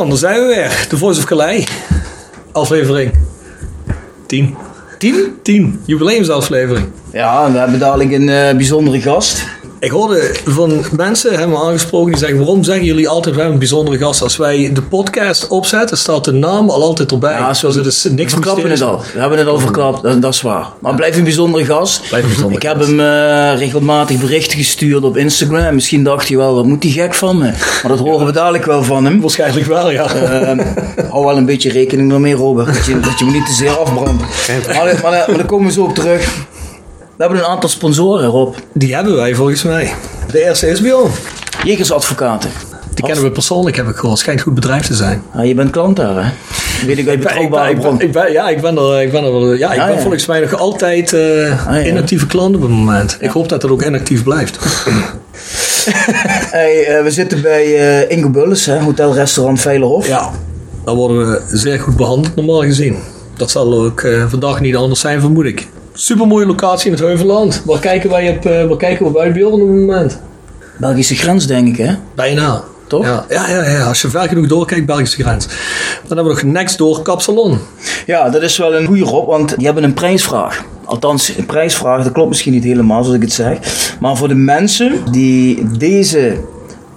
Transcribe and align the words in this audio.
Zo 0.00 0.06
Bjorn, 0.06 0.20
daar 0.20 0.30
zijn 0.30 0.48
we 0.48 0.54
weer. 0.54 0.86
The 0.88 0.96
Voice 0.96 1.18
of 1.18 1.24
Calais. 1.24 1.66
Aflevering 2.52 3.12
10. 4.26 4.56
10? 4.98 5.38
10. 5.42 5.80
Jubileumsaflevering. 5.84 6.86
Ja, 7.12 7.44
en 7.44 7.52
we 7.52 7.58
hebben 7.58 7.78
dadelijk 7.78 8.12
een 8.12 8.28
eh, 8.28 8.56
bijzondere 8.56 9.00
gast. 9.00 9.39
Ik 9.80 9.90
hoorde 9.90 10.34
van 10.44 10.84
mensen, 10.96 11.30
hebben 11.30 11.48
me 11.48 11.64
aangesproken, 11.64 12.10
die 12.10 12.18
zeggen: 12.18 12.38
waarom 12.38 12.64
zeggen 12.64 12.84
jullie 12.84 13.08
altijd 13.08 13.34
we 13.34 13.40
hebben 13.40 13.52
een 13.52 13.58
bijzondere 13.58 13.98
gast? 13.98 14.22
Als 14.22 14.36
wij 14.36 14.70
de 14.72 14.82
podcast 14.82 15.48
opzetten, 15.48 15.98
staat 15.98 16.24
de 16.24 16.32
naam 16.32 16.70
al 16.70 16.82
altijd 16.82 17.10
erbij. 17.12 17.32
Ja, 17.32 17.54
zo, 17.54 17.66
dus 17.66 17.76
het 17.76 17.86
is 17.86 18.02
niks 18.02 18.34
we 18.34 18.40
verklappen 18.42 18.70
het 18.70 18.82
al. 18.82 19.02
We 19.12 19.20
hebben 19.20 19.38
het 19.38 19.46
al 19.46 19.58
verklapt, 19.58 20.02
dat, 20.02 20.22
dat 20.22 20.34
is 20.34 20.42
waar. 20.42 20.66
Maar 20.78 20.94
blijf 20.94 21.16
een 21.16 21.24
bijzondere 21.24 21.64
gast. 21.64 22.08
Blijf 22.08 22.22
een 22.22 22.28
bijzondere 22.28 22.60
Ik 22.60 22.68
heb 22.68 22.80
hem 22.80 23.00
eh, 23.00 23.58
regelmatig 23.58 24.20
berichten 24.20 24.58
gestuurd 24.58 25.04
op 25.04 25.16
Instagram. 25.16 25.74
Misschien 25.74 26.04
dacht 26.04 26.28
hij 26.28 26.36
wel, 26.36 26.54
wat 26.54 26.64
moet 26.64 26.82
die 26.82 26.92
gek 26.92 27.14
van 27.14 27.38
me? 27.38 27.52
Maar 27.82 27.88
dat 27.88 27.98
horen 27.98 28.26
we 28.26 28.32
dadelijk 28.32 28.64
wel 28.64 28.82
van 28.82 29.04
hem. 29.04 29.20
Waarschijnlijk 29.20 29.66
wel, 29.66 29.90
ja. 29.90 30.14
Ehm, 30.14 30.58
hou 31.10 31.24
wel 31.24 31.36
een 31.36 31.46
beetje 31.46 31.70
rekening 31.70 32.12
ermee, 32.12 32.34
Robert. 32.34 32.74
Dat 32.74 32.86
je, 32.86 33.00
dat 33.00 33.18
je 33.18 33.24
me 33.24 33.30
niet 33.30 33.46
te 33.46 33.52
zeer 33.52 33.78
afbrandt. 33.78 34.22
Maar, 34.66 34.98
maar, 35.02 35.02
maar 35.02 35.36
daar 35.36 35.46
komen 35.46 35.66
we 35.66 35.72
zo 35.72 35.82
op 35.82 35.94
terug. 35.94 36.48
We 37.20 37.26
hebben 37.26 37.44
een 37.44 37.50
aantal 37.50 37.68
sponsoren, 37.68 38.26
Rob. 38.28 38.54
Die 38.72 38.94
hebben 38.94 39.14
wij 39.16 39.34
volgens 39.34 39.62
mij. 39.62 39.92
De 40.30 40.44
eerste 40.44 40.68
is 40.68 40.80
Bjorn. 40.80 41.10
Jegersadvocaten. 41.64 42.50
Die 42.94 43.04
kennen 43.04 43.24
we 43.24 43.30
persoonlijk, 43.30 43.76
heb 43.76 43.88
ik 43.88 43.96
gehoord. 43.96 44.18
Schijnt 44.18 44.38
een 44.38 44.44
goed 44.44 44.54
bedrijf 44.54 44.86
te 44.86 44.94
zijn. 44.94 45.22
Ah, 45.34 45.46
je 45.46 45.54
bent 45.54 45.70
klant 45.70 45.96
daar, 45.96 46.24
hè? 46.24 46.30
Weet 46.86 46.98
ik 46.98 47.06
Ik 47.06 47.20
ben, 47.22 47.40
ik 47.42 47.50
ben- 47.50 47.78
bron. 47.78 48.00
ik 48.00 48.12
ben- 48.12 48.32
ja, 48.32 48.48
ik 48.48 48.60
ben 48.60 48.76
er, 48.78 49.02
ik 49.02 49.12
ben 49.12 49.24
er 49.24 49.32
wel- 49.32 49.52
ja, 49.52 49.70
ik 49.70 49.76
Ja, 49.78 49.86
ben 49.86 49.94
ja. 49.94 50.00
volgens 50.00 50.26
mij 50.26 50.40
nog 50.40 50.54
altijd 50.54 51.12
Ah, 51.12 51.18
ja. 51.74 51.84
inactieve 51.84 52.26
klant 52.26 52.54
op 52.56 52.60
het 52.62 52.70
moment. 52.70 53.16
Ik 53.20 53.30
hoop 53.30 53.48
dat 53.48 53.62
het 53.62 53.70
ook 53.70 53.82
inactief 53.84 54.22
blijft. 54.22 54.58
Hey, 56.50 56.84
eh, 56.86 57.02
we 57.02 57.10
zitten 57.10 57.42
bij 57.42 57.76
eh 58.04 58.16
Ingo 58.16 58.28
Bulles, 58.30 58.66
hè? 58.66 58.78
Hotel 58.78 59.14
Restaurant 59.14 59.60
Veilerhof. 59.60 60.06
Ja, 60.06 60.30
dan 60.84 60.96
worden 60.96 61.30
we 61.30 61.40
zeer 61.58 61.80
goed 61.80 61.96
behandeld 61.96 62.36
normaal 62.36 62.60
gezien. 62.62 62.96
Dat 63.36 63.50
zal 63.50 63.74
ook 63.84 64.06
vandaag 64.28 64.60
niet 64.60 64.76
anders 64.76 65.00
zijn, 65.00 65.20
vermoed 65.20 65.44
ik. 65.44 65.66
Super 66.00 66.26
mooie 66.26 66.46
locatie 66.46 66.86
in 66.86 66.92
het 66.92 67.02
Heuvelland. 67.02 67.62
Waar 67.64 67.78
kijken 67.78 68.10
wij 68.10 68.30
op, 68.30 68.46
eh, 68.46 68.64
waar 68.64 68.76
kijken 68.76 69.06
we 69.06 69.12
bij 69.12 69.32
Bjorn 69.32 69.52
op 69.52 69.68
het 69.68 69.68
moment? 69.68 70.20
Belgische 70.78 71.14
grens, 71.14 71.46
denk 71.46 71.68
ik, 71.68 71.76
hè? 71.76 71.94
Bijna. 72.14 72.62
Toch? 72.86 73.04
Ja, 73.04 73.24
ja, 73.28 73.48
ja, 73.48 73.70
ja, 73.70 73.84
als 73.84 74.02
je 74.02 74.08
ver 74.08 74.28
genoeg 74.28 74.46
doorkijkt, 74.46 74.86
Belgische 74.86 75.22
grens. 75.22 75.46
Dan 76.06 76.16
hebben 76.16 76.24
we 76.24 76.42
nog 76.42 76.52
next 76.52 76.78
door 76.78 77.02
Kapsalon. 77.02 77.58
Ja, 78.06 78.30
dat 78.30 78.42
is 78.42 78.56
wel 78.56 78.74
een 78.74 78.86
goede 78.86 79.04
Rob, 79.04 79.28
want 79.28 79.56
die 79.56 79.66
hebben 79.66 79.84
een 79.84 79.94
prijsvraag. 79.94 80.64
Althans, 80.84 81.36
een 81.36 81.46
prijsvraag, 81.46 82.02
dat 82.02 82.12
klopt 82.12 82.28
misschien 82.28 82.52
niet 82.52 82.64
helemaal 82.64 83.02
zoals 83.02 83.16
ik 83.16 83.22
het 83.22 83.32
zeg. 83.32 83.58
Maar 84.00 84.16
voor 84.16 84.28
de 84.28 84.34
mensen 84.34 85.12
die 85.12 85.66
deze 85.78 86.36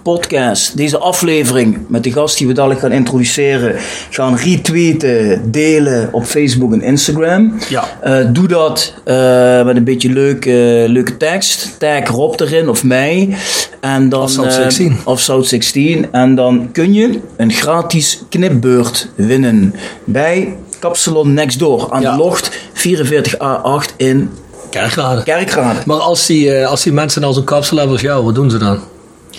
podcast, 0.04 0.78
deze 0.78 0.98
aflevering 0.98 1.78
met 1.88 2.04
de 2.04 2.12
gast 2.12 2.38
die 2.38 2.48
we 2.48 2.54
dadelijk 2.54 2.80
gaan 2.80 2.92
introduceren, 2.92 3.76
gaan 4.10 4.36
retweeten, 4.36 5.52
delen 5.52 6.10
op 6.12 6.24
Facebook 6.24 6.74
en 6.74 6.82
Instagram. 6.82 7.54
Ja. 7.70 7.84
Eh, 8.02 8.18
doe 8.30 8.48
dat 8.48 8.94
eh, 9.04 9.64
met 9.66 9.76
een 9.76 9.84
beetje 9.84 10.10
leuke, 10.10 10.86
leuke 10.88 11.18
tekst. 11.18 11.80
Tag 11.80 12.08
Rob 12.08 12.40
erin 12.40 12.70
of 12.70 12.84
mij. 12.84 13.36
En 13.82 14.10
dan, 14.10 14.22
Of 14.22 14.30
South 14.32 14.48
eh, 14.48 14.54
16. 14.54 14.98
of 15.06 15.20
South 15.20 15.48
16. 15.48 16.06
En 16.12 16.36
dan 16.36 16.70
kun 16.72 16.94
je 16.94 17.20
een 17.38 17.52
gratis 17.52 18.24
knipbeurt 18.30 19.08
winnen 19.16 19.74
bij 20.04 20.56
Kapsalon 20.80 21.34
Next 21.34 21.60
Door 21.60 21.88
aan 21.92 22.02
Ja. 22.02 22.12
de 22.12 22.18
locht 22.18 22.52
44A8 22.74 23.94
in 23.98 24.30
Kerkrade. 24.70 25.24
Kerkrade. 25.24 25.80
Maar 25.86 25.98
als 25.98 26.26
die, 26.26 26.54
eh, 26.54 26.68
als 26.68 26.84
die 26.84 26.94
mensen 26.94 27.22
nou 27.22 27.34
zo'n 27.34 27.44
kapsel 27.44 27.78
hebben 27.78 27.94
als 27.96 28.04
jou, 28.06 28.24
wat 28.26 28.36
doen 28.36 28.50
ze 28.50 28.58
dan? 28.58 28.80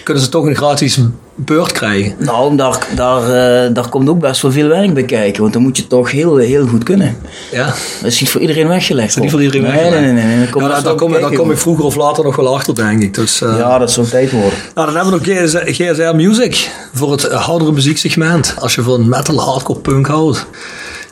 Kunnen 0.05 0.23
ze 0.23 0.29
toch 0.29 0.47
een 0.47 0.57
gratis 0.57 0.99
beurt 1.35 1.73
krijgen? 1.73 2.15
Nou, 2.19 2.57
daar, 2.57 2.87
daar, 2.95 3.23
eh, 3.23 3.75
daar 3.75 3.89
komt 3.89 4.09
ook 4.09 4.19
best 4.19 4.43
wel 4.43 4.53
veel 4.53 4.69
werk 4.69 4.95
bij 4.95 5.03
kijken, 5.03 5.41
want 5.41 5.53
dan 5.53 5.63
moet 5.63 5.77
je 5.77 5.87
toch 5.87 6.11
heel, 6.11 6.37
heel 6.37 6.67
goed 6.67 6.85
kunnen. 6.85 7.17
Ja. 7.53 7.67
Dat 8.01 8.11
is 8.11 8.21
niet 8.21 8.31
voor 8.31 8.41
iedereen 8.41 8.69
weggelegd. 8.69 9.09
is 9.09 9.17
niet 9.17 9.31
voor 9.31 9.43
iedereen 9.43 9.63
nee, 9.63 9.73
weggelegd. 9.73 10.03
Nee, 10.03 10.13
nee, 10.13 10.25
nee. 10.25 10.37
nee. 10.37 10.47
Ja, 10.47 10.69
daar, 10.69 10.83
daar, 10.83 10.95
kom, 10.95 11.13
daar 11.13 11.33
kom 11.33 11.51
ik 11.51 11.59
vroeger 11.59 11.85
of 11.85 11.97
later 11.97 12.25
nog 12.25 12.37
wel 12.37 12.55
achter, 12.55 12.75
denk 12.75 13.03
ik. 13.03 13.15
Dus, 13.15 13.41
eh, 13.41 13.57
Ja, 13.59 13.79
dat 13.79 13.93
zou 13.93 14.07
tijd 14.07 14.31
worden. 14.31 14.59
Nou, 14.75 14.87
dan 14.93 14.97
hebben 14.97 15.21
we 15.21 15.27
nog 15.27 15.45
GSR, 15.45 15.83
GSR 15.83 16.15
Music 16.15 16.71
voor 16.95 17.13
het 17.13 17.29
hardere 17.33 17.73
muzieksegment. 17.73 18.55
Als 18.59 18.75
je 18.75 18.83
van 18.83 19.09
metal, 19.09 19.41
hardcore, 19.41 19.79
punk 19.79 20.07
houdt. 20.07 20.47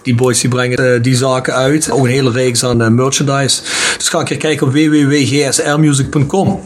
Die 0.03 0.15
boys 0.15 0.41
die 0.41 0.51
brengen 0.51 0.95
eh, 0.95 1.03
die 1.03 1.17
zaken 1.17 1.55
uit. 1.55 1.91
Ook 1.91 2.05
een 2.05 2.11
hele 2.11 2.31
reeks 2.31 2.65
aan 2.65 2.95
merchandise. 2.95 3.61
Dus 3.97 4.09
ga 4.09 4.19
een 4.19 4.25
keer 4.25 4.37
kijken 4.37 4.67
op 4.67 4.73
www.gsrmusic.com. 4.73 6.61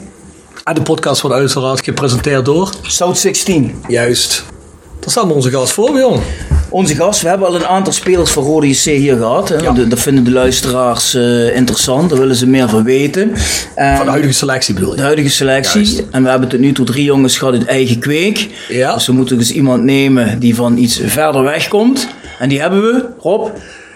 En 0.67 0.75
de 0.75 0.83
podcast 0.83 1.21
wordt 1.21 1.37
uiteraard 1.37 1.85
gepresenteerd 1.85 2.45
door... 2.45 2.71
South 2.83 3.19
16. 3.19 3.75
Juist. 3.89 4.45
Daar 5.01 5.11
staan 5.11 5.29
we 5.29 5.35
onze 5.35 5.51
gast 5.51 5.73
voor, 5.73 5.99
jongen. 5.99 6.23
Onze 6.69 6.95
gast, 6.95 7.23
we 7.23 7.29
hebben 7.29 7.47
al 7.49 7.55
een 7.55 7.67
aantal 7.67 7.93
spelers 7.93 8.31
van 8.31 8.43
Rode 8.45 8.69
JC 8.69 8.77
hier 8.83 9.17
gehad. 9.17 9.49
Hè. 9.49 9.57
Ja. 9.57 9.73
De- 9.73 9.89
Dat 9.89 9.99
vinden 9.99 10.25
de 10.25 10.31
luisteraars 10.31 11.15
eh, 11.15 11.57
interessant, 11.57 12.11
daar 12.11 12.19
willen 12.19 12.37
ze 12.37 12.47
meer 12.47 12.69
van 12.69 12.85
weten. 12.85 13.33
En 13.75 13.97
Van 13.97 14.05
de 14.05 14.11
huidige 14.11 14.35
selectie 14.35 14.75
bedoel 14.75 14.91
de 14.91 14.97
je? 14.97 15.03
huidige 15.03 15.29
selectie. 15.31 15.83
Juist. 15.85 16.03
En 16.11 16.23
we 16.23 16.29
hebben 16.29 16.49
tot 16.49 16.59
nu 16.61 16.73
toe 16.73 16.87
drie 16.87 17.05
jongens 17.05 17.39
gehad 17.39 17.55
uit 17.55 17.65
eigen 17.67 17.99
kweek. 17.99 18.49
Ja. 18.69 18.95
Dus 18.95 19.07
we 19.07 19.13
moeten 19.13 19.39
dus 19.39 19.53
iemand 19.53 19.83
nemen 19.83 20.39
die 20.39 20.55
van 20.55 20.77
iets 20.77 21.01
verder 21.05 21.43
weg 21.43 21.69
komt. 21.69 22.09
En 22.39 22.49
die 22.49 22.61
hebben 22.61 22.83
we, 22.83 23.05
Rob, 23.21 23.49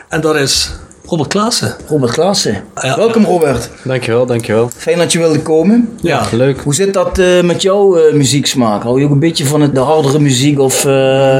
En 0.08 0.20
dat 0.20 0.36
is 0.36 0.70
Robert 1.10 1.28
Klaassen. 1.28 1.74
Robert 1.88 2.12
Klaassen. 2.12 2.62
Ja. 2.82 2.96
Welkom 2.96 3.24
Robert. 3.24 3.70
Dankjewel, 3.84 4.26
dankjewel. 4.26 4.70
Fijn 4.76 4.98
dat 4.98 5.12
je 5.12 5.18
wilde 5.18 5.40
komen. 5.42 5.88
Ja. 6.00 6.22
Leuk. 6.32 6.60
Hoe 6.60 6.74
zit 6.74 6.94
dat 6.94 7.18
eh, 7.18 7.40
met 7.42 7.62
jouw 7.62 7.96
eh, 7.96 8.14
muzieksmaak? 8.14 8.82
Hou 8.82 8.98
je 8.98 9.04
ook 9.04 9.10
een 9.10 9.18
beetje 9.18 9.46
van 9.46 9.60
het, 9.60 9.74
de 9.74 9.80
hardere 9.80 10.18
muziek 10.18 10.58
of... 10.58 10.84
eh, 10.84 11.38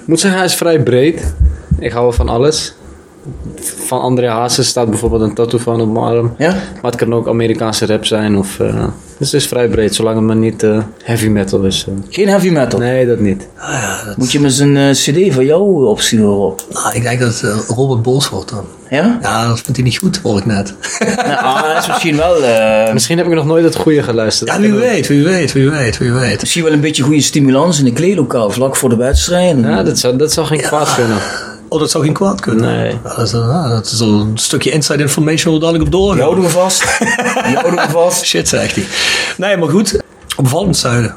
Ik 0.00 0.06
moet 0.06 0.20
zeggen, 0.20 0.38
hij 0.38 0.48
is 0.48 0.54
vrij 0.54 0.82
breed. 0.82 1.34
Ik 1.78 1.90
hou 1.92 2.02
wel 2.02 2.12
van 2.12 2.28
alles. 2.28 2.74
Van 3.86 4.00
André 4.00 4.28
Hazes 4.28 4.68
staat 4.68 4.88
bijvoorbeeld 4.90 5.22
een 5.22 5.34
tattoo 5.34 5.58
van 5.58 5.80
op 5.80 5.92
mijn 5.92 6.04
arm. 6.04 6.34
Ja? 6.38 6.50
Maar 6.50 6.90
het 6.90 6.96
kan 6.96 7.14
ook 7.14 7.28
Amerikaanse 7.28 7.86
rap 7.86 8.04
zijn. 8.04 8.36
Of, 8.38 8.60
eh, 8.60 8.84
dus 9.18 9.32
het 9.32 9.40
is 9.40 9.48
vrij 9.48 9.68
breed, 9.68 9.94
zolang 9.94 10.16
het 10.16 10.24
maar 10.24 10.36
niet 10.36 10.62
eh, 10.62 10.78
heavy 11.02 11.26
metal 11.28 11.62
is. 11.62 11.86
eh. 11.88 11.94
Geen 12.10 12.28
heavy 12.28 12.48
metal? 12.50 12.78
Nee, 12.78 13.06
dat 13.06 13.18
niet. 13.20 13.48
Ah, 13.58 13.68
ja 13.72 14.04
dat, 14.06 14.16
Moet 14.16 14.32
je 14.32 14.38
me 14.40 14.44
eens 14.44 14.58
een 14.58 14.90
cd 14.92 15.34
van 15.34 15.44
jou 15.44 15.86
opsturen, 15.86 16.26
Rob? 16.34 16.58
nou, 16.72 16.94
ik 16.94 17.02
denk 17.02 17.20
dat 17.20 17.42
Robert 17.68 18.02
boos 18.02 18.28
wordt 18.28 18.50
dan. 18.50 18.64
Ja? 18.90 19.18
Ja, 19.22 19.48
dat 19.48 19.60
vindt 19.60 19.76
hij 19.76 19.82
niet 19.88 19.98
goed, 19.98 20.20
hoor 20.22 20.38
ik 20.38 20.46
net. 20.46 20.74
Ah, 21.26 21.62
dat 21.74 21.82
is 21.82 21.86
misschien 21.88 22.16
wel... 22.16 22.42
eh, 22.44 22.92
Misschien 22.92 23.16
heb 23.18 23.26
ik 23.26 23.32
nog 23.34 23.46
nooit 23.46 23.64
het 23.64 23.76
goede 23.76 24.02
geluisterd. 24.02 24.50
Ja, 24.50 24.60
wie 24.60 24.72
weet, 24.72 25.06
wie 25.08 25.24
weet, 25.24 25.52
wie 25.52 25.70
weet, 25.70 25.98
wie 25.98 26.12
weet. 26.12 26.40
misschien 26.40 26.62
wel 26.64 26.72
een 26.72 26.80
beetje 26.80 27.02
goede 27.02 27.20
stimulans 27.20 27.78
in 27.80 27.86
een 27.86 27.92
kleedlokaal, 27.92 28.50
vlak 28.50 28.76
voor 28.76 28.88
de 28.88 28.96
wedstrijd. 28.96 29.56
Ja, 29.60 29.82
dat 29.82 29.98
zou, 29.98 30.16
dat 30.16 30.32
zou 30.32 30.46
geen 30.46 30.60
kwaad 30.60 30.94
kunnen. 30.94 31.16
Oh, 31.74 31.80
dat 31.80 31.90
zou 31.90 32.04
geen 32.04 32.12
kwaad 32.12 32.40
kunnen. 32.40 32.64
Nee. 32.76 32.98
Dat, 33.02 33.18
is, 33.18 33.34
ah, 33.34 33.68
dat 33.70 33.86
is 33.86 34.00
al 34.00 34.08
een 34.08 34.38
stukje 34.38 34.70
inside 34.70 35.02
information 35.02 35.44
waar 35.44 35.54
we 35.54 35.60
dadelijk 35.66 35.84
op 35.84 35.90
Die 35.90 36.00
doorgaan. 36.00 36.20
houden 36.22 36.44
we 36.44 36.50
vast. 36.50 36.98
Die 37.46 37.54
houden 37.56 37.86
we 37.86 37.90
vast. 37.90 38.24
Shit, 38.30 38.48
zegt 38.48 38.74
hij. 38.74 38.84
Nee, 39.36 39.56
maar 39.56 39.68
goed. 39.68 39.98
Opvallend 40.36 40.76
zuiden. 40.76 41.14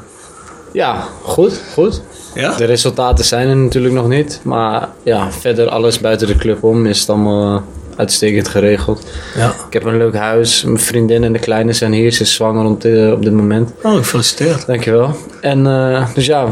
Ja, 0.72 1.04
goed, 1.22 1.60
goed. 1.74 2.02
Ja? 2.34 2.54
De 2.56 2.64
resultaten 2.64 3.24
zijn 3.24 3.48
er 3.48 3.56
natuurlijk 3.56 3.94
nog 3.94 4.08
niet. 4.08 4.40
Maar 4.42 4.88
ja, 5.02 5.30
verder 5.32 5.68
alles 5.68 6.00
buiten 6.00 6.26
de 6.26 6.36
club 6.36 6.64
om 6.64 6.86
is 6.86 7.00
het 7.00 7.08
allemaal 7.08 7.56
eh, 7.56 7.62
uitstekend 7.96 8.48
geregeld. 8.48 9.02
Ja. 9.36 9.48
Ik 9.66 9.72
heb 9.72 9.84
een 9.84 9.96
leuk 9.96 10.14
huis. 10.16 10.62
Mijn 10.64 10.78
vriendin 10.80 11.24
en 11.24 11.32
de 11.32 11.38
kleine 11.38 11.72
zijn 11.72 11.92
hier. 11.92 12.12
Ze 12.12 12.22
is 12.22 12.34
zwanger 12.34 12.64
op, 12.64 12.80
dit- 12.80 13.12
op 13.12 13.22
dit 13.22 13.32
moment. 13.32 13.70
Oh, 13.82 13.94
gefeliciteerd. 13.96 14.66
Dankjewel. 14.66 15.16
En 15.40 15.66
eh, 15.66 16.06
dus 16.14 16.26
ja, 16.26 16.46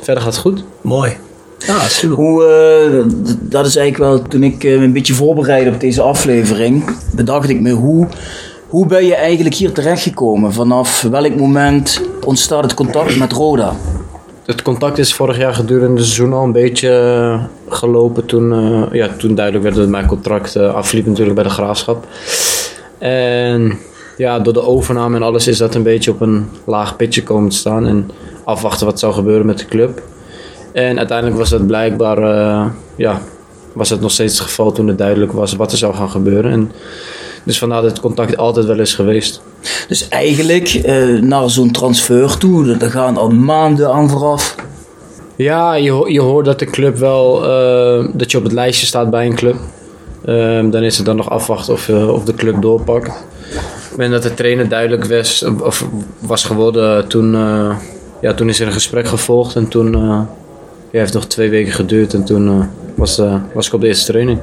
verder 0.00 0.22
gaat 0.22 0.32
het 0.32 0.42
goed. 0.42 0.64
Mooi. 0.80 1.16
Ja, 1.58 1.88
super. 1.88 2.16
Hoe, 2.16 2.44
eh, 2.44 3.04
dat 3.40 3.66
is 3.66 3.76
eigenlijk 3.76 4.10
wel, 4.10 4.28
toen 4.28 4.42
ik 4.42 4.64
eh, 4.64 4.78
me 4.78 4.84
een 4.84 4.92
beetje 4.92 5.14
voorbereidde 5.14 5.70
op 5.70 5.80
deze 5.80 6.02
aflevering, 6.02 6.96
bedacht 7.14 7.48
ik 7.48 7.60
me, 7.60 7.70
hoe, 7.70 8.06
hoe 8.68 8.86
ben 8.86 9.06
je 9.06 9.14
eigenlijk 9.14 9.54
hier 9.54 9.72
terechtgekomen? 9.72 10.52
Vanaf 10.52 11.02
welk 11.02 11.36
moment 11.36 12.00
ontstaat 12.24 12.62
het 12.62 12.74
contact 12.74 13.16
met 13.16 13.32
Roda? 13.32 13.76
Het 14.46 14.62
contact 14.62 14.98
is 14.98 15.14
vorig 15.14 15.38
jaar 15.38 15.54
gedurende 15.54 15.96
het 15.96 16.04
seizoen 16.04 16.32
al 16.32 16.44
een 16.44 16.52
beetje 16.52 16.90
eh, 16.90 17.44
gelopen. 17.74 18.26
Toen, 18.26 18.52
eh, 18.52 18.92
ja, 18.92 19.08
toen 19.18 19.34
duidelijk 19.34 19.64
werd 19.64 19.76
dat 19.76 19.88
mijn 19.88 20.06
contract 20.06 20.56
afliep 20.56 21.06
natuurlijk 21.06 21.34
bij 21.34 21.44
de 21.44 21.50
Graafschap. 21.50 22.06
En 22.98 23.78
ja, 24.16 24.38
door 24.38 24.52
de 24.52 24.62
overname 24.62 25.16
en 25.16 25.22
alles 25.22 25.46
is 25.46 25.58
dat 25.58 25.74
een 25.74 25.82
beetje 25.82 26.10
op 26.10 26.20
een 26.20 26.48
laag 26.64 26.96
pitje 26.96 27.22
komen 27.22 27.50
te 27.50 27.56
staan. 27.56 27.86
En 27.86 28.10
afwachten 28.44 28.86
wat 28.86 28.98
zou 28.98 29.12
gebeuren 29.12 29.46
met 29.46 29.58
de 29.58 29.66
club. 29.66 30.02
En 30.76 30.98
uiteindelijk 30.98 31.38
was 31.38 31.50
dat 31.50 31.66
blijkbaar, 31.66 32.18
eh, 32.18 32.66
ja, 32.96 33.20
was 33.72 33.90
het 33.90 34.00
nog 34.00 34.10
steeds 34.10 34.38
het 34.38 34.42
geval 34.42 34.72
toen 34.72 34.88
het 34.88 34.98
duidelijk 34.98 35.32
was 35.32 35.54
wat 35.54 35.72
er 35.72 35.78
zou 35.78 35.94
gaan 35.94 36.10
gebeuren. 36.10 36.52
En 36.52 36.72
dus 37.44 37.58
vandaar 37.58 37.82
dat 37.82 37.90
het 37.90 38.00
contact 38.00 38.36
altijd 38.36 38.66
wel 38.66 38.78
is 38.78 38.94
geweest. 38.94 39.42
Dus 39.88 40.08
eigenlijk 40.08 40.68
eh, 40.68 41.20
naar 41.20 41.50
zo'n 41.50 41.70
transfer 41.70 42.38
toe, 42.38 42.76
daar 42.76 42.90
gaan 42.90 43.16
al 43.16 43.30
maanden 43.30 43.92
aan 43.92 44.10
vooraf. 44.10 44.54
Ja, 45.36 45.74
je, 45.74 46.12
je 46.12 46.20
hoort 46.20 46.44
dat 46.44 46.58
de 46.58 46.64
club 46.64 46.96
wel, 46.96 47.44
eh, 47.44 48.08
dat 48.12 48.30
je 48.30 48.38
op 48.38 48.44
het 48.44 48.52
lijstje 48.52 48.86
staat 48.86 49.10
bij 49.10 49.26
een 49.26 49.36
club. 49.36 49.56
Ehm, 50.24 50.70
dan 50.70 50.82
is 50.82 50.96
het 50.96 51.06
dan 51.06 51.16
nog 51.16 51.30
afwachten 51.30 51.72
of, 51.72 51.88
of 51.88 52.24
de 52.24 52.34
club 52.34 52.62
doorpakt. 52.62 53.24
Ik 53.90 53.96
ben 53.96 54.10
dat 54.10 54.22
de 54.22 54.34
trainer 54.34 54.68
duidelijk 54.68 55.04
was, 55.04 55.44
of 55.60 55.86
was 56.18 56.44
geworden 56.44 57.08
toen, 57.08 57.32
ja, 58.20 58.34
toen 58.34 58.48
is 58.48 58.60
er 58.60 58.66
een 58.66 58.72
gesprek 58.72 59.08
gevolgd 59.08 59.56
en 59.56 59.68
toen, 59.68 60.26
ja, 60.96 61.02
heeft 61.02 61.14
nog 61.14 61.26
twee 61.26 61.50
weken 61.50 61.72
geduurd 61.72 62.14
en 62.14 62.24
toen 62.24 62.48
eh, 62.48 62.66
was, 62.94 63.18
eh, 63.18 63.34
was 63.54 63.66
ik 63.66 63.72
op 63.72 63.80
de 63.80 63.86
eerste 63.86 64.12
training. 64.12 64.38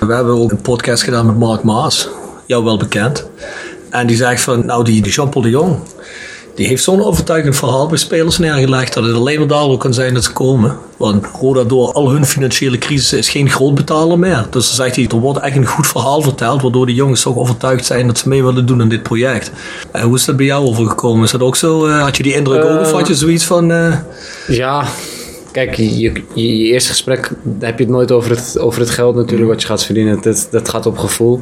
We 0.00 0.14
hebben 0.14 0.34
ook 0.34 0.50
een 0.50 0.60
podcast 0.60 1.02
gedaan 1.02 1.26
met 1.26 1.38
Mark 1.38 1.62
Maas, 1.62 2.08
jou 2.46 2.64
wel 2.64 2.76
bekend. 2.76 3.26
En 3.90 4.06
die 4.06 4.16
zegt 4.16 4.42
van, 4.42 4.66
nou 4.66 4.84
die, 4.84 5.02
die 5.02 5.12
Jean-Paul 5.12 5.42
de 5.44 5.50
Jong, 5.50 5.76
die 6.54 6.66
heeft 6.66 6.82
zo'n 6.82 7.04
overtuigend 7.04 7.56
verhaal 7.56 7.86
bij 7.86 7.98
spelers 7.98 8.38
neergelegd 8.38 8.94
dat 8.94 9.04
het 9.04 9.14
alleen 9.14 9.38
maar 9.38 9.48
daardoor 9.48 9.76
kan 9.78 9.94
zijn 9.94 10.14
dat 10.14 10.24
ze 10.24 10.32
komen. 10.32 10.76
Want 10.96 11.26
Roda 11.40 11.64
door 11.64 11.92
al 11.92 12.10
hun 12.10 12.26
financiële 12.26 12.78
crisis 12.78 13.12
is 13.12 13.28
geen 13.28 13.50
grootbetaler 13.50 14.18
meer. 14.18 14.46
Dus 14.50 14.66
dan 14.66 14.74
zegt 14.74 14.96
hij, 14.96 15.06
er 15.08 15.16
wordt 15.16 15.38
echt 15.40 15.56
een 15.56 15.66
goed 15.66 15.86
verhaal 15.86 16.22
verteld 16.22 16.62
waardoor 16.62 16.86
die 16.86 16.94
jongens 16.94 17.22
toch 17.22 17.36
overtuigd 17.36 17.84
zijn 17.86 18.06
dat 18.06 18.18
ze 18.18 18.28
mee 18.28 18.44
willen 18.44 18.66
doen 18.66 18.80
aan 18.80 18.88
dit 18.88 19.02
project. 19.02 19.50
En 19.92 20.02
hoe 20.02 20.16
is 20.16 20.24
dat 20.24 20.36
bij 20.36 20.46
jou 20.46 20.66
overgekomen? 20.66 21.24
Is 21.24 21.30
dat 21.30 21.42
ook 21.42 21.56
zo? 21.56 21.86
Eh, 21.86 22.02
had 22.02 22.16
je 22.16 22.22
die 22.22 22.34
indruk 22.34 22.64
ook 22.64 22.80
of 22.80 22.92
had 22.92 23.06
je 23.08 23.14
zoiets 23.14 23.44
van... 23.44 23.72
eh, 23.72 23.92
Ja, 24.46 24.84
kijk, 25.52 25.74
je, 25.74 26.00
je, 26.00 26.12
je 26.34 26.64
eerste 26.64 26.90
gesprek 26.90 27.32
heb 27.58 27.78
je 27.78 27.84
het 27.84 27.92
nooit 27.92 28.12
over 28.12 28.30
het, 28.30 28.58
over 28.58 28.80
het 28.80 28.90
geld 28.90 29.14
natuurlijk 29.14 29.50
wat 29.50 29.60
je 29.60 29.66
gaat 29.66 29.84
verdienen. 29.84 30.22
Dat, 30.22 30.48
dat 30.50 30.68
gaat 30.68 30.86
op 30.86 30.98
gevoel. 30.98 31.40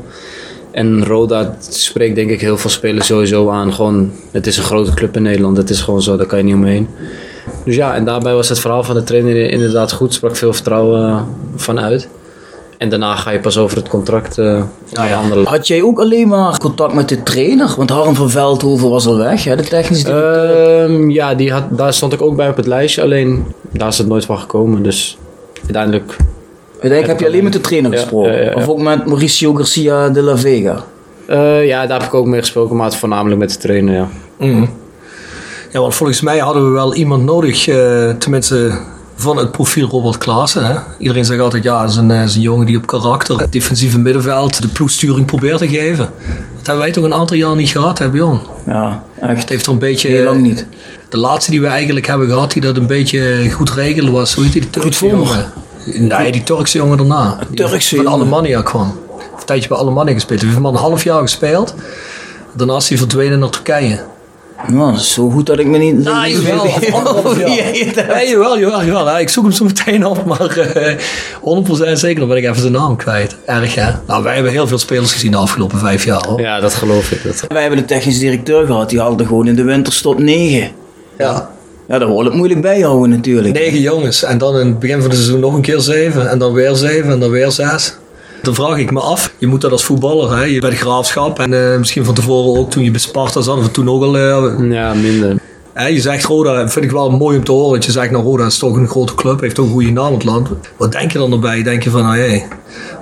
En 0.70 1.04
Roda 1.04 1.56
spreekt 1.68 2.14
denk 2.14 2.30
ik 2.30 2.40
heel 2.40 2.58
veel 2.58 2.70
spelers 2.70 3.06
sowieso 3.06 3.50
aan. 3.50 3.72
Gewoon, 3.72 4.12
het 4.30 4.46
is 4.46 4.56
een 4.56 4.62
grote 4.64 4.94
club 4.94 5.16
in 5.16 5.22
Nederland. 5.22 5.56
Het 5.56 5.70
is 5.70 5.80
gewoon 5.80 6.02
zo, 6.02 6.16
daar 6.16 6.26
kan 6.26 6.38
je 6.38 6.44
niet 6.44 6.54
omheen. 6.54 6.88
Dus 7.64 7.74
ja, 7.76 7.94
en 7.94 8.04
daarbij 8.04 8.34
was 8.34 8.48
het 8.48 8.60
verhaal 8.60 8.84
van 8.84 8.94
de 8.94 9.02
trainer 9.02 9.50
inderdaad 9.50 9.92
goed. 9.92 10.14
Sprak 10.14 10.36
veel 10.36 10.52
vertrouwen 10.52 11.08
eh, 11.08 11.22
van 11.56 11.80
uit. 11.80 12.08
En 12.78 12.88
daarna 12.88 13.16
ga 13.16 13.30
je 13.30 13.38
pas 13.40 13.58
over 13.58 13.76
het 13.76 13.88
contract 13.88 14.38
eh 14.38 14.62
onderhandelen. 14.88 15.46
Had 15.46 15.66
jij 15.66 15.82
ook 15.82 15.98
alleen 16.00 16.28
maar 16.28 16.58
contact 16.58 16.94
met 16.94 17.08
de 17.08 17.22
trainer? 17.22 17.74
Want 17.76 17.90
Harm 17.90 18.14
van 18.14 18.30
Veldhoven 18.30 18.90
was 18.90 19.06
al 19.06 19.16
weg, 19.16 19.44
hè, 19.44 19.56
de 19.56 19.62
technische 19.62 20.04
directeur. 20.04 20.84
Ehm, 20.84 21.10
ja, 21.10 21.34
die 21.34 21.52
had, 21.52 21.62
daar 21.70 21.92
stond 21.94 22.12
ik 22.12 22.22
ook 22.22 22.36
bij 22.36 22.48
op 22.48 22.56
het 22.56 22.66
lijstje. 22.66 23.02
Alleen 23.02 23.44
daar 23.70 23.88
is 23.88 23.98
het 23.98 24.06
nooit 24.06 24.24
van 24.24 24.38
gekomen. 24.38 24.82
Dus 24.82 25.18
uiteindelijk 25.62 26.16
Uiteindelijk 26.80 27.06
heb 27.06 27.20
je 27.20 27.26
alleen 27.26 27.44
met 27.44 27.52
de 27.52 27.60
trainer 27.60 27.92
Ja, 27.92 27.98
gesproken. 27.98 28.32
ja, 28.32 28.38
ja, 28.38 28.44
ja. 28.44 28.54
Of 28.54 28.68
ook 28.68 28.78
met 28.78 29.06
Mauricio 29.06 29.54
Garcia 29.54 30.08
de 30.08 30.22
la 30.22 30.36
Vega. 30.36 30.84
Eh, 31.26 31.66
ja, 31.66 31.86
daar 31.86 31.98
heb 31.98 32.08
ik 32.08 32.14
ook 32.14 32.26
mee 32.26 32.40
gesproken, 32.40 32.76
maar 32.76 32.86
het 32.86 32.96
voornamelijk 32.96 33.40
met 33.40 33.50
de 33.50 33.56
trainer, 33.58 33.94
ja. 33.94 34.08
Mhm. 34.36 34.64
Ja, 35.72 35.80
want 35.80 35.94
volgens 35.94 36.20
mij 36.20 36.38
hadden 36.38 36.64
we 36.64 36.70
wel 36.70 36.94
iemand 36.94 37.24
nodig, 37.24 37.68
eh, 37.68 38.10
tenminste 38.10 38.78
van 39.20 39.36
het 39.36 39.50
profiel 39.52 39.88
Robert 39.88 40.18
Klaassen. 40.18 40.66
Hè? 40.66 40.74
Iedereen 40.98 41.24
zegt 41.24 41.40
altijd, 41.40 41.62
ja, 41.62 41.80
dat 41.80 41.90
is 41.90 41.96
een, 41.96 42.10
eh, 42.10 42.22
is 42.22 42.34
een 42.34 42.40
jongen 42.40 42.66
die 42.66 42.76
op 42.76 42.86
karakter, 42.86 43.38
het 43.38 43.52
defensieve 43.52 43.98
middenveld, 43.98 44.62
de 44.62 44.68
ploegsturing 44.68 45.26
probeert 45.26 45.58
te 45.58 45.68
geven. 45.68 46.10
Dat 46.56 46.66
hebben 46.66 46.84
wij 46.84 46.92
toch 46.92 47.04
een 47.04 47.14
aantal 47.14 47.36
jaar 47.36 47.56
niet 47.56 47.68
gehad, 47.70 47.98
hè 47.98 48.08
Bjorn? 48.08 48.40
Ja, 48.66 49.02
Het 49.14 49.30
echt. 49.30 49.48
heeft 49.48 49.66
er 49.66 49.72
een 49.72 49.78
beetje... 49.78 50.08
Heel 50.08 50.24
lang 50.24 50.40
niet. 50.42 50.66
De 51.08 51.16
laatste 51.18 51.50
die 51.50 51.60
we 51.60 51.66
eigenlijk 51.66 52.06
hebben 52.06 52.28
gehad, 52.28 52.52
die 52.52 52.62
dat 52.62 52.76
een 52.76 52.86
beetje 52.86 53.50
goed 53.50 53.70
regelen 53.70 54.12
was, 54.12 54.34
hoe 54.34 54.44
heet 54.44 54.52
die, 54.52 54.60
die 54.62 54.70
Turkse 54.70 55.06
jongen? 55.06 55.52
Nee, 55.84 56.32
die 56.32 56.42
Turkse 56.42 56.78
jongen 56.78 56.96
daarna. 56.96 57.38
Die 57.48 57.56
Turkse 57.56 57.96
van 57.96 58.04
jongen. 58.04 58.20
Alemannia 58.20 58.62
kwam. 58.62 58.98
Een 59.38 59.44
tijdje 59.44 59.68
bij 59.68 59.78
Alemannia 59.78 60.14
gespeeld. 60.14 60.40
Hij 60.40 60.48
heeft 60.48 60.60
maar 60.62 60.72
een 60.72 60.78
half 60.78 61.04
jaar 61.04 61.20
gespeeld. 61.20 61.74
Daarna 62.52 62.76
is 62.76 62.88
hij 62.88 62.98
verdwenen 62.98 63.38
naar 63.38 63.50
Turkije. 63.50 64.00
Nou, 64.66 64.96
zo 64.96 65.30
goed 65.30 65.46
dat 65.46 65.58
ik 65.58 65.66
me 65.66 65.78
niet... 65.78 66.06
Ah, 66.08 66.26
jawel. 66.26 66.64
Nee, 66.64 68.28
jawel, 68.28 68.58
jawel, 68.58 68.84
jawel. 68.84 69.06
Ja, 69.06 69.18
Ik 69.18 69.28
zoek 69.28 69.44
hem 69.44 69.52
zo 69.52 69.64
meteen 69.64 70.06
op, 70.06 70.24
maar 70.24 70.56
eh 70.58 70.94
100% 71.88 71.92
zeker, 71.92 72.18
dan 72.18 72.28
ben 72.28 72.36
ik 72.36 72.44
even 72.44 72.60
zijn 72.60 72.72
naam 72.72 72.96
kwijt. 72.96 73.36
Erg, 73.46 73.74
hè? 73.74 73.90
Nou, 74.06 74.22
wij 74.22 74.34
hebben 74.34 74.52
heel 74.52 74.66
veel 74.66 74.78
spelers 74.78 75.12
gezien 75.12 75.30
de 75.30 75.36
afgelopen 75.36 75.78
vijf 75.78 76.04
jaar, 76.04 76.26
hoor. 76.28 76.40
Ja, 76.40 76.60
dat 76.60 76.74
geloof 76.74 77.10
ik. 77.10 77.24
Dat. 77.24 77.44
Wij 77.48 77.60
hebben 77.60 77.78
een 77.78 77.86
technische 77.86 78.20
directeur 78.20 78.66
gehad, 78.66 78.88
die 78.90 79.00
haalde 79.00 79.26
gewoon 79.26 79.46
in 79.46 79.54
de 79.54 79.64
winterstop 79.64 80.18
9. 80.18 80.70
Ja. 81.18 81.50
Ja, 81.88 81.98
daar 81.98 82.08
wordt 82.08 82.28
het 82.28 82.36
moeilijk 82.36 82.60
bijhouden 82.60 83.10
natuurlijk. 83.10 83.54
Negen 83.54 83.80
jongens. 83.80 84.22
En 84.22 84.38
dan 84.38 84.58
in 84.58 84.66
het 84.66 84.78
begin 84.78 85.00
van 85.00 85.10
het 85.10 85.18
seizoen 85.18 85.40
nog 85.40 85.54
een 85.54 85.60
keer 85.60 85.80
zeven. 85.80 86.30
En 86.30 86.38
dan 86.38 86.52
weer 86.52 86.74
zeven. 86.74 87.10
En 87.10 87.20
dan 87.20 87.30
weer 87.30 87.50
zes. 87.50 87.96
Dan 88.48 88.56
vraag 88.56 88.78
ik 88.78 88.90
me 88.90 89.00
af, 89.00 89.34
je 89.38 89.46
moet 89.46 89.60
dat 89.60 89.72
als 89.72 89.84
voetballer, 89.84 90.36
hè? 90.36 90.44
je 90.44 90.60
bij 90.60 90.70
de 90.70 90.76
graafschap 90.76 91.38
en 91.38 91.72
eh, 91.72 91.78
misschien 91.78 92.04
van 92.04 92.14
tevoren 92.14 92.60
ook 92.60 92.70
toen 92.70 92.84
je 92.84 92.90
bij 92.90 93.00
Sparta 93.00 93.40
zat, 93.40 93.58
of 93.58 93.68
toen 93.68 93.88
ook 93.88 94.02
al 94.02 94.16
eh, 94.16 94.70
Ja, 94.70 94.94
minder. 94.94 95.36
Hè, 95.72 95.86
je 95.86 96.00
zegt 96.00 96.24
Roda, 96.24 96.68
vind 96.68 96.84
ik 96.84 96.90
wel 96.90 97.10
mooi 97.10 97.36
om 97.36 97.44
te 97.44 97.52
horen. 97.52 97.72
Dat 97.74 97.84
je 97.84 97.92
zegt, 97.92 98.10
nou 98.10 98.24
Roda 98.24 98.46
is 98.46 98.58
toch 98.58 98.76
een 98.76 98.88
grote 98.88 99.14
club, 99.14 99.40
heeft 99.40 99.58
ook 99.58 99.66
een 99.66 99.72
goede 99.72 99.90
naam 99.90 100.06
in 100.06 100.14
het 100.14 100.24
land. 100.24 100.48
Wat 100.76 100.92
denk 100.92 101.12
je 101.12 101.18
dan 101.18 101.32
erbij? 101.32 101.62
Denk 101.62 101.82
je 101.82 101.90
van, 101.90 102.02
nou 102.02 102.18
hé, 102.18 102.42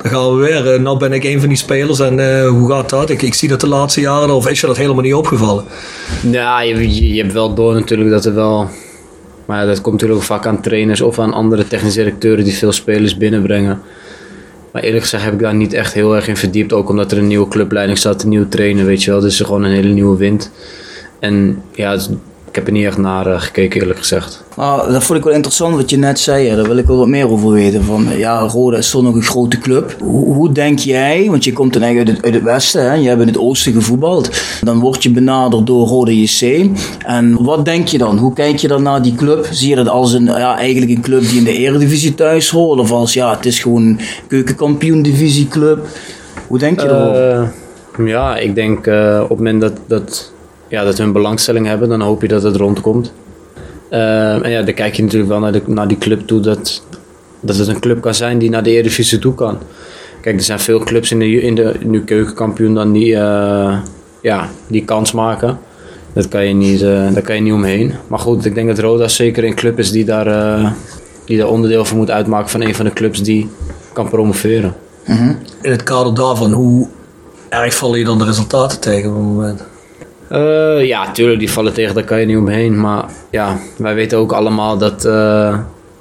dan 0.02 0.10
gaan 0.10 0.30
we 0.30 0.36
weer. 0.36 0.72
Eh, 0.72 0.80
nou 0.80 0.98
ben 0.98 1.12
ik 1.12 1.24
een 1.24 1.40
van 1.40 1.48
die 1.48 1.58
spelers 1.58 2.00
en 2.00 2.46
hoe 2.46 2.70
gaat 2.70 2.90
dat? 2.90 3.10
Ik, 3.10 3.22
ik 3.22 3.34
zie 3.34 3.48
dat 3.48 3.60
de 3.60 3.68
laatste 3.68 4.00
jaren, 4.00 4.34
of 4.34 4.48
is 4.48 4.60
je 4.60 4.66
dat 4.66 4.76
helemaal 4.76 5.02
niet 5.02 5.14
opgevallen? 5.14 5.64
Ja, 6.30 6.60
je, 6.60 6.94
je, 6.94 7.14
je 7.14 7.20
hebt 7.20 7.32
wel 7.32 7.54
door 7.54 7.74
natuurlijk 7.74 8.10
dat 8.10 8.24
er 8.24 8.34
wel... 8.34 8.68
Maar 9.44 9.66
dat 9.66 9.80
komt 9.80 9.92
natuurlijk 9.92 10.20
ook 10.20 10.26
vaak 10.26 10.46
aan 10.46 10.60
trainers 10.60 11.00
of 11.00 11.18
aan 11.18 11.32
andere 11.32 11.68
technische 11.68 11.98
directeuren 11.98 12.44
die 12.44 12.54
veel 12.54 12.72
spelers 12.72 13.16
binnenbrengen. 13.16 13.82
Maar 14.76 14.84
eerlijk 14.84 15.04
gezegd 15.04 15.24
heb 15.24 15.32
ik 15.32 15.38
daar 15.38 15.54
niet 15.54 15.72
echt 15.72 15.92
heel 15.92 16.16
erg 16.16 16.28
in 16.28 16.36
verdiept. 16.36 16.72
Ook 16.72 16.88
omdat 16.88 17.12
er 17.12 17.18
een 17.18 17.26
nieuwe 17.26 17.48
clubleiding 17.48 17.98
staat, 17.98 18.22
een 18.22 18.28
nieuwe 18.28 18.48
trainer, 18.48 18.84
weet 18.84 19.02
je 19.02 19.10
wel. 19.10 19.20
Dus 19.20 19.40
gewoon 19.40 19.62
een 19.62 19.72
hele 19.72 19.92
nieuwe 19.92 20.16
wind. 20.16 20.50
En 21.18 21.62
ja, 21.74 21.98
heb 22.56 22.66
er 22.66 22.72
niet 22.72 22.86
echt 22.86 22.98
naar 22.98 23.26
eh, 23.26 23.40
gekeken 23.40 23.80
eerlijk 23.80 23.98
gezegd. 23.98 24.44
Maar 24.56 24.92
dat 24.92 25.04
vond 25.04 25.18
ik 25.18 25.24
wel 25.24 25.34
interessant 25.34 25.74
wat 25.76 25.90
je 25.90 25.96
net 25.96 26.18
zei. 26.18 26.48
hè. 26.48 26.56
Daar 26.56 26.66
wil 26.66 26.76
ik 26.76 26.86
wel 26.86 26.96
wat 26.96 27.08
meer 27.08 27.30
over 27.30 27.50
weten. 27.50 27.84
Van, 27.84 28.06
ja, 28.16 28.38
Roda 28.38 28.76
is 28.76 28.90
toch 28.90 29.02
nog 29.02 29.14
een 29.14 29.22
grote 29.22 29.58
club. 29.58 29.96
Hoe, 30.00 30.34
hoe 30.34 30.52
denk 30.52 30.78
jij, 30.78 31.26
want 31.30 31.44
je 31.44 31.52
komt 31.52 31.72
dan 31.72 31.82
eigenlijk 31.82 32.10
uit 32.10 32.16
het, 32.16 32.26
uit 32.26 32.42
het 32.44 32.52
westen, 32.52 32.82
hè? 32.84 32.94
je 32.94 33.08
hebt 33.08 33.20
in 33.20 33.26
het 33.26 33.38
oosten 33.38 33.72
gevoetbald. 33.72 34.30
Dan 34.62 34.78
word 34.78 35.02
je 35.02 35.10
benaderd 35.10 35.66
door 35.66 35.86
Roda 35.86 36.10
JC. 36.10 36.70
En 37.06 37.44
wat 37.44 37.64
denk 37.64 37.88
je 37.88 37.98
dan? 37.98 38.18
Hoe 38.18 38.32
kijk 38.32 38.56
je 38.56 38.68
dan 38.68 38.82
naar 38.82 39.02
die 39.02 39.14
club? 39.14 39.48
Zie 39.50 39.68
je 39.68 39.76
dat 39.76 39.88
als 39.88 40.12
een, 40.12 40.24
ja, 40.24 40.58
eigenlijk 40.58 40.90
een 40.90 41.02
club 41.02 41.20
die 41.20 41.38
in 41.38 41.44
de 41.44 41.56
eredivisie 41.56 42.14
thuis 42.14 42.50
hoort? 42.50 42.80
Of 42.80 42.92
als, 42.92 43.12
ja, 43.12 43.34
het 43.36 43.46
is 43.46 43.60
gewoon 43.60 43.82
een 43.82 44.00
keukenkampioen 44.28 45.02
divisieclub? 45.02 45.86
Hoe 46.46 46.58
denk 46.58 46.80
je? 46.80 46.88
Eh, 46.88 48.06
ja, 48.06 48.36
ik 48.36 48.54
denk 48.54 48.86
eh, 48.86 49.20
op 49.22 49.28
het 49.28 49.38
moment 49.38 49.60
dat, 49.60 49.72
dat, 49.86 50.32
ja, 50.68 50.84
dat 50.84 50.98
hun 50.98 51.12
belangstelling 51.12 51.66
hebben, 51.66 51.88
dan 51.88 52.00
hoop 52.00 52.22
je 52.22 52.28
dat 52.28 52.42
het 52.42 52.56
rondkomt. 52.56 53.12
Eh, 53.88 54.44
en 54.44 54.50
ja, 54.50 54.62
dan 54.62 54.74
kijk 54.74 54.94
je 54.94 55.02
natuurlijk 55.02 55.30
wel 55.30 55.40
naar, 55.40 55.52
de, 55.52 55.62
naar 55.66 55.88
die 55.88 55.98
club 55.98 56.26
toe 56.26 56.40
dat, 56.40 56.82
dat 57.40 57.56
het 57.56 57.68
een 57.68 57.80
club 57.80 58.00
kan 58.00 58.14
zijn 58.14 58.38
die 58.38 58.50
naar 58.50 58.62
de 58.62 58.70
Eredivisie 58.70 59.18
toe 59.18 59.34
kan. 59.34 59.58
Kijk, 60.20 60.38
er 60.38 60.44
zijn 60.44 60.60
veel 60.60 60.78
clubs 60.78 61.10
in 61.10 61.18
de, 61.18 61.40
in 61.40 61.54
de 61.54 61.74
nu 61.84 62.04
keukenkampioen 62.04 62.74
dan 62.74 62.92
die, 62.92 63.16
eh, 63.16 63.78
ja, 64.20 64.48
die 64.66 64.84
kans 64.84 65.12
maken. 65.12 65.58
Dat 66.12 66.28
kan 66.28 66.46
je 66.46 66.54
niet, 66.54 66.82
eh, 66.82 67.12
daar 67.12 67.22
kan 67.22 67.34
je 67.34 67.40
niet 67.40 67.52
omheen. 67.52 67.92
Maar 68.06 68.18
goed, 68.18 68.44
ik 68.44 68.54
denk 68.54 68.68
dat 68.68 68.78
Roda 68.78 69.08
zeker 69.08 69.44
een 69.44 69.54
club 69.54 69.78
is 69.78 69.90
die 69.90 70.04
daar, 70.04 70.26
eh, 70.26 70.70
die 71.24 71.38
daar 71.38 71.48
onderdeel 71.48 71.84
van 71.84 71.96
moet 71.96 72.10
uitmaken 72.10 72.48
van 72.48 72.60
een 72.60 72.74
van 72.74 72.84
de 72.84 72.92
clubs 72.92 73.22
die 73.22 73.48
kan 73.92 74.08
promoveren. 74.08 74.74
In 75.62 75.70
het 75.70 75.82
kader 75.82 76.14
daarvan, 76.14 76.52
hoe 76.52 76.88
erg 77.48 77.74
vallen 77.74 77.98
je 77.98 78.04
dan 78.04 78.18
de 78.18 78.24
resultaten 78.24 78.80
tegen 78.80 79.10
op 79.10 79.16
het 79.16 79.24
moment? 79.24 79.62
Eh, 80.28 80.84
ja, 80.86 81.12
tuurlijk, 81.12 81.38
die 81.38 81.50
vallen 81.50 81.72
tegen, 81.72 81.94
daar 81.94 82.04
kan 82.04 82.20
je 82.20 82.26
niet 82.26 82.36
omheen. 82.36 82.80
Maar 82.80 83.04
ja, 83.30 83.56
wij 83.76 83.94
weten 83.94 84.18
ook 84.18 84.32
allemaal 84.32 84.78
dat, 84.78 85.04
eh, 85.04 85.58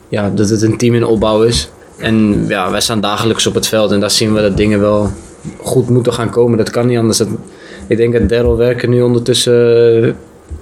ja, 0.09 0.29
dat 0.29 0.49
het 0.49 0.61
een 0.61 0.77
team 0.77 0.93
in 0.93 1.05
opbouw 1.05 1.41
is. 1.43 1.69
En 1.97 2.45
ja, 2.47 2.71
wij 2.71 2.81
staan 2.81 3.01
dagelijks 3.01 3.47
op 3.47 3.53
het 3.53 3.67
veld 3.67 3.91
en 3.91 3.99
daar 3.99 4.11
zien 4.11 4.33
we 4.33 4.41
dat 4.41 4.57
dingen 4.57 4.79
wel 4.79 5.09
goed 5.61 5.89
moeten 5.89 6.13
gaan 6.13 6.29
komen. 6.29 6.57
Dat 6.57 6.69
kan 6.69 6.87
niet 6.87 6.97
anders. 6.97 7.17
Dat, 7.17 7.27
ik 7.87 7.97
denk 7.97 8.13
dat 8.13 8.29
Daryl 8.29 8.57
Werker 8.57 8.89
nu 8.89 9.01
ondertussen 9.01 10.03
eh, 10.03 10.11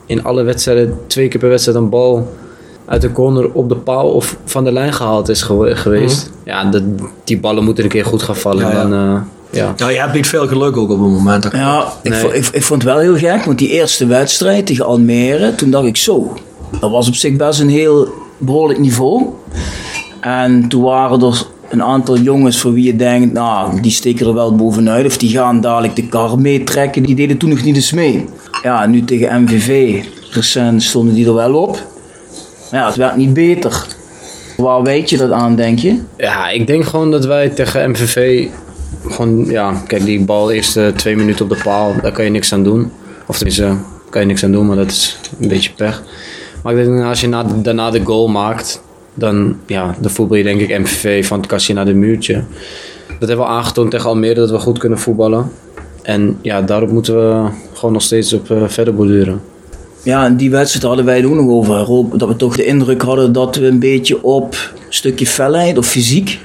in 0.05 0.23
alle 0.23 0.43
wedstrijden, 0.43 0.97
twee 1.07 1.27
keer 1.27 1.39
per 1.39 1.49
wedstrijd, 1.49 1.77
een 1.77 1.89
bal 1.89 2.31
uit 2.85 3.01
de 3.01 3.11
corner 3.11 3.51
op 3.51 3.69
de 3.69 3.75
paal 3.75 4.09
of 4.11 4.37
van 4.45 4.63
de 4.63 4.71
lijn 4.71 4.93
gehaald 4.93 5.29
is 5.29 5.41
gewe- 5.41 5.75
geweest. 5.75 6.31
Ja, 6.43 6.65
dat, 6.65 6.83
die 7.23 7.39
ballen 7.39 7.63
moeten 7.63 7.83
een 7.83 7.89
keer 7.89 8.05
goed 8.05 8.21
gaan 8.23 8.35
vallen. 8.35 8.67
Ja, 8.67 8.71
ja. 8.71 8.81
En 8.81 8.93
ja. 9.53 9.73
Ja, 9.75 9.89
je 9.89 9.99
hebt 9.99 10.13
niet 10.13 10.27
veel 10.27 10.47
geluk 10.47 10.77
ook 10.77 10.89
op 10.89 10.99
het 10.99 11.11
moment. 11.11 11.47
Ja, 11.51 11.93
ik, 12.01 12.13
vond, 12.13 12.33
ik, 12.33 12.47
ik 12.47 12.63
vond 12.63 12.83
het 12.83 12.91
wel 12.91 13.01
heel 13.01 13.17
gek, 13.17 13.45
want 13.45 13.57
die 13.57 13.69
eerste 13.69 14.05
wedstrijd 14.05 14.65
tegen 14.65 14.85
Almere, 14.85 15.55
toen 15.55 15.71
dacht 15.71 15.85
ik 15.85 15.97
zo. 15.97 16.37
Dat 16.79 16.91
was 16.91 17.07
op 17.07 17.15
zich 17.15 17.35
best 17.35 17.59
een 17.59 17.69
heel 17.69 18.13
behoorlijk 18.37 18.79
niveau. 18.79 19.25
En 20.21 20.67
toen 20.67 20.81
waren 20.81 21.21
er 21.21 21.45
een 21.69 21.83
aantal 21.83 22.17
jongens 22.17 22.59
voor 22.59 22.73
wie 22.73 22.83
je 22.83 22.95
denkt, 22.95 23.33
nou, 23.33 23.81
die 23.81 23.91
steken 23.91 24.27
er 24.27 24.33
wel 24.33 24.55
bovenuit. 24.55 25.05
Of 25.05 25.17
die 25.17 25.29
gaan 25.29 25.61
dadelijk 25.61 25.95
de 25.95 26.07
kar 26.07 26.39
meetrekken. 26.39 27.03
Die 27.03 27.15
deden 27.15 27.37
toen 27.37 27.49
nog 27.49 27.63
niet 27.63 27.75
eens 27.75 27.91
mee. 27.91 28.25
Ja, 28.63 28.85
nu 28.85 29.03
tegen 29.03 29.43
MVV, 29.43 30.03
recent 30.29 30.83
stonden 30.83 31.15
die 31.15 31.27
er 31.27 31.33
wel 31.33 31.55
op. 31.55 31.71
Maar 32.71 32.79
ja, 32.79 32.85
het 32.87 32.95
werd 32.95 33.15
niet 33.15 33.33
beter. 33.33 33.85
Waar 34.57 34.83
weet 34.83 35.09
je 35.09 35.17
dat 35.17 35.31
aan, 35.31 35.55
denk 35.55 35.79
je? 35.79 35.99
Ja, 36.17 36.49
ik 36.49 36.67
denk 36.67 36.85
gewoon 36.85 37.11
dat 37.11 37.25
wij 37.25 37.49
tegen 37.49 37.89
MVV 37.89 38.47
gewoon, 39.13 39.45
ja, 39.45 39.73
kijk, 39.87 40.05
die 40.05 40.19
bal 40.23 40.51
eerste 40.51 40.93
twee 40.95 41.15
minuten 41.15 41.45
op 41.45 41.51
de 41.51 41.61
paal, 41.63 41.95
daar 42.01 42.11
kan 42.11 42.23
je 42.25 42.29
niks 42.31 42.53
aan 42.53 42.63
doen. 42.63 42.91
Of 43.25 43.35
tenminste, 43.35 43.61
daar 43.63 43.77
kan 44.09 44.21
je 44.21 44.27
niks 44.27 44.43
aan 44.43 44.51
doen, 44.51 44.65
maar 44.67 44.75
dat 44.75 44.91
is 44.91 45.17
een 45.39 45.47
beetje 45.47 45.71
pech. 45.75 46.03
Maar 46.63 46.77
ik 46.77 46.85
denk 46.85 47.03
als 47.03 47.21
je 47.21 47.27
na, 47.27 47.45
daarna 47.55 47.91
de 47.91 48.01
goal 48.03 48.27
maakt, 48.27 48.81
dan, 49.13 49.55
ja, 49.65 49.95
dan 49.99 50.11
voetbal 50.11 50.37
je 50.37 50.43
denk 50.43 50.61
ik 50.61 50.79
MVV 50.79 51.27
van 51.27 51.37
het 51.37 51.47
kastje 51.47 51.73
naar 51.73 51.85
de 51.85 51.93
muurtje. 51.93 52.43
Dat 53.19 53.27
hebben 53.27 53.45
we 53.47 53.51
aangetoond 53.51 53.91
tegen 53.91 54.09
Almere, 54.09 54.33
dat 54.33 54.49
we 54.51 54.57
goed 54.59 54.77
kunnen 54.77 54.99
voetballen. 54.99 55.51
En 56.01 56.37
ja, 56.41 56.61
daarop 56.61 56.91
moeten 56.91 57.15
we 57.15 57.49
gewoon 57.73 57.93
nog 57.93 58.01
steeds 58.01 58.33
op 58.33 58.51
eh, 58.51 58.63
verder 58.67 58.95
borduren. 58.95 59.41
Ja, 60.03 60.25
en 60.25 60.37
die 60.37 60.49
wedstrijd 60.51 60.85
hadden 60.85 61.05
wij 61.05 61.15
het 61.17 61.25
ook 61.25 61.33
nog 61.33 61.49
over. 61.49 61.75
Rob, 61.75 62.17
dat 62.19 62.27
we 62.27 62.35
toch 62.35 62.55
de 62.55 62.65
indruk 62.65 63.01
hadden 63.01 63.31
dat 63.33 63.55
we 63.55 63.65
een 63.67 63.79
beetje 63.79 64.23
op 64.23 64.73
stukje 64.89 65.27
felheid 65.27 65.77
of 65.77 65.85
fysiek 65.87 66.39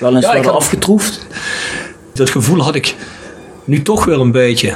wel 0.00 0.14
eens 0.16 0.24
Ja, 0.24 0.36
had- 0.36 0.46
afgetroefd? 0.48 1.26
Dat 2.14 2.30
gevoel 2.30 2.60
had 2.62 2.74
ik 2.74 2.94
nu 3.64 3.82
toch 3.82 4.04
weer 4.04 4.20
een 4.20 4.32
beetje. 4.32 4.74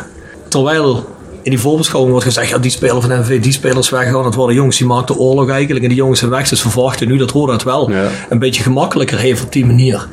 Terwijl 0.49 1.16
in 1.42 1.50
die 1.50 1.61
voorbeschouwing 1.61 2.12
wordt 2.12 2.26
gezegd, 2.26 2.49
ja, 2.49 2.59
die 2.59 2.71
speler 2.71 3.00
van 3.02 3.21
MV, 3.21 3.40
die 3.40 3.52
spelers 3.52 3.90
weggaan. 3.90 4.25
Het 4.25 4.35
worden 4.35 4.57
jongens 4.57 4.76
die 4.78 4.87
maakten 4.87 5.16
oorlog 5.16 5.50
eigenlijk 5.50 5.83
en 5.83 5.88
die 5.88 5.99
jongens 5.99 6.18
zijn 6.18 6.30
weg. 6.30 6.49
Dus 6.49 6.62
we 6.62 6.71
verwachten 6.71 7.09
nu 7.09 7.16
dat 7.16 7.30
Roda 7.30 7.52
het 7.52 7.62
wel 7.62 7.90
Ja. 7.90 8.09
een 8.28 8.38
beetje 8.38 8.62
gemakkelijker 8.62 9.18
heeft 9.18 9.42
op 9.42 9.52
die 9.52 9.66
manier. 9.66 10.09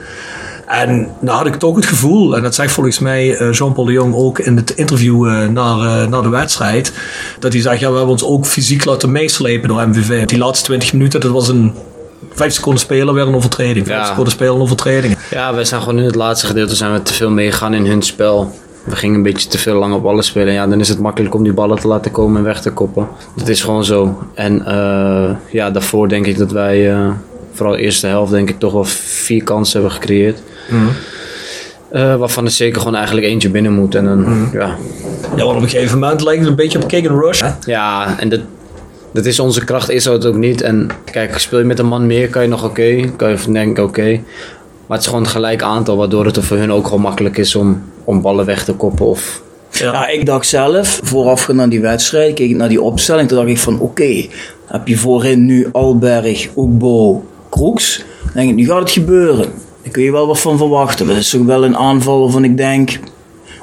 En 0.67 1.07
nou 1.19 1.37
had 1.37 1.45
ik 1.47 1.55
toch 1.55 1.75
het 1.75 1.85
gevoel, 1.85 2.35
en 2.35 2.43
dat 2.43 2.55
zegt 2.55 2.71
volgens 2.71 2.99
mij 2.99 3.35
eh, 3.37 3.51
Jean-Paul 3.53 3.85
de 3.85 3.91
Jong 3.91 4.13
ook 4.15 4.39
in 4.39 4.55
het 4.55 4.69
interview 4.71 5.27
eh, 5.27 5.47
naar, 5.47 6.01
eh, 6.01 6.07
naar 6.07 6.21
de 6.21 6.29
wedstrijd, 6.29 6.91
dat 7.39 7.53
hij 7.53 7.61
zegt, 7.61 7.79
ja, 7.79 7.87
we 7.89 7.93
hebben 7.95 8.11
ons 8.13 8.23
ook 8.23 8.45
fysiek 8.45 8.85
laten 8.85 9.11
meeslepen 9.11 9.67
door 9.67 9.87
MVV. 9.87 10.25
Die 10.25 10.37
laatste 10.37 10.65
20 10.65 10.93
minuten, 10.93 11.19
dat 11.19 11.31
was 11.31 11.47
een 11.47 11.73
5 12.35 12.53
seconden 12.53 12.81
spelen 12.81 13.13
weer 13.13 13.27
een 13.27 13.35
overtreding. 13.35 13.85
5 13.87 13.99
Ja. 13.99 14.05
seconden 14.05 14.31
spelen 14.33 14.55
een 14.55 14.61
overtreding. 14.61 15.17
Ja, 15.31 15.53
wij 15.53 15.65
zijn 15.65 15.81
gewoon 15.81 15.97
in 15.99 16.05
het 16.05 16.15
laatste 16.15 16.45
gedeelte 16.47 16.75
zijn 16.75 16.93
we 16.93 17.01
te 17.01 17.13
veel 17.13 17.29
meegegaan 17.29 17.73
in 17.73 17.85
hun 17.85 18.01
spel. 18.01 18.51
We 18.83 18.95
gingen 18.95 19.15
een 19.15 19.23
beetje 19.23 19.47
te 19.49 19.57
veel 19.57 19.75
lange 19.79 19.99
ballen 19.99 20.23
spelen. 20.23 20.53
Ja, 20.53 20.67
dan 20.67 20.79
is 20.79 20.89
het 20.89 20.99
makkelijk 20.99 21.35
om 21.35 21.43
die 21.43 21.53
ballen 21.53 21.79
te 21.79 21.87
laten 21.87 22.11
komen 22.11 22.37
en 22.37 22.43
weg 22.43 22.61
te 22.61 22.71
koppen. 22.71 23.07
Dat 23.35 23.47
is 23.47 23.61
gewoon 23.61 23.83
zo. 23.85 24.23
En 24.33 24.65
eh, 24.65 25.29
ja, 25.51 25.71
daarvoor 25.71 26.09
denk 26.09 26.25
ik 26.25 26.37
dat 26.37 26.51
wij, 26.51 26.91
eh, 26.93 27.09
vooral 27.53 27.75
de 27.75 27.81
eerste 27.81 28.07
helft, 28.07 28.31
denk 28.31 28.49
ik 28.49 28.59
toch 28.59 28.73
wel 28.73 28.83
vier 28.85 29.43
kansen 29.43 29.73
hebben 29.81 29.97
gecreëerd. 29.99 30.39
Eh, 31.91 32.15
waarvan 32.15 32.45
er 32.45 32.51
zeker 32.51 32.79
gewoon 32.79 32.95
eigenlijk 32.95 33.27
eentje 33.27 33.49
binnen 33.49 33.73
moet. 33.73 33.95
En 33.95 34.05
dan, 34.05 34.49
ja, 34.53 34.75
Ja, 35.35 35.43
want 35.45 35.57
op 35.57 35.63
een 35.63 35.69
gegeven 35.69 35.99
moment 35.99 36.21
lijkt 36.21 36.39
het 36.39 36.49
een 36.49 36.55
beetje 36.55 36.81
op 36.81 36.87
kick 36.87 37.09
and 37.09 37.19
rush. 37.21 37.41
hè? 37.41 37.49
ja, 37.65 38.15
en 38.19 38.29
dat, 38.29 38.39
dat 39.15 39.25
is 39.25 39.39
onze 39.39 39.65
kracht, 39.65 39.89
is 39.89 40.05
het 40.05 40.25
ook 40.25 40.35
niet. 40.35 40.61
En 40.61 40.89
kijk, 41.11 41.37
speel 41.37 41.59
je 41.59 41.65
met 41.65 41.79
een 41.79 41.85
man 41.85 42.05
meer, 42.05 42.29
kan 42.29 42.41
je 42.41 42.47
nog 42.47 42.63
oké. 42.63 43.09
kan 43.15 43.29
je 43.29 43.51
denken, 43.51 43.83
oké. 43.83 44.11
Maar 44.87 44.97
het 44.97 44.99
is 44.99 45.05
gewoon 45.05 45.23
een 45.23 45.29
gelijk 45.29 45.61
aantal, 45.61 45.97
waardoor 45.97 46.25
het 46.25 46.37
voor 46.39 46.57
hun 46.57 46.71
ook 46.71 46.85
gewoon 46.85 47.01
makkelijk 47.01 47.37
is 47.37 47.55
om, 47.55 47.83
om 48.03 48.21
ballen 48.21 48.45
weg 48.45 48.63
te 48.63 48.73
koppen. 48.73 49.05
Of, 49.05 49.41
Ja, 49.71 50.07
ik 50.07 50.25
dacht 50.25 50.47
zelf, 50.47 50.99
voorafgaand 51.03 51.59
aan 51.59 51.69
die 51.69 51.81
wedstrijd, 51.81 52.33
keek 52.33 52.49
ik 52.49 52.55
naar 52.55 52.69
die 52.69 52.81
opstelling. 52.81 53.27
Toen 53.27 53.37
dacht 53.37 53.49
ik 53.49 53.57
van, 53.57 53.79
oké, 53.79 54.25
heb 54.65 54.87
je 54.87 54.97
voorin 54.97 55.45
nu 55.45 55.67
Alberg, 55.71 56.49
Oekbo, 56.55 57.25
Kroeks. 57.49 58.03
Dan 58.23 58.31
denk 58.33 58.49
ik, 58.49 58.55
nu 58.55 58.65
gaat 58.65 58.79
het 58.79 58.91
gebeuren. 58.91 59.45
Daar 59.81 59.91
kun 59.91 60.03
je 60.03 60.11
wel 60.11 60.27
wat 60.27 60.39
van 60.39 60.57
verwachten. 60.57 61.07
Dat 61.07 61.17
is 61.17 61.29
toch 61.29 61.45
wel 61.45 61.65
een 61.65 61.77
aanval 61.77 62.21
waarvan 62.21 62.43
ik 62.43 62.57
denk, 62.57 62.99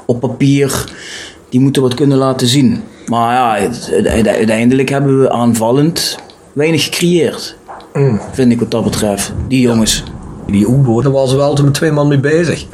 op 0.05 0.19
papier, 0.19 0.85
die 1.49 1.59
moeten 1.59 1.81
wat 1.81 1.93
kunnen 1.93 2.17
laten 2.17 2.47
zien. 2.47 2.83
Maar 3.05 3.33
ja, 3.33 3.69
uiteindelijk 4.31 4.89
hebben 4.89 5.19
we 5.21 5.29
aanvallend 5.29 6.17
weinig 6.53 6.83
gecreëerd. 6.83 7.55
Vind 8.31 8.51
ik 8.51 8.59
wat 8.59 8.71
dat 8.71 8.83
betreft. 8.83 9.33
Die 9.47 9.61
jongens. 9.61 10.03
Die 10.47 10.67
Oebo, 10.69 11.01
daar 11.01 11.11
waren 11.11 11.29
ze 11.29 11.35
wel 11.35 11.45
altijd 11.45 11.65
met 11.65 11.75
twee 11.75 11.91
man 11.91 12.07
mee 12.07 12.19
bezig. 12.19 12.65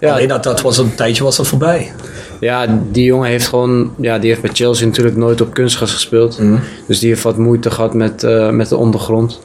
Ja. 0.00 0.12
Alleen 0.12 0.28
dat, 0.28 0.42
dat 0.42 0.60
was 0.60 0.78
een 0.78 0.94
tijdje 0.94 1.22
was 1.22 1.36
dat 1.36 1.46
voorbij. 1.46 1.92
ja, 2.40 2.80
die 2.90 3.04
jongen 3.04 3.28
heeft 3.28 3.46
gewoon, 3.46 3.90
ja, 4.00 4.18
die 4.18 4.28
heeft 4.30 4.42
bij 4.42 4.50
Chelsea 4.52 4.86
natuurlijk 4.86 5.16
nooit 5.16 5.40
op 5.40 5.54
kunstgras 5.54 5.92
gespeeld. 5.92 6.40
Dus 6.86 6.98
die 6.98 7.08
heeft 7.08 7.22
wat 7.22 7.36
moeite 7.38 7.70
gehad 7.70 7.94
met, 7.94 8.22
eh, 8.22 8.50
met 8.50 8.68
de 8.68 8.76
ondergrond. 8.76 9.40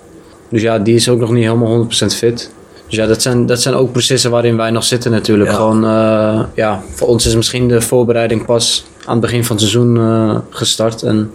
Dus 0.50 0.62
ja, 0.62 0.80
die 0.80 0.96
is 0.96 1.10
ook 1.10 1.20
nog 1.20 1.32
niet 1.32 1.44
helemaal 1.44 1.68
100% 1.68 2.16
fit. 2.16 2.52
Dus 2.90 2.98
ja, 2.98 3.06
dat 3.06 3.22
zijn, 3.22 3.46
dat 3.46 3.62
zijn 3.62 3.76
ook 3.76 3.92
processen 3.92 4.32
waarin 4.32 4.58
wij 4.58 4.72
nog 4.72 4.84
zitten 4.84 5.12
natuurlijk. 5.12 5.50
Ja. 5.50 5.56
Gewoon, 5.56 5.86
eh, 5.86 6.42
ja, 6.54 6.82
voor 6.94 7.08
ons 7.08 7.26
is 7.26 7.36
misschien 7.36 7.68
de 7.68 7.82
voorbereiding 7.82 8.46
pas 8.46 8.86
aan 9.06 9.12
het 9.12 9.22
begin 9.22 9.44
van 9.46 9.56
het 9.56 9.66
seizoen 9.66 9.98
eh, 9.98 10.38
gestart. 10.50 11.04
En 11.04 11.32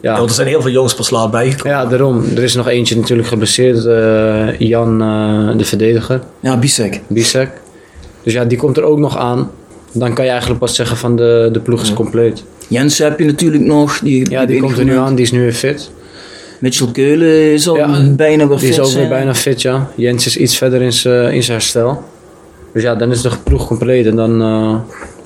Ja, 0.00 0.12
ja, 0.12 0.16
want 0.18 0.28
er 0.28 0.34
zijn 0.36 0.48
heel 0.48 0.62
veel 0.62 0.70
jongens 0.70 0.94
pas 0.94 1.10
laat 1.10 1.30
bijgekomen. 1.30 1.72
ja, 1.78 1.86
daarom. 1.86 2.24
Er 2.36 2.42
is 2.42 2.54
nog 2.54 2.68
eentje 2.68 2.96
natuurlijk 2.96 3.28
geblesseerd. 3.28 3.84
eh, 3.84 4.58
Jan, 4.58 5.02
eh, 5.02 5.56
de 5.58 5.64
verdediger, 5.64 6.20
Ja, 6.40 6.56
Bisek. 6.58 7.00
Bisek. 7.06 7.50
Dus 8.22 8.32
ja, 8.32 8.44
die 8.44 8.58
komt 8.58 8.76
er 8.76 8.82
ook 8.82 8.98
nog 8.98 9.16
aan. 9.16 9.50
Dan 9.92 10.14
kan 10.14 10.24
je 10.24 10.30
eigenlijk 10.30 10.60
pas 10.60 10.74
zeggen 10.74 10.96
van 10.96 11.16
de, 11.16 11.48
de 11.52 11.60
ploeg 11.60 11.82
is 11.82 11.92
compleet. 11.92 12.44
Jens 12.68 12.98
heb 12.98 13.18
je 13.18 13.24
natuurlijk 13.24 13.62
nog. 13.62 13.98
Die, 13.98 14.30
Ja, 14.30 14.46
die 14.46 14.60
komt 14.60 14.78
er 14.78 14.84
nu 14.84 14.96
aan. 14.96 15.14
Die 15.14 15.24
is 15.24 15.30
nu 15.32 15.40
weer 15.40 15.52
fit. 15.52 15.90
Mitchell 16.60 16.86
Keulen 16.92 17.52
is 17.52 17.68
al 17.68 17.76
Ja, 17.76 18.02
bijna 18.16 18.48
weer 18.48 18.58
Die 18.58 18.68
is 18.68 18.74
fit 18.74 18.84
ook 18.84 18.92
weer 18.92 19.08
bijna 19.08 19.34
fit, 19.34 19.62
ja. 19.62 19.90
Jens 19.96 20.26
is 20.26 20.36
iets 20.36 20.56
verder 20.56 20.82
in 20.82 20.92
zijn 20.92 21.32
in 21.34 21.42
zijn 21.42 21.56
herstel. 21.58 22.02
Dus 22.72 22.82
ja, 22.82 22.94
dan 22.94 23.10
is 23.10 23.22
de 23.22 23.30
ploeg 23.42 23.66
compleet. 23.66 24.06
En 24.06 24.16
dan... 24.16 24.42
eh, 24.42 24.74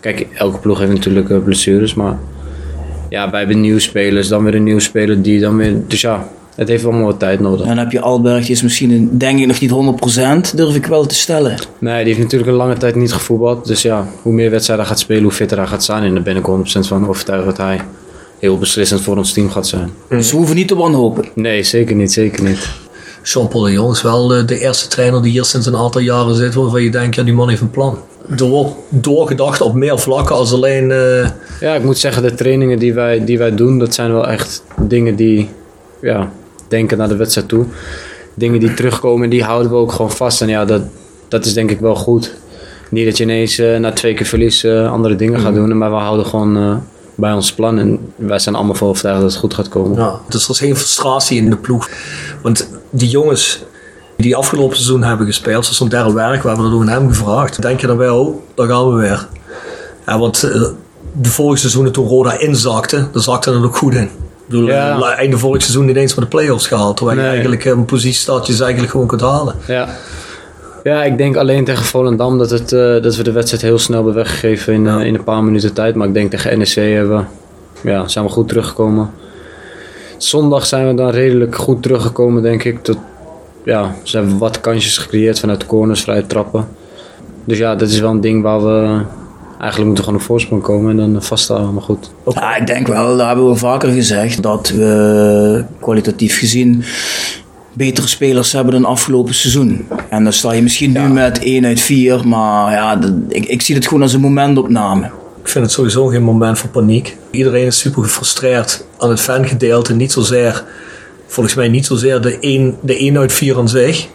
kijk, 0.00 0.26
elke 0.34 0.58
ploeg 0.58 0.78
heeft 0.78 0.92
natuurlijk 0.92 1.30
eh, 1.30 1.36
blessures, 1.44 1.94
maar... 1.94 2.18
Ja, 3.08 3.30
wij 3.30 3.38
hebben 3.40 3.60
nieuwe 3.60 3.80
spelers, 3.80 4.28
dan 4.28 4.44
weer 4.44 4.54
een 4.54 4.62
nieuwe 4.64 4.80
speler 4.80 5.22
die 5.22 5.40
dan 5.40 5.56
weer... 5.56 5.74
Dus 5.86 6.00
ja, 6.00 6.28
het 6.54 6.68
heeft 6.68 6.84
allemaal 6.84 7.04
wat 7.04 7.18
tijd 7.18 7.40
nodig. 7.40 7.66
Dan 7.66 7.78
heb 7.78 7.92
je 7.92 8.00
Alberg, 8.00 8.42
die 8.42 8.50
is 8.54 8.62
misschien 8.62 8.90
een- 8.90 9.18
denk 9.18 9.38
ik 9.38 9.46
nog 9.46 9.60
niet 9.60 10.50
100%, 10.50 10.54
durf 10.54 10.74
ik 10.74 10.86
wel 10.86 11.06
te 11.06 11.14
stellen. 11.14 11.54
Nee, 11.78 11.96
die 11.98 12.06
heeft 12.06 12.18
natuurlijk 12.24 12.50
een 12.50 12.56
lange 12.56 12.76
tijd 12.76 12.94
niet 12.94 13.12
gevoetbald. 13.12 13.66
Dus 13.66 13.82
ja, 13.82 14.06
hoe 14.22 14.32
meer 14.32 14.50
wedstrijden 14.50 14.84
hij 14.86 14.94
gaat 14.94 15.02
spelen, 15.04 15.22
hoe 15.22 15.32
fitter 15.32 15.58
hij 15.58 15.66
gaat 15.66 15.84
zijn. 15.84 16.02
En 16.02 16.14
daar 16.14 16.22
ben 16.22 16.36
ik 16.36 16.46
100% 16.46 16.86
van 16.86 17.08
overtuigd 17.08 17.44
dat 17.44 17.56
hij 17.56 17.80
heel 18.40 18.58
beslissend 18.58 19.00
voor 19.00 19.16
ons 19.16 19.32
team 19.32 19.50
gaat 19.50 19.66
zijn. 19.66 19.90
Dus 20.08 20.30
we 20.30 20.36
hoeven 20.36 20.56
niet 20.56 20.68
te 20.68 20.76
wanhopen. 20.76 21.24
Nee, 21.34 21.62
zeker 21.62 21.96
niet, 21.96 22.12
zeker 22.12 22.44
niet. 22.44 22.68
Jean-Paul 23.22 23.62
de 23.62 23.72
Jong 23.72 23.92
is 23.92 24.02
wel 24.02 24.34
eh, 24.34 24.46
de 24.46 24.58
eerste 24.58 24.88
trainer 24.88 25.22
die 25.22 25.30
hier 25.30 25.44
sinds 25.44 25.66
een 25.66 25.76
aantal 25.76 26.00
jaren 26.00 26.34
zit 26.34 26.54
waarvan 26.54 26.82
je 26.82 26.90
denkt, 26.90 27.14
ja 27.16 27.22
die 27.22 27.34
man 27.34 27.48
heeft 27.48 27.60
een 27.60 27.70
plan. 27.70 27.98
Er 28.38 28.44
wordt 28.44 28.74
doorgedacht 28.88 29.60
op 29.60 29.74
meer 29.74 29.98
vlakken 29.98 30.36
als 30.36 30.52
alleen... 30.52 30.90
eh, 30.90 31.28
Ja, 31.60 31.74
ik 31.74 31.84
moet 31.84 31.98
zeggen, 31.98 32.22
de 32.22 32.34
trainingen 32.34 32.78
die 32.78 32.94
wij, 32.94 33.24
die 33.24 33.38
wij 33.38 33.54
doen, 33.54 33.78
dat 33.78 33.94
zijn 33.94 34.12
wel 34.12 34.28
echt 34.28 34.62
dingen 34.78 35.16
die 35.16 35.48
ja, 36.00 36.32
denken 36.68 36.98
naar 36.98 37.08
de 37.08 37.16
wedstrijd 37.16 37.48
toe. 37.48 37.64
Dingen 38.34 38.60
die 38.60 38.74
terugkomen, 38.74 39.30
die 39.30 39.42
houden 39.44 39.70
we 39.70 39.76
ook 39.76 39.92
gewoon 39.92 40.10
vast. 40.10 40.42
En 40.42 40.48
ja, 40.48 40.64
dat, 40.64 40.82
dat 41.28 41.44
is 41.44 41.54
denk 41.54 41.70
ik 41.70 41.80
wel 41.80 41.94
goed. 41.94 42.34
Niet 42.90 43.04
dat 43.04 43.16
je 43.16 43.24
ineens 43.24 43.58
eh, 43.58 43.76
na 43.78 43.92
twee 43.92 44.14
keer 44.14 44.26
verlies 44.26 44.64
andere 44.66 45.16
dingen 45.16 45.40
gaat 45.40 45.54
doen, 45.54 45.78
maar 45.78 45.90
we 45.90 45.96
houden 45.96 46.26
gewoon 46.26 46.56
eh, 46.56 46.76
bij 47.20 47.32
ons 47.32 47.52
plan. 47.52 47.78
En 47.78 48.12
wij 48.16 48.38
zijn 48.38 48.54
allemaal 48.54 48.74
voor 48.74 48.88
overtuigd 48.88 49.20
dat 49.20 49.30
het 49.30 49.40
goed 49.40 49.54
gaat 49.54 49.68
komen. 49.68 49.98
Ja, 49.98 50.14
dus 50.28 50.44
er 50.44 50.50
is 50.50 50.58
geen 50.58 50.76
frustratie 50.76 51.38
in 51.38 51.50
de 51.50 51.56
ploeg. 51.56 51.88
Want 52.42 52.68
die 52.90 53.08
jongens 53.08 53.62
die 54.16 54.36
afgelopen 54.36 54.76
seizoen 54.76 55.02
hebben 55.02 55.26
gespeeld, 55.26 55.66
zoals 55.66 55.90
derde 55.90 56.12
werk, 56.12 56.42
we 56.42 56.48
hebben 56.48 56.66
dat 56.66 56.74
ook 56.74 56.80
aan 56.82 56.88
hem 56.88 57.08
gevraagd. 57.08 57.62
Denk 57.62 57.80
je 57.80 57.86
dan 57.86 57.96
wel, 57.96 58.24
oh, 58.26 58.36
daar 58.54 58.66
gaan 58.68 58.88
we 58.94 59.00
weer. 59.00 59.28
Ja, 60.06 60.18
want 60.18 60.42
eh, 60.42 60.62
de 61.12 61.28
vorige 61.30 61.58
seizoenen 61.60 61.92
toen 61.92 62.06
Roda 62.06 62.38
inzakte, 62.38 63.08
daar 63.12 63.22
zakte 63.22 63.52
het 63.52 63.64
ook 63.64 63.76
goed 63.76 63.94
in. 63.94 64.02
Ik 64.02 64.10
bedoel, 64.46 64.66
Ja. 64.66 64.98
eh, 64.98 65.18
einde 65.18 65.38
vorig 65.38 65.62
seizoen 65.62 65.84
niet 65.86 65.96
eens 65.96 66.12
voor 66.12 66.22
de 66.22 66.28
play-offs 66.28 66.66
gehaald. 66.66 66.96
Terwijl 66.96 67.16
je 67.16 67.22
Nee. 67.22 67.32
eigenlijk 67.32 67.64
eh, 67.64 67.72
een 67.72 67.84
positie 67.84 68.20
staat 68.20 68.46
je 68.46 68.52
ze 68.54 68.62
eigenlijk 68.62 68.92
gewoon 68.92 69.06
kunt 69.06 69.20
halen. 69.20 69.54
Ja. 69.66 69.88
Ja, 70.82 71.04
ik 71.04 71.18
denk 71.18 71.36
alleen 71.36 71.64
tegen 71.64 71.84
Volendam 71.84 72.38
dat, 72.38 72.50
het, 72.50 72.72
eh, 72.72 73.02
dat 73.02 73.16
we 73.16 73.22
de 73.22 73.32
wedstrijd 73.32 73.62
heel 73.62 73.78
snel 73.78 73.96
hebben 73.96 74.14
weggegeven 74.14 74.72
in, 74.74 74.86
eh, 74.86 75.00
in 75.06 75.14
een 75.14 75.24
paar 75.24 75.44
minuten 75.44 75.72
tijd. 75.72 75.94
Maar 75.94 76.08
ik 76.08 76.14
denk 76.14 76.30
tegen 76.30 76.58
NEC 76.58 76.74
hebben, 76.74 77.28
we- 77.82 77.90
ja, 77.90 78.08
zijn 78.08 78.24
we 78.24 78.30
goed 78.30 78.48
teruggekomen. 78.48 79.10
Zondag 80.16 80.66
zijn 80.66 80.86
we 80.86 80.94
dan 80.94 81.10
redelijk 81.10 81.56
goed 81.56 81.82
teruggekomen, 81.82 82.42
denk 82.42 82.64
ik. 82.64 82.82
Tot, 82.82 82.98
ja, 83.64 83.94
ze 84.02 84.16
hebben 84.16 84.38
wat 84.38 84.60
kansjes 84.60 84.98
gecreëerd 84.98 85.40
vanuit 85.40 85.66
corners, 85.66 86.02
vrije 86.02 86.26
trappen. 86.26 86.68
Dus 87.44 87.58
ja, 87.58 87.74
dat 87.74 87.88
is 87.88 88.00
wel 88.00 88.10
een 88.10 88.20
ding 88.20 88.42
waar 88.42 88.64
we 88.64 89.00
eigenlijk 89.58 89.84
moeten 89.86 90.04
gewoon 90.04 90.18
op 90.20 90.26
voorsprong 90.26 90.62
komen 90.62 91.00
en 91.00 91.12
dan 91.12 91.22
vasthouden. 91.22 91.72
Maar 91.74 91.82
goed. 91.82 92.10
Ja, 92.24 92.56
ik 92.56 92.66
denk 92.66 92.86
wel, 92.86 93.16
dat 93.16 93.26
hebben 93.26 93.48
we 93.48 93.54
vaker 93.56 93.88
gezegd, 93.92 94.42
dat 94.42 94.68
we 94.68 95.64
kwalitatief 95.80 96.38
gezien 96.38 96.84
betere 97.72 98.06
spelers 98.06 98.52
hebben 98.52 98.72
dan 98.72 98.84
afgelopen 98.84 99.34
seizoen. 99.34 99.86
En 100.10 100.24
dan 100.24 100.32
sta 100.32 100.52
je 100.52 100.62
misschien 100.62 100.92
nu 100.92 101.00
met 101.08 101.38
1 101.42 101.64
uit 101.66 101.80
4, 101.80 102.28
maar 102.28 102.72
ja, 102.72 102.96
dat- 102.96 103.12
ik, 103.28 103.44
ik 103.46 103.62
zie 103.62 103.74
het 103.74 103.86
gewoon 103.86 104.02
als 104.02 104.12
een 104.12 104.20
momentopname. 104.20 105.10
Ik 105.42 105.48
vind 105.48 105.64
het 105.64 105.74
sowieso 105.74 106.06
geen 106.06 106.22
moment 106.22 106.58
voor 106.58 106.70
paniek. 106.70 107.16
Iedereen 107.30 107.66
is 107.66 107.78
super 107.78 108.02
gefrustreerd 108.02 108.84
aan 108.98 109.10
het 109.10 109.20
fangedeelte. 109.20 109.94
Niet 109.94 110.12
zozeer, 110.12 110.64
volgens 111.26 111.54
mij 111.54 111.68
niet 111.68 111.86
zozeer 111.86 112.20
de 112.20 112.38
1 112.40 112.76
de 112.82 112.96
één 112.96 113.18
uit 113.18 113.32
4 113.32 113.56
aan 113.58 113.68
zich. 113.68 114.06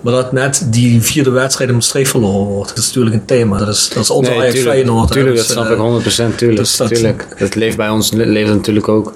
Maar 0.00 0.12
dat 0.14 0.32
net 0.32 0.66
die 0.70 1.00
vierde 1.02 1.30
wedstrijd 1.30 1.70
om 1.70 1.80
streep 1.80 2.06
verloren 2.06 2.46
wordt. 2.46 2.68
Dat 2.68 2.78
is 2.78 2.86
natuurlijk 2.86 3.14
een 3.16 3.24
thema. 3.24 3.58
Dat 3.58 3.68
is, 3.68 3.88
dat 3.94 4.02
is 4.02 4.10
onze 4.10 4.30
Ajax 4.30 4.46
tuurlijk, 4.54 4.70
Feyenoord. 4.74 5.12
tuurlijk, 5.12 5.36
Dus, 5.36 5.46
dat 5.46 5.56
snap 5.56 5.66
eh, 5.66 5.72
ik 5.72 5.78
100%. 5.78 6.36
Tuurlijk, 6.36 6.60
dus 6.60 6.76
dat- 6.76 6.88
tuurlijk. 6.88 7.26
Dat 7.38 7.54
leeft 7.54 7.76
bij 7.76 7.88
ons 7.88 8.10
leeft 8.12 8.50
natuurlijk 8.50 8.88
ook. 8.88 9.14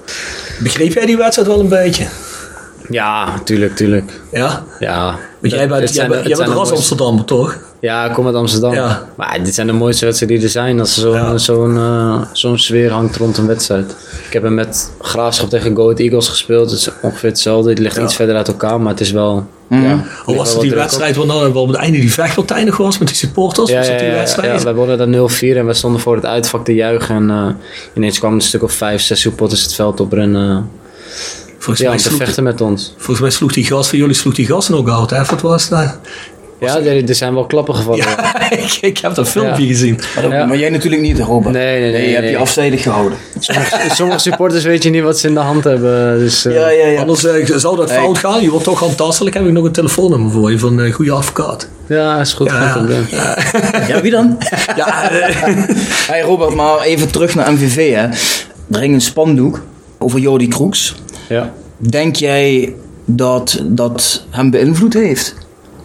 Begreep 0.59 0.93
jij 0.93 1.05
die 1.05 1.17
wedstrijd 1.17 1.47
wel 1.47 1.59
een 1.59 1.67
beetje? 1.69 2.07
Ja, 2.89 3.33
tuurlijk, 3.43 3.75
tuurlijk. 3.75 4.21
Ja? 4.31 4.63
Ja. 4.79 5.15
Want 5.39 5.53
jij 5.53 5.67
bent, 5.67 5.79
jij 5.79 5.87
zijn- 5.93 6.09
bent, 6.09 6.27
jij 6.27 6.37
bent 6.37 6.49
ras 6.49 6.71
Amsterdammer, 6.71 7.25
toch? 7.25 7.57
Ja, 7.79 8.05
ik 8.05 8.13
kom 8.13 8.25
uit 8.25 8.35
Amsterdam. 8.35 8.73
Ja. 8.73 9.07
Maar 9.15 9.39
dit 9.43 9.53
zijn 9.55 9.67
de 9.67 9.73
mooiste 9.73 10.05
wedstrijden 10.05 10.37
die 10.37 10.45
er 10.47 10.51
zijn. 10.51 10.79
Als 10.79 10.95
er 10.95 11.01
zo'n 11.01 11.13
Ja. 11.13 11.37
zo'n 11.37 11.77
eh, 11.77 12.21
zo'n 12.33 12.57
sfeer 12.59 12.91
hangt 12.91 13.15
rond 13.15 13.37
een 13.37 13.47
wedstrijd. 13.47 13.95
Ik 14.27 14.33
heb 14.33 14.43
hem 14.43 14.53
met 14.53 14.91
Graafschap 15.01 15.49
tegen 15.49 15.75
Go 15.75 15.83
Ahead 15.83 15.99
Eagles 15.99 16.27
gespeeld. 16.27 16.69
Het 16.71 16.79
is 16.79 16.89
ongeveer 17.01 17.29
hetzelfde. 17.29 17.69
Het 17.69 17.79
ligt 17.79 17.95
Ja. 17.95 18.03
iets 18.03 18.15
verder 18.15 18.35
uit 18.35 18.47
elkaar, 18.47 18.81
maar 18.81 18.91
het 18.91 19.01
is 19.01 19.11
wel... 19.11 19.47
Mhm. 19.67 19.81
Ja, 19.83 20.03
Hoe 20.23 20.35
was 20.35 20.51
het 20.51 20.61
die 20.61 20.75
wedstrijd 20.75 21.15
waar 21.15 21.25
nou 21.25 21.53
wel 21.53 21.61
op 21.61 21.67
het 21.67 21.77
einde 21.77 21.99
die 21.99 22.13
vechtpartij 22.13 22.63
nog 22.63 22.77
was 22.77 22.97
met 22.97 23.07
die 23.07 23.17
supporters? 23.17 23.69
Ja, 23.69 23.77
was 23.77 23.85
ja, 23.85 23.91
dat 23.91 24.01
die 24.01 24.11
wedstrijd? 24.11 24.57
ja, 24.57 24.63
wij 24.63 24.73
wonnen 24.73 24.97
dan 24.97 25.11
0-4 25.29 25.57
en 25.57 25.65
we 25.65 25.73
stonden 25.73 26.01
voor 26.01 26.15
het 26.15 26.25
uitvak 26.25 26.65
te 26.65 26.73
juichen. 26.73 27.15
En 27.15 27.29
eh, 27.29 27.47
ineens 27.95 28.19
kwamen 28.19 28.37
een 28.37 28.43
stuk 28.43 28.63
of 28.63 28.71
vijf, 28.71 29.01
zes 29.01 29.19
supporters 29.21 29.63
het 29.63 29.73
veld 29.73 29.99
op 29.99 30.13
en... 30.13 30.35
eh, 31.71 31.77
Volgens, 31.77 31.79
Ja, 31.79 31.85
mij 31.87 31.95
om 31.97 32.01
te 32.03 32.07
sloeg, 32.09 32.19
vechten 32.19 32.43
met 32.43 32.61
ons. 32.61 32.93
volgens 32.97 33.19
mij 33.19 33.29
sloeg 33.29 33.53
die 33.53 33.65
gast 33.65 33.89
van 33.89 33.97
jullie 33.97 34.13
sloeg 34.15 34.33
die 34.33 34.45
gasten 34.45 34.75
ook 34.75 34.89
uit, 34.89 35.09
hè? 35.09 35.23
Wat 35.25 35.41
was 35.41 35.69
dat? 35.69 35.97
Ja, 36.59 36.79
er, 36.79 37.15
zijn 37.15 37.33
wel 37.33 37.45
klappen 37.45 37.75
gevallen. 37.75 37.97
Ja, 38.05 38.49
ik, 38.51 38.77
ik 38.81 38.97
heb 38.97 39.15
dat 39.15 39.29
filmpje 39.29 39.61
Ja. 39.63 39.67
gezien. 39.69 39.99
Maar, 40.15 40.23
dat- 40.23 40.31
Ja. 40.31 40.45
maar 40.45 40.57
jij 40.57 40.69
natuurlijk 40.69 41.01
niet, 41.01 41.19
Robert. 41.19 41.53
Nee, 41.53 41.79
nee, 41.81 41.91
nee, 41.91 42.01
je 42.07 42.09
hebt 42.09 42.21
nee. 42.21 42.31
je 42.31 42.37
afzijdig 42.37 42.81
gehouden. 42.81 43.17
Sommige, 43.39 43.77
sommige 43.95 44.19
supporters 44.19 44.63
weet 44.63 44.83
je 44.83 44.89
niet 44.89 45.03
wat 45.03 45.19
ze 45.19 45.27
in 45.27 45.33
de 45.33 45.39
hand 45.39 45.63
hebben. 45.63 46.19
Dus, 46.19 46.45
eh, 46.45 46.53
Ja, 46.53 46.69
ja, 46.69 46.87
ja. 46.87 46.99
Anders 46.99 47.25
eh, 47.25 47.45
zou 47.57 47.75
dat 47.77 47.89
Hey. 47.89 47.97
fout 47.99 48.17
gaan. 48.17 48.41
Je 48.41 48.49
wordt 48.49 48.65
toch 48.65 48.79
handtastelijk. 48.79 49.35
Heb 49.35 49.45
ik 49.45 49.51
nog 49.51 49.63
een 49.65 49.71
telefoonnummer 49.71 50.31
voor 50.31 50.51
je 50.51 50.59
van 50.59 50.77
een 50.77 50.91
goede 50.91 51.11
advocaat. 51.11 51.67
ja, 51.87 52.19
is 52.19 52.33
goed. 52.33 52.47
Ja. 52.49 52.61
geen 52.61 52.71
probleem. 52.85 53.05
Ja, 53.87 54.01
wie 54.01 54.11
dan? 54.11 54.37
Ja, 54.75 55.09
eh, 55.11 55.35
Hey 56.07 56.21
Robert, 56.21 56.53
maar 56.55 56.79
even 56.81 57.11
terug 57.11 57.35
naar 57.35 57.51
MVV. 57.53 57.93
Hè. 57.93 58.07
Er 58.71 58.79
hing 58.79 58.93
een 58.93 59.01
spandoek 59.01 59.61
over 59.99 60.19
Jordi 60.19 60.47
Kroeks. 60.47 60.95
Ja. 61.29 61.53
Denk 61.89 62.15
jij 62.15 62.75
dat 63.05 63.61
dat 63.63 64.23
hem 64.29 64.49
beïnvloed 64.51 64.93
heeft? 64.93 65.35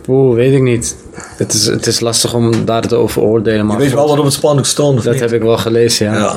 Oeh, 0.08 0.34
weet 0.34 0.52
ik 0.54 0.62
niet. 0.62 0.96
Het 1.36 1.52
is, 1.52 1.66
het 1.66 1.86
is 1.86 2.00
lastig 2.00 2.34
om 2.34 2.64
daar 2.64 2.86
te 2.88 2.94
over 2.96 3.22
oordelen. 3.22 3.66
Maar 3.66 3.76
je 3.76 3.82
weet 3.82 3.92
wel 3.94 4.08
wat 4.08 4.18
op 4.18 4.24
het 4.24 4.32
spandoek 4.32 4.64
stond. 4.66 5.02
dat 5.02 5.12
niet? 5.12 5.22
heb 5.22 5.32
ik 5.32 5.42
wel 5.42 5.58
gelezen, 5.58 6.06
ja. 6.06 6.18
Ja. 6.18 6.36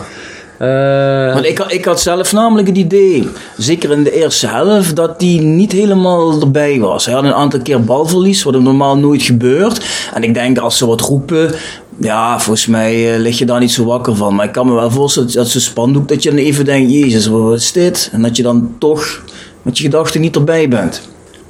Eh, 1.28 1.34
Want 1.34 1.46
ik, 1.46 1.58
had- 1.58 1.72
ik 1.72 1.86
had 1.86 2.02
zelf 2.02 2.32
namelijk 2.34 2.68
het 2.68 2.78
idee, 2.78 3.28
zeker 3.58 3.92
in 3.92 4.04
de 4.04 4.12
eerste 4.16 4.48
helft, 4.48 4.96
dat 4.96 5.14
hij 5.18 5.40
niet 5.44 5.72
helemaal 5.72 6.42
erbij 6.42 6.80
was. 6.80 7.06
Hij 7.06 7.14
had 7.14 7.24
een 7.24 7.34
aantal 7.34 7.60
keer 7.62 7.84
balverlies, 7.84 8.44
wat 8.44 8.54
hem 8.54 8.64
normaal 8.64 8.98
nooit 8.98 9.22
gebeurt. 9.22 9.86
En 10.14 10.24
ik 10.24 10.34
denk 10.34 10.58
als 10.58 10.78
ze 10.78 10.86
wat 10.86 11.02
roepen, 11.02 11.52
ja, 11.98 12.40
volgens 12.40 12.66
mij 12.68 13.14
eh, 13.14 13.20
lig 13.20 13.38
je 13.38 13.46
daar 13.46 13.60
niet 13.60 13.72
zo 13.72 13.86
wakker 13.86 14.16
van. 14.16 14.36
Maar 14.36 14.46
ik 14.46 14.52
kan 14.52 14.68
me 14.68 14.74
wel 14.74 14.92
voorstellen 14.92 15.34
dat 15.34 15.48
zo'n 15.48 15.62
spandoek, 15.62 16.08
dat 16.08 16.24
je 16.24 16.30
dan 16.30 16.40
even 16.40 16.66
denkt, 16.66 16.92
jezus, 16.92 17.28
wat 17.28 17.54
is 17.54 17.72
dit? 17.72 18.10
En 18.12 18.22
dat 18.22 18.38
je 18.38 18.44
dan 18.44 18.76
toch 18.80 19.22
met 19.62 19.78
je 19.78 19.84
gedachten 19.84 20.22
niet 20.22 20.36
erbij 20.36 20.68
bent. 20.68 21.02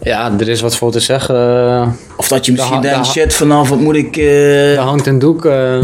ja, 0.01 0.31
er 0.39 0.49
is 0.49 0.61
wat 0.61 0.75
voor 0.75 0.91
te 0.91 0.99
zeggen. 0.99 1.95
Of 2.17 2.27
dat 2.27 2.45
je 2.45 2.51
misschien 2.51 2.81
denkt, 2.81 3.07
shit, 3.07 3.33
vanavond 3.33 3.81
moet 3.81 3.95
ik... 3.95 4.17
eh, 4.17 4.71
Er 4.73 4.79
hangt 4.79 5.07
een 5.07 5.19
doek 5.19 5.45
eh, 5.45 5.77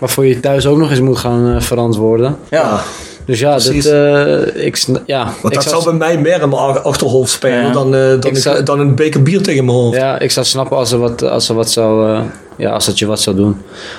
waarvoor 0.00 0.26
je 0.26 0.40
thuis 0.40 0.66
ook 0.66 0.78
nog 0.78 0.90
eens 0.90 1.00
moet 1.00 1.18
gaan 1.18 1.54
eh, 1.54 1.60
verantwoorden. 1.60 2.36
ja. 2.50 2.80
Dus 3.24 3.38
ja, 3.40 3.50
Precies. 3.50 3.84
dit, 3.84 3.92
eh, 3.92 4.64
ik, 4.66 4.84
ja, 5.06 5.24
Want 5.42 5.54
ik 5.54 5.60
dat 5.60 5.68
zou, 5.68 5.84
bij 5.84 5.92
mij 5.92 6.18
meer 6.18 6.42
in 6.42 6.48
mijn 6.48 6.60
ach- 6.62 6.82
achterhoofd 6.84 7.30
spelen 7.32 7.62
Ja. 7.66 7.72
dan, 7.72 7.94
eh, 7.94 8.00
dan, 8.08 8.16
Ik 8.18 8.24
ik- 8.24 8.36
zou- 8.36 8.62
dan 8.62 8.80
een 8.80 8.94
beker 8.94 9.22
bier 9.22 9.42
tegen 9.42 9.64
mijn 9.64 9.76
hoofd. 9.76 9.96
ja, 9.96 10.18
ik 10.18 10.30
zou 10.30 10.46
snappen 10.46 10.76
als 10.76 10.92
er 10.92 10.98
wat, 10.98 11.22
als 11.22 11.48
er 11.48 11.54
wat 11.54 11.70
zou, 11.70 12.10
eh, 12.12 12.20
ja, 12.56 12.70
als 12.70 12.86
het 12.86 12.98
je 12.98 13.06
wat 13.06 13.20
zou 13.20 13.36
doen. 13.36 13.56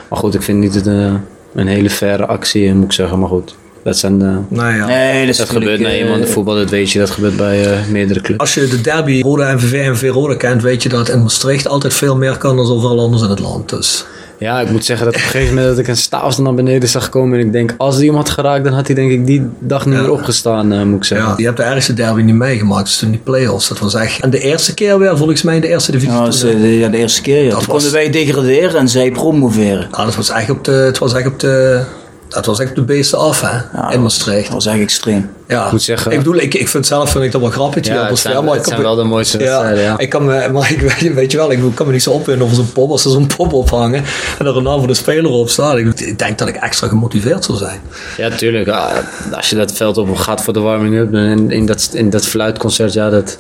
Maar 0.10 0.20
goed, 0.20 0.34
ik 0.36 0.42
vind 0.42 0.60
niet 0.60 0.76
het, 0.76 0.86
een 0.86 1.68
hele 1.68 1.90
faire 1.90 2.26
actie, 2.26 2.74
moet 2.74 2.86
ik 2.86 2.92
zeggen. 2.92 3.20
Maar 3.20 3.30
goed, 3.30 3.56
dat 3.88 3.98
zijn 3.98 4.18
Nou 4.50 4.76
ja. 4.76 4.86
Nee, 4.86 5.26
dat, 5.26 5.50
gebeurt 5.50 5.80
man. 5.82 5.90
eh, 5.92 6.16
De 6.22 6.28
voetbal, 6.28 6.56
dat 6.56 6.70
weet 6.70 6.92
je, 6.92 7.00
dat 7.00 7.10
gebeurt 7.10 7.38
bij 7.38 7.66
eh, 7.74 7.78
meerdere 7.92 8.22
clubs. 8.22 8.40
Als 8.40 8.54
je 8.54 8.68
de 8.68 8.82
derby 8.82 9.22
Rode 9.22 9.54
MVV 9.56 9.74
en 10.04 10.10
Rode 10.12 10.38
kent, 10.38 10.62
weet 10.62 10.84
je 10.84 10.90
dat 10.90 11.10
in 11.10 11.22
Maastricht 11.22 11.68
altijd 11.68 11.94
veel 11.94 12.16
meer 12.16 12.38
kan 12.38 12.56
dan 12.56 12.72
overal 12.72 13.00
anders 13.00 13.24
in 13.24 13.30
het 13.30 13.40
land. 13.40 13.70
Dus 13.70 14.06
Ja, 14.40 14.60
ik 14.62 14.70
moet 14.70 14.86
zeggen 14.86 15.06
dat 15.06 15.16
op 15.16 15.22
een 15.22 15.28
gegeven 15.28 15.54
moment 15.56 15.68
dat 15.70 15.78
ik 15.78 15.88
een 15.88 15.98
staafs 15.98 16.38
naar 16.38 16.54
beneden 16.54 16.90
zag 16.90 17.10
komen 17.10 17.40
en 17.40 17.46
ik 17.46 17.52
denk, 17.52 17.74
als 17.78 17.98
die 17.98 18.06
hem 18.08 18.16
had 18.16 18.30
geraakt, 18.30 18.64
dan 18.64 18.74
had 18.74 18.86
hij 18.88 18.96
denk 18.96 19.12
ik 19.12 19.26
die 19.26 19.42
dag 19.60 19.86
niet 19.86 19.96
Ja. 19.96 20.02
meer 20.02 20.12
opgestaan, 20.12 20.72
eh, 20.74 20.82
moet 20.84 20.98
ik 20.98 21.04
zeggen. 21.04 21.28
ja, 21.28 21.34
je 21.38 21.44
hebt 21.46 21.58
de 21.58 21.64
ergste 21.64 21.94
derby 21.94 22.22
niet 22.22 22.36
meegemaakt, 22.36 22.86
dus 22.86 22.98
toen 22.98 23.10
die 23.12 23.20
play-offs. 23.24 23.68
Dat 23.68 23.80
was 23.80 23.94
echt. 23.94 24.20
En 24.22 24.30
de 24.30 24.40
eerste 24.40 24.74
keer 24.74 25.00
weer, 25.00 25.18
volgens 25.18 25.42
mij, 25.42 25.56
in 25.56 25.62
de 25.62 25.68
eerste 25.68 25.92
divisie. 25.92 26.14
Ja, 26.16 26.26
eh, 26.26 26.62
de, 26.62 26.78
ja, 26.78 26.88
de 26.90 26.98
eerste 26.98 27.22
keer. 27.22 27.44
Ja. 27.44 27.50
Dat 27.50 27.64
Toen 27.64 27.74
was- 27.74 27.84
konden 27.84 27.92
wij 27.92 28.10
degraderen 28.10 28.80
en 28.80 28.90
zij 28.90 29.12
promoveren. 29.12 29.88
Ja, 29.98 30.06
dat 30.06 30.16
was 30.16 30.30
echt 30.30 30.50
op 30.50 30.64
de, 30.64 30.72
het 30.72 30.98
was 30.98 31.14
echt 31.14 31.28
op 31.28 31.40
de, 31.40 31.82
dat 32.28 32.46
was 32.46 32.60
echt 32.60 32.76
de 32.76 32.82
beesten 32.82 33.20
af, 33.20 33.42
hè, 33.42 33.58
Ja, 33.78 33.92
in 33.92 34.02
Maastricht. 34.02 34.44
Dat 34.44 34.54
was 34.54 34.66
echt 34.66 34.80
extreem. 34.80 35.30
Ja, 35.48 35.66
Ik 35.66 35.72
moet 35.72 35.82
zeggen- 35.82 36.12
ik 36.12 36.18
bedoel, 36.18 36.36
ik, 36.36 36.54
ik 36.54 36.68
vind 36.68 36.86
zelf 36.86 37.12
vind 37.12 37.24
ik 37.24 37.32
dat 37.32 37.42
wel 37.42 37.50
grappig. 37.50 37.86
Ja, 37.86 37.94
het 37.94 38.02
atmosfeer, 38.02 38.32
zijn, 38.32 38.44
maar 38.44 38.54
het 38.54 38.62
ik 38.62 38.68
zijn 38.68 38.82
kan 38.82 38.96
wel 38.96 39.04
de 39.04 39.10
mooiste 39.10 39.38
Ja, 39.40 39.44
wedstrijden, 39.44 39.84
ja. 39.84 39.98
ik 39.98 40.10
kan 40.10 40.26
me, 40.26 40.50
maar 40.52 40.72
ik 40.72 40.82
weet, 40.82 41.14
weet 41.14 41.32
je 41.32 41.38
wel, 41.38 41.52
ik 41.52 41.60
kan 41.74 41.86
me 41.86 41.92
niet 41.92 42.04
zo 42.04 42.12
opwinden 42.12 42.44
over 42.46 42.56
zo'n 42.58 42.72
pop 42.72 42.90
als 42.92 43.06
er 43.06 43.12
zo'n 43.12 43.28
pop 43.38 43.54
ophangen 43.54 44.04
en 44.40 44.46
er 44.46 44.58
een 44.58 44.64
naam 44.64 44.80
van 44.80 44.88
de 44.88 44.94
speler 44.94 45.32
op 45.32 45.50
staat. 45.50 45.78
Ik, 45.78 46.00
ik 46.00 46.20
denk 46.20 46.38
dat 46.38 46.48
ik 46.48 46.56
extra 46.56 46.88
gemotiveerd 46.88 47.46
zou 47.46 47.58
zijn. 47.58 47.80
Ja, 48.18 48.30
tuurlijk. 48.30 48.66
Ja, 48.66 48.92
als 49.32 49.50
je 49.50 49.56
dat 49.56 49.72
veld 49.72 49.98
op 49.98 50.16
gaat 50.16 50.42
voor 50.44 50.54
de 50.54 50.60
warming-up 50.60 51.14
en 51.14 51.52
in 51.52 51.66
dat, 51.66 51.90
in 51.94 52.10
dat 52.10 52.26
fluitconcert, 52.26 52.94
ja, 52.94 53.10
dat... 53.10 53.40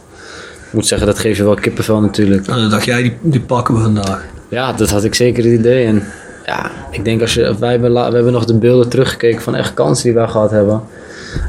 Ik 0.67 0.73
moet 0.73 0.87
zeggen, 0.87 1.07
dat 1.07 1.19
geeft 1.19 1.37
je 1.37 1.43
wel 1.43 1.53
kippenvel 1.53 1.99
natuurlijk. 2.01 2.47
En 2.47 2.55
dan 2.55 2.69
dacht 2.69 2.85
jij, 2.85 3.01
die, 3.01 3.17
die 3.21 3.39
pakken 3.41 3.75
we 3.75 3.81
vandaag. 3.81 4.23
Ja, 4.49 4.73
dat 4.73 4.89
had 4.89 5.03
ik 5.03 5.15
zeker 5.15 5.43
het 5.43 5.53
idee. 5.53 5.85
En 5.85 6.03
ja, 6.47 6.71
ik 6.91 7.05
denk 7.05 7.21
als 7.21 7.33
je... 7.33 7.55
Wij 7.59 7.71
hebben, 7.71 7.93
we 7.93 7.99
hebben 7.99 8.31
nog 8.33 8.45
de 8.45 8.53
beelden 8.57 8.89
teruggekeken 8.89 9.41
van 9.41 9.55
echt 9.55 9.73
kansen 9.73 10.03
die 10.03 10.13
wij 10.13 10.27
gehad 10.27 10.51
hebben. 10.51 10.81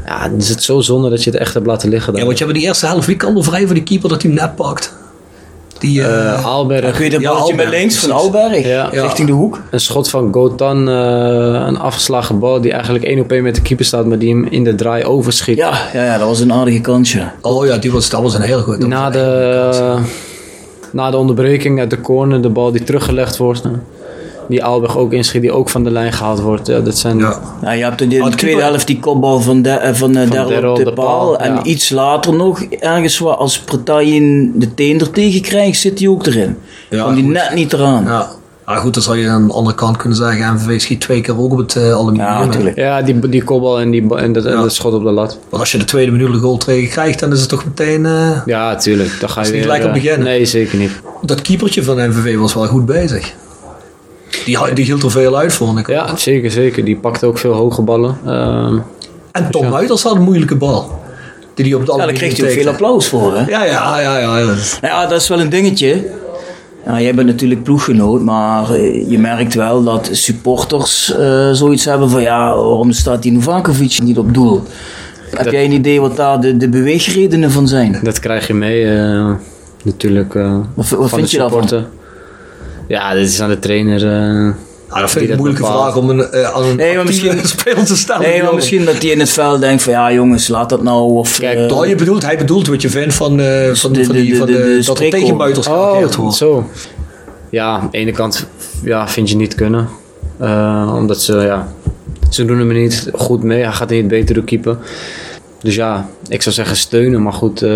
Ja, 0.07 0.29
dan 0.29 0.39
is 0.39 0.49
het 0.49 0.63
zo 0.63 0.81
zonde 0.81 1.11
dat 1.11 1.25
je 1.25 1.31
het 1.31 1.39
echt 1.39 1.55
hebt 1.55 1.67
laten 1.67 1.89
liggen. 1.89 2.13
Ja, 2.13 2.17
daar. 2.19 2.27
want 2.27 2.39
je 2.39 2.45
hebt 2.45 2.57
die 2.57 2.67
eerste 2.67 2.87
helft, 2.87 3.07
wie 3.07 3.17
kan 3.17 3.37
er 3.37 3.45
vrij 3.45 3.65
voor 3.67 3.75
die 3.75 3.83
keeper 3.83 4.09
dat 4.09 4.23
hij 4.23 4.31
hem 4.31 4.41
net 4.41 4.55
pakt? 4.57 4.97
Die, 5.79 6.03
eh, 6.03 6.33
Eh, 6.35 6.47
Aalberg, 6.47 6.97
Kun 6.97 7.05
je 7.05 7.11
dat 7.11 7.21
Ja, 7.21 7.29
balletje 7.33 7.55
met 7.55 7.65
Alberg, 7.65 7.81
links 7.81 7.97
van. 7.99 8.11
Alberg 8.11 8.67
Ja. 8.67 8.89
richting 8.93 9.27
de 9.29 9.35
hoek? 9.35 9.61
een 9.71 9.81
schot 9.81 10.11
van 10.11 10.33
Gotan, 10.33 10.89
eh, 10.89 10.95
een 11.67 11.79
afgeslagen 11.79 12.39
bal 12.39 12.61
die 12.61 12.73
eigenlijk 12.73 13.05
één 13.05 13.21
op 13.21 13.33
één 13.33 13.43
met 13.43 13.55
de 13.55 13.63
keeper 13.63 13.85
staat, 13.85 14.07
maar 14.07 14.19
die 14.19 14.31
hem 14.31 14.45
in 14.51 14.65
de 14.65 14.75
draai 14.75 15.05
overschiet. 15.05 15.57
Ja, 15.57 15.73
ja, 15.93 16.05
ja, 16.05 16.19
dat 16.19 16.29
was 16.29 16.41
een 16.41 16.53
aardige 16.53 16.81
kansje. 16.81 17.23
oh 17.41 17.67
ja, 17.67 17.77
die 17.77 17.93
was, 17.93 18.11
dat 18.11 18.23
was 18.23 18.35
een 18.35 18.41
heel 18.43 18.61
goed. 18.61 18.87
Na 18.87 19.11
de, 19.11 19.97
na 20.93 21.11
de 21.11 21.17
onderbreking 21.17 21.81
uit 21.81 21.91
de 21.91 22.01
corner, 22.01 22.43
de 22.43 22.49
bal 22.49 22.73
die 22.73 22.85
teruggelegd 22.85 23.37
wordt. 23.37 23.63
Die 24.49 24.65
Alberg 24.65 24.97
ook 24.97 25.13
inschiet, 25.13 25.41
die 25.43 25.53
ook 25.53 25.69
van 25.69 25.85
de 25.85 25.91
lijn 25.91 26.13
gehaald 26.13 26.41
wordt. 26.41 26.67
Ja, 26.67 26.81
dat 26.81 26.99
zijn, 26.99 27.19
Ja. 27.19 27.39
Ja, 27.63 27.71
je 27.73 27.83
hebt 27.85 28.01
in 28.01 28.09
de, 28.09 28.15
de 28.15 28.21
Maar 28.21 28.37
tweede 28.37 28.63
helft 28.63 28.87
die 28.87 28.99
kopbal 29.01 29.41
van, 29.41 29.63
de, 29.63 29.71
eh, 29.71 29.95
van, 29.95 30.17
uh, 30.17 30.31
Derrel 30.31 30.71
op 30.71 30.77
de, 30.77 30.85
de 30.85 30.93
paal. 30.93 31.07
paal, 31.07 31.39
En 31.39 31.55
ja. 31.55 31.63
iets 31.63 31.91
later 31.91 32.35
nog, 32.35 32.63
ergens 32.63 33.19
waar 33.19 33.35
als 33.35 33.59
Partij 33.59 34.05
de 34.55 34.75
teen 34.75 35.01
er 35.01 35.11
tegen 35.11 35.41
krijgt, 35.43 35.81
zit 35.81 35.99
hij 35.99 36.09
ook 36.09 36.27
erin. 36.27 36.57
Ja, 36.91 37.03
Kwam 37.03 37.15
die 37.15 37.25
net 37.25 37.55
niet 37.55 37.73
eraan. 37.73 38.05
Ja, 38.05 38.11
Ja. 38.11 38.29
Maar 38.75 38.77
goed, 38.77 38.95
dan 38.95 39.03
zou 39.03 39.19
je 39.19 39.29
aan 39.29 39.47
de 39.47 39.53
andere 39.53 39.77
kant 39.77 39.97
kunnen 39.97 40.19
zeggen, 40.19 40.55
MVV 40.55 40.81
schiet 40.81 41.01
twee 41.01 41.21
keer 41.21 41.39
ook 41.41 41.53
op 41.53 41.59
het 41.59 41.77
eh 41.77 41.93
aluminium. 41.93 42.27
hè. 42.37 42.45
natuurlijk. 42.47 42.77
ja 42.77 43.03
die, 43.03 43.29
die 43.29 43.45
kopbal 43.45 43.81
en, 43.81 43.91
die, 43.91 44.15
en, 44.17 44.33
dat, 44.33 44.45
en 44.45 44.53
Ja. 44.53 44.63
dat 44.63 44.75
schot 44.75 44.93
op 44.95 45.03
de 45.03 45.11
lat. 45.11 45.39
Want 45.49 45.63
als 45.63 45.73
je 45.73 45.79
de 45.79 45.85
tweede 45.85 46.11
minuut 46.13 46.29
een 46.29 46.41
goal 46.41 46.57
tegen 46.57 46.89
krijgt, 46.89 47.21
dan 47.21 47.33
is 47.33 47.41
het 47.41 47.49
toch 47.49 47.65
meteen... 47.65 48.07
eh, 48.07 48.31
Ja, 48.47 48.75
tuurlijk. 48.77 49.21
Dan 49.21 49.29
ga 49.31 49.41
je 49.41 49.47
Is 49.47 49.53
niet 49.53 49.65
weer, 49.65 49.73
gelijk 49.73 49.83
op 49.83 49.89
eh, 49.97 50.03
beginnen. 50.03 50.27
Nee, 50.27 50.45
zeker 50.45 50.79
niet. 50.79 50.91
dat 51.23 51.41
keepertje 51.43 51.83
van 51.85 51.97
MVV 52.09 52.37
was 52.37 52.55
wel 52.55 52.67
goed 52.67 52.87
bezig. 52.87 53.35
Die, 54.45 54.85
hield 54.85 55.03
er 55.03 55.11
veel 55.11 55.37
uit, 55.39 55.53
vond 55.53 55.79
ik. 55.79 55.87
Ja, 55.87 56.17
zeker, 56.17 56.51
zeker. 56.51 56.85
Die 56.85 56.97
pakte 56.97 57.27
ook 57.27 57.39
veel 57.39 57.53
hoge 57.53 57.83
ballen. 57.83 58.19
Ehm, 58.27 58.79
En 59.33 59.51
Tom 59.51 59.63
Ja. 59.63 59.69
Muiters 59.71 60.03
had 60.03 60.15
een 60.15 60.23
moeilijke 60.23 60.57
bal. 60.57 61.01
Die 61.55 61.65
die 61.65 61.75
op 61.75 61.81
het 61.81 61.91
daar 61.91 62.01
aluminium 62.01 62.29
kreeg 62.35 62.41
hij 62.41 62.49
ook 62.57 62.63
veel 62.63 62.73
applaus 62.73 63.07
voor. 63.09 63.37
Hè? 63.37 63.45
Ja, 63.51 63.65
ja, 63.65 64.01
ja, 64.01 64.19
ja. 64.19 64.39
ja. 64.39 64.45
Nou 64.47 64.55
ja, 64.81 65.07
dat 65.07 65.21
is 65.21 65.29
wel 65.29 65.41
een 65.41 65.49
dingetje. 65.49 66.11
Ja, 66.87 67.01
jij 67.01 67.15
bent 67.15 67.27
natuurlijk 67.27 67.63
ploeggenoot, 67.63 68.23
maar 68.23 68.71
eh, 68.71 69.11
je 69.11 69.19
merkt 69.19 69.55
wel 69.55 69.83
dat 69.85 70.09
supporters 70.13 71.15
eh, 71.17 71.51
zoiets 71.53 71.85
hebben 71.85 72.11
van 72.11 72.23
ja, 72.23 72.47
waarom 72.55 72.93
staat 72.93 73.23
die 73.23 73.33
Novakovic 73.33 73.99
niet 74.03 74.19
op 74.19 74.35
doel? 74.35 74.63
Heb 75.31 75.45
Dat- 75.45 75.53
jij 75.53 75.65
een 75.65 75.73
idee 75.73 76.01
wat 76.01 76.17
daar 76.17 76.41
de, 76.41 76.57
de 76.57 76.69
beweegredenen 76.69 77.51
van 77.51 77.69
zijn? 77.69 77.99
dat 78.03 78.19
krijg 78.21 78.47
je 78.47 78.55
mee, 78.55 78.85
eh, 78.85 79.31
natuurlijk. 79.85 80.35
eh, 80.35 80.57
Wat, 80.75 80.89
wat 80.89 81.09
van 81.09 81.19
vind 81.19 81.31
de 81.31 81.37
je 81.37 81.43
daarvan? 81.43 81.85
Ja, 82.89 83.15
dit 83.15 83.29
is 83.29 83.41
aan 83.41 83.49
de 83.49 83.59
trainer. 83.59 84.03
eh, 84.07 84.55
Ja, 84.91 85.01
dat 85.01 85.11
vind 85.11 85.13
Die 85.13 85.23
ik 85.23 85.23
een 85.23 85.29
dat 85.29 85.39
moeilijke 85.39 85.63
bepaalt. 85.63 85.83
vraag 85.83 85.97
om 85.97 86.11
een, 86.11 86.31
eh, 86.31 86.55
aan 86.55 86.63
een 86.65 86.77
Nee, 86.77 86.97
maar 86.97 87.05
misschien- 87.05 87.47
speler 87.47 87.85
te 87.85 87.97
stellen. 87.97 88.23
Nee, 88.29 88.43
maar 88.43 88.55
misschien 88.55 88.85
dat 88.85 89.03
hij 89.03 89.11
in 89.11 89.21
het 89.21 89.31
veld 89.31 89.61
denkt 89.61 89.83
van 89.83 89.93
ja 89.93 90.13
jongens, 90.13 90.49
laat 90.49 90.69
dat 90.69 90.83
nou. 90.83 91.13
Of, 91.13 91.39
Kijk, 91.39 91.71
eh, 91.71 91.89
je 91.89 91.95
bedoelt, 91.95 92.23
hij 92.25 92.39
bedoelt 92.39 92.67
wat 92.67 92.83
je 92.83 92.89
vindt 92.91 93.15
van, 93.15 93.41
eh, 93.41 93.75
van, 93.75 93.93
de- 93.93 94.05
van 94.05 94.15
de- 94.15 94.21
die, 94.21 94.31
de- 94.31 94.37
van 94.37 94.47
de- 94.47 94.53
de, 94.53 94.59
de 94.63 94.83
dat 94.85 95.01
er 95.01 95.11
tegenbuiters 95.11 95.67
Oh, 95.67 96.13
wordt. 96.17 96.37
zo. 96.37 96.71
Ja, 97.51 97.67
aan 97.67 97.89
de 97.91 97.99
ene 97.99 98.13
kant 98.13 98.47
ja, 98.83 99.09
vind 99.09 99.31
je 99.31 99.37
niet 99.37 99.55
kunnen. 99.55 99.89
Eh, 100.39 100.93
omdat 100.97 101.21
ze, 101.23 101.37
ja, 101.37 101.69
ze 102.31 102.45
doen 102.45 102.59
hem 102.59 102.73
niet 102.73 103.09
goed 103.13 103.43
mee. 103.43 103.63
Hij 103.63 103.73
gaat 103.73 103.91
niet 103.91 104.09
beter 104.09 104.35
door 104.35 104.45
keeper. 104.45 104.77
Dus 105.63 105.75
ja, 105.75 106.09
ik 106.29 106.43
zou 106.43 106.55
zeggen 106.55 106.77
steunen. 106.77 107.23
Maar 107.23 107.33
goed, 107.33 107.63
eh, 107.63 107.69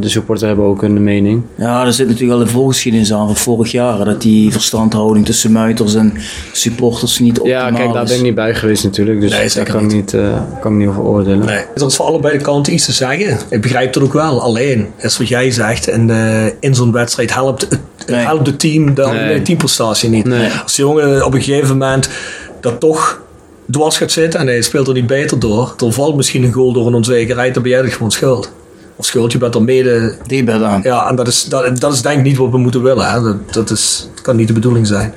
de 0.00 0.08
supporters 0.08 0.46
hebben 0.48 0.64
ook 0.66 0.82
een 0.82 1.02
mening. 1.04 1.42
Ja, 1.56 1.84
er 1.86 1.92
zit 1.92 2.06
natuurlijk 2.06 2.32
al 2.38 2.40
een 2.40 2.48
voorgeschiedenis 2.52 3.12
aan 3.12 3.26
van 3.26 3.36
vorig 3.36 3.70
jaar. 3.72 4.04
Dat 4.04 4.22
die 4.22 4.52
verstandhouding 4.52 5.26
tussen 5.26 5.52
muiters 5.52 5.94
en 5.94 6.12
supporters 6.52 7.18
niet 7.18 7.38
optimaal 7.40 7.66
Ja, 7.70 7.76
kijk, 7.76 7.92
daar 7.92 8.02
is. 8.02 8.08
ben 8.08 8.18
ik 8.18 8.24
niet 8.24 8.34
bij 8.34 8.54
geweest 8.54 8.84
natuurlijk. 8.84 9.20
Dus 9.20 9.30
Nee, 9.30 9.40
daar 9.40 9.50
zeker 9.50 9.72
kan 9.72 9.84
ik 9.84 9.92
niet, 9.92 10.14
eh, 10.14 10.40
kan 10.60 10.72
ik 10.72 10.78
niet 10.78 10.88
over 10.88 11.02
oordelen. 11.02 11.46
Nee. 11.46 11.64
Er 11.74 11.86
is 11.86 11.96
voor 11.96 12.06
allebei 12.06 12.38
de 12.38 12.44
kanten 12.44 12.72
iets 12.72 12.84
te 12.84 12.92
zeggen. 12.92 13.38
Ik 13.50 13.60
begrijp 13.60 13.92
dat 13.92 14.02
ook 14.02 14.12
wel. 14.12 14.42
Alleen, 14.42 14.86
is 14.98 15.18
wat 15.18 15.28
jij 15.28 15.50
zegt. 15.50 15.88
En 15.88 16.10
eh, 16.10 16.52
in 16.60 16.74
zo'n 16.74 16.92
wedstrijd 16.92 17.34
helpt 17.34 17.60
het, 17.60 17.78
Nee. 18.06 18.20
helpt 18.24 18.46
het 18.46 18.58
team, 18.60 18.94
de 18.94 19.06
Nee. 19.06 19.42
teamprestatie 19.42 20.08
niet. 20.08 20.24
Nee. 20.24 20.48
Als 20.62 20.74
de 20.76 20.82
jongen 20.82 21.24
op 21.26 21.34
een 21.34 21.42
gegeven 21.42 21.68
moment 21.68 22.08
dat 22.60 22.80
toch 22.80 23.20
dwars 23.70 23.96
gaat 23.96 24.10
zitten 24.10 24.40
en 24.40 24.46
hij 24.46 24.62
speelt 24.62 24.88
er 24.88 24.94
niet 24.94 25.06
beter 25.06 25.38
door, 25.38 25.74
dan 25.76 25.92
valt 25.92 26.16
misschien 26.16 26.44
een 26.44 26.52
goal 26.52 26.72
door 26.72 26.86
een 26.86 26.94
onzekerheid, 26.94 27.54
dan 27.54 27.62
ben 27.62 27.72
jij 27.72 27.80
er 27.80 27.92
gewoon 27.92 28.10
schuld. 28.10 28.52
Of 28.96 29.06
schuld, 29.06 29.32
je 29.32 29.38
bent 29.38 29.54
er 29.54 29.62
mede. 29.62 30.16
Die 30.26 30.44
bed 30.44 30.62
aan. 30.62 30.80
Ja, 30.82 31.08
en 31.08 31.16
dat 31.16 31.28
is, 31.28 31.44
dat, 31.44 31.80
dat 31.80 31.92
is 31.92 32.02
denk 32.02 32.18
ik 32.18 32.24
niet 32.24 32.36
wat 32.36 32.50
we 32.50 32.58
moeten 32.58 32.82
willen. 32.82 33.10
Hè. 33.10 33.22
Dat, 33.22 33.52
dat, 33.52 33.70
is, 33.70 34.08
dat 34.14 34.22
kan 34.22 34.36
niet 34.36 34.46
de 34.46 34.52
bedoeling 34.52 34.86
zijn. 34.86 35.14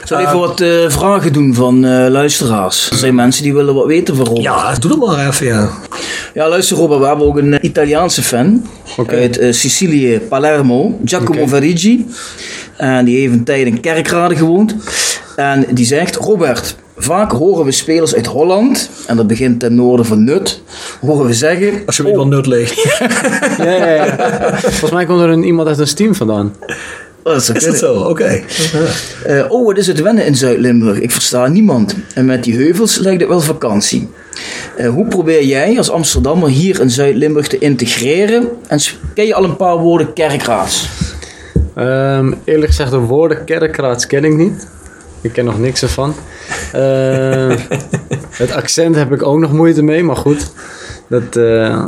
Ik 0.00 0.06
zal 0.06 0.18
even 0.18 0.38
wat 0.38 0.60
eh, 0.60 0.68
vragen 0.88 1.32
doen 1.32 1.54
van 1.54 1.84
eh, 1.84 2.10
luisteraars. 2.10 2.90
Er 2.90 2.96
zijn 2.96 3.14
mensen 3.14 3.42
die 3.42 3.54
willen 3.54 3.74
wat 3.74 3.86
weten 3.86 4.16
van 4.16 4.24
Robert. 4.24 4.44
Ja, 4.44 4.74
doe 4.74 4.90
dat 4.90 5.06
maar 5.08 5.28
even. 5.28 5.46
Ja. 5.46 5.70
Ja, 6.34 6.48
luister 6.48 6.76
Robert, 6.76 7.00
we 7.00 7.06
hebben 7.06 7.26
ook 7.26 7.38
een 7.38 7.58
eh, 7.58 7.64
Italiaanse 7.64 8.22
fan 8.22 8.66
uit 9.06 9.38
eh, 9.38 9.52
Sicilië, 9.52 10.20
Palermo, 10.28 10.98
Giacomo 11.04 11.40
Oké. 11.40 11.48
Verigi. 11.48 12.06
En 12.76 13.04
die 13.04 13.18
heeft 13.18 13.32
een 13.32 13.44
tijd 13.44 13.66
in 13.66 13.80
Kerkrade 13.80 14.36
gewoond. 14.36 14.74
En 15.36 15.66
die 15.70 15.86
zegt, 15.86 16.16
Robert, 16.16 16.76
vaak 17.02 17.32
horen 17.32 17.64
we 17.64 17.72
spelers 17.72 18.14
uit 18.14 18.26
Holland, 18.26 18.90
en 19.06 19.16
dat 19.16 19.26
begint 19.26 19.60
ten 19.60 19.74
noorden 19.74 20.06
van 20.06 20.24
Nut, 20.24 20.62
horen 21.00 21.26
we 21.26 21.34
zeggen... 21.34 21.82
Als 21.86 21.96
je 21.96 22.02
weet 22.02 22.14
wel 22.14 22.26
nut 22.26 22.46
ligt. 22.46 22.82
Ja, 23.58 23.74
ja, 23.74 23.94
ja. 23.94 24.16
Volgens 24.60 24.90
mij 24.90 25.06
komt 25.06 25.20
er 25.20 25.28
een, 25.28 25.42
iemand 25.42 25.68
uit 25.68 25.78
een 25.78 25.94
team 25.94 26.14
vandaan. 26.14 26.54
Oh, 27.22 27.32
dat 27.32 27.56
Is 27.56 27.64
dat 27.64 27.78
zo? 27.78 27.94
Oké. 27.94 28.42
Eh, 29.24 29.44
oh, 29.48 29.66
wat 29.66 29.78
is 29.78 29.86
het 29.86 30.00
wennen 30.00 30.26
in 30.26 30.36
Zuid-Limburg? 30.36 31.00
Ik 31.00 31.10
versta 31.10 31.46
niemand. 31.46 31.94
En 32.14 32.24
met 32.24 32.44
die 32.44 32.54
heuvels 32.56 32.98
lijkt 32.98 33.20
het 33.20 33.28
wel 33.28 33.40
vakantie. 33.40 34.08
Eh, 34.76 34.88
hoe 34.88 35.06
probeer 35.06 35.44
jij 35.44 35.76
als 35.76 35.90
Amsterdammer 35.90 36.48
hier 36.48 36.80
in 36.80 36.90
Zuid-Limburg 36.90 37.46
te 37.46 37.58
integreren? 37.58 38.48
En 38.66 38.78
ken 39.14 39.26
je 39.26 39.34
al 39.34 39.44
een 39.44 39.56
paar 39.56 39.76
woorden 39.76 40.12
kerkraads? 40.12 40.88
Ehm, 41.74 42.32
eerlijk 42.44 42.68
gezegd, 42.68 42.90
de 42.90 42.98
woorden 42.98 43.44
kerkraads 43.44 44.06
ken 44.06 44.24
ik 44.24 44.34
niet. 44.34 44.68
Ik 45.20 45.32
ken 45.32 45.44
nog 45.44 45.58
niks 45.58 45.82
ervan. 45.82 46.14
Ehm, 46.72 47.56
het 48.42 48.52
accent 48.52 48.94
heb 48.96 49.12
ik 49.12 49.22
ook 49.22 49.38
nog 49.38 49.52
moeite 49.52 49.82
mee, 49.82 50.02
maar 50.04 50.16
goed. 50.16 50.52
Dat, 51.08 51.36
eh, 51.36 51.84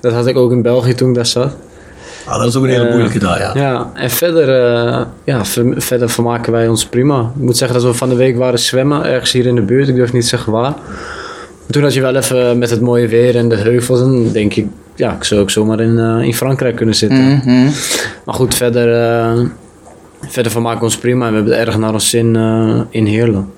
dat 0.00 0.12
had 0.12 0.26
ik 0.26 0.36
ook 0.36 0.52
in 0.52 0.62
België 0.62 0.94
toen 0.94 1.08
ik 1.08 1.14
daar 1.14 1.26
zat. 1.26 1.56
Ah, 2.24 2.38
dat 2.38 2.46
is 2.48 2.56
ook 2.56 2.64
een 2.64 2.70
hele 2.70 2.84
Eh, 2.84 2.90
moeilijke 2.90 3.18
daar, 3.18 3.38
ja. 3.38 3.50
Ja, 3.54 3.90
en 3.94 4.10
verder, 4.10 4.48
eh, 4.64 5.00
ja, 5.24 5.44
ver- 5.44 5.74
verder 5.76 6.08
vermaken 6.10 6.52
wij 6.52 6.68
ons 6.68 6.86
prima. 6.86 7.20
Ik 7.36 7.42
moet 7.42 7.56
zeggen 7.56 7.80
dat 7.80 7.86
we 7.90 7.94
van 7.98 8.08
de 8.08 8.14
week 8.14 8.36
waren 8.36 8.58
zwemmen, 8.58 9.04
ergens 9.04 9.32
hier 9.32 9.46
in 9.46 9.54
de 9.54 9.62
buurt. 9.62 9.88
Ik 9.88 9.94
durf 9.94 10.12
niet 10.12 10.22
te 10.22 10.28
zeggen 10.28 10.52
waar. 10.52 10.74
Toen 11.70 11.82
had 11.82 11.94
je 11.94 12.00
wel 12.00 12.14
even 12.16 12.58
met 12.58 12.70
het 12.70 12.80
mooie 12.80 13.08
weer 13.08 13.36
en 13.36 13.48
de 13.48 13.56
heuvels, 13.56 13.98
dan 13.98 14.32
denk 14.32 14.54
ik, 14.54 14.66
ja, 14.94 15.12
ik 15.12 15.24
zou 15.24 15.40
ook 15.40 15.50
zomaar 15.50 15.80
in, 15.80 15.98
eh, 15.98 16.22
in 16.26 16.34
Frankrijk 16.34 16.76
kunnen 16.76 16.94
zitten. 16.94 17.26
Mhm. 17.44 17.64
Maar 18.24 18.34
goed, 18.34 18.54
verder, 18.54 18.94
eh, 18.94 19.40
verder 20.28 20.52
vermaken 20.52 20.78
we 20.78 20.84
ons 20.84 20.96
prima 20.98 21.24
en 21.26 21.30
we 21.30 21.36
hebben 21.36 21.58
het 21.58 21.66
erg 21.66 21.78
naar 21.78 21.92
ons 21.92 22.10
zin 22.10 22.36
eh, 22.36 22.80
in 22.90 23.06
Heerlen. 23.06 23.50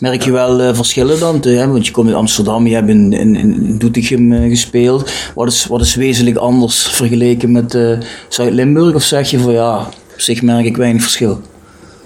Merk 0.00 0.22
je 0.22 0.32
wel 0.32 0.60
eh, 0.60 0.74
verschillen 0.74 1.18
dan? 1.18 1.40
Te- 1.40 1.48
hè? 1.48 1.68
Want 1.68 1.86
je 1.86 1.92
komt 1.92 2.08
in 2.08 2.14
Amsterdam, 2.14 2.66
je 2.66 2.74
hebt 2.74 2.88
in, 2.88 3.12
in, 3.12 3.36
in 3.36 3.78
Doetinchem 3.78 4.32
eh, 4.32 4.48
gespeeld. 4.48 5.10
Wat 5.34 5.48
is, 5.48 5.66
wat 5.66 5.80
is 5.80 5.94
wezenlijk 5.94 6.36
anders 6.36 6.86
vergeleken 6.86 7.52
met 7.52 7.74
eh, 7.74 7.98
Zuid-Limburg? 8.28 8.94
Of 8.94 9.02
zeg 9.02 9.30
je 9.30 9.38
van 9.38 9.52
ja, 9.52 9.78
op 9.78 10.20
zich 10.20 10.42
merk 10.42 10.64
ik 10.64 10.76
weinig 10.76 11.02
verschil? 11.02 11.40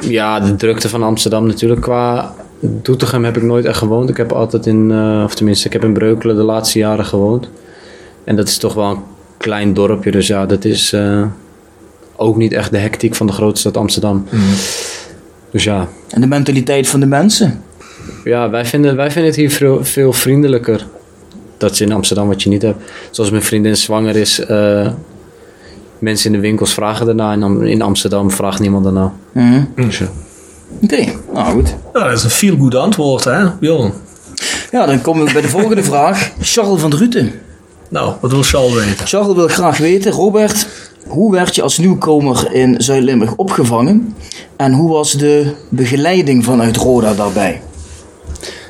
Ja, 0.00 0.40
de 0.40 0.56
drukte 0.56 0.88
van 0.88 1.02
Amsterdam 1.02 1.46
natuurlijk. 1.46 1.80
Qua 1.80 2.34
Doetinchem 2.60 3.24
heb 3.24 3.36
ik 3.36 3.42
nooit 3.42 3.64
echt 3.64 3.78
gewoond. 3.78 4.08
Ik 4.08 4.16
heb 4.16 4.32
altijd 4.32 4.66
in, 4.66 4.92
of 5.24 5.34
tenminste, 5.34 5.66
ik 5.66 5.72
heb 5.72 5.84
in 5.84 5.92
Breukelen 5.92 6.36
de 6.36 6.42
laatste 6.42 6.78
jaren 6.78 7.04
gewoond. 7.04 7.48
En 8.24 8.36
dat 8.36 8.48
is 8.48 8.56
toch 8.56 8.74
wel 8.74 8.90
een 8.90 9.02
klein 9.36 9.74
dorpje, 9.74 10.10
dus 10.10 10.26
ja, 10.26 10.46
dat 10.46 10.64
is 10.64 10.94
ook 12.16 12.36
niet 12.36 12.52
echt 12.52 12.70
de 12.70 12.78
hectiek 12.78 13.14
van 13.14 13.26
de 13.26 13.32
grote 13.32 13.60
stad 13.60 13.76
Amsterdam. 13.76 14.26
Dus 15.50 15.64
ja, 15.64 15.88
En 16.08 16.20
de 16.20 16.26
mentaliteit 16.26 16.88
van 16.88 17.00
de 17.00 17.06
mensen? 17.06 17.62
Ja 18.24 18.50
wij, 18.50 18.64
vinden, 18.64 18.96
wij 18.96 19.10
vinden 19.10 19.30
het 19.30 19.40
hier 19.40 19.50
veel, 19.50 19.84
veel 19.84 20.12
vriendelijker. 20.12 20.86
Dat 21.56 21.70
is 21.70 21.80
in 21.80 21.92
Amsterdam 21.92 22.28
wat 22.28 22.42
je 22.42 22.48
niet 22.48 22.62
hebt. 22.62 22.90
Zoals 23.10 23.30
mijn 23.30 23.42
vriendin 23.42 23.76
zwanger 23.76 24.16
is, 24.16 24.40
eh, 24.40 24.88
mensen 25.98 26.26
in 26.26 26.32
de 26.40 26.46
winkels 26.46 26.74
vragen 26.74 27.06
daarna. 27.06 27.32
En 27.32 27.40
dan 27.40 27.66
in 27.66 27.82
Amsterdam 27.82 28.30
vraagt 28.30 28.60
niemand 28.60 28.84
daarna. 28.84 29.12
Mhm. 29.32 29.62
Dus 29.76 29.98
ja. 29.98 30.08
Oké, 30.82 31.04
nou 31.32 31.52
goed. 31.52 31.74
Dat 31.92 32.12
is 32.12 32.24
een 32.24 32.30
feel 32.30 32.56
good 32.56 32.74
antwoord, 32.74 33.24
hè, 33.24 33.50
Bjorn? 33.60 33.92
Ja, 34.70 34.86
dan 34.86 35.00
komen 35.00 35.26
we 35.26 35.32
bij 35.32 35.42
de 35.42 35.48
volgende 35.48 35.82
vraag. 35.92 36.30
Charles 36.40 36.80
van 36.80 36.90
Druten. 36.90 37.32
Nou, 37.88 38.14
wat 38.20 38.30
wil 38.30 38.42
Charles 38.42 38.74
weten? 38.74 39.06
Charles 39.06 39.34
wil 39.34 39.48
graag 39.48 39.78
weten, 39.78 40.12
Robert, 40.12 40.66
hoe 41.06 41.32
werd 41.32 41.54
je 41.54 41.62
als 41.62 41.78
nieuwkomer 41.78 42.52
in 42.52 42.80
Zuid-Limburg 42.80 43.34
opgevangen? 43.36 44.14
En 44.56 44.72
hoe 44.72 44.90
was 44.90 45.12
de 45.12 45.52
begeleiding 45.68 46.44
vanuit 46.44 46.76
Roda 46.76 47.14
daarbij? 47.14 47.60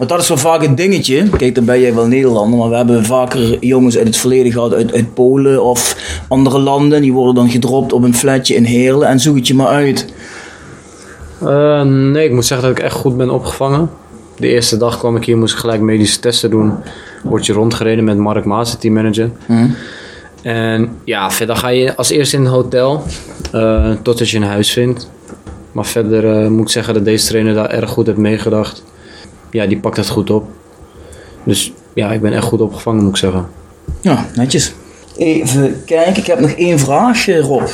Want 0.01 0.13
dat 0.13 0.21
is 0.21 0.29
wel 0.29 0.37
vaak 0.37 0.63
een 0.63 0.75
dingetje. 0.75 1.29
Kijk, 1.29 1.55
dan 1.55 1.65
ben 1.65 1.81
jij 1.81 1.95
wel 1.95 2.07
Nederlander, 2.07 2.59
maar 2.59 2.69
we 2.69 2.77
hebben 2.77 3.05
vaker 3.05 3.65
jongens 3.65 3.97
uit 3.97 4.07
het 4.07 4.17
verleden 4.17 4.53
gehad, 4.53 4.75
uit, 4.75 4.93
uit 4.93 5.15
Polen 5.15 5.65
of 5.65 5.97
andere 6.29 6.59
landen. 6.59 7.01
Die 7.01 7.13
worden 7.13 7.35
dan 7.35 7.51
gedropt 7.51 7.93
op 7.93 8.03
een 8.03 8.15
flatje 8.15 8.55
in 8.55 8.65
Heerlen 8.65 9.09
en 9.09 9.21
zoek 9.21 9.37
het 9.37 9.47
je 9.47 9.55
maar 9.55 9.67
uit. 9.67 10.13
Eh, 11.43 11.83
nee, 11.83 12.25
ik 12.25 12.33
moet 12.33 12.45
zeggen 12.45 12.69
dat 12.69 12.79
ik 12.79 12.85
echt 12.85 12.95
goed 12.95 13.17
ben 13.17 13.31
opgevangen. 13.31 13.91
De 14.37 14.49
eerste 14.49 14.77
dag 14.77 14.99
kwam 14.99 15.17
ik 15.17 15.25
hier, 15.25 15.39
moest 15.39 15.55
ik 15.55 15.61
gelijk 15.61 15.81
medische 15.81 16.21
testen 16.21 16.51
doen. 16.51 16.75
Word 17.23 17.47
je 17.47 17.53
rondgereden 17.53 18.05
met 18.05 18.17
Mark 18.17 18.45
Maas, 18.45 18.71
de 18.71 18.79
teammanager. 18.79 19.31
Hm? 19.47 19.67
En 20.43 20.97
ja, 21.05 21.31
verder 21.31 21.57
ga 21.57 21.69
je 21.69 21.97
als 21.97 22.11
eerste 22.11 22.37
in 22.37 22.45
een 22.45 22.51
hotel, 22.51 23.03
eh, 23.53 23.91
totdat 24.03 24.31
je 24.31 24.37
een 24.37 24.43
huis 24.43 24.73
vindt. 24.73 25.11
Maar 25.73 25.87
verder 25.87 26.43
eh, 26.43 26.49
moet 26.49 26.67
ik 26.67 26.69
zeggen 26.69 26.95
dat 26.95 27.05
deze 27.05 27.27
trainer 27.27 27.55
daar 27.55 27.71
erg 27.71 27.91
goed 27.91 28.07
heeft 28.07 28.19
meegedacht. 28.19 28.83
Ja, 29.51 29.67
die 29.67 29.79
pakt 29.79 29.97
het 29.97 30.09
goed 30.09 30.31
op. 30.31 30.49
Dus 31.45 31.73
ja, 31.95 32.13
ik 32.13 32.21
ben 32.21 32.33
echt 32.33 32.45
goed 32.45 32.61
opgevangen, 32.61 33.03
moet 33.03 33.11
ik 33.11 33.17
zeggen. 33.17 33.49
Ja, 34.01 34.27
netjes. 34.35 34.73
Even 35.17 35.83
kijken, 35.87 36.17
ik 36.17 36.27
heb 36.27 36.41
nog 36.41 36.51
één 36.51 36.79
vraag, 36.79 37.29
eh, 37.29 37.41
Rob. 37.41 37.69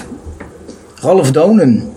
Ralf 0.94 1.30
Dounen. 1.30 1.92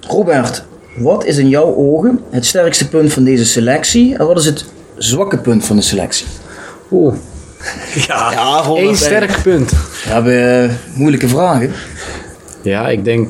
Robert, 0.00 0.64
wat 0.96 1.24
is 1.24 1.36
in 1.36 1.48
jouw 1.48 1.74
ogen 1.74 2.20
het 2.30 2.46
sterkste 2.46 2.88
punt 2.88 3.12
van 3.12 3.24
deze 3.24 3.44
selectie 3.44 4.16
en 4.16 4.26
wat 4.26 4.38
is 4.38 4.44
het 4.44 4.64
zwakke 4.96 5.38
punt 5.38 5.64
van 5.64 5.76
de 5.76 5.82
selectie? 5.82 6.26
Oeh, 6.90 7.14
Ja, 8.08 8.32
Ja, 8.32 8.60
Robert. 8.62 8.84
één 8.86 8.96
sterk 8.96 9.42
punt. 9.42 9.70
We 9.70 9.76
hebben 10.02 10.62
eh, 10.64 10.70
moeilijke 10.94 11.28
vragen. 11.28 11.72
Ja, 12.62 12.88
ik 12.88 13.04
denk... 13.04 13.28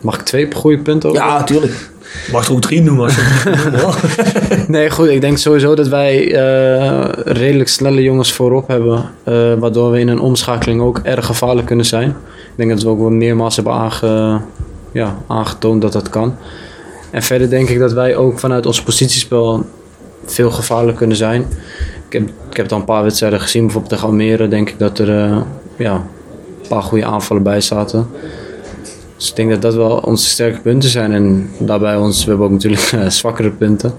Mag 0.00 0.14
ik 0.18 0.22
twee 0.22 0.52
goede 0.54 0.78
punten 0.78 1.08
ook? 1.08 1.14
Ja, 1.14 1.38
natuurlijk. 1.38 1.90
Mag 2.32 2.46
er 2.46 2.52
ook 2.52 2.60
drie 2.60 2.82
noemen 2.82 3.04
als 3.04 3.14
je. 3.14 4.58
Nee, 4.68 4.90
goed. 4.90 5.08
Ik 5.08 5.20
denk 5.20 5.38
sowieso 5.38 5.74
dat 5.74 5.88
wij 5.88 6.34
eh, 6.34 7.08
redelijk 7.24 7.68
snelle 7.68 8.02
jongens 8.02 8.32
voorop 8.32 8.68
hebben. 8.68 9.10
eh, 9.24 9.54
waardoor 9.54 9.90
we 9.90 10.00
in 10.00 10.08
een 10.08 10.20
omschakeling 10.20 10.80
ook 10.80 10.98
erg 11.02 11.26
gevaarlijk 11.26 11.66
kunnen 11.66 11.86
zijn. 11.86 12.08
Ik 12.08 12.56
denk 12.56 12.70
dat 12.70 12.82
we 12.82 12.88
ook 12.88 12.98
wel 12.98 13.10
meermaals 13.10 13.56
hebben 13.56 13.74
aange, 13.74 14.40
ja, 14.92 15.16
aangetoond 15.26 15.82
dat 15.82 15.92
dat 15.92 16.08
kan. 16.08 16.36
En 17.10 17.22
verder 17.22 17.50
denk 17.50 17.68
ik 17.68 17.78
dat 17.78 17.92
wij 17.92 18.16
ook 18.16 18.38
vanuit 18.38 18.66
ons 18.66 18.82
positiespel 18.82 19.64
veel 20.24 20.50
gevaarlijk 20.50 20.96
kunnen 20.96 21.16
zijn. 21.16 21.46
Ik 22.06 22.12
heb, 22.12 22.28
ik 22.50 22.56
heb 22.56 22.72
al 22.72 22.78
een 22.78 22.84
paar 22.84 23.02
wedstrijden 23.02 23.40
gezien. 23.40 23.62
Bijvoorbeeld 23.62 23.92
tegen 23.92 24.08
Almere 24.08 24.48
denk 24.48 24.68
ik 24.68 24.78
dat 24.78 24.98
er 24.98 25.24
eh, 25.24 25.36
ja, 25.76 25.92
een 26.62 26.68
paar 26.68 26.82
goede 26.82 27.04
aanvallen 27.04 27.42
bij 27.42 27.60
zaten. 27.60 28.06
Dus 29.20 29.28
ik 29.28 29.36
denk 29.36 29.50
dat 29.50 29.62
dat 29.62 29.74
wel 29.74 29.96
onze 29.96 30.28
sterke 30.28 30.60
punten 30.60 30.90
zijn. 30.90 31.12
En 31.12 31.50
daarbij 31.58 31.96
ons, 31.96 32.24
we 32.24 32.28
hebben 32.28 32.46
ook 32.46 32.52
natuurlijk 32.52 32.82
eh, 32.92 33.08
zwakkere 33.08 33.50
punten. 33.50 33.94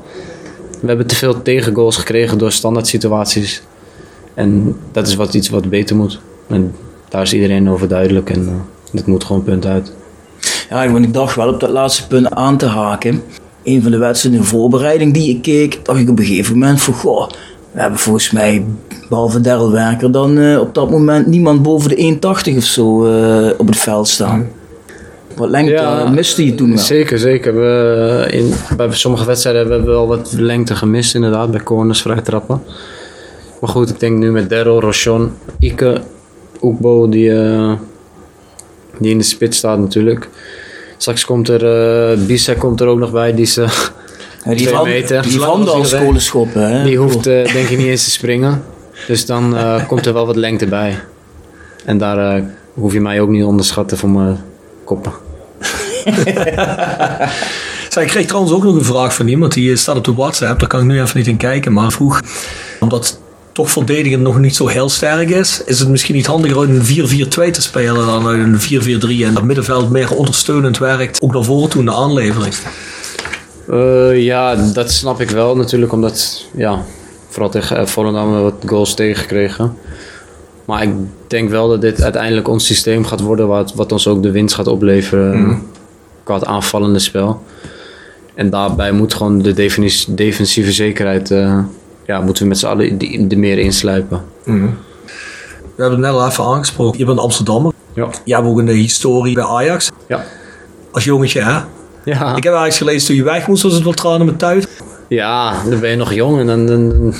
We 0.79 0.87
hebben 0.87 1.07
te 1.07 1.15
veel 1.15 1.41
tegengoals 1.41 1.97
gekregen 1.97 2.37
door 2.37 2.51
standaard 2.51 2.87
situaties. 2.87 3.61
En 4.33 4.75
dat 4.91 5.07
is 5.07 5.15
wat, 5.15 5.33
iets 5.33 5.49
wat 5.49 5.69
beter 5.69 5.95
moet. 5.95 6.19
En 6.47 6.75
daar 7.09 7.21
is 7.21 7.33
iedereen 7.33 7.69
over 7.69 7.87
duidelijk. 7.87 8.29
En 8.29 8.47
eh 8.47 8.53
dit 8.91 9.05
moet 9.05 9.23
gewoon 9.23 9.43
punt 9.43 9.65
uit. 9.65 9.91
Ja, 10.69 10.91
want 10.91 11.05
ik 11.05 11.13
dacht 11.13 11.35
wel 11.35 11.53
op 11.53 11.59
dat 11.59 11.69
laatste 11.69 12.07
punt 12.07 12.29
aan 12.29 12.57
te 12.57 12.65
haken. 12.65 13.23
Een 13.63 13.81
van 13.81 13.91
de 13.91 13.97
wedstrijden 13.97 14.41
in 14.41 14.47
voorbereiding 14.47 15.13
die 15.13 15.35
ik 15.35 15.41
keek, 15.41 15.79
dacht 15.85 15.99
ik 15.99 16.09
op 16.09 16.19
een 16.19 16.25
gegeven 16.25 16.57
moment 16.57 16.81
van 16.81 16.93
goh, 16.93 17.29
we 17.71 17.79
hebben 17.81 17.99
volgens 17.99 18.31
mij, 18.31 18.65
behalve 19.09 19.41
Daryl 19.41 19.71
Werker, 19.71 20.11
dan 20.11 20.37
eh, 20.37 20.59
op 20.59 20.73
dat 20.73 20.89
moment 20.89 21.27
niemand 21.27 21.61
boven 21.61 21.89
de 21.89 22.17
1,80 22.51 22.57
of 22.57 22.63
zo 22.63 23.05
eh, 23.05 23.49
op 23.57 23.67
het 23.67 23.77
veld 23.77 24.07
staan. 24.07 24.47
Wat 25.35 25.49
lengte 25.49 25.71
Ja, 25.71 26.09
miste 26.09 26.45
je 26.45 26.55
toen 26.55 26.69
wel. 26.69 26.77
Zeker, 26.77 27.19
zeker. 27.19 27.55
We, 27.55 28.25
eh, 28.27 28.39
in, 28.39 28.53
bij 28.77 28.91
sommige 28.91 29.25
wedstrijden 29.25 29.61
hebben 29.61 29.81
we 29.85 29.91
wel 29.91 30.07
wat 30.07 30.33
lengte 30.37 30.75
gemist, 30.75 31.15
inderdaad, 31.15 31.51
bij 31.51 31.63
corners, 31.63 32.01
vrij 32.01 32.21
trappen. 32.21 32.63
Maar 33.61 33.69
goed, 33.69 33.89
ik 33.89 33.99
denk 33.99 34.17
nu 34.17 34.31
met 34.31 34.49
Daryl, 34.49 34.81
Rochon, 34.81 35.31
Ike, 35.59 36.01
Oekbo, 36.61 37.09
die, 37.09 37.39
eh, 37.41 37.73
die 38.97 39.11
in 39.11 39.17
de 39.17 39.23
spits 39.23 39.57
staat 39.57 39.79
natuurlijk. 39.79 40.29
Straks 40.97 41.25
komt 41.25 41.47
er, 41.49 41.65
eh 42.11 42.17
Bisa 42.25 42.53
komt 42.53 42.81
er 42.81 42.87
ook 42.87 42.99
nog 42.99 43.11
bij, 43.11 43.33
die, 43.33 43.45
ze, 43.45 43.61
Ja, 43.61 44.53
die 44.53 44.55
twee 44.65 44.73
van, 44.73 44.83
meter. 44.87 45.21
die 45.21 45.39
van 45.39 45.67
als 45.67 45.97
kolenschoppen. 45.97 46.69
Hè? 46.69 46.83
die 46.83 46.97
hoeft 46.97 47.23
denk 47.23 47.69
ik 47.69 47.77
niet 47.77 47.87
eens 47.87 48.03
te 48.03 48.09
springen. 48.09 48.63
Dus 49.07 49.25
dan 49.25 49.55
komt 49.87 50.05
er 50.05 50.13
wel 50.13 50.25
wat 50.25 50.35
lengte 50.35 50.65
bij. 50.65 50.99
En 51.85 51.97
daar 51.97 52.43
hoef 52.73 52.93
je 52.93 53.01
mij 53.01 53.21
ook 53.21 53.29
niet 53.29 53.43
onderschatten 53.43 53.97
voor 53.97 54.09
mijn 54.09 54.37
koppen. 54.91 55.13
Zij, 57.89 58.03
ik 58.03 58.09
kreeg 58.09 58.25
trouwens 58.25 58.53
ook 58.53 58.63
nog 58.63 58.75
een 58.75 58.85
vraag 58.85 59.15
van 59.15 59.27
iemand 59.27 59.53
die 59.53 59.75
staat 59.75 59.97
op 59.97 60.03
de 60.03 60.13
WhatsApp. 60.13 60.59
Daar 60.59 60.69
kan 60.69 60.79
ik 60.79 60.85
nu 60.85 61.01
even 61.01 61.17
niet 61.17 61.27
in 61.27 61.37
kijken. 61.37 61.73
Maar 61.73 61.91
vroeg, 61.91 62.21
omdat 62.79 63.19
toch 63.51 63.71
verdedigen 63.71 64.21
nog 64.21 64.39
niet 64.39 64.55
zo 64.55 64.67
heel 64.67 64.89
sterk 64.89 65.29
is, 65.29 65.63
is 65.65 65.79
het 65.79 65.89
misschien 65.89 66.15
niet 66.15 66.25
handiger 66.25 66.59
uit 66.59 66.69
een 66.69 67.27
4-4-2 67.27 67.51
te 67.51 67.61
spelen 67.61 68.05
dan 68.05 68.27
uit 68.27 68.39
een 68.39 69.21
4-4-3 69.21 69.25
en 69.25 69.33
dat 69.33 69.43
middenveld 69.43 69.89
meer 69.89 70.15
ondersteunend 70.15 70.77
werkt, 70.77 71.21
ook 71.21 71.33
naar 71.33 71.43
voren 71.43 71.69
toe 71.69 71.79
in 71.79 71.85
de 71.85 71.93
aanlevering. 71.93 72.53
Eh, 73.69 74.23
ja, 74.23 74.55
dat 74.55 74.91
snap 74.91 75.21
ik 75.21 75.29
wel 75.29 75.55
natuurlijk, 75.55 75.91
omdat 75.91 76.45
ja, 76.55 76.83
vooral 77.29 77.49
tegen 77.51 77.79
uh, 77.79 77.85
Volendam 77.85 78.41
wat 78.41 78.55
goals 78.65 78.93
tegengekregen. 78.93 79.77
Maar 80.71 80.83
ik 80.83 80.93
denk 81.27 81.49
wel 81.49 81.69
dat 81.69 81.81
dit 81.81 82.01
uiteindelijk 82.03 82.47
ons 82.47 82.65
systeem 82.65 83.05
gaat 83.05 83.19
worden 83.21 83.47
wat, 83.47 83.73
wat 83.73 83.91
ons 83.91 84.07
ook 84.07 84.23
de 84.23 84.31
winst 84.31 84.55
gaat 84.55 84.67
opleveren 84.67 85.41
Mhm. 85.41 85.55
qua 86.23 86.33
het 86.35 86.45
aanvallende 86.45 86.99
spel. 86.99 87.43
En 88.33 88.49
daarbij 88.49 88.91
moet 88.91 89.13
gewoon 89.13 89.41
de 89.41 89.53
defensieve 90.07 90.71
zekerheid, 90.71 91.31
eh, 91.31 91.57
ja, 92.05 92.21
moeten 92.21 92.43
we 92.43 92.49
met 92.49 92.57
z'n 92.57 92.65
allen 92.65 92.99
er 93.29 93.37
meer 93.37 93.57
insluipen. 93.57 94.21
We 94.43 94.51
hebben 95.77 95.91
het 96.03 96.11
net 96.11 96.21
al 96.21 96.27
even 96.27 96.43
aangesproken. 96.45 96.99
Je 96.99 97.05
bent 97.05 97.19
Amsterdammer. 97.19 97.73
Ja. 97.93 98.07
Je 98.23 98.33
hebt 98.33 98.47
ook 98.47 98.59
een 98.59 98.67
historie 98.67 99.33
bij 99.33 99.43
Ajax. 99.43 99.89
Ja. 100.07 100.23
Als 100.91 101.03
jongetje, 101.03 101.41
hè? 101.41 101.59
Ja. 102.03 102.35
Ik 102.35 102.43
heb 102.43 102.53
Ajax 102.53 102.77
gelezen 102.77 103.07
toen 103.07 103.15
je 103.15 103.23
weg 103.23 103.47
moest, 103.47 103.63
was 103.63 103.73
het 103.73 103.83
wel 103.83 103.93
tranen 103.93 104.25
met 104.25 104.39
thuis. 104.39 104.65
ja, 105.07 105.63
dan 105.69 105.79
ben 105.79 105.89
je 105.89 105.95
nog 105.95 106.13
jong 106.13 106.39
en 106.39 106.47
dan, 106.47 106.65
dan, 106.65 107.13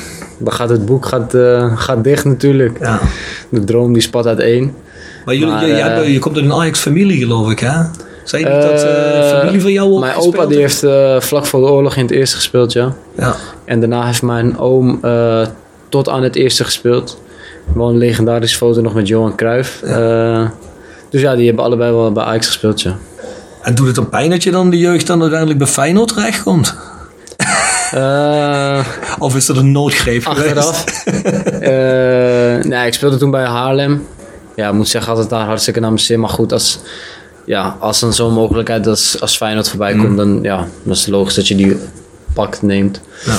dan 0.43 0.53
gaat 0.53 0.69
het 0.69 0.85
boek 0.85 1.05
gaat, 1.05 1.33
eh, 1.33 1.77
gaat 1.77 2.03
dicht 2.03 2.25
natuurlijk. 2.25 2.79
Ja. 2.79 2.99
De 3.49 3.63
droom 3.63 3.93
die 3.93 4.01
spat 4.01 4.27
uiteen. 4.27 4.73
Maar, 5.25 5.35
jullie, 5.35 5.53
Maar, 5.53 5.67
je, 5.67 5.75
je, 5.75 5.81
eh, 5.81 6.13
je 6.13 6.19
komt 6.19 6.35
uit 6.35 6.45
een 6.45 6.53
Ajax-familie, 6.53 7.17
geloof 7.17 7.51
ik, 7.51 7.59
hè? 7.59 7.81
Zei 8.23 8.43
je 8.43 8.49
niet 8.49 8.61
dat 8.61 8.83
eh, 8.83 9.39
familie 9.39 9.61
van 9.61 9.71
jou 9.71 9.99
Mijn 9.99 10.15
opa 10.15 10.45
die 10.45 10.57
heeft 10.57 10.85
vlak 11.25 11.45
voor 11.45 11.59
de 11.59 11.67
oorlog 11.67 11.95
in 11.95 12.01
het 12.01 12.11
eerste 12.11 12.35
gespeeld, 12.35 12.73
ja. 12.73 12.93
Ja. 13.17 13.35
En 13.65 13.79
daarna 13.79 14.05
heeft 14.05 14.21
mijn 14.21 14.57
oom 14.57 14.99
tot 15.89 16.09
aan 16.09 16.23
het 16.23 16.35
eerste 16.35 16.63
gespeeld. 16.63 17.19
Wel 17.73 17.89
een 17.89 17.97
legendarische 17.97 18.57
foto 18.57 18.81
nog 18.81 18.93
met 18.93 19.07
Johan 19.07 19.35
Cruijff. 19.35 19.81
Eh, 19.81 20.47
dus 21.09 21.21
ja, 21.21 21.35
die 21.35 21.45
hebben 21.45 21.63
allebei 21.63 21.91
wel 21.91 22.11
bij 22.11 22.23
Ajax 22.23 22.47
gespeeld, 22.47 22.81
ja. 22.81 22.95
En 23.61 23.75
doet 23.75 23.85
het 23.85 23.95
dan 23.95 24.09
pijn 24.09 24.29
dat 24.29 24.43
je 24.43 24.51
dan 24.51 24.69
de 24.69 24.77
jeugd 24.77 25.07
dan 25.07 25.21
uiteindelijk 25.21 25.59
bij 25.59 25.67
Feyenoord 25.67 26.07
terechtkomt? 26.07 26.75
Eh, 27.91 28.85
Of 29.19 29.35
is 29.35 29.45
dat 29.45 29.57
een 29.57 29.71
noodgreep 29.71 30.25
achteraf. 30.25 30.83
Eh, 31.61 32.63
nee, 32.63 32.85
ik 32.87 32.93
speelde 32.93 33.17
toen 33.17 33.31
bij 33.31 33.45
Haarlem. 33.45 34.07
Ja, 34.55 34.67
ik 34.67 34.73
moet 34.73 34.87
zeggen, 34.87 35.11
had 35.11 35.21
het 35.21 35.29
daar 35.29 35.45
hartstikke 35.45 35.79
naar 35.79 35.89
mijn 35.89 36.01
zin. 36.01 36.19
Maar 36.19 36.29
goed, 36.29 36.53
als, 36.53 36.79
ja, 37.45 37.75
als 37.79 37.99
dan 37.99 38.13
zo'n 38.13 38.33
mogelijkheid 38.33 38.87
als, 38.87 39.21
als 39.21 39.37
Feyenoord 39.37 39.69
voorbij 39.69 39.95
komt, 39.95 40.17
dan, 40.17 40.39
ja, 40.41 40.57
dan 40.83 40.93
is 40.93 40.99
het 40.99 41.09
logisch 41.09 41.35
dat 41.35 41.47
je 41.47 41.55
die 41.55 41.77
pakt, 42.33 42.61
neemt. 42.61 43.01
Ja. 43.25 43.35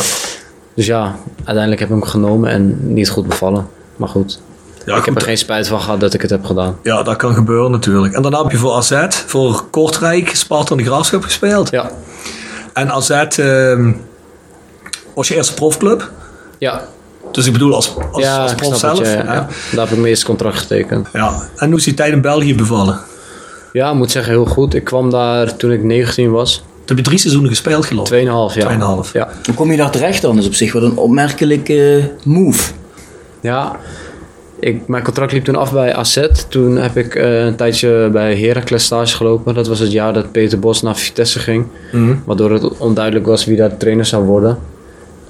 Dus 0.74 0.86
ja, 0.86 1.16
uiteindelijk 1.36 1.80
heb 1.80 1.88
ik 1.90 1.94
hem 1.94 2.04
genomen 2.04 2.50
en 2.50 2.94
niet 2.94 3.10
goed 3.10 3.26
bevallen. 3.28 3.66
Maar 3.96 4.08
goed, 4.08 4.40
Ja, 4.86 4.96
ik 4.96 5.04
heb 5.04 5.14
er 5.16 5.22
geen 5.22 5.38
spijt 5.38 5.68
van 5.68 5.80
gehad 5.80 6.00
dat 6.00 6.14
ik 6.14 6.20
het 6.22 6.30
heb 6.30 6.44
gedaan. 6.44 6.76
ja, 6.82 7.02
dat 7.02 7.16
kan 7.16 7.34
gebeuren 7.34 7.70
natuurlijk. 7.70 8.14
En 8.14 8.22
daarna 8.22 8.42
heb 8.42 8.50
je 8.50 8.56
voor 8.58 8.72
AZ, 8.74 9.06
voor 9.26 9.64
Kortrijk, 9.70 10.36
Sparta 10.36 10.70
en 10.70 10.76
de 10.76 10.84
Graafschap 10.84 11.22
gespeeld. 11.22 11.70
Ja, 11.70 11.90
En 12.72 12.90
AZ 12.90 13.10
ehm, 13.10 13.92
was 15.14 15.28
je 15.28 15.34
eerste 15.34 15.54
profclub. 15.54 16.10
ja, 16.58 16.84
Dus 17.32 17.46
ik 17.46 17.52
bedoel 17.52 17.74
als, 17.74 17.94
als, 18.12 18.22
ja 18.24 18.42
als 18.42 18.50
ik 18.50 18.56
prof 18.56 18.76
zelf. 18.78 18.98
het. 18.98 19.08
Ja, 19.08 19.14
ja. 19.14 19.24
Daar 19.72 19.80
heb 19.80 19.88
ik 19.88 19.96
mijn 19.96 20.04
eerste 20.06 20.26
contract 20.26 20.58
getekend. 20.58 21.08
Ja. 21.12 21.48
En 21.56 21.68
hoe 21.68 21.78
is 21.78 21.84
die 21.84 21.94
tijd 21.94 22.12
in 22.12 22.20
België 22.20 22.54
bevallen? 22.54 23.00
Ja, 23.72 23.88
ik 23.90 23.94
moet 23.96 24.10
zeggen, 24.10 24.32
heel 24.32 24.44
goed. 24.44 24.74
Ik 24.74 24.84
kwam 24.84 25.10
daar 25.10 25.56
toen 25.56 25.72
ik 25.72 25.82
19 25.82 26.30
was. 26.30 26.54
Toen 26.56 26.64
heb 26.84 26.96
je 26.96 27.02
drie 27.02 27.18
seizoenen 27.18 27.50
gespeeld, 27.50 27.86
geloof 27.86 28.02
ik. 28.02 28.08
Tweeënhalf 28.10 28.54
jaar. 28.54 28.64
Tweeënhalf. 28.64 29.12
Ja. 29.12 29.28
Hoe 29.44 29.54
kom 29.54 29.70
je 29.70 29.76
daar 29.76 29.90
terecht 29.90 30.22
dan? 30.22 30.34
Dat 30.34 30.42
is 30.42 30.48
op 30.48 30.54
zich 30.54 30.72
wel 30.72 30.82
een 30.82 30.96
opmerkelijke 30.96 32.10
move. 32.24 32.72
Ja, 33.40 33.76
ik, 34.60 34.88
mijn 34.88 35.02
contract 35.02 35.32
liep 35.32 35.44
toen 35.44 35.56
af 35.56 35.72
bij 35.72 35.94
AZ. 35.94 36.26
Toen 36.48 36.76
heb 36.76 36.96
ik 36.96 37.14
eh, 37.14 37.44
een 37.44 37.56
tijdje 37.56 38.08
bij 38.12 38.36
Heracles 38.38 38.84
stage 38.84 39.16
gelopen. 39.16 39.54
Dat 39.54 39.66
was 39.66 39.78
het 39.78 39.92
jaar 39.92 40.12
dat 40.12 40.32
Peter 40.32 40.58
Bos 40.58 40.82
naar 40.82 40.96
Vitesse 40.96 41.38
ging. 41.38 41.66
Mhm. 41.92 42.14
Waardoor 42.24 42.50
het 42.52 42.78
onduidelijk 42.78 43.26
was 43.26 43.44
wie 43.44 43.56
daar 43.56 43.68
de 43.68 43.76
trainer 43.76 44.04
zou 44.04 44.24
worden. 44.24 44.58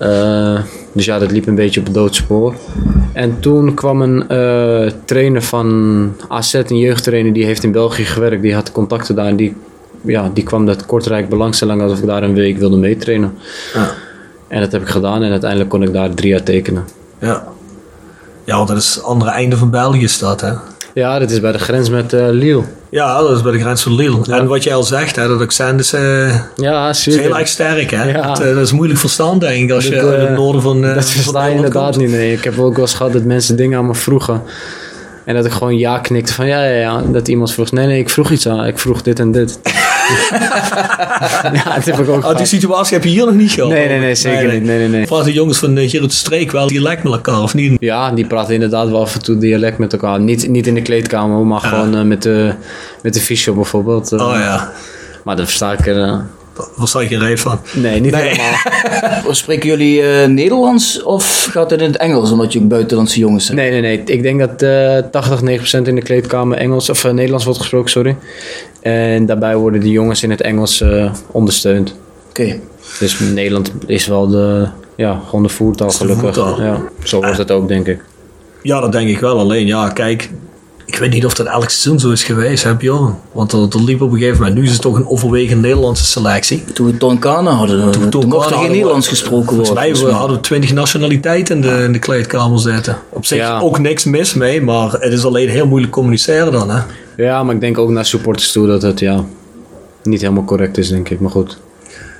Eh, 0.02 0.60
dus 0.92 1.04
ja, 1.04 1.18
dat 1.18 1.30
liep 1.30 1.46
een 1.46 1.54
beetje 1.54 1.80
op 1.80 1.86
het 1.86 1.94
doodspoor. 1.94 2.54
En 3.12 3.40
toen 3.40 3.74
kwam 3.74 4.02
een 4.02 4.28
eh, 4.28 4.92
trainer 5.04 5.42
van 5.42 6.12
AZ, 6.28 6.54
een 6.54 6.78
jeugdtrainer, 6.78 7.32
die 7.32 7.44
heeft 7.44 7.64
in 7.64 7.72
België 7.72 8.04
gewerkt. 8.04 8.42
Die 8.42 8.54
had 8.54 8.72
contacten 8.72 9.14
daar 9.14 9.26
en 9.26 9.36
die, 9.36 9.56
ja, 10.00 10.30
die 10.34 10.44
kwam 10.44 10.66
dat 10.66 10.86
Kortrijk 10.86 11.28
belangstelling 11.28 11.82
alsof 11.82 11.98
ik 11.98 12.06
daar 12.06 12.22
een 12.22 12.34
week 12.34 12.58
wilde 12.58 12.76
meetrainen. 12.76 13.34
Ja. 13.74 13.90
En 14.48 14.60
dat 14.60 14.72
heb 14.72 14.82
ik 14.82 14.88
gedaan 14.88 15.22
en 15.22 15.30
uiteindelijk 15.30 15.70
kon 15.70 15.82
ik 15.82 15.92
daar 15.92 16.14
drie 16.14 16.30
jaar 16.30 16.42
tekenen. 16.42 16.84
Ja. 17.18 17.44
Ja, 18.44 18.56
want 18.56 18.68
dat 18.68 18.76
is 18.76 18.94
het 18.94 19.04
andere 19.04 19.30
einde 19.30 19.56
van 19.56 19.70
België 19.70 20.08
staat, 20.08 20.40
hè? 20.40 20.52
Ja, 20.94 21.18
dat 21.18 21.30
is 21.30 21.40
bij 21.40 21.52
de 21.52 21.58
grens 21.58 21.90
met 21.90 22.12
eh 22.12 22.26
Lille. 22.30 22.62
Ja, 22.90 23.20
dat 23.20 23.36
is 23.36 23.42
bij 23.42 23.52
de 23.52 23.58
grens 23.60 23.82
van 23.82 23.94
Lille. 23.94 24.18
En 24.30 24.46
wat 24.46 24.62
jij 24.62 24.74
al 24.74 24.82
zegt, 24.82 25.16
hè, 25.16 25.28
dat 25.28 25.40
accent 25.40 25.80
is, 25.80 25.92
eh, 25.92 26.36
Ja, 26.56 26.88
is 26.88 27.04
heel 27.06 27.38
erg 27.38 27.48
sterk, 27.48 27.90
hè? 27.90 28.10
Ja. 28.10 28.26
Dat, 28.26 28.40
eh, 28.40 28.54
dat 28.54 28.64
is 28.64 28.72
moeilijk 28.72 29.00
verstaan, 29.00 29.38
denk 29.38 29.62
ik, 29.64 29.70
als 29.70 29.86
je 29.86 30.00
uit 30.00 30.20
het 30.20 30.30
noorden 30.36 30.62
van 30.62 30.82
dat 30.82 31.10
versta 31.10 31.46
je 31.46 31.54
inderdaad 31.54 31.90
komt. 31.90 31.96
niet. 32.06 32.10
Nee. 32.10 32.32
Ik 32.32 32.44
heb 32.44 32.58
ook 32.58 32.72
wel 32.74 32.84
eens 32.84 32.94
gehad 32.94 33.12
dat 33.12 33.24
mensen 33.24 33.56
dingen 33.56 33.78
aan 33.78 33.86
me 33.86 33.94
vroegen. 33.94 34.42
En 35.24 35.34
dat 35.34 35.44
ik 35.44 35.52
gewoon 35.52 35.78
ja 35.78 35.98
knikte 35.98 36.32
van 36.32 36.46
ja, 36.46 36.64
ja, 36.64 36.80
ja. 36.80 37.02
Dat 37.12 37.28
iemand 37.28 37.52
vroeg, 37.52 37.72
nee, 37.72 37.86
nee, 37.86 37.98
ik 37.98 38.10
vroeg 38.10 38.30
iets 38.30 38.48
aan. 38.48 38.66
Ik 38.66 38.78
vroeg 38.78 39.02
dit 39.02 39.18
en 39.18 39.32
dit. 39.32 39.58
ja, 41.58 41.74
dat 41.74 41.84
heb 41.84 41.98
ik 41.98 42.08
ook 42.08 42.24
Oh, 42.24 42.36
die 42.36 42.46
situatie 42.46 42.94
heb 42.94 43.04
je 43.04 43.10
hier 43.10 43.26
nog 43.26 43.34
niet 43.34 43.50
gehad? 43.50 43.70
Nee, 43.70 43.88
nee, 43.88 43.98
nee, 43.98 44.14
zeker 44.14 44.52
niet. 44.52 44.62
Nee, 44.64 44.88
nee, 44.88 44.88
nee. 44.88 45.22
De 45.24 45.32
jongens 45.32 45.58
van 45.58 45.76
eh, 45.76 45.90
de 45.90 46.04
streek 46.10 46.50
wel 46.50 46.66
dialect 46.66 47.02
met 47.02 47.12
elkaar, 47.12 47.42
of 47.42 47.54
niet? 47.54 47.76
Ja, 47.80 48.10
die 48.10 48.26
praten 48.26 48.54
inderdaad 48.54 48.88
wel 48.88 49.00
af 49.00 49.14
en 49.14 49.22
toe 49.22 49.38
dialect 49.38 49.78
met 49.78 49.92
elkaar. 49.92 50.20
Niet, 50.20 50.48
niet 50.48 50.66
in 50.66 50.74
de 50.74 50.82
kleedkamer, 50.82 51.46
maar 51.46 51.60
gewoon 51.60 51.96
eh, 51.96 52.02
met 52.02 52.22
de, 52.22 52.54
met 53.02 53.14
de 53.14 53.20
fysio 53.20 53.54
bijvoorbeeld. 53.54 54.12
eh. 54.12 54.26
Oh 54.26 54.34
ja, 54.34 54.72
Maar 55.24 55.36
daar 55.36 55.44
versta 55.46 55.72
ik 55.72 55.86
er... 55.86 56.24
eh, 56.52 56.58
daar 56.58 56.66
versta 56.76 57.00
ik 57.00 57.08
geen 57.08 57.18
reet 57.18 57.40
van. 57.40 57.58
nee, 57.74 58.00
niet 58.00 58.12
Nee. 58.12 58.22
helemaal. 58.28 59.34
Spreken 59.42 59.68
jullie 59.68 60.02
eh, 60.02 60.28
Nederlands 60.28 61.02
of 61.02 61.48
gaat 61.50 61.70
het 61.70 61.80
in 61.80 61.86
het 61.86 61.96
Engels 61.96 62.30
omdat 62.30 62.52
je 62.52 62.60
buitenlandse 62.60 63.18
jongens 63.18 63.44
zijn? 63.46 63.56
Nee, 63.56 63.70
nee, 63.70 63.80
nee. 63.80 64.02
Ik 64.04 64.22
denk 64.22 64.40
dat 64.40 64.62
eh 64.62 64.98
80, 65.10 65.40
90% 65.40 65.88
in 65.88 65.94
de 65.94 66.02
kleedkamer 66.02 66.58
Engels, 66.58 66.90
of 66.90 67.04
eh, 67.04 67.12
Nederlands 67.12 67.44
wordt 67.44 67.60
gesproken, 67.60 67.90
sorry. 67.90 68.16
En 68.80 69.26
daarbij 69.26 69.56
worden 69.56 69.80
de 69.80 69.90
jongens 69.90 70.22
in 70.22 70.30
het 70.30 70.40
Engels 70.40 70.80
eh, 70.80 71.12
ondersteund. 71.30 71.94
Oké. 72.28 72.58
Dus 72.98 73.18
Nederland 73.18 73.72
is 73.86 74.06
wel 74.06 74.28
de, 74.28 74.68
ja, 74.96 75.20
gewoon 75.26 75.42
de 75.42 75.48
voertaal 75.48 75.88
de 75.88 75.94
gelukkig. 75.94 76.34
voertaal. 76.34 76.62
Ja, 76.62 76.82
zo 77.02 77.20
wordt 77.20 77.38
het 77.38 77.50
ook, 77.50 77.68
denk 77.68 77.86
ik. 77.86 78.00
Ja, 78.62 78.80
dat 78.80 78.92
denk 78.92 79.08
ik 79.08 79.18
wel. 79.18 79.38
Alleen, 79.38 79.66
ja, 79.66 79.88
kijk, 79.88 80.30
ik 80.92 80.98
weet 80.98 81.10
niet 81.10 81.26
of 81.26 81.34
dat 81.34 81.46
elk 81.46 81.70
seizoen 81.70 82.00
zo 82.00 82.10
is 82.10 82.24
geweest, 82.24 82.64
heb 82.64 82.80
je 82.80 83.08
Want 83.32 83.52
er, 83.52 83.58
er 83.58 83.82
liep 83.84 84.00
op 84.00 84.12
een 84.12 84.18
gegeven 84.18 84.38
moment, 84.38 84.54
nu 84.56 84.64
is 84.64 84.72
het 84.72 84.80
toch 84.80 84.96
een 84.96 85.06
overwegend 85.08 85.60
Nederlandse 85.60 86.04
selectie. 86.04 86.64
Toen 86.74 86.86
we 86.86 86.96
Tonkana 86.96 87.50
hadden, 87.50 87.90
toen, 87.90 88.08
toen 88.10 88.28
mocht 88.28 88.34
er 88.34 88.40
hadden 88.40 88.58
geen 88.58 88.68
we- 88.68 88.74
Nederlands 88.74 89.08
gesproken 89.08 89.56
worden. 89.56 89.66
Volgens 89.76 90.02
mij 90.02 90.12
hadden 90.12 90.36
we 90.36 90.42
twintig 90.42 90.72
nationaliteiten 90.72 91.54
in 91.56 91.62
de, 91.62 91.82
in 91.84 91.92
de 91.92 91.98
kleedkamer 91.98 92.58
zitten. 92.58 92.96
Op 93.08 93.26
zich 93.26 93.38
Ja. 93.38 93.60
ook 93.60 93.78
niks 93.78 94.04
mis 94.04 94.34
mee, 94.34 94.62
maar 94.62 94.92
het 94.92 95.12
is 95.12 95.24
alleen 95.24 95.48
heel 95.48 95.66
moeilijk 95.66 95.92
communiceren 95.92 96.52
dan, 96.52 96.70
hè? 96.70 96.80
Ja, 97.16 97.42
maar 97.42 97.54
ik 97.54 97.60
denk 97.60 97.78
ook 97.78 97.90
naar 97.90 98.04
supporters 98.06 98.52
toe 98.52 98.66
dat 98.66 98.82
het 98.82 99.00
ja, 99.00 99.24
niet 100.02 100.20
helemaal 100.20 100.44
correct 100.44 100.78
is, 100.78 100.88
denk 100.88 101.08
ik. 101.08 101.20
Maar 101.20 101.30
goed. 101.30 101.58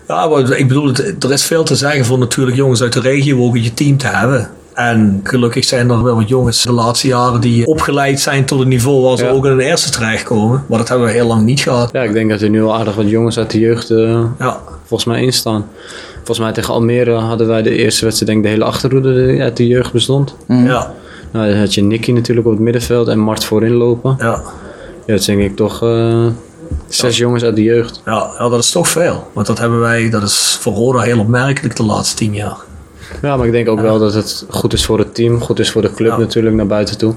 Ja, 0.09 0.27
maar 0.27 0.51
ik 0.59 0.69
bedoel, 0.69 0.87
het, 0.87 1.25
er 1.25 1.33
is 1.33 1.43
veel 1.45 1.63
te 1.65 1.75
zeggen 1.77 2.05
voor 2.05 2.19
natuurlijk 2.19 2.57
jongens 2.57 2.83
uit 2.83 2.93
de 2.93 3.01
regio 3.01 3.45
ook 3.47 3.57
in 3.57 3.63
je 3.63 3.75
team 3.75 3.97
te 3.97 4.07
hebben. 4.07 4.51
En 4.75 5.21
gelukkig 5.23 5.65
zijn 5.65 5.91
er 5.91 6.03
wel 6.03 6.15
wat 6.17 6.29
jongens 6.29 6.63
de 6.63 6.73
laatste 6.73 7.07
jaren 7.07 7.41
die 7.41 7.67
opgeleid 7.67 8.21
zijn 8.21 8.45
tot 8.45 8.61
een 8.61 8.69
niveau 8.69 9.03
waar 9.03 9.17
ze 9.19 9.25
Ja. 9.25 9.31
ook 9.31 9.45
in 9.45 9.51
een 9.51 9.61
eerste 9.61 9.91
terechtkomen. 9.91 10.65
Maar 10.69 10.79
dat 10.79 10.89
hebben 10.89 11.07
we 11.07 11.13
heel 11.13 11.27
lang 11.27 11.43
niet 11.45 11.61
gehad. 11.61 11.91
Ja, 11.93 12.03
ik 12.03 12.13
denk 12.13 12.31
dat 12.31 12.41
er 12.41 12.51
nu 12.51 12.63
al 12.65 12.75
aardig 12.77 12.95
wat 12.95 13.09
jongens 13.11 13.39
uit 13.39 13.51
de 13.51 13.59
jeugd 13.59 13.91
eh, 13.91 14.21
Ja, 14.39 14.61
volgens 14.87 15.05
mij 15.05 15.23
in 15.23 15.33
staan. 15.33 15.67
Volgens 16.17 16.39
mij 16.39 16.53
tegen 16.53 16.75
Almere 16.75 17.13
hadden 17.13 17.47
wij 17.47 17.63
de 17.63 17.71
eerste 17.77 18.05
wedstrijd, 18.05 18.33
denk 18.33 18.37
ik, 18.39 18.43
de 18.45 18.51
hele 18.59 18.71
achterhoede 18.71 19.37
uit 19.41 19.57
de 19.57 19.67
jeugd 19.67 19.93
bestond. 19.93 20.35
ja, 20.49 20.93
Nou, 21.33 21.49
dan 21.49 21.59
had 21.59 21.75
je 21.75 21.83
Nicky 21.83 22.13
natuurlijk 22.13 22.47
op 22.47 22.53
het 22.53 22.63
middenveld 22.63 23.09
en 23.09 23.19
Mart 23.19 23.45
voorin 23.45 23.73
lopen. 23.73 24.15
ja. 24.19 24.43
Ja, 25.07 25.15
dat 25.15 25.25
denk 25.25 25.41
ik 25.41 25.57
toch 25.57 25.83
eh, 25.83 26.27
zes 26.89 27.17
jongens 27.17 27.43
uit 27.45 27.57
de 27.57 27.63
jeugd. 27.63 28.03
Ja, 28.05 28.31
ja, 28.39 28.49
dat 28.49 28.59
is 28.59 28.71
toch 28.71 28.89
veel. 28.89 29.27
Want 29.33 29.47
dat 29.47 29.59
hebben 29.59 29.81
wij, 29.81 30.11
dat 30.11 30.23
is 30.23 30.59
voor 30.61 30.73
Roda 30.73 31.01
heel 31.01 31.19
opmerkelijk 31.19 31.77
de 31.77 31.83
laatste 31.83 32.17
tien 32.17 32.35
jaar. 32.35 32.57
Ja, 33.23 33.37
maar 33.37 33.47
ik 33.47 33.53
denk 33.53 33.69
ook 33.69 33.81
wel 33.81 33.99
dat 33.99 34.15
het 34.15 34.45
goed 34.49 34.73
is 34.73 34.85
voor 34.85 34.99
het 34.99 35.15
team, 35.15 35.41
goed 35.41 35.59
is 35.59 35.71
voor 35.71 35.83
de 35.83 35.93
club 35.95 36.11
Ja. 36.11 36.19
natuurlijk 36.19 36.55
naar 36.57 36.67
buiten 36.67 36.99
toe. 36.99 37.15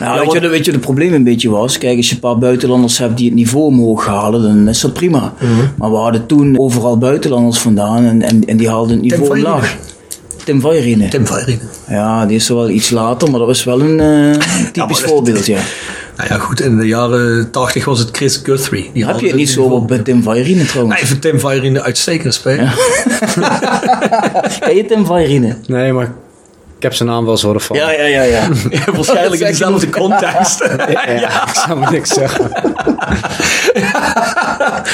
Nou, 0.00 0.20
weet, 0.20 0.32
je, 0.32 0.40
wat- 0.40 0.50
weet 0.50 0.64
je, 0.64 0.70
het 0.72 0.80
probleem 0.80 1.12
een 1.14 1.24
beetje 1.24 1.50
was? 1.50 1.78
Kijk, 1.78 1.96
als 1.96 2.08
je 2.08 2.14
een 2.14 2.20
paar 2.20 2.38
buitenlanders 2.38 2.98
hebt 2.98 3.16
die 3.16 3.26
het 3.26 3.34
niveau 3.34 3.64
omhoog 3.66 4.06
halen, 4.06 4.42
dan 4.42 4.68
is 4.68 4.80
dat 4.80 4.92
prima. 4.92 5.34
Mhm. 5.40 5.50
Maar 5.78 5.90
we 5.90 5.96
hadden 5.96 6.26
toen 6.26 6.58
overal 6.58 6.98
buitenlanders 6.98 7.58
vandaan 7.58 8.04
en, 8.04 8.22
en, 8.22 8.44
en 8.46 8.56
die 8.56 8.68
haalden 8.68 8.92
het 8.92 9.02
niveau 9.02 9.30
omlaag. 9.30 9.76
Tim 10.44 10.60
Vajerine. 10.60 11.08
Tim 11.08 11.26
Vijring. 11.26 11.60
Ja, 11.88 12.26
die 12.26 12.36
is 12.36 12.48
er 12.48 12.54
wel 12.54 12.68
iets 12.68 12.90
later, 12.90 13.30
maar 13.30 13.38
dat 13.38 13.48
was 13.48 13.64
wel 13.64 13.80
een 13.80 14.00
eh, 14.00 14.40
typisch 14.72 15.00
voorbeeld, 15.00 15.46
ja. 15.46 15.58
Nou 16.16 16.28
ja, 16.28 16.38
goed, 16.38 16.60
in 16.60 16.76
de 16.76 16.86
jaren 16.86 17.50
tachtig 17.50 17.84
was 17.84 17.98
het 17.98 18.16
Chris 18.16 18.40
Guthrie. 18.42 18.90
Die 18.92 19.06
Heb 19.06 19.20
je 19.20 19.26
het 19.26 19.36
niet 19.36 19.50
zo 19.50 19.62
op 19.62 19.88
bij 19.88 19.98
Tim 19.98 20.22
Vajerine 20.22 20.64
trouwens? 20.64 20.94
Nee, 20.94 21.02
ik 21.02 21.08
vind 21.08 21.22
Tim 21.22 21.40
Vijring 21.40 21.76
een 21.76 21.82
uitstekende 21.82 22.32
speler. 22.32 22.74
Ken 24.60 24.76
je 24.76 24.84
Tim 24.88 25.06
Vajerine? 25.06 25.56
Nee, 25.66 25.92
maar 25.92 26.12
ik 26.76 26.82
heb 26.82 26.94
zijn 26.94 27.08
naam 27.08 27.24
wel 27.24 27.32
eens 27.32 27.42
horen 27.42 27.60
vallen. 27.60 27.82
Ja, 27.82 27.90
ja, 27.90 28.06
ja, 28.06 28.22
ja. 28.22 28.48
Waarschijnlijk 28.94 29.40
in 29.40 29.46
dezelfde 29.46 29.88
context. 29.88 30.58
Ja, 31.06 31.48
ik 31.48 31.54
zou 31.54 31.78
maar 31.78 31.92
niks 31.92 32.10
zeggen. 32.10 32.50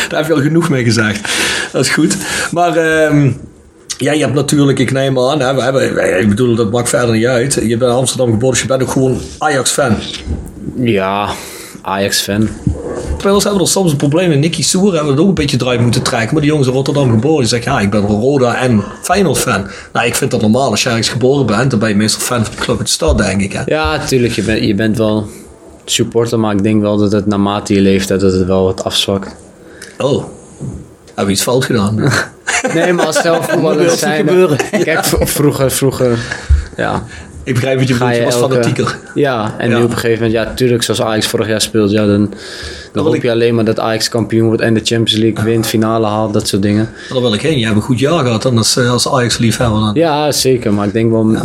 Daar 0.08 0.18
heb 0.20 0.26
je 0.26 0.32
al 0.34 0.40
genoeg 0.40 0.68
mee 0.68 0.84
gezegd. 0.84 1.28
Dat 1.72 1.84
is 1.84 1.90
goed. 1.90 2.16
Maar 2.50 2.76
ehm, 2.76 3.30
Ja, 4.00 4.12
je 4.12 4.20
hebt 4.20 4.34
natuurlijk, 4.34 4.78
ik 4.78 4.92
neem 4.92 5.18
aan, 5.18 5.40
hè, 5.40 5.54
we 5.54 5.62
hebben, 5.62 6.20
ik 6.20 6.28
bedoel, 6.28 6.54
dat 6.54 6.70
maakt 6.70 6.88
verder 6.88 7.14
niet 7.14 7.26
uit. 7.26 7.54
Je 7.54 7.76
bent 7.76 7.90
in 7.90 7.96
Amsterdam 7.96 8.30
geboren, 8.30 8.50
dus 8.50 8.60
je 8.60 8.68
bent 8.68 8.82
ook 8.82 8.90
gewoon 8.90 9.20
Ajax-fan. 9.38 9.96
Ja, 10.76 11.30
Ajax-fan. 11.82 12.48
Spelers 13.18 13.44
hebben 13.44 13.62
er 13.62 13.68
soms 13.68 13.90
een 13.90 13.96
probleem 13.96 14.28
met 14.28 14.38
Nicky 14.38 14.62
Soer 14.62 14.94
hebben 14.94 15.10
het 15.10 15.20
ook 15.20 15.28
een 15.28 15.34
beetje 15.34 15.56
eruit 15.60 15.80
moeten 15.80 16.02
trekken. 16.02 16.32
Maar 16.32 16.40
die 16.40 16.50
jongens 16.50 16.68
in 16.68 16.74
Rotterdam 16.74 17.10
geboren, 17.10 17.38
die 17.38 17.48
zeggen, 17.48 17.72
ja, 17.72 17.80
ik 17.80 17.90
ben 17.90 18.00
Roda 18.00 18.56
en 18.56 18.84
Feyenoord-fan. 19.02 19.66
Nou, 19.92 20.06
ik 20.06 20.14
vind 20.14 20.30
dat 20.30 20.40
normaal. 20.40 20.70
Als 20.70 20.82
je 20.82 20.88
ergens 20.88 21.08
geboren 21.08 21.46
bent, 21.46 21.70
dan 21.70 21.78
ben 21.78 21.88
je 21.88 21.94
meestal 21.94 22.20
fan 22.20 22.44
van 22.44 22.54
de 22.54 22.60
club 22.60 22.76
uit 22.76 22.86
de 22.86 22.92
stad, 22.92 23.18
denk 23.18 23.40
ik. 23.40 23.52
Hè? 23.52 23.62
Ja, 23.66 23.98
tuurlijk, 24.06 24.32
je, 24.32 24.42
bent 24.42 24.64
je 24.64 24.74
bent 24.74 24.96
wel 24.96 25.26
supporter, 25.84 26.40
maar 26.40 26.54
ik 26.54 26.62
denk 26.62 26.80
wel 26.82 26.96
dat 26.96 27.12
het 27.12 27.26
naarmate 27.26 27.74
je 27.74 27.80
leeftijd 27.80 28.20
dat 28.20 28.32
het 28.32 28.46
wel 28.46 28.64
wat 28.64 28.84
afzwakt. 28.84 29.36
Oh, 29.98 30.24
we 31.26 31.32
iets 31.32 31.42
fout 31.42 31.64
gedaan? 31.64 31.98
Nee, 32.74 32.92
maar 32.92 33.06
als 33.06 33.20
zelf 33.20 33.56
Moet 33.60 33.78
niet 33.78 33.90
zijn... 33.90 34.16
gebeuren. 34.28 34.56
Kijk, 34.84 35.04
v- 35.04 35.14
vroeger, 35.30 35.70
vroeger, 35.70 36.18
ja, 36.76 37.02
ik 37.44 37.54
begrijp 37.54 37.78
wat 37.78 37.88
je 37.88 37.94
bedoelt, 37.94 38.16
je 38.16 38.24
was 38.24 38.34
elke... 38.34 38.48
fanatieker. 38.54 38.98
Ja, 39.14 39.54
en 39.58 39.70
Ja. 39.70 39.76
nu 39.78 39.82
op 39.84 39.90
een 39.90 39.96
gegeven 39.98 40.24
moment, 40.26 40.32
ja, 40.32 40.54
tuurlijk, 40.54 40.82
zoals 40.82 41.02
Ajax 41.02 41.26
vorig 41.26 41.46
jaar 41.48 41.60
speelt, 41.60 41.90
ja, 41.90 42.06
dan, 42.06 42.32
dan 42.92 43.04
hoop 43.04 43.14
ik- 43.14 43.22
je 43.22 43.30
alleen 43.30 43.54
maar 43.54 43.64
dat 43.64 43.80
Ajax 43.80 44.08
kampioen 44.08 44.46
wordt 44.46 44.62
en 44.62 44.74
de 44.74 44.80
Champions 44.84 45.16
League 45.22 45.44
wint, 45.44 45.66
finale 45.66 46.06
haalt, 46.06 46.32
dat 46.32 46.48
soort 46.48 46.62
dingen. 46.62 46.88
Daar 47.12 47.20
wil 47.20 47.34
ik 47.34 47.40
heen. 47.40 47.58
Je 47.58 47.64
hebt 47.64 47.76
een 47.76 47.82
goed 47.82 47.98
jaar 47.98 48.24
gehad 48.24 48.42
dan 48.42 48.58
als, 48.58 48.76
eh, 48.76 48.90
als 48.90 49.08
Ajax-liefhebber. 49.08 49.80
dan. 49.80 49.90
Ja, 49.94 50.32
zeker, 50.32 50.72
maar 50.72 50.86
ik 50.86 50.92
denk 50.92 51.10
wel 51.10 51.36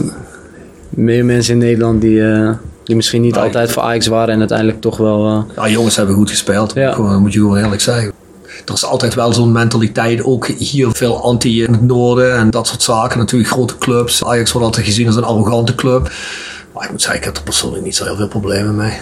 meer 0.89 1.25
mensen 1.25 1.53
in 1.53 1.59
Nederland 1.59 2.01
die, 2.01 2.31
eh, 2.31 2.49
die 2.83 2.95
misschien 2.95 3.21
niet 3.21 3.35
Nee. 3.35 3.43
altijd 3.43 3.71
voor 3.71 3.83
Ajax 3.83 4.07
waren 4.07 4.33
en 4.33 4.39
uiteindelijk 4.39 4.81
toch 4.81 4.97
wel... 4.97 5.25
eh, 5.27 5.55
Ja, 5.65 5.69
jongens 5.69 5.95
hebben 5.95 6.15
goed 6.15 6.29
gespeeld. 6.29 6.73
Ja. 6.73 6.91
Gewoon, 6.91 7.21
moet 7.21 7.33
je 7.33 7.39
gewoon 7.39 7.57
eerlijk 7.57 7.81
zeggen. 7.81 8.11
Er 8.65 8.73
is 8.73 8.85
altijd 8.85 9.13
wel 9.13 9.33
zo'n 9.33 9.51
mentaliteit, 9.51 10.23
ook 10.23 10.47
hier 10.47 10.91
veel 10.91 11.23
anti 11.23 11.63
in 11.63 11.71
het 11.71 11.81
noorden 11.81 12.37
en 12.37 12.49
dat 12.49 12.67
soort 12.67 12.81
zaken. 12.83 13.17
Natuurlijk 13.17 13.51
grote 13.51 13.77
clubs. 13.77 14.23
Ajax 14.23 14.51
wordt 14.51 14.67
altijd 14.67 14.85
gezien 14.85 15.07
als 15.07 15.15
een 15.15 15.23
arrogante 15.23 15.75
club. 15.75 16.11
Maar 16.73 16.83
ik 16.83 16.91
moet 16.91 17.01
zeggen, 17.01 17.19
ik 17.19 17.25
heb 17.25 17.37
er 17.37 17.43
persoonlijk 17.43 17.83
niet 17.83 17.95
zo 17.95 18.03
heel 18.03 18.15
veel 18.15 18.27
problemen 18.27 18.75
mee. 18.75 18.93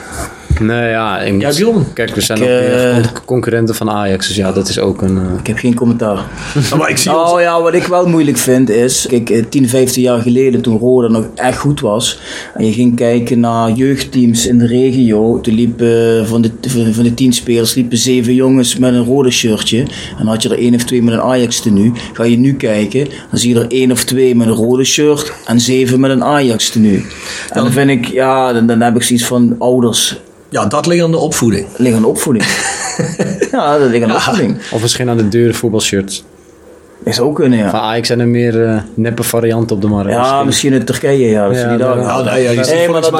Nee, 0.59 0.89
ja. 0.89 1.19
Ik 1.19 1.33
moet- 1.33 1.55
Bjorn? 1.55 1.93
Kijk, 1.93 2.15
we 2.15 2.21
zijn 2.21 2.37
Ik, 2.41 2.43
ook 2.43 2.49
eh, 2.49 2.93
con- 3.13 3.25
concurrenten 3.25 3.75
van 3.75 3.89
Ajax, 3.89 4.27
dus 4.27 4.35
ja, 4.35 4.51
dat 4.51 4.67
is 4.69 4.79
ook 4.79 5.01
een... 5.01 5.17
eh, 5.17 5.23
Ik 5.39 5.47
heb 5.47 5.57
geen 5.57 5.73
commentaar. 5.75 6.17
Ja, 6.69 6.75
maar 6.75 6.89
ik 6.89 6.97
zie 6.97 7.11
ons- 7.11 7.21
Nou 7.29 7.41
ja, 7.41 7.61
wat 7.61 7.73
ik 7.73 7.83
wel 7.83 8.07
moeilijk 8.07 8.37
vind 8.37 8.69
is, 8.69 9.05
kijk, 9.09 9.29
eh, 9.29 9.43
10, 9.49 9.69
15 9.69 10.01
jaar 10.03 10.21
geleden 10.21 10.61
toen 10.61 10.77
Roda 10.77 11.07
nog 11.07 11.25
echt 11.35 11.57
goed 11.57 11.79
was, 11.79 12.19
en 12.53 12.65
je 12.65 12.71
ging 12.73 12.95
kijken 12.95 13.39
naar 13.39 13.71
jeugdteams 13.71 14.47
in 14.47 14.57
de 14.57 14.67
regio, 14.67 15.41
toen 15.41 15.53
liepen 15.53 16.27
van 16.27 16.41
de, 16.41 16.51
van 16.93 17.03
de 17.03 17.13
10 17.13 17.33
spelers 17.33 17.73
liepen 17.73 17.97
zeven 17.97 18.33
jongens 18.33 18.77
met 18.77 18.93
een 18.93 19.05
rode 19.05 19.31
shirtje, 19.31 19.79
en 19.79 19.87
dan 20.17 20.27
had 20.27 20.43
je 20.43 20.49
er 20.49 20.57
één 20.59 20.75
of 20.75 20.83
twee 20.83 21.03
met 21.03 21.13
een 21.13 21.21
Ajax 21.21 21.59
tenue. 21.59 21.91
Ga 22.13 22.23
je 22.23 22.37
nu 22.37 22.53
kijken, 22.55 23.07
dan 23.29 23.39
zie 23.39 23.53
je 23.53 23.59
er 23.59 23.71
één 23.71 23.91
of 23.91 24.03
twee 24.03 24.35
met 24.35 24.47
een 24.47 24.53
rode 24.53 24.83
shirt 24.83 25.33
en 25.45 25.59
zeven 25.59 25.99
met 25.99 26.11
een 26.11 26.23
Ajax 26.23 26.69
tenue. 26.69 27.05
En 27.49 27.63
dan 27.63 27.71
vind 27.71 27.89
ik, 27.89 28.05
ja, 28.05 28.53
dan, 28.53 28.67
dan 28.67 28.81
heb 28.81 28.95
ik 28.95 29.03
zoiets 29.03 29.25
van 29.25 29.55
ouders 29.59 30.19
Ja, 30.53 30.65
dat 30.65 30.85
ligt 30.85 31.03
aan 31.03 31.11
de 31.11 31.17
opvoeding. 31.17 31.65
liggen 31.77 31.97
aan 32.01 32.05
opvoeding. 32.05 32.45
ja, 33.51 33.77
dat 33.77 33.89
ligt 33.89 34.03
aan 34.03 34.11
opvoeding. 34.15 34.57
Of 34.71 34.81
misschien 34.81 35.09
aan 35.09 35.17
de 35.17 35.29
dure 35.29 35.53
voetbalshirts. 35.53 36.23
Is 37.03 37.19
ook 37.19 37.35
kunnen, 37.35 37.59
ja. 37.59 37.69
Van 37.69 37.79
Ajax 37.79 38.07
zijn 38.07 38.19
er 38.19 38.27
meer 38.27 38.65
eh, 38.65 38.77
neppe 38.93 39.23
varianten 39.23 39.75
op 39.75 39.81
de 39.81 39.87
markt. 39.87 40.09
Ja, 40.11 40.19
misschien. 40.19 40.45
misschien 40.45 40.73
in 40.73 40.85
Turkije, 40.85 41.29
ja. 41.29 41.47
Dat 41.47 41.57
Ja, 41.57 41.69
die 41.69 41.77
daar 41.77 41.97
Ja, 41.99 42.21
nee, 42.21 42.43
ja, 42.43 42.51
je 42.51 42.63
ziet 42.63 42.73
Nee, 42.73 42.89
maar 42.89 43.01
dat- 43.01 43.11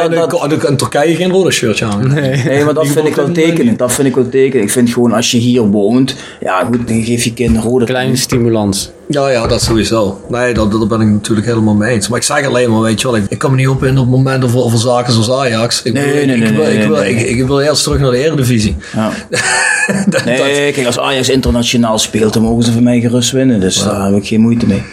de- 0.50 0.58
de- 0.60 0.68
in 0.68 0.78
Turkije 0.78 1.16
geen 1.16 1.32
rode 1.32 1.52
shirtje 1.52 1.86
aan. 1.86 2.14
Nee. 2.14 2.44
Nee, 2.44 2.64
maar 2.64 2.74
dat 2.74 2.88
vind 2.88 3.08
ik 3.08 3.16
wel 3.16 3.32
tekenend. 3.32 3.80
Dat 3.80 3.92
vind 3.94 4.08
ik 4.08 4.16
wel 4.16 4.30
tekenend. 4.30 4.64
Ik 4.64 4.72
vind 4.72 4.90
gewoon 4.90 5.12
als 5.12 5.32
je 5.32 5.38
hier 5.38 5.62
woont, 5.62 6.16
ja 6.40 6.64
goed, 6.66 6.88
dan 6.88 7.04
geef 7.04 7.24
je 7.24 7.34
kind 7.34 7.56
een 7.56 7.62
rode. 7.62 7.86
Kleine 7.86 8.16
stimulans. 8.16 8.92
Ja, 9.08 9.30
ja, 9.30 9.48
dat 9.48 9.62
sowieso. 9.62 10.22
Nee, 10.30 10.54
dat, 10.54 10.72
dat 10.72 10.88
ben 10.88 11.02
ik 11.02 11.08
natuurlijk 11.08 11.48
helemaal 11.48 11.74
mee 11.74 11.94
eens. 11.94 12.08
Maar 12.08 12.18
ik 12.20 12.24
zeg 12.26 12.46
alleen 12.46 12.72
maar, 12.72 12.82
weet 12.82 13.02
je 13.02 13.08
wel, 13.08 13.18
ik, 13.18 13.26
ik 13.30 13.38
kan 13.38 13.52
me 13.52 13.58
niet 13.58 13.68
op 13.68 13.84
in 13.84 13.98
op 13.98 14.08
momenten 14.08 14.44
over, 14.50 14.60
over 14.64 14.80
zaken 14.80 15.14
zoals 15.14 15.32
Ajax. 15.32 15.82
Ik, 15.84 15.94
Nee, 15.94 16.04
wil- 16.04 16.14
nee, 16.14 16.22
ik, 16.22 16.28
nee, 16.44 16.52
wil, 16.54 16.64
nee, 16.64 16.78
ik, 16.78 16.88
wil, 16.88 16.98
nee, 16.98 17.16
ik, 17.16 17.38
ik 17.40 17.46
wil 17.48 17.60
eerst 17.62 17.84
terug 17.84 18.00
naar 18.00 18.12
de 18.12 18.18
Eredivisie. 18.18 18.76
Ja. 18.96 19.12
Dat- 19.30 19.42
dat- 20.14 20.26
Nee, 20.26 20.72
kijk, 20.72 20.86
als 20.86 21.00
Ajax 21.00 21.30
internationaal 21.30 22.00
speelt, 22.00 22.34
dan 22.34 22.42
mogen 22.44 22.64
ze 22.64 22.72
van 22.72 22.84
mij 22.84 23.00
gerust 23.00 23.32
winnen. 23.32 23.60
Dus 23.60 23.84
daar 23.84 24.06
heb 24.06 24.16
ik 24.16 24.28
geen 24.28 24.42
moeite 24.42 24.66
mee. 24.68 24.84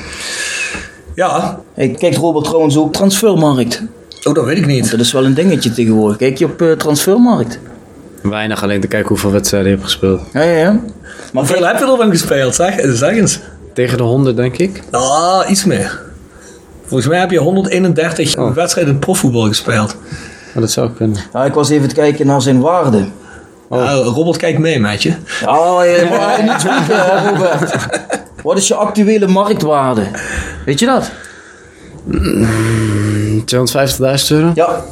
ja, 1.15 1.61
Hey, 1.75 1.89
kijkt 1.99 2.17
Robert 2.17 2.45
trouwens 2.45 2.77
ook 2.77 2.93
transfermarkt? 2.93 3.83
oh, 4.25 4.35
dat 4.35 4.45
weet 4.45 4.59
ik 4.59 4.67
niet. 4.67 4.91
Dat 4.91 5.01
is 5.01 5.13
wel 5.13 5.25
een 5.25 5.35
dingetje 5.35 5.73
tegenwoordig. 5.73 6.17
Kijk 6.17 6.39
je 6.39 6.45
op 6.45 6.63
eh, 6.63 6.73
transfermarkt? 6.73 7.59
Weinig 8.23 8.63
alleen 8.63 8.81
te 8.81 8.87
kijken 8.87 9.09
hoeveel 9.09 9.31
wedstrijden 9.31 9.71
je 9.71 9.77
hebt 9.77 9.89
gespeeld. 9.91 10.21
Ja, 10.33 10.43
ja, 10.43 10.57
ja. 10.57 10.71
Maar 10.73 10.83
Hoeveel 11.47 11.67
heb 11.67 11.79
je 11.79 11.85
er 11.91 11.97
dan 11.99 12.11
gespeeld, 12.11 12.55
zeg? 12.55 12.75
Zeg 12.97 13.17
eens. 13.17 13.41
Tegen 13.81 13.97
de 13.99 14.03
100, 14.03 14.37
denk 14.37 14.57
ik. 14.57 14.83
Ah, 14.91 15.51
iets 15.51 15.65
meer. 15.65 16.01
Volgens 16.87 17.09
mij 17.09 17.19
heb 17.19 17.31
je 17.31 17.39
131 17.39 18.37
Oh. 18.37 18.55
wedstrijden 18.55 18.93
in 18.93 18.99
profvoetbal 18.99 19.47
gespeeld. 19.47 19.97
Maar 20.53 20.63
dat 20.63 20.71
zou 20.71 20.91
kunnen. 20.91 21.19
ja, 21.33 21.45
ik 21.45 21.53
was 21.55 21.69
even 21.71 21.89
te 21.89 21.95
kijken 21.95 22.27
naar 22.27 22.43
zijn 22.43 22.61
waarde. 22.61 23.05
Ja, 23.71 23.93
Robert 23.93 24.37
kijkt 24.37 24.59
mee 24.59 24.81
met 24.81 25.03
je. 25.03 25.09
Ja, 25.41 25.83
je 25.85 26.07
mag 26.11 26.43
niet 26.43 26.61
zoeken, 26.61 27.29
Robert. 27.29 27.75
Wat 28.43 28.57
is 28.57 28.69
je 28.69 28.75
actuele 28.75 29.27
marktwaarde? 29.27 30.03
Weet 30.67 30.79
je 30.79 30.87
dat? 30.87 31.11
250.000 33.45 34.27
euro? 34.29 34.53
Ja, 34.55 34.85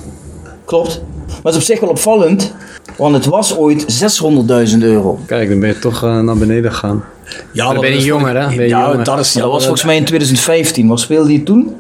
klopt. 0.65 1.01
Maar 1.27 1.37
het 1.43 1.53
is 1.55 1.57
op 1.57 1.63
zich 1.63 1.81
wel 1.81 1.89
opvallend, 1.91 2.55
want 2.99 3.15
het 3.15 3.25
was 3.25 3.57
ooit 3.57 3.87
600.000 4.73 4.79
euro. 4.79 5.19
Kijk, 5.27 5.49
dan 5.49 5.61
ben 5.61 5.69
je 5.69 5.79
toch 5.79 6.05
eh, 6.05 6.19
naar 6.21 6.37
beneden 6.37 6.73
gegaan. 6.73 7.05
Ja, 7.53 7.73
dan 7.73 7.81
ben 7.81 7.93
je 7.93 8.05
jonger, 8.05 8.41
hè? 8.41 8.47
Ben 8.47 8.55
je 8.65 8.69
ja, 8.69 8.89
jonger. 8.89 9.05
dat 9.05 9.19
is... 9.19 9.33
dat 9.33 9.43
ja, 9.43 9.49
was 9.49 9.63
volgens 9.63 9.85
mij 9.85 9.97
in 9.97 10.05
2015. 10.05 10.89
Wat 10.89 11.01
speelde 11.01 11.29
hij 11.33 11.43
toen? 11.45 11.75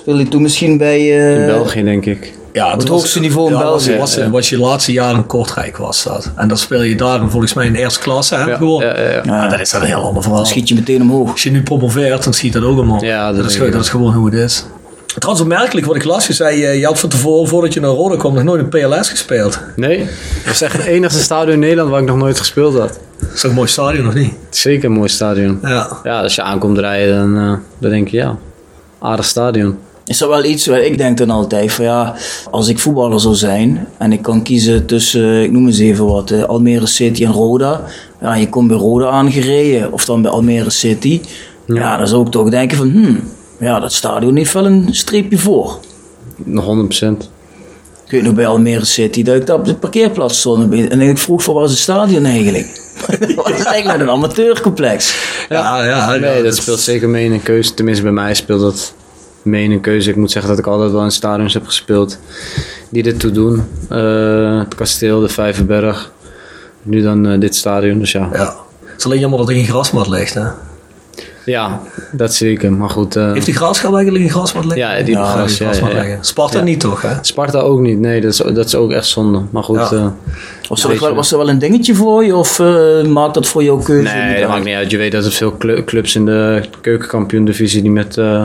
Speelde 0.00 0.20
hij 0.20 0.30
toen 0.30 0.42
misschien 0.42 0.78
bij... 0.78 0.98
eh, 0.98 1.40
In 1.40 1.46
België, 1.46 1.82
denk 1.82 2.06
ik. 2.06 2.32
Ja, 2.52 2.76
het 2.76 2.88
hoogste 2.88 3.20
niveau 3.20 3.46
in 3.50 3.56
ja, 3.56 3.62
België. 3.62 3.96
Was, 3.96 4.16
was, 4.16 4.28
was 4.28 4.48
je 4.48 4.58
laatste 4.58 4.92
jaar 4.92 5.14
in 5.14 5.26
Kortrijk 5.26 5.76
was 5.76 6.02
dat. 6.04 6.30
En 6.36 6.48
dan 6.48 6.56
speel 6.58 6.82
je 6.82 6.94
daar 6.96 7.30
volgens 7.30 7.54
mij 7.54 7.66
in 7.66 7.72
de 7.72 7.78
eerste 7.78 8.00
klasse 8.00 8.34
hè, 8.34 8.44
Ja, 8.44 8.56
gewoon. 8.56 8.82
ja, 8.84 8.98
ja, 9.00 9.10
ja. 9.10 9.20
Ja, 9.24 9.48
dat 9.48 9.60
is 9.60 9.72
een 9.72 9.82
heel 9.82 10.02
ander 10.02 10.22
verhaal. 10.22 10.40
Dan 10.40 10.50
schiet 10.50 10.68
je 10.68 10.74
meteen 10.74 11.00
omhoog. 11.02 11.30
Als 11.30 11.42
je 11.42 11.50
nu 11.50 11.62
promoveert, 11.62 12.24
dan 12.24 12.34
schiet 12.34 12.52
dat 12.52 12.62
ook 12.62 12.78
omhoog. 12.78 13.00
Ja, 13.02 13.26
dat 13.32 13.42
dat, 13.42 13.50
is, 13.50 13.58
dat 13.58 13.74
is 13.74 13.88
gewoon 13.88 14.12
hoe 14.14 14.24
het 14.26 14.34
is. 14.34 14.64
Trouwens, 15.18 15.46
opmerkelijk 15.46 15.86
wat 15.86 15.96
ik 15.96 16.04
las. 16.04 16.26
Je 16.26 16.32
zei, 16.32 16.64
eh, 16.64 16.78
je 16.78 16.86
had 16.86 17.00
van 17.00 17.08
tevoren, 17.08 17.48
voordat 17.48 17.74
je 17.74 17.80
naar 17.80 17.90
Rode 17.90 18.16
kwam, 18.16 18.34
nog 18.34 18.42
nooit 18.42 18.60
een 18.60 18.68
PLS 18.68 19.08
gespeeld. 19.08 19.60
Nee, 19.76 19.98
dat 20.44 20.54
is 20.54 20.62
echt 20.62 20.76
het 20.76 20.86
enige 20.86 21.18
stadion 21.18 21.52
in 21.52 21.58
Nederland 21.58 21.90
waar 21.90 22.00
ik 22.00 22.06
nog 22.06 22.16
nooit 22.16 22.38
gespeeld 22.38 22.78
had. 22.78 22.98
Dat 23.20 23.30
is 23.34 23.40
toch 23.40 23.50
een 23.50 23.56
mooi 23.56 23.68
stadion, 23.68 24.06
of 24.06 24.14
niet? 24.14 24.32
Zeker 24.50 24.84
een 24.84 24.92
mooi 24.92 25.08
stadion. 25.08 25.58
Ja. 25.62 25.88
Ja, 26.02 26.22
als 26.22 26.34
je 26.34 26.42
aankomt 26.42 26.78
rijden, 26.78 27.16
dan, 27.16 27.42
eh, 27.42 27.54
dan 27.78 27.90
denk 27.90 28.08
je 28.08 28.16
ja, 28.16 28.36
aardig 28.98 29.24
stadion. 29.24 29.78
Is 30.04 30.18
dat 30.18 30.28
wel 30.28 30.44
iets 30.44 30.66
waar 30.66 30.80
ik 30.80 30.98
denk 30.98 31.18
dan 31.18 31.30
altijd 31.30 31.72
van 31.72 31.84
ja, 31.84 32.14
als 32.50 32.68
ik 32.68 32.78
voetballer 32.78 33.20
zou 33.20 33.34
zijn 33.34 33.86
en 33.98 34.12
ik 34.12 34.22
kan 34.22 34.42
kiezen 34.42 34.86
tussen, 34.86 35.42
ik 35.42 35.52
noem 35.52 35.66
eens 35.66 35.78
even 35.78 36.06
wat, 36.06 36.30
eh, 36.30 36.42
Almere 36.42 36.86
City 36.86 37.24
en 37.24 37.32
Roda. 37.32 37.80
Ja, 38.20 38.34
je 38.34 38.48
komt 38.48 38.68
bij 38.68 38.76
Roda 38.76 39.08
aangereden 39.08 39.92
of 39.92 40.04
dan 40.04 40.22
bij 40.22 40.30
Almere 40.30 40.70
City. 40.70 41.20
Ja, 41.66 41.96
dan 41.96 42.08
zou 42.08 42.26
ik 42.26 42.30
toch 42.30 42.50
denken 42.50 42.76
van, 42.76 42.90
hmm, 42.90 43.20
ja, 43.58 43.80
dat 43.80 43.92
stadion 43.92 44.36
heeft 44.36 44.52
wel 44.52 44.66
een 44.66 44.88
streepje 44.90 45.38
voor. 45.38 45.78
Nog 46.36 46.64
100%. 46.64 47.06
Ik 48.04 48.14
weet 48.14 48.22
nog 48.22 48.34
bij 48.34 48.46
Almere 48.46 48.84
City 48.84 49.22
dat 49.22 49.36
ik 49.36 49.46
daar 49.46 49.56
op 49.56 49.64
de 49.64 49.74
parkeerplaats 49.74 50.38
stond 50.38 50.72
en 50.72 51.00
ik 51.00 51.18
vroeg 51.18 51.42
voor 51.42 51.54
waar 51.54 51.64
is 51.64 51.70
het 51.70 51.78
stadion 51.78 52.24
eigenlijk? 52.24 52.80
dat 53.20 53.34
was 53.34 53.62
eigenlijk 53.62 54.00
een 54.00 54.10
amateurcomplex. 54.10 55.16
Ja, 55.48 55.84
ja. 55.84 56.14
ja, 56.14 56.20
Nee, 56.20 56.42
dat 56.42 56.56
speelt 56.56 56.80
zeker 56.80 57.08
mee 57.08 57.24
in 57.24 57.32
een 57.32 57.42
keuze. 57.42 57.74
Tenminste, 57.74 58.02
bij 58.02 58.12
mij 58.12 58.34
speelt 58.34 58.60
dat 58.60 58.94
mee 59.42 59.64
in 59.64 59.70
een 59.70 59.80
keuze. 59.80 60.10
Ik 60.10 60.16
moet 60.16 60.30
zeggen 60.30 60.50
dat 60.50 60.58
ik 60.58 60.66
altijd 60.66 60.92
wel 60.92 61.04
in 61.04 61.10
stadions 61.10 61.54
heb 61.54 61.66
gespeeld 61.66 62.18
die 62.88 63.02
dit 63.02 63.20
toe 63.20 63.30
doen. 63.30 63.64
Eh, 63.88 64.58
het 64.58 64.74
kasteel, 64.74 65.20
de 65.20 65.28
Vijverberg. 65.28 66.12
Nu 66.82 67.02
dan 67.02 67.26
eh, 67.26 67.40
dit 67.40 67.56
stadion, 67.56 67.98
dus 67.98 68.12
ja. 68.12 68.28
Ja. 68.32 68.56
Het 68.84 68.98
is 68.98 69.04
alleen 69.04 69.18
jammer 69.18 69.38
dat 69.38 69.48
er 69.48 69.54
geen 69.54 69.64
grasmat 69.66 70.08
ligt, 70.08 70.34
hè. 70.34 70.46
Ja, 71.48 71.80
dat 72.12 72.34
zeker. 72.34 72.72
Maar 72.72 72.88
goed. 72.90 73.16
eh, 73.16 73.32
Heeft 73.32 73.44
die 73.46 73.54
graafschap 73.54 73.94
eigenlijk 73.94 74.24
een 74.24 74.30
grasmat 74.30 74.64
liggen? 74.64 74.96
Ja, 74.96 75.02
die 75.02 75.14
ja, 75.14 75.24
gras, 75.24 75.58
ja, 75.58 75.64
grasmat 75.64 75.90
ja, 75.90 75.96
ja. 75.96 76.02
liggen. 76.02 76.24
Sparta 76.24 76.58
Ja. 76.58 76.64
niet 76.64 76.80
toch, 76.80 77.02
hè? 77.02 77.12
Sparta 77.20 77.58
ook 77.58 77.80
niet. 77.80 77.98
Nee, 77.98 78.20
dat 78.20 78.30
is, 78.32 78.36
dat 78.36 78.66
is 78.66 78.74
ook 78.74 78.90
echt 78.90 79.06
zonde. 79.06 79.42
Maar 79.50 79.62
goed. 79.64 79.76
Ja. 79.76 79.90
eh, 79.92 80.06
Was 80.68 80.84
er, 80.84 81.00
wel, 81.00 81.14
was 81.14 81.32
er 81.32 81.38
wel 81.38 81.48
een 81.48 81.58
dingetje 81.58 81.94
voor 81.94 82.24
je 82.24 82.36
of 82.36 82.58
eh, 82.58 83.02
maakt 83.02 83.34
dat 83.34 83.46
voor 83.46 83.62
jouw 83.62 83.78
keuze? 83.78 84.14
nee, 84.14 84.28
dat 84.32 84.40
uit? 84.40 84.48
maakt 84.48 84.64
niet 84.64 84.74
uit. 84.74 84.90
Je 84.90 84.96
weet 84.96 85.12
dat 85.12 85.24
er 85.24 85.32
veel 85.32 85.56
clu- 85.56 85.84
clubs 85.84 86.14
in 86.14 86.24
de 86.26 86.62
keukenkampioen-divisie 86.80 87.82
die 87.82 87.90
met 87.90 88.16
eh 88.16 88.44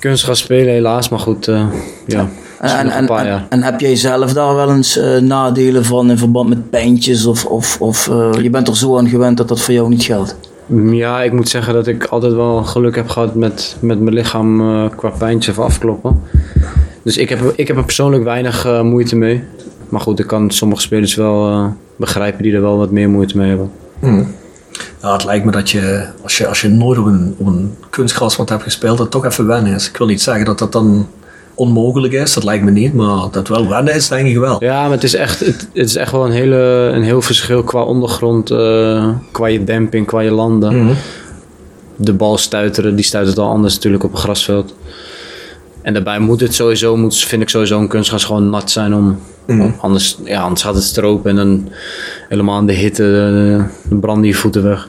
kunstgras 0.00 0.38
spelen, 0.38 0.72
helaas. 0.72 1.08
Maar 1.08 1.18
goed, 1.18 1.48
eh, 1.48 1.66
ja. 2.06 2.16
dat 2.60 2.70
is 2.70 2.72
En, 2.72 2.90
en, 2.90 2.98
een 2.98 3.06
paar 3.06 3.26
en, 3.26 3.46
en 3.48 3.62
heb 3.62 3.80
jij 3.80 3.96
zelf 3.96 4.32
daar 4.32 4.54
wel 4.54 4.70
eens 4.70 5.00
nadelen 5.20 5.84
van 5.84 6.10
in 6.10 6.18
verband 6.18 6.48
met 6.48 6.70
pijntjes? 6.70 7.26
Of, 7.26 7.44
of, 7.44 7.76
of 7.80 8.08
eh, 8.08 8.30
je 8.42 8.50
bent 8.50 8.68
er 8.68 8.76
zo 8.76 8.98
aan 8.98 9.08
gewend 9.08 9.36
dat 9.36 9.48
dat 9.48 9.60
voor 9.60 9.74
jou 9.74 9.88
niet 9.88 10.02
geldt? 10.04 10.36
Ja, 10.74 11.22
ik 11.22 11.32
moet 11.32 11.48
zeggen 11.48 11.74
dat 11.74 11.86
ik 11.86 12.04
altijd 12.04 12.32
wel 12.32 12.64
geluk 12.64 12.94
heb 12.96 13.08
gehad 13.08 13.34
met, 13.34 13.76
met 13.80 14.00
mijn 14.00 14.14
lichaam 14.14 14.60
eh, 14.60 14.90
qua 14.96 15.08
pijntje 15.08 15.50
of 15.50 15.58
afkloppen. 15.58 16.22
Dus 17.02 17.16
ik 17.16 17.28
heb, 17.28 17.52
ik 17.56 17.68
heb 17.68 17.76
er 17.76 17.84
persoonlijk 17.84 18.24
weinig 18.24 18.64
eh, 18.64 18.82
moeite 18.82 19.16
mee. 19.16 19.44
Maar 19.88 20.00
goed, 20.00 20.18
ik 20.18 20.26
kan 20.26 20.50
sommige 20.50 20.80
spelers 20.80 21.14
wel 21.14 21.50
eh, 21.50 21.66
begrijpen 21.96 22.42
die 22.42 22.54
er 22.54 22.60
wel 22.60 22.78
wat 22.78 22.90
meer 22.90 23.08
moeite 23.08 23.36
mee 23.36 23.48
hebben. 23.48 23.70
Ja, 25.02 25.12
het 25.12 25.24
lijkt 25.24 25.44
me 25.44 25.50
dat 25.50 25.70
je, 25.70 26.06
als 26.22 26.38
je, 26.38 26.46
als 26.46 26.60
je 26.60 26.68
nooit 26.68 26.98
op 26.98 27.06
een, 27.06 27.34
op 27.38 27.46
een 27.46 27.76
hebt 28.48 28.62
gespeeld, 28.62 28.96
dat 28.96 29.06
het 29.06 29.10
toch 29.10 29.24
even 29.24 29.46
wennen 29.46 29.74
is. 29.74 29.88
Ik 29.88 29.96
wil 29.96 30.06
niet 30.06 30.22
zeggen 30.22 30.44
dat 30.44 30.58
dat 30.58 30.72
dan 30.72 31.08
onmogelijk 31.56 32.12
is, 32.12 32.34
dat 32.34 32.44
lijkt 32.44 32.64
me 32.64 32.70
niet, 32.70 32.94
maar 32.94 33.16
dat 33.16 33.34
het 33.34 33.48
wel 33.48 33.68
wennen 33.68 33.94
is, 33.94 34.08
denk 34.08 34.26
ik 34.28 34.36
wel. 34.38 34.64
Ja, 34.64 34.82
maar 34.82 34.90
het 34.90 35.04
is 35.04 35.14
echt, 35.14 35.40
het, 35.40 35.68
het 35.72 35.88
is 35.88 35.96
echt 35.96 36.12
wel 36.12 36.24
een, 36.24 36.32
hele, 36.32 36.90
een 36.94 37.02
heel 37.02 37.22
verschil 37.22 37.62
qua 37.62 37.82
ondergrond, 37.82 38.50
eh, 38.50 39.08
qua 39.32 39.46
je 39.46 39.64
demping, 39.64 40.06
qua 40.06 40.20
je 40.20 40.30
landen. 40.30 40.84
Mhm. 40.84 40.94
De 41.96 42.12
bal 42.12 42.38
stuiteren, 42.38 42.94
die 42.96 43.04
stuitert 43.04 43.38
al 43.38 43.48
anders 43.50 43.74
natuurlijk 43.74 44.04
op 44.04 44.12
een 44.12 44.18
grasveld. 44.18 44.74
En 45.82 45.92
daarbij 45.92 46.18
moet 46.18 46.40
het 46.40 46.54
sowieso, 46.54 46.96
moet, 46.96 47.16
vind 47.16 47.42
ik 47.42 47.48
sowieso 47.48 47.80
een 47.80 47.88
kunstgras 47.88 48.24
gewoon 48.24 48.50
nat 48.50 48.70
zijn 48.70 48.94
om, 48.94 49.18
Mhm. 49.46 49.70
anders, 49.80 50.18
ja, 50.24 50.40
anders 50.42 50.62
gaat 50.62 50.74
het 50.74 50.84
stropen 50.84 51.30
en 51.30 51.36
dan 51.36 51.68
helemaal 52.28 52.58
in 52.60 52.66
de 52.66 52.72
hitte 52.72 53.04
eh, 53.04 53.64
dan 53.90 54.00
branden 54.00 54.26
je 54.26 54.34
voeten 54.34 54.62
weg. 54.62 54.88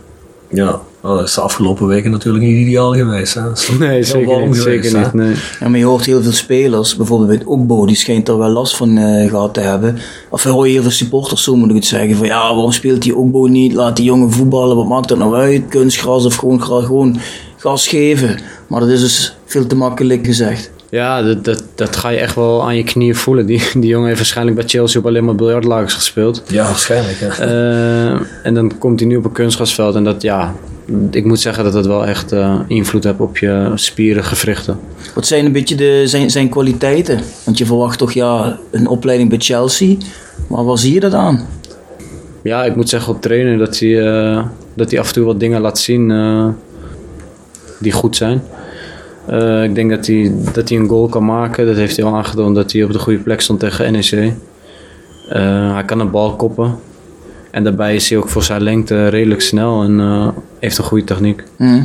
Ja, 0.49 0.79
nou, 1.07 1.19
dat 1.19 1.27
is 1.27 1.35
de 1.35 1.41
afgelopen 1.41 1.87
weken 1.87 2.11
natuurlijk 2.11 2.43
niet 2.43 2.57
ideaal 2.57 2.93
geweest. 2.93 3.33
Hè. 3.33 3.41
Nee, 3.79 4.03
zeker 4.03 4.47
niet. 4.47 4.57
geweest, 4.57 4.83
Zeker 4.83 4.99
niet 4.99 5.13
nee. 5.13 5.35
Ja, 5.59 5.69
maar 5.69 5.79
je 5.79 5.85
hoort 5.85 6.05
heel 6.05 6.23
veel 6.23 6.31
spelers, 6.31 6.95
bijvoorbeeld 6.95 7.29
bij 7.39 7.47
Okbo, 7.47 7.85
die 7.85 7.95
schijnt 7.95 8.27
er 8.27 8.37
wel 8.37 8.49
last 8.49 8.75
van 8.75 8.97
eh, 8.97 9.29
gehad 9.29 9.53
te 9.53 9.59
hebben. 9.59 9.97
Of 10.29 10.43
je 10.43 10.49
hoort 10.49 10.67
heel 10.67 10.81
veel 10.81 10.91
supporters, 10.91 11.43
zo 11.43 11.55
moet 11.55 11.69
ik 11.69 11.75
het 11.75 11.85
zeggen, 11.85 12.15
van 12.15 12.27
ja, 12.27 12.39
waarom 12.39 12.71
speelt 12.71 13.01
die 13.01 13.15
Okbo 13.15 13.45
niet? 13.45 13.73
Laat 13.73 13.95
die 13.95 14.05
jongen 14.05 14.31
voetballen, 14.31 14.75
wat 14.75 14.87
maakt 14.87 15.07
dat 15.07 15.17
nou 15.17 15.35
uit? 15.35 15.67
Kunstgras 15.69 16.25
of 16.25 16.35
gewoon, 16.35 16.63
gewoon 16.63 17.19
gas 17.57 17.87
geven. 17.87 18.39
Maar 18.67 18.79
dat 18.79 18.89
is 18.89 19.01
dus 19.01 19.35
veel 19.45 19.67
te 19.67 19.75
makkelijk 19.75 20.25
gezegd. 20.25 20.71
Ja, 20.89 21.21
dat, 21.21 21.45
dat, 21.45 21.63
dat 21.75 21.95
ga 21.95 22.09
je 22.09 22.17
echt 22.17 22.35
wel 22.35 22.63
aan 22.63 22.75
je 22.75 22.83
knieën 22.83 23.15
voelen. 23.15 23.45
Die, 23.45 23.61
die 23.73 23.89
jongen 23.89 24.07
heeft 24.07 24.19
waarschijnlijk 24.19 24.57
bij 24.57 24.67
Chelsea 24.67 24.99
op 24.99 25.05
alleen 25.05 25.25
maar 25.25 25.35
biljartlagers 25.35 25.93
gespeeld. 25.93 26.43
Ja, 26.47 26.63
waarschijnlijk. 26.63 27.19
Ja. 27.19 27.37
Eh, 27.37 28.19
en 28.43 28.53
dan 28.53 28.77
komt 28.77 28.99
hij 28.99 29.09
nu 29.09 29.15
op 29.15 29.25
een 29.25 29.31
kunstgrasveld. 29.31 29.95
En 29.95 30.03
dat, 30.03 30.21
ja, 30.21 30.53
ik 31.11 31.25
moet 31.25 31.39
zeggen 31.39 31.63
dat 31.63 31.73
dat 31.73 31.85
wel 31.85 32.05
echt 32.05 32.31
eh, 32.31 32.59
invloed 32.67 33.03
heeft 33.03 33.19
op 33.19 33.37
je 33.37 33.71
spieren, 33.75 34.23
gewrichten. 34.23 34.79
Wat 35.15 35.27
zijn 35.27 35.45
een 35.45 35.51
beetje 35.51 35.75
de, 35.75 36.01
zijn, 36.05 36.29
zijn 36.29 36.49
kwaliteiten? 36.49 37.19
Want 37.43 37.57
je 37.57 37.65
verwacht 37.65 37.97
toch 37.97 38.11
ja, 38.11 38.57
een 38.71 38.87
opleiding 38.87 39.29
bij 39.29 39.39
Chelsea. 39.39 39.95
Maar 40.47 40.65
waar 40.65 40.77
zie 40.77 40.93
je 40.93 40.99
dat 40.99 41.13
aan? 41.13 41.47
Ja, 42.41 42.63
ik 42.63 42.75
moet 42.75 42.89
zeggen 42.89 43.13
op 43.13 43.21
trainen 43.21 43.57
dat 43.57 43.79
hij, 43.79 44.07
eh, 44.07 44.45
dat 44.73 44.91
hij 44.91 44.99
af 44.99 45.07
en 45.07 45.13
toe 45.13 45.25
wat 45.25 45.39
dingen 45.39 45.61
laat 45.61 45.79
zien 45.79 46.11
eh, 46.11 46.47
die 47.79 47.91
goed 47.91 48.15
zijn. 48.15 48.41
Ik 49.63 49.75
denk 49.75 49.89
dat 49.89 50.07
hij, 50.07 50.33
dat 50.53 50.69
hij 50.69 50.77
een 50.77 50.87
goal 50.87 51.07
kan 51.07 51.25
maken. 51.25 51.65
Dat 51.65 51.75
heeft 51.75 51.95
hij 51.97 52.05
al 52.05 52.15
aangetoond 52.15 52.55
dat 52.55 52.71
hij 52.71 52.83
op 52.83 52.91
de 52.91 52.99
goede 52.99 53.19
plek 53.19 53.41
stond 53.41 53.59
tegen 53.59 53.91
NEC. 53.91 54.33
Hij 55.73 55.83
kan 55.85 55.99
een 55.99 56.11
bal 56.11 56.35
koppen. 56.35 56.75
En 57.51 57.63
daarbij 57.63 57.95
is 57.95 58.09
hij 58.09 58.17
ook 58.17 58.29
voor 58.29 58.43
zijn 58.43 58.61
lengte 58.63 59.07
redelijk 59.07 59.41
snel 59.41 59.83
en 59.83 59.99
eh, 59.99 60.27
heeft 60.59 60.77
een 60.77 60.83
goede 60.83 61.03
techniek. 61.03 61.43
Hm. 61.57 61.81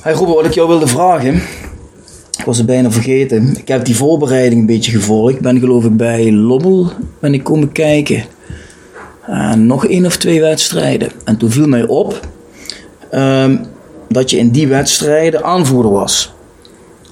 Hey 0.00 0.12
Robert, 0.12 0.36
wat 0.36 0.44
ik 0.44 0.52
jou 0.52 0.68
wilde 0.68 0.86
vragen. 0.86 1.34
Ik 2.38 2.44
was 2.44 2.56
het 2.56 2.66
bijna 2.66 2.90
vergeten. 2.90 3.56
Ik 3.58 3.68
heb 3.68 3.84
die 3.84 3.96
voorbereiding 3.96 4.60
een 4.60 4.66
beetje 4.66 4.90
gevolgd. 4.92 5.34
Ik 5.34 5.40
ben 5.40 5.58
geloof 5.58 5.84
ik 5.84 5.96
bij 5.96 6.32
Lommel 6.32 6.90
ben 7.18 7.34
ik 7.34 7.44
komen 7.44 7.72
kijken. 7.72 8.24
En 9.26 9.66
nog 9.66 9.86
één 9.86 10.06
of 10.06 10.16
twee 10.16 10.40
wedstrijden. 10.40 11.08
En 11.24 11.36
toen 11.36 11.50
viel 11.50 11.66
mij 11.68 11.86
op 11.86 12.20
ehm, 13.10 13.56
dat 14.08 14.30
je 14.30 14.38
in 14.38 14.50
die 14.50 14.68
wedstrijden 14.68 15.44
aanvoerder 15.44 15.92
was. 15.92 16.34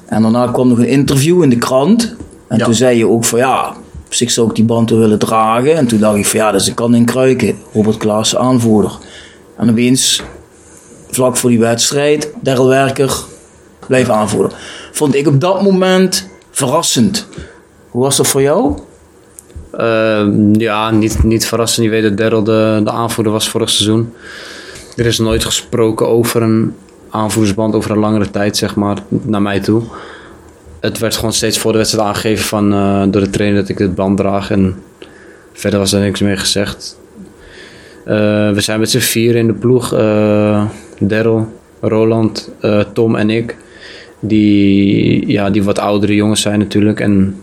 En 0.07 0.22
daarna 0.22 0.47
kwam 0.47 0.68
nog 0.68 0.79
een 0.79 0.89
interview 0.89 1.43
in 1.43 1.49
de 1.49 1.59
krant. 1.59 2.16
En 2.49 2.59
Ja. 2.59 2.64
toen 2.64 2.75
zei 2.75 2.99
je 2.99 3.09
ook 3.09 3.25
van 3.25 3.39
ja, 3.39 3.75
zich 4.15 4.31
zou 4.31 4.49
ik 4.49 4.55
die 4.55 4.65
band 4.65 4.91
willen 4.91 5.19
dragen. 5.19 5.77
En 5.77 5.87
toen 5.87 5.99
dacht 5.99 6.17
ik 6.17 6.27
van 6.27 6.41
ja, 6.41 6.51
dat 6.51 6.61
is 6.61 6.67
een 6.67 6.75
kan 6.75 6.95
in 6.95 7.05
kruiken. 7.05 7.59
Robert 7.73 7.97
Klaassen 7.97 8.39
aanvoerder. 8.39 8.93
En 9.57 9.71
opeens 9.71 10.23
vlak 11.11 11.37
voor 11.37 11.51
die 11.51 11.59
wedstrijd, 11.59 12.33
Daryl 12.41 12.69
Werker 12.69 13.15
blijf 13.87 14.09
aanvoeren. 14.09 14.53
Vond 14.93 15.15
ik 15.15 15.27
op 15.27 15.41
dat 15.41 15.62
moment 15.62 16.29
verrassend. 16.51 17.27
Hoe 17.91 18.03
was 18.03 18.17
dat 18.17 18.27
voor 18.27 18.43
jou? 18.43 18.79
Eh, 19.71 20.27
ja, 20.53 20.91
niet, 20.91 21.23
niet 21.23 21.47
verrassend. 21.47 21.85
Je 21.85 21.91
weet 21.91 22.03
dat 22.03 22.17
Daryl 22.17 22.45
de, 22.45 22.81
de 22.85 22.91
aanvoerder 22.91 23.33
was 23.33 23.49
vorig 23.49 23.71
seizoen. 23.71 24.12
Er 24.97 25.07
is 25.07 25.19
nooit 25.19 25.45
gesproken 25.45 26.09
over 26.09 26.43
een 26.43 26.75
aanvoerdersband 27.11 27.75
over 27.75 27.91
een 27.91 27.99
langere 27.99 28.31
tijd, 28.31 28.57
zeg 28.57 28.75
maar, 28.75 28.99
naar 29.09 29.43
mij 29.43 29.61
toe. 29.61 29.83
Het 30.85 30.99
werd 30.99 31.16
gewoon 31.16 31.32
steeds 31.32 31.59
voor 31.59 31.72
de 31.72 31.78
wedstrijd 31.78 32.07
aangegeven 32.07 32.45
van, 32.45 32.72
eh, 32.72 33.03
door 33.09 33.20
de 33.20 33.30
trainer 33.30 33.61
dat 33.61 33.68
ik 33.68 33.76
dit 33.76 33.95
band 33.95 34.16
draag. 34.16 34.51
En 34.51 34.82
verder 35.53 35.78
was 35.78 35.93
er 35.93 36.01
niks 36.01 36.20
meer 36.20 36.39
gezegd. 36.39 36.99
Eh, 38.05 38.51
we 38.51 38.61
zijn 38.61 38.80
met 38.80 38.91
z'n 38.91 38.99
vier 38.99 39.37
in 39.37 39.47
de 39.47 39.53
ploeg. 39.53 39.93
eh 39.93 40.64
Daryl, 40.99 41.53
Roland, 41.80 42.51
Tom 42.93 43.16
en 43.16 43.30
ik. 43.30 43.57
Die, 44.20 45.26
ja, 45.26 45.51
die 45.51 45.62
wat 45.62 45.78
oudere 45.78 46.14
jongens 46.14 46.41
zijn 46.41 46.59
natuurlijk. 46.59 47.01
En 47.01 47.37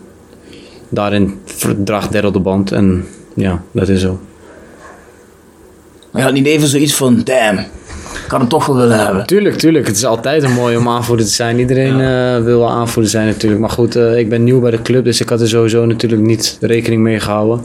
daarin 0.88 1.40
draagt 1.84 2.12
Daryl 2.12 2.32
de 2.32 2.38
band. 2.40 2.72
En 2.72 3.04
ja, 3.34 3.62
dat 3.70 3.88
is 3.88 4.00
zo. 4.00 4.20
Maar 6.10 6.20
je 6.20 6.26
had 6.26 6.36
niet 6.36 6.46
even 6.46 6.68
zoiets 6.68 6.94
van, 6.94 7.20
damn, 7.24 7.64
ik 8.32 8.38
had 8.38 8.50
hem 8.50 8.58
toch 8.58 8.66
wel 8.66 8.76
willen 8.76 9.04
hebben. 9.04 9.26
Tuurlijk, 9.26 9.56
tuurlijk. 9.56 9.86
Het 9.86 9.96
is 9.96 10.04
altijd 10.04 10.42
een 10.42 10.52
mooi 10.52 10.76
om 10.76 10.88
aanvoerder 10.88 11.26
te 11.26 11.32
zijn. 11.32 11.58
Iedereen 11.58 12.00
eh, 12.00 12.44
wil 12.44 12.58
wel 12.58 12.70
aanvoerder 12.70 13.10
zijn 13.10 13.26
natuurlijk. 13.26 13.60
Maar 13.60 13.70
goed, 13.70 13.96
eh, 13.96 14.18
ik 14.18 14.28
ben 14.28 14.44
nieuw 14.44 14.60
bij 14.60 14.70
de 14.70 14.82
club, 14.82 15.04
dus 15.04 15.20
ik 15.20 15.28
had 15.28 15.40
er 15.40 15.48
sowieso 15.48 15.84
natuurlijk 15.84 16.22
niet 16.22 16.56
rekening 16.60 17.02
mee 17.02 17.20
gehouden. 17.20 17.64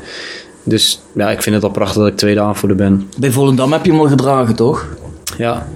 Dus 0.63 1.01
ja, 1.13 1.29
ik 1.29 1.41
vind 1.41 1.55
het 1.55 1.63
al 1.63 1.69
prachtig 1.69 1.97
dat 1.97 2.07
ik 2.07 2.17
tweede 2.17 2.41
aanvoerder 2.41 2.77
ben. 2.77 3.09
Bij 3.17 3.31
Volendam 3.31 3.71
heb 3.71 3.85
je 3.85 3.91
hem 3.91 3.99
al 3.99 4.07
gedragen, 4.07 4.55
toch? 4.55 4.85
Ja, 5.37 5.67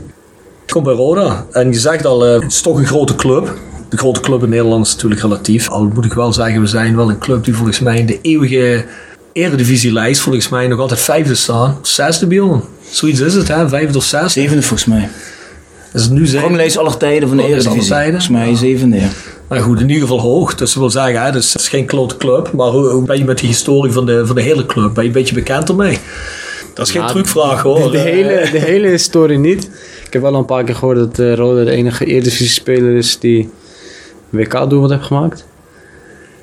Ik 0.66 0.74
kom 0.74 0.84
bij 0.84 0.94
Roda 0.94 1.46
en 1.52 1.72
je 1.72 1.80
zegt 1.80 2.06
al, 2.06 2.26
eh, 2.26 2.34
het 2.34 2.52
is 2.52 2.62
toch 2.62 2.78
een 2.78 2.86
grote 2.86 3.16
club. 3.16 3.54
De 3.90 3.98
grote 3.98 4.20
club 4.20 4.44
in 4.44 4.50
Nederland 4.50 4.86
is 4.86 4.94
natuurlijk 4.94 5.22
relatief. 5.22 5.70
Al 5.70 5.90
moet 5.94 6.06
ik 6.06 6.14
wel 6.14 6.34
zeggen, 6.34 6.62
we 6.62 6.68
zijn 6.68 6.96
wel 6.96 7.10
een 7.10 7.20
club 7.20 7.44
die 7.44 7.56
volgens 7.56 7.80
mij 7.80 7.98
in 7.98 8.06
de 8.06 8.20
eeuwige 8.22 8.86
eredivisielijst 9.34 10.22
volgens 10.22 10.50
mij 10.50 10.68
nog 10.68 10.80
altijd 10.80 11.00
vijfde 11.00 11.36
staan. 11.36 11.78
Zesde, 11.82 12.28
Bjorn. 12.28 12.62
Zoiets 12.90 13.20
is 13.20 13.34
het, 13.34 13.48
hè? 13.48 13.70
Vijfde 13.70 13.98
of 13.98 14.04
zesde. 14.04 14.30
Zevende 14.30 14.62
volgens 14.62 14.90
mij. 14.90 15.10
Is 15.94 16.02
het 16.04 16.12
nu 16.12 16.26
zeven? 16.26 16.42
Ranglijst 16.48 16.78
aller 16.78 16.98
tijden 16.98 17.28
van 17.28 17.38
de 17.38 17.44
Eredivisie. 17.44 17.90
tijden? 17.90 18.22
Volgens 18.22 18.30
mij 18.30 18.56
zevende, 18.56 18.96
ja. 19.00 19.08
Maar 19.48 19.60
goed, 19.60 19.80
in 19.80 19.88
ieder 19.90 20.02
geval 20.02 20.20
hoog. 20.20 20.56
Dus 20.56 20.70
dat 20.74 20.80
wil 20.82 20.90
zeggen, 20.90 21.22
hè, 21.24 21.32
dus 21.32 21.54
het 21.54 21.62
is 21.62 21.70
geen 21.70 21.90
grote 21.90 22.18
club. 22.18 22.52
Maar 22.54 22.68
hoe, 22.68 22.88
hoe 22.90 23.04
ben 23.06 23.18
je 23.18 23.24
met 23.26 23.38
de 23.40 23.48
historie 23.48 23.92
van 23.92 24.06
de, 24.06 24.26
van 24.26 24.36
de 24.36 24.42
hele 24.42 24.66
club? 24.66 24.94
Ben 24.94 25.04
je 25.04 25.10
een 25.10 25.16
beetje 25.16 25.36
bekend 25.36 25.70
ermee? 25.70 25.98
Dat 26.74 26.86
is 26.86 26.92
geen 26.92 27.02
Nou, 27.02 27.14
trucvraag 27.14 27.62
hoor. 27.62 27.92
de, 27.92 27.98
Eh, 27.98 28.04
hele, 28.04 28.50
de 28.52 28.60
hele 28.60 28.88
historie 28.88 29.38
niet. 29.38 29.64
Ik 30.06 30.14
heb 30.14 30.22
wel 30.22 30.36
een 30.36 30.46
paar 30.46 30.64
keer 30.64 30.76
gehoord 30.76 30.98
dat 30.98 31.20
uh, 31.20 31.34
Roda 31.36 31.64
de 31.64 31.72
enige 31.72 32.06
Eredivisie-speler 32.06 32.96
is 32.96 33.20
die 33.20 33.50
WK-doelpunt 34.30 34.92
heeft 34.92 35.06
gemaakt. 35.06 35.46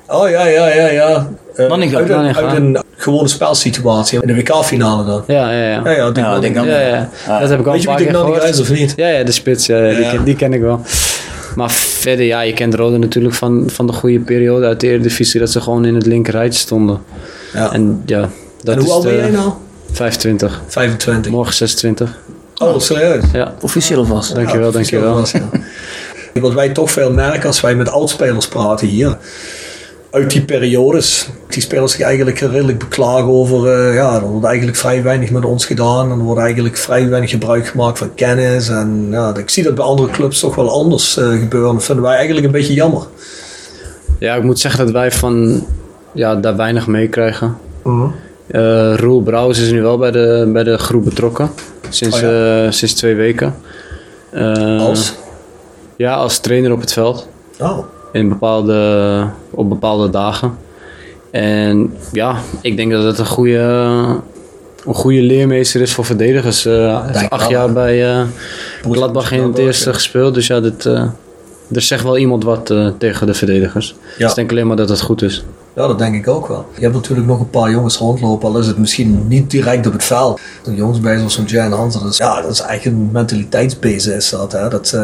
Oh 0.09 0.29
ja, 0.29 0.45
ja, 0.45 0.67
ja, 0.67 0.87
ja. 0.87 1.29
Eh, 1.55 1.67
Nanninga, 1.67 1.97
uit, 1.97 2.09
een, 2.09 2.35
uit 2.35 2.57
een 2.57 2.77
gewone 2.95 3.27
spelsituatie 3.27 4.21
in 4.21 4.27
de 4.27 4.35
WK-finale 4.35 5.05
dan. 5.05 5.23
Ja, 5.27 5.51
ja, 5.51 5.69
ja. 5.69 5.81
Ja, 5.83 5.91
ja, 5.91 6.35
ik 6.35 6.41
denk 6.41 6.55
Ja. 6.55 7.09
Dat 7.39 7.49
heb 7.49 7.59
ik 7.59 7.65
al 7.65 7.71
Weet 7.73 7.85
een 7.85 7.97
je 8.05 8.39
wie 8.39 8.49
is 8.49 8.59
of 8.59 8.69
niet? 8.71 8.93
Ja, 8.95 9.07
ja, 9.07 9.23
de 9.23 9.31
spits, 9.31 9.65
ja, 9.65 9.77
ja, 9.77 9.95
Die, 9.95 10.09
ken, 10.09 10.23
die 10.23 10.35
ken 10.35 10.53
ik 10.53 10.61
wel. 10.61 10.81
Maar 11.55 11.71
verder, 11.71 12.25
ja, 12.25 12.41
je 12.41 12.53
kent 12.53 12.73
Roda 12.73 12.97
natuurlijk 12.97 13.35
van, 13.35 13.63
van 13.67 13.87
de 13.87 13.93
goede 13.93 14.19
periode 14.19 14.65
uit 14.65 14.79
de 14.79 14.87
Eredivisie, 14.87 15.39
dat 15.39 15.49
ze 15.51 15.61
gewoon 15.61 15.85
in 15.85 15.95
het 15.95 16.05
linkerrijtje 16.05 16.59
stonden. 16.59 17.01
Ja. 17.53 17.73
En 17.73 18.01
ja, 18.05 18.29
dat 18.63 18.75
En 18.75 18.81
hoe 18.81 18.87
is 18.89 18.93
oud 18.93 19.03
ben 19.03 19.15
jij 19.15 19.29
nou? 19.29 19.51
25. 19.91 20.61
25. 20.67 21.31
Morgen 21.31 21.53
26. 21.53 22.17
Oh, 22.57 22.79
serieus? 22.79 23.23
Ja, 23.33 23.53
Officieel 23.61 24.05
vast. 24.05 24.35
dankjewel, 24.35 24.65
Ja, 24.67 24.71
dankjewel. 24.71 25.25
ja. 25.31 26.41
Wat 26.41 26.53
wij 26.53 26.69
toch 26.69 26.91
veel 26.91 27.11
merken 27.11 27.47
als 27.47 27.61
wij 27.61 27.75
met 27.75 27.89
oudspelers 27.89 28.47
praten 28.47 28.87
hier. 28.87 29.17
Uit 30.11 30.31
die 30.31 30.41
periodes. 30.45 31.29
Die 31.47 31.61
spelers 31.61 31.91
zich 31.91 32.01
eigenlijk 32.01 32.39
redelijk 32.39 32.79
beklagen 32.79 33.27
over. 33.27 33.67
eh, 33.87 33.95
ja, 33.95 34.15
er 34.15 34.21
wordt 34.27 34.45
eigenlijk 34.45 34.77
vrij 34.77 35.03
weinig 35.03 35.31
met 35.31 35.45
ons 35.45 35.65
gedaan. 35.65 36.11
En 36.11 36.17
er 36.17 36.23
wordt 36.23 36.41
eigenlijk 36.41 36.77
vrij 36.77 37.09
weinig 37.09 37.29
gebruik 37.29 37.67
gemaakt 37.67 37.97
van 37.97 38.13
kennis. 38.15 38.69
En 38.69 39.07
ja, 39.11 39.35
ik 39.35 39.49
zie 39.49 39.63
dat 39.63 39.75
bij 39.75 39.85
andere 39.85 40.09
clubs 40.09 40.39
toch 40.39 40.55
wel 40.55 40.69
anders 40.71 41.17
eh, 41.17 41.29
gebeuren. 41.29 41.73
Dat 41.73 41.83
vinden 41.83 42.03
wij 42.03 42.15
eigenlijk 42.15 42.45
een 42.45 42.51
beetje 42.51 42.73
jammer. 42.73 43.03
Ja, 44.19 44.35
ik 44.35 44.43
moet 44.43 44.59
zeggen 44.59 44.85
dat 44.85 44.93
wij 44.93 45.11
van 45.11 45.65
ja, 46.11 46.35
daar 46.35 46.55
weinig 46.55 46.87
meekrijgen. 46.87 47.57
Eh 48.47 48.93
Roel 48.95 49.21
Brouwers 49.21 49.59
is 49.59 49.71
nu 49.71 49.81
wel 49.81 49.97
bij 49.97 50.11
de, 50.11 50.49
bij 50.53 50.63
de 50.63 50.77
groep 50.77 51.03
betrokken. 51.03 51.49
Sinds, 51.89 52.15
Oh 52.15 52.21
ja. 52.21 52.71
sinds 52.71 52.93
twee 52.93 53.15
weken. 53.15 53.55
Als? 54.79 55.13
Ja, 55.95 56.13
als 56.13 56.39
trainer 56.39 56.71
op 56.71 56.79
het 56.81 56.93
veld. 56.93 57.27
Oh. 57.59 57.77
In 58.11 58.29
bepaalde, 58.29 59.27
op 59.49 59.69
bepaalde 59.69 60.09
dagen. 60.09 60.57
En 61.31 61.93
ja, 62.11 62.35
ik 62.61 62.77
denk 62.77 62.91
dat 62.91 63.03
het 63.03 63.17
een 63.17 63.25
goede, 63.25 63.59
een 64.85 64.93
goede 64.93 65.21
leermeester 65.21 65.81
is 65.81 65.93
voor 65.93 66.05
verdedigers. 66.05 66.63
Hij 66.63 67.01
heeft 67.05 67.29
acht 67.29 67.49
jaar 67.49 67.73
bij 67.73 68.11
eh 68.11 68.21
Gladbach 68.91 69.31
in 69.31 69.43
het 69.43 69.57
eerste 69.57 69.93
gespeeld. 69.93 70.33
Dus 70.33 70.47
ja, 70.47 70.59
dit, 70.59 70.85
eh, 70.85 71.03
er 71.71 71.81
zegt 71.81 72.03
wel 72.03 72.17
iemand 72.17 72.43
wat 72.43 72.73
tegen 72.97 73.27
de 73.27 73.33
verdedigers. 73.33 73.95
Ja. 74.17 74.17
Dus 74.17 74.29
ik 74.29 74.35
denk 74.35 74.51
alleen 74.51 74.67
maar 74.67 74.75
dat 74.75 74.89
het 74.89 75.01
goed 75.01 75.21
is. 75.21 75.43
Ja, 75.75 75.87
dat 75.87 75.97
denk 75.97 76.15
ik 76.15 76.27
ook 76.27 76.47
wel. 76.47 76.65
Je 76.75 76.81
hebt 76.81 76.93
natuurlijk 76.93 77.27
nog 77.27 77.39
een 77.39 77.49
paar 77.49 77.71
jongens 77.71 77.97
rondlopen, 77.97 78.49
al 78.49 78.59
is 78.59 78.67
het 78.67 78.77
misschien 78.77 79.27
niet 79.27 79.51
direct 79.51 79.87
op 79.87 79.93
het 79.93 80.03
veld. 80.03 80.39
De 80.63 80.75
jongens 80.75 80.99
bij 80.99 81.17
zoals 81.17 81.41
Jan 81.45 81.71
Hansen, 81.71 82.01
dat 82.01 82.11
is, 82.11 82.17
ja, 82.17 82.41
dat 82.41 82.51
is 82.51 82.59
eigenlijk 82.59 82.97
een 82.97 83.09
mentaliteitsbezen 83.11 84.15
is 84.15 84.29
dat. 84.29 84.51
Hè? 84.51 84.69
Dat 84.69 84.97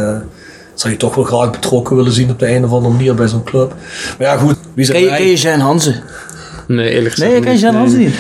zou 0.75 0.93
je 0.93 0.99
toch 0.99 1.15
wel 1.15 1.23
graag 1.23 1.51
betrokken 1.51 1.95
willen 1.95 2.11
zien 2.11 2.29
op 2.31 2.39
de 2.39 2.55
een 2.55 2.65
of 2.65 2.71
andere 2.71 2.93
manier 2.93 3.15
bij 3.15 3.27
zo'n 3.27 3.43
club. 3.43 3.73
Maar 4.17 4.27
ja, 4.27 4.37
goed, 4.37 4.55
wie 4.73 4.85
zijn 4.85 4.97
Ken 5.03 5.11
je, 5.11 5.17
ken 5.17 5.27
je 5.27 5.35
Jean 5.35 5.59
Hansen? 5.59 6.03
Nee, 6.67 6.89
eerlijk 6.89 7.13
gezegd 7.13 7.31
Nee, 7.31 7.39
je 7.39 7.45
kent 7.45 7.53
niet. 7.53 7.61
Jean 7.63 7.73
Nee. 7.73 7.81
Hansen 7.81 7.99
niet. 7.99 8.15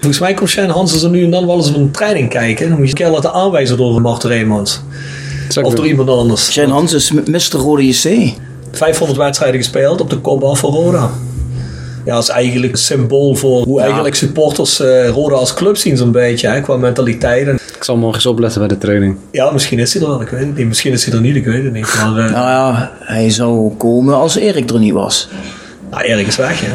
Volgens 0.00 0.18
mij 0.18 0.34
komt 0.34 0.48
Shane 0.50 0.72
Hansen 0.72 1.02
er 1.02 1.10
nu 1.10 1.24
en 1.24 1.30
dan 1.30 1.46
wel 1.46 1.56
eens 1.56 1.68
op 1.68 1.74
een 1.74 1.90
training 1.90 2.28
kijken. 2.28 2.68
Dan 2.68 2.78
moet 2.78 2.84
je 2.86 2.90
een 2.92 2.98
keer 2.98 3.08
laten 3.08 3.32
aanwijzen 3.32 3.76
door 3.76 4.00
Marten 4.00 4.28
Reemans. 4.28 4.80
Ik 5.48 5.56
Of 5.56 5.62
door 5.62 5.74
doen. 5.74 5.86
iemand 5.86 6.08
anders. 6.08 6.54
Jean 6.54 6.70
Hansen 6.70 6.96
is 6.98 7.12
Mr. 7.12 7.58
Rode 7.58 7.86
JC. 7.86 8.32
500 8.72 9.18
wedstrijden 9.18 9.60
gespeeld 9.60 10.00
op 10.00 10.10
de 10.10 10.18
kopbal 10.18 10.54
van 10.54 10.70
Roda. 10.70 11.10
Ja, 12.04 12.14
dat 12.14 12.22
is 12.22 12.28
eigenlijk 12.28 12.72
een 12.72 12.78
symbool 12.78 13.34
voor 13.34 13.62
hoe 13.64 13.80
eigenlijk 13.80 14.14
supporters 14.14 14.80
eh, 14.80 15.08
Roda 15.08 15.34
als 15.34 15.54
club 15.54 15.76
zien 15.76 15.96
zo'n 15.96 16.12
beetje, 16.12 16.48
hè, 16.48 16.60
qua 16.60 16.76
mentaliteit. 16.76 17.46
En, 17.48 17.54
Ik 17.76 17.84
zal 17.84 17.96
morgen 17.96 18.14
eens 18.16 18.26
opletten 18.26 18.58
bij 18.58 18.68
de 18.68 18.78
training. 18.78 19.16
ja, 19.30 19.50
misschien 19.50 19.78
is 19.78 19.92
hij 19.94 20.02
er 20.02 20.08
wel, 20.08 20.20
ik 20.20 20.28
weet 20.28 20.40
het 20.46 20.56
niet. 20.56 20.66
Misschien 20.66 20.92
is 20.92 21.04
hij 21.04 21.14
er 21.14 21.20
niet, 21.20 21.36
ik 21.36 21.44
weet 21.44 21.64
het 21.64 21.72
niet. 21.72 21.94
Maar 21.96 22.24
eh 22.26 22.30
Nou 22.32 22.48
ja, 22.48 22.92
hij 23.00 23.30
zou 23.30 23.70
komen 23.76 24.14
als 24.14 24.36
Erik 24.36 24.70
er 24.70 24.78
niet 24.78 24.92
was. 24.92 25.28
nou, 25.90 26.02
Erik 26.02 26.26
is 26.26 26.36
weg, 26.36 26.60
hè. 26.60 26.72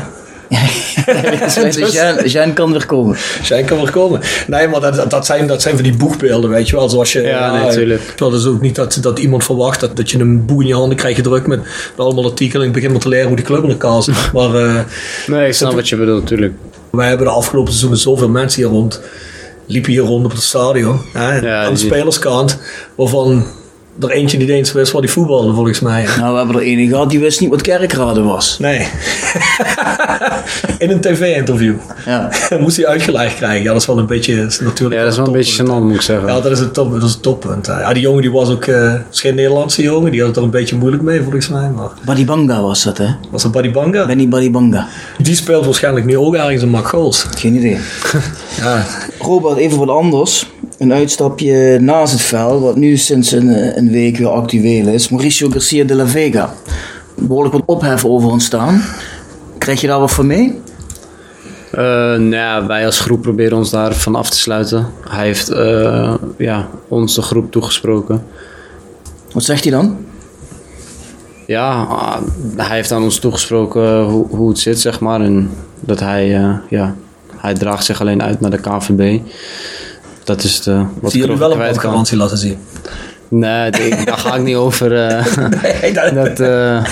dus 1.71 2.31
Jean, 2.31 2.53
kan 2.53 2.71
weer 2.71 2.85
komen. 2.85 3.17
Zijn 3.43 3.65
kan 3.65 3.77
wel 3.77 3.89
komen. 3.89 4.21
Nee, 4.47 4.67
maar 4.67 4.79
dat, 4.79 5.09
dat, 5.09 5.25
zijn, 5.25 5.47
dat 5.47 5.61
zijn 5.61 5.75
van 5.75 5.83
die 5.83 5.97
boegbeelden, 5.97 6.49
weet 6.49 6.69
je 6.69 6.75
wel. 6.75 6.89
Zoals 6.89 7.11
je, 7.11 7.21
Ja, 7.21 7.61
nee, 7.61 7.71
tuurlijk. 7.71 8.13
Dat 8.15 8.33
is 8.33 8.45
ook 8.45 8.61
niet 8.61 8.75
dat, 8.75 8.97
dat 9.01 9.19
iemand 9.19 9.43
verwacht 9.43 9.79
dat, 9.79 9.95
dat 9.97 10.11
je 10.11 10.19
een 10.19 10.45
boek 10.45 10.61
in 10.61 10.67
je 10.67 10.73
handen 10.73 10.97
krijgt 10.97 11.17
gedrukt 11.17 11.47
met, 11.47 11.59
met 11.59 12.05
allemaal 12.05 12.25
artikelen. 12.25 12.61
En 12.61 12.67
je 12.67 12.73
begint 12.73 12.91
maar 12.91 13.01
te 13.01 13.09
leren 13.09 13.27
hoe 13.27 13.35
die 13.35 13.45
club 13.45 13.63
in 13.63 13.69
elkaar 13.69 14.03
zit. 14.03 14.15
Maar 14.33 14.55
eh, 14.55 14.79
Nee, 15.27 15.47
ik 15.47 15.53
snap 15.53 15.73
wat 15.73 15.89
je 15.89 15.95
bedoelt, 15.95 16.27
tuurlijk. 16.27 16.53
wij 16.91 17.07
hebben 17.07 17.25
de 17.27 17.33
afgelopen 17.33 17.73
seizoen 17.73 17.97
zoveel 17.97 18.29
mensen 18.29 18.61
hier 18.61 18.71
rond. 18.71 19.01
Liepen 19.65 19.91
hier 19.91 20.01
rond 20.01 20.25
op 20.25 20.31
het 20.31 20.41
stadion. 20.41 21.01
Hè, 21.13 21.35
Ja, 21.37 21.63
aan 21.63 21.73
de 21.73 21.79
spelerskant. 21.79 22.57
Waarvan 22.95 23.45
er 24.01 24.11
eentje 24.11 24.37
niet 24.37 24.49
eens 24.49 24.71
wist 24.71 24.91
waar 24.91 25.01
die 25.01 25.11
voetbalde, 25.11 25.53
volgens 25.53 25.79
mij. 25.79 26.05
Nou, 26.17 26.31
we 26.31 26.37
hebben 26.37 26.55
er 26.55 26.61
ene 26.61 26.87
gehad 26.87 27.09
die 27.09 27.19
wist 27.19 27.39
niet 27.39 27.49
wat 27.49 27.61
kerkraden 27.61 28.25
was. 28.25 28.59
Nee. 28.59 28.77
in 30.77 30.89
een 30.89 31.01
tv-interview. 31.01 31.75
Ja. 32.05 32.29
Moest 32.59 32.77
hij 32.77 32.87
uitgelegd 32.87 33.35
krijgen. 33.35 33.63
Ja, 33.63 33.71
dat 33.71 33.81
is 33.81 33.87
wel 33.87 33.97
een 33.97 34.05
beetje 34.05 34.35
natuurlijk. 34.35 34.93
Ja, 34.93 35.03
dat 35.03 35.11
is 35.11 35.17
wel 35.17 35.27
een 35.27 35.31
beetje 35.31 35.63
gênant, 35.63 35.83
moet 35.83 35.95
ik 35.95 36.01
zeggen. 36.01 36.27
Ja, 36.27 36.41
dat 36.41 36.51
is 36.51 36.59
het, 36.59 36.73
top, 36.73 36.91
dat 36.91 37.03
is 37.03 37.11
het 37.11 37.21
toppunt. 37.21 37.65
Ja, 37.65 37.93
die 37.93 38.01
jongen 38.01 38.21
die 38.21 38.31
was 38.31 38.49
ook 38.49 38.65
eh, 38.65 38.93
is 39.11 39.21
geen 39.21 39.35
Nederlandse 39.35 39.81
jongen. 39.81 40.11
Die 40.11 40.19
had 40.19 40.29
het 40.29 40.37
er 40.37 40.43
een 40.43 40.49
beetje 40.49 40.75
moeilijk 40.75 41.03
mee, 41.03 41.21
volgens 41.21 41.49
mij. 41.49 41.69
Maar 41.69 41.89
Badibanga 42.05 42.61
was 42.61 42.83
dat, 42.83 42.97
hè? 42.97 43.07
was 43.29 43.43
dat 43.43 43.51
Buddy 43.51 43.71
Banga? 43.71 44.05
Benny 44.05 44.27
Badibanga. 44.27 44.87
Die 45.17 45.35
speelt 45.35 45.65
waarschijnlijk 45.65 46.05
nu 46.05 46.17
ook 46.17 46.35
ergens 46.35 46.61
in 46.61 46.69
Mark 46.69 46.87
Goals. 46.87 47.25
Geen 47.37 47.55
idee. 47.55 47.77
Ja, 48.59 48.85
Robert, 49.19 49.57
even 49.57 49.77
wat 49.77 49.89
anders. 49.89 50.47
Een 50.79 50.93
uitstapje 50.93 51.79
naast 51.79 52.11
het 52.11 52.21
veld, 52.21 52.61
wat 52.61 52.75
nu 52.75 52.97
sinds 52.97 53.31
een, 53.31 53.49
eh, 53.49 53.75
een 53.75 53.91
week 53.91 54.17
weer 54.17 54.27
actueel 54.27 54.87
is. 54.87 55.09
Mauricio 55.09 55.49
Garcia 55.49 55.83
de 55.83 55.95
la 55.95 56.07
Vega. 56.07 56.53
Behoorlijk 57.15 57.53
wat 57.53 57.63
ophef 57.65 58.05
over 58.05 58.29
ontstaan. 58.29 58.81
Krijg 59.57 59.81
je 59.81 59.87
daar 59.87 59.99
wat 59.99 60.11
van 60.11 60.27
mee? 60.27 60.61
Eh, 61.71 61.83
nou 61.83 62.29
ja, 62.29 62.65
wij 62.65 62.85
als 62.85 62.99
groep 62.99 63.21
proberen 63.21 63.57
ons 63.57 63.69
daarvan 63.69 64.15
af 64.15 64.29
te 64.29 64.37
sluiten. 64.37 64.87
Hij 65.09 65.25
heeft 65.25 65.49
eh, 65.49 66.15
ja, 66.37 66.69
ons 66.87 67.15
de 67.15 67.21
groep 67.21 67.51
toegesproken. 67.51 68.23
Wat 69.31 69.43
zegt 69.43 69.63
hij 69.63 69.71
dan? 69.71 69.97
Ja, 71.45 71.83
ah, 71.83 72.21
hij 72.55 72.75
heeft 72.75 72.91
aan 72.91 73.03
ons 73.03 73.19
toegesproken 73.19 74.03
hoe, 74.03 74.27
hoe 74.27 74.49
het 74.49 74.59
zit, 74.59 74.79
zeg 74.79 74.99
maar. 74.99 75.21
En 75.21 75.49
dat 75.79 75.99
hij, 75.99 76.27
ja, 76.69 76.95
hij 77.35 77.53
draagt 77.53 77.85
zich 77.85 78.01
alleen 78.01 78.23
uit 78.23 78.39
naar 78.39 78.51
de 78.51 78.59
KVB. 78.59 79.19
Dat 80.29 80.43
is 80.43 80.61
de, 80.61 80.71
wat 81.01 81.11
zie 81.11 81.21
ik 81.21 81.27
jullie 81.27 81.41
erover 81.43 81.57
wel 81.57 81.67
een 81.67 81.79
garantie 81.79 82.17
laten 82.17 82.37
zien. 82.37 82.57
Nee, 83.27 83.71
daar 84.05 84.17
ga 84.17 84.35
ik 84.35 84.43
niet 84.43 84.55
over. 84.55 85.07
eh, 85.07 85.25
Nee, 85.81 85.93
dat, 85.93 86.13
dat, 86.13 86.39
eh, 86.39 86.83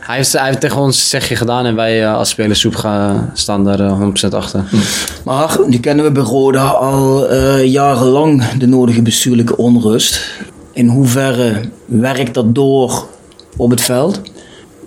hij, 0.00 0.16
heeft, 0.16 0.32
hij 0.32 0.46
heeft 0.46 0.60
tegen 0.60 0.80
ons 0.80 1.08
zegje 1.08 1.36
gedaan 1.36 1.64
en 1.66 1.74
wij 1.74 2.04
eh, 2.04 2.14
als 2.16 2.28
spelersgroep 2.28 2.74
gaan, 2.74 3.30
staan 3.34 3.64
daar 3.64 3.80
eh, 3.80 4.00
100% 4.30 4.34
achter. 4.34 4.64
Maar 5.24 5.58
nu 5.66 5.78
kennen 5.78 6.04
we 6.04 6.10
bij 6.12 6.22
Roda 6.22 6.64
al 6.64 7.28
eh, 7.28 7.64
jarenlang 7.64 8.44
de 8.50 8.66
nodige 8.66 9.02
bestuurlijke 9.02 9.56
onrust. 9.56 10.30
In 10.72 10.88
hoeverre 10.88 11.60
werkt 11.86 12.34
dat 12.34 12.54
door 12.54 13.06
op 13.56 13.70
het 13.70 13.80
veld? 13.80 14.20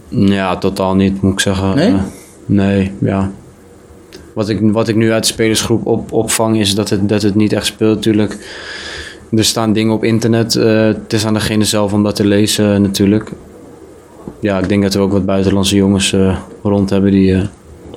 Ja, 0.10 0.58
totaal 0.58 0.96
niet, 0.96 1.22
moet 1.22 1.34
ik 1.34 1.40
zeggen. 1.40 1.76
Nee? 1.76 1.96
Nee, 2.46 2.92
ja. 3.02 3.32
Wat 4.38 4.50
ik, 4.50 4.60
wat 4.62 4.88
ik 4.88 4.96
nu 4.96 5.12
uit 5.12 5.24
de 5.24 5.34
spelersgroep 5.34 5.86
op, 5.86 6.12
opvang 6.12 6.60
is 6.60 6.76
dat 6.76 6.90
het, 6.90 7.10
dat 7.10 7.22
het 7.22 7.36
niet 7.36 7.54
echt 7.54 7.66
speelt, 7.66 7.96
natuurlijk. 7.96 8.38
Er 9.32 9.46
staan 9.46 9.74
dingen 9.74 9.94
op 9.94 10.04
internet. 10.04 10.56
eh, 10.56 10.86
het 10.86 11.14
is 11.14 11.26
aan 11.26 11.34
degene 11.34 11.64
zelf 11.64 11.94
om 11.94 12.04
dat 12.04 12.16
te 12.16 12.26
lezen, 12.26 12.74
eh, 12.74 12.80
natuurlijk. 12.80 13.32
Ja, 14.40 14.58
ik 14.60 14.70
denk 14.70 14.84
dat 14.84 14.94
er 14.94 15.02
ook 15.02 15.12
wat 15.12 15.26
buitenlandse 15.26 15.76
jongens 15.76 16.14
eh, 16.14 16.38
rond 16.64 16.90
hebben 16.90 17.12
die, 17.12 17.42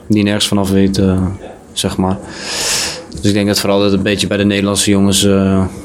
die 0.06 0.22
nergens 0.22 0.48
vanaf 0.48 0.70
weten, 0.70 1.36
zeg 1.72 1.96
maar. 1.96 2.18
Dus 3.20 3.28
ik 3.28 3.34
denk 3.34 3.46
dat 3.46 3.60
vooral 3.60 3.78
dat 3.78 3.86
het 3.86 3.96
een 3.96 4.02
beetje 4.02 4.26
bij 4.26 4.36
de 4.36 4.44
Nederlandse 4.44 4.90
jongens 4.90 5.28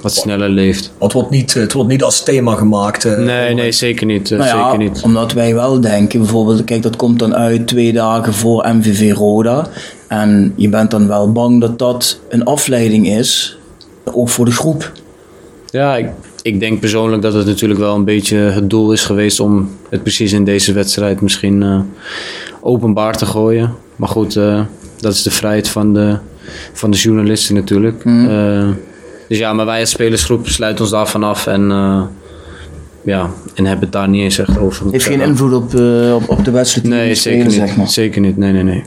wat 0.01 0.13
sneller 0.13 0.49
leeft. 0.49 0.91
het, 0.99 1.13
wordt 1.13 1.29
niet, 1.29 1.53
het 1.53 1.73
wordt 1.73 1.89
niet 1.89 2.03
als 2.03 2.23
thema 2.23 2.55
gemaakt. 2.55 3.17
Nee, 3.17 3.53
nee, 3.53 3.71
zeker 3.71 4.05
niet. 4.05 4.29
Nou 4.29 4.43
ja, 4.43 4.63
zeker 4.63 4.77
niet. 4.89 5.01
Omdat 5.03 5.33
wij 5.33 5.53
wel 5.53 5.81
denken, 5.81 6.19
bijvoorbeeld, 6.19 6.63
kijk, 6.63 6.83
dat 6.83 6.95
komt 6.95 7.19
dan 7.19 7.35
uit 7.35 7.67
twee 7.67 7.93
dagen 7.93 8.33
voor 8.33 8.67
MVV 8.73 9.13
Roda. 9.13 9.69
En 10.07 10.53
je 10.55 10.69
bent 10.69 10.91
dan 10.91 11.07
wel 11.07 11.31
bang 11.31 11.61
dat 11.61 11.79
dat 11.79 12.19
een 12.29 12.43
afleiding 12.43 13.07
is, 13.07 13.57
ook 14.03 14.29
voor 14.29 14.45
de 14.45 14.51
groep. 14.51 14.91
Ja, 15.69 15.97
ik, 15.97 16.09
ik 16.41 16.59
denk 16.59 16.79
persoonlijk 16.79 17.21
dat 17.21 17.33
het 17.33 17.45
natuurlijk 17.45 17.79
wel 17.79 17.95
een 17.95 18.03
beetje 18.03 18.37
het 18.37 18.69
doel 18.69 18.91
is 18.91 19.05
geweest 19.05 19.39
om 19.39 19.69
het 19.89 20.01
precies 20.01 20.33
in 20.33 20.43
deze 20.43 20.73
wedstrijd 20.73 21.21
misschien 21.21 21.63
eh, 21.63 21.79
openbaar 22.61 23.17
te 23.17 23.25
gooien. 23.25 23.73
Maar 23.95 24.09
goed, 24.09 24.35
eh, 24.35 24.61
dat 24.99 25.13
is 25.13 25.23
de 25.23 25.31
vrijheid 25.31 25.67
van 25.69 25.93
de, 25.93 26.17
van 26.73 26.91
de 26.91 26.97
journalisten 26.97 27.55
natuurlijk. 27.55 28.05
Eh, 28.05 28.69
dus 29.27 29.37
ja, 29.37 29.53
maar 29.53 29.65
wij 29.65 29.79
als 29.79 29.89
spelersgroep 29.89 30.47
sluiten 30.47 30.83
ons 30.83 30.93
daarvan 30.93 31.23
af 31.23 31.47
en, 31.47 31.67
ja, 33.03 33.29
en 33.53 33.65
hebben 33.65 33.83
het 33.83 33.91
daar 33.91 34.09
niet 34.09 34.21
eens 34.21 34.37
echt 34.37 34.57
over. 34.57 34.91
Heeft 34.91 35.05
geen 35.05 35.21
invloed 35.21 35.53
op, 35.53 35.63
op, 36.13 36.29
op 36.29 36.45
de 36.45 36.51
wedstrijd 36.51 36.87
Nee, 36.87 37.15
zeker 37.15 37.17
spelen, 37.17 37.45
niet. 37.45 37.53
zeg 37.53 37.77
maar. 37.77 37.87
Zeker 37.87 38.21
niet. 38.21 38.37
Nee, 38.37 38.51
nee, 38.51 38.63
nee. 38.63 38.83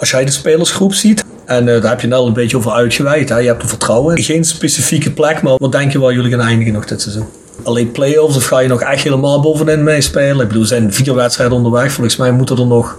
Als 0.00 0.10
jij 0.10 0.24
de 0.24 0.30
spelersgroep 0.30 0.94
ziet, 0.94 1.24
en 1.44 1.68
eh, 1.68 1.80
daar 1.82 1.90
heb 1.90 2.00
je 2.00 2.06
net 2.06 2.18
al 2.18 2.26
een 2.26 2.32
beetje 2.32 2.56
over 2.56 2.72
uitgeweid, 2.72 3.28
hè? 3.28 3.38
je 3.38 3.46
hebt 3.46 3.62
er 3.62 3.68
vertrouwen. 3.68 4.22
Geen 4.22 4.44
specifieke 4.44 5.10
plek, 5.12 5.42
maar 5.42 5.54
wat 5.56 5.72
denk 5.72 5.92
je 5.92 5.98
waar 5.98 6.12
jullie 6.14 6.30
gaan 6.30 6.40
eindigen 6.40 6.72
nog 6.72 6.84
dit 6.84 7.00
seizoen? 7.00 7.24
Alleen 7.62 7.92
play-offs 7.92 8.36
of 8.36 8.44
ga 8.46 8.58
je 8.58 8.68
nog 8.68 8.80
echt 8.82 9.02
helemaal 9.02 9.40
bovenin 9.40 9.82
meespelen? 9.84 10.40
Ik 10.40 10.46
bedoel, 10.46 10.62
er 10.62 10.68
zijn 10.68 10.92
vier 10.92 11.14
wedstrijden 11.14 11.56
onderweg. 11.56 11.92
Volgens 11.92 12.16
mij 12.16 12.32
moeten 12.32 12.56
er 12.58 12.66
nog 12.66 12.98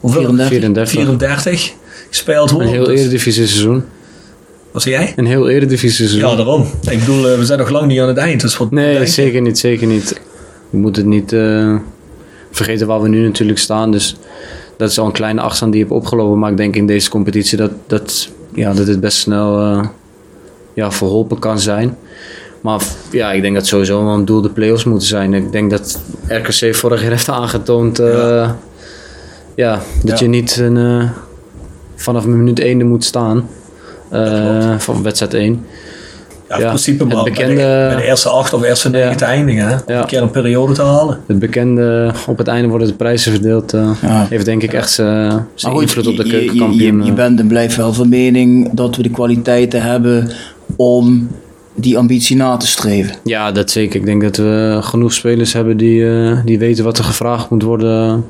hoeveel? 0.00 0.22
34. 0.22 0.88
34. 0.88 0.90
34 0.90 1.72
gespeeld 2.10 2.48
Een 2.50 2.54
worden. 2.56 2.72
heel 2.72 2.84
Dus- 2.84 3.00
eredivisie 3.00 3.46
seizoen. 3.46 3.84
Wat 4.70 4.82
zeg 4.82 4.92
jij? 4.92 5.12
Een 5.16 5.26
heel 5.26 5.48
eredivisie 5.48 5.90
seizoen. 6.06 6.30
Ja, 6.30 6.36
daarom. 6.36 6.66
Ik 6.90 6.98
bedoel, 6.98 7.28
eh, 7.30 7.38
we 7.38 7.44
zijn 7.44 7.58
nog 7.58 7.68
lang 7.70 7.86
niet 7.86 8.00
aan 8.00 8.08
het 8.08 8.16
eind. 8.16 8.40
Dus 8.40 8.56
wat 8.56 8.70
Nee, 8.70 9.06
zeker 9.06 9.40
niet, 9.40 9.58
zeker 9.58 9.86
niet. 9.86 10.20
We 10.70 10.78
moeten 10.78 11.02
het 11.02 11.10
niet 11.10 11.32
eh, 11.32 11.74
vergeten 12.50 12.86
waar 12.86 13.00
we 13.02 13.08
nu 13.08 13.22
natuurlijk 13.24 13.58
staan. 13.58 13.90
Dus 13.90 14.16
dat 14.76 14.90
is 14.90 14.98
al 14.98 15.06
een 15.06 15.12
kleine 15.12 15.40
afstand 15.40 15.72
die 15.72 15.80
je 15.80 15.86
hebt 15.88 16.00
opgelopen. 16.00 16.38
Maar 16.38 16.50
ik 16.50 16.56
denk 16.56 16.76
in 16.76 16.86
deze 16.86 17.10
competitie 17.10 17.58
dat, 17.58 17.70
dat, 17.86 18.28
ja, 18.54 18.72
dat 18.72 18.86
het 18.86 19.00
best 19.00 19.18
snel 19.18 19.60
eh, 19.60 19.84
ja, 20.74 20.90
verholpen 20.90 21.38
kan 21.38 21.60
zijn. 21.60 21.96
Maar 22.60 22.82
ja, 23.10 23.32
ik 23.32 23.42
denk 23.42 23.54
dat 23.54 23.66
sowieso 23.66 24.04
wel 24.04 24.14
een 24.14 24.24
doel 24.24 24.40
de 24.40 24.50
play-offs 24.50 24.84
moeten 24.84 25.08
zijn. 25.08 25.34
Ik 25.34 25.52
denk 25.52 25.70
dat 25.70 26.00
RKC 26.28 26.74
vorig 26.74 27.00
jaar 27.02 27.10
heeft 27.10 27.28
aangetoond 27.28 27.98
eh, 27.98 28.08
ja. 28.08 28.56
Ja. 29.54 29.80
dat 30.02 30.18
Ja. 30.18 30.24
je 30.24 30.30
niet 30.30 30.56
een, 30.56 30.76
eh, 30.76 31.10
vanaf 31.94 32.26
minuut 32.26 32.58
1 32.60 32.80
er 32.80 32.86
moet 32.86 33.04
staan. 33.04 33.48
van 34.78 35.02
wedstrijd 35.02 35.34
1. 35.34 35.66
Ja, 36.48 36.54
in 36.56 36.60
Ja, 36.62 36.66
principe 36.68 37.04
het 37.04 37.12
maar 37.12 37.22
bij, 37.24 37.32
bekende- 37.32 37.54
de, 37.54 37.86
bij 37.88 37.96
de 37.96 38.02
eerste 38.04 38.28
acht 38.28 38.52
of 38.52 38.62
eerste 38.62 38.90
negen 38.90 39.10
Ja. 39.10 39.14
te 39.14 39.24
eindigen. 39.24 39.66
Hè? 39.68 39.76
Ja. 39.94 40.00
Een 40.00 40.06
keer 40.06 40.22
een 40.22 40.30
periode 40.30 40.72
te 40.72 40.82
halen. 40.82 41.20
Het 41.26 41.38
bekende, 41.38 42.12
op 42.26 42.38
het 42.38 42.48
einde 42.48 42.68
worden 42.68 42.88
de 42.88 42.94
prijzen 42.94 43.32
verdeeld. 43.32 43.72
eh, 43.72 43.90
Ja. 44.02 44.26
Heeft 44.30 44.44
denk 44.44 44.62
ik 44.62 44.72
echt 44.72 44.90
zijn 44.90 45.26
Maar 45.28 45.46
zijn 45.54 45.72
goed, 45.72 45.82
invloed 45.82 46.06
op 46.06 46.16
de 46.16 46.22
je- 46.26 46.28
je- 46.32 46.38
keukenkampioen. 46.38 46.98
Je, 46.98 47.04
je, 47.04 47.10
eh. 47.10 47.16
bent 47.16 47.40
en 47.40 47.46
blijft 47.46 47.76
wel 47.76 47.92
van 47.92 48.08
mening 48.08 48.70
dat 48.72 48.96
we 48.96 49.02
de 49.02 49.10
kwaliteiten 49.10 49.82
hebben 49.82 50.30
om 50.76 51.28
die 51.74 51.98
ambitie 51.98 52.36
na 52.36 52.56
te 52.56 52.66
streven. 52.66 53.14
Ja, 53.24 53.52
dat 53.52 53.70
zeker. 53.70 54.00
Ik 54.00 54.06
denk 54.06 54.22
dat 54.22 54.36
we 54.36 54.78
genoeg 54.80 55.12
spelers 55.12 55.52
hebben 55.52 55.76
die, 55.76 56.08
eh, 56.10 56.38
die 56.44 56.58
weten 56.58 56.84
wat 56.84 56.98
er 56.98 57.04
gevraagd 57.04 57.50
moet 57.50 57.62
worden 57.62 58.24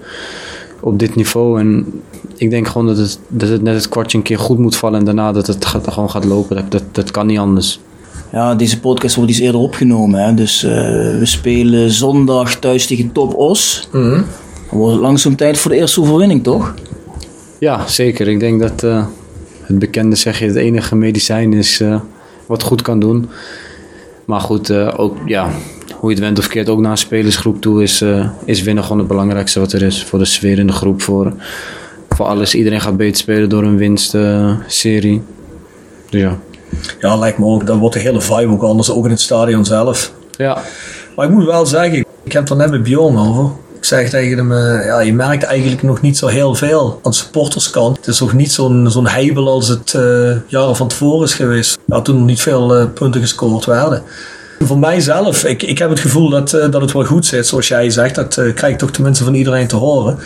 op 0.80 0.98
dit 0.98 1.14
niveau. 1.14 1.60
En 1.60 1.86
ik 2.36 2.50
denk 2.50 2.68
gewoon 2.68 2.86
dat 2.86 2.96
het, 2.96 3.18
dat 3.28 3.48
het 3.48 3.62
net 3.62 3.74
het 3.74 3.88
kwartje 3.88 4.18
een 4.18 4.24
keer 4.24 4.38
goed 4.38 4.58
moet 4.58 4.76
vallen 4.76 4.98
en 4.98 5.04
daarna 5.04 5.32
dat 5.32 5.46
het 5.46 5.64
gaat, 5.64 5.92
gewoon 5.92 6.10
gaat 6.10 6.24
lopen. 6.24 6.56
Dat, 6.56 6.70
dat, 6.70 6.82
dat 6.92 7.10
kan 7.10 7.26
niet 7.26 7.38
anders. 7.38 7.80
Ja, 8.36 8.54
deze 8.54 8.80
podcast 8.80 9.14
wordt 9.14 9.30
iets 9.30 9.40
eerder 9.40 9.60
opgenomen. 9.60 10.24
Hè? 10.24 10.34
Dus 10.34 10.62
eh, 10.62 10.70
we 11.18 11.20
spelen 11.22 11.90
zondag 11.90 12.58
thuis 12.58 12.86
tegen 12.86 13.12
Top 13.12 13.34
Os. 13.34 13.88
Dan 13.92 14.24
wordt 14.70 14.92
het 14.92 15.02
langzaam 15.02 15.36
tijd 15.36 15.58
voor 15.58 15.70
de 15.70 15.76
eerste 15.76 16.00
overwinning, 16.00 16.42
toch? 16.42 16.74
Ja, 17.58 17.86
zeker. 17.86 18.28
Ik 18.28 18.40
denk 18.40 18.60
dat 18.60 18.82
eh, 18.82 19.06
het 19.62 19.78
bekende 19.78 20.16
zeg 20.16 20.38
je 20.38 20.46
het 20.46 20.56
enige 20.56 20.96
medicijn 20.96 21.52
is 21.52 21.80
eh, 21.80 22.00
wat 22.46 22.62
goed 22.62 22.82
kan 22.82 23.00
doen. 23.00 23.28
Maar 24.24 24.40
goed, 24.40 24.72
ook 24.72 25.16
ja, 25.26 25.50
hoe 25.98 26.10
je 26.10 26.16
het 26.16 26.24
went 26.24 26.38
of 26.38 26.48
keert, 26.48 26.68
ook 26.68 26.80
naar 26.80 26.90
een 26.90 26.96
spelersgroep 26.96 27.60
toe 27.60 27.82
is, 27.82 28.04
is 28.44 28.62
winnen 28.62 28.84
gewoon 28.84 28.98
het 28.98 29.08
belangrijkste 29.08 29.60
wat 29.60 29.72
er 29.72 29.82
is. 29.82 30.04
Voor 30.04 30.18
de 30.18 30.24
sfeer 30.24 30.58
in 30.58 30.66
de 30.66 30.72
groep, 30.72 31.02
voor, 31.02 31.32
voor 32.08 32.26
alles. 32.26 32.54
Iedereen 32.54 32.80
gaat 32.80 32.96
beter 32.96 33.16
spelen 33.16 33.48
door 33.48 33.62
een 33.62 33.76
winstserie. 33.76 35.22
dus 36.10 36.20
ja. 36.20 36.38
Ja, 37.00 37.16
lijkt 37.16 37.38
me 37.38 37.44
ook. 37.44 37.66
Dan 37.66 37.78
wordt 37.78 37.94
de 37.94 38.00
hele 38.00 38.20
vibe 38.20 38.52
ook 38.52 38.62
anders, 38.62 38.90
ook 38.90 39.04
in 39.04 39.10
het 39.10 39.20
stadion 39.20 39.64
zelf. 39.64 40.12
Ja, 40.36 40.58
Maar 41.16 41.26
ik 41.26 41.32
moet 41.32 41.44
wel 41.44 41.66
zeggen, 41.66 42.04
ik 42.24 42.32
heb 42.32 42.42
het 42.42 42.50
er 42.50 42.56
net 42.56 42.70
met 42.70 42.82
Bjorn 42.82 43.18
over. 43.18 43.50
Ik 43.76 43.84
zeg 43.84 44.10
tegen 44.10 44.36
hem, 44.38 44.52
eh, 44.52 44.86
ja, 44.86 45.00
je 45.00 45.14
merkt 45.14 45.42
eigenlijk 45.42 45.82
nog 45.82 46.00
niet 46.00 46.18
zo 46.18 46.26
heel 46.26 46.54
veel 46.54 47.00
aan 47.02 47.10
de 47.10 47.16
supporterskant. 47.16 47.96
Het 47.96 48.06
is 48.06 48.20
nog 48.20 48.32
niet 48.32 48.52
zo'n 48.52 48.90
zo'n 48.90 49.06
heibel 49.06 49.48
als 49.48 49.68
het 49.68 49.94
eh, 49.94 50.36
jaren 50.46 50.76
van 50.76 50.88
tevoren 50.88 51.26
is 51.26 51.34
geweest. 51.34 51.78
Ja, 51.84 52.00
toen 52.00 52.16
er 52.16 52.22
niet 52.22 52.40
veel 52.40 52.76
eh, 52.76 52.84
punten 52.94 53.20
gescoord 53.20 53.64
werden. 53.64 54.02
Voor 54.58 54.78
mijzelf, 54.78 55.44
ik, 55.44 55.62
ik 55.62 55.78
heb 55.78 55.90
het 55.90 56.00
gevoel 56.00 56.30
dat, 56.30 56.50
dat 56.50 56.80
het 56.80 56.92
wel 56.92 57.04
goed 57.04 57.26
zit, 57.26 57.46
zoals 57.46 57.68
jij 57.68 57.90
zegt. 57.90 58.14
Dat 58.14 58.34
krijg 58.34 58.72
ik 58.72 58.78
toch 58.78 58.90
tenminste 58.90 59.24
van 59.24 59.34
iedereen 59.34 59.66
te 59.66 59.76
horen. 59.76 60.18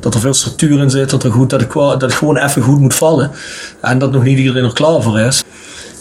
Dat 0.00 0.14
er 0.14 0.20
veel 0.20 0.34
structuur 0.34 0.80
in 0.80 0.90
zit, 0.90 1.10
dat, 1.10 1.24
er 1.24 1.32
goed, 1.32 1.50
dat, 1.50 1.60
het, 1.60 1.72
dat 1.72 2.00
het 2.00 2.12
gewoon 2.12 2.36
even 2.36 2.62
goed 2.62 2.80
moet 2.80 2.94
vallen. 2.94 3.30
En 3.80 3.98
dat 3.98 4.12
nog 4.12 4.22
niet 4.22 4.38
iedereen 4.38 4.64
er 4.64 4.72
klaar 4.72 5.02
voor 5.02 5.20
is. 5.20 5.42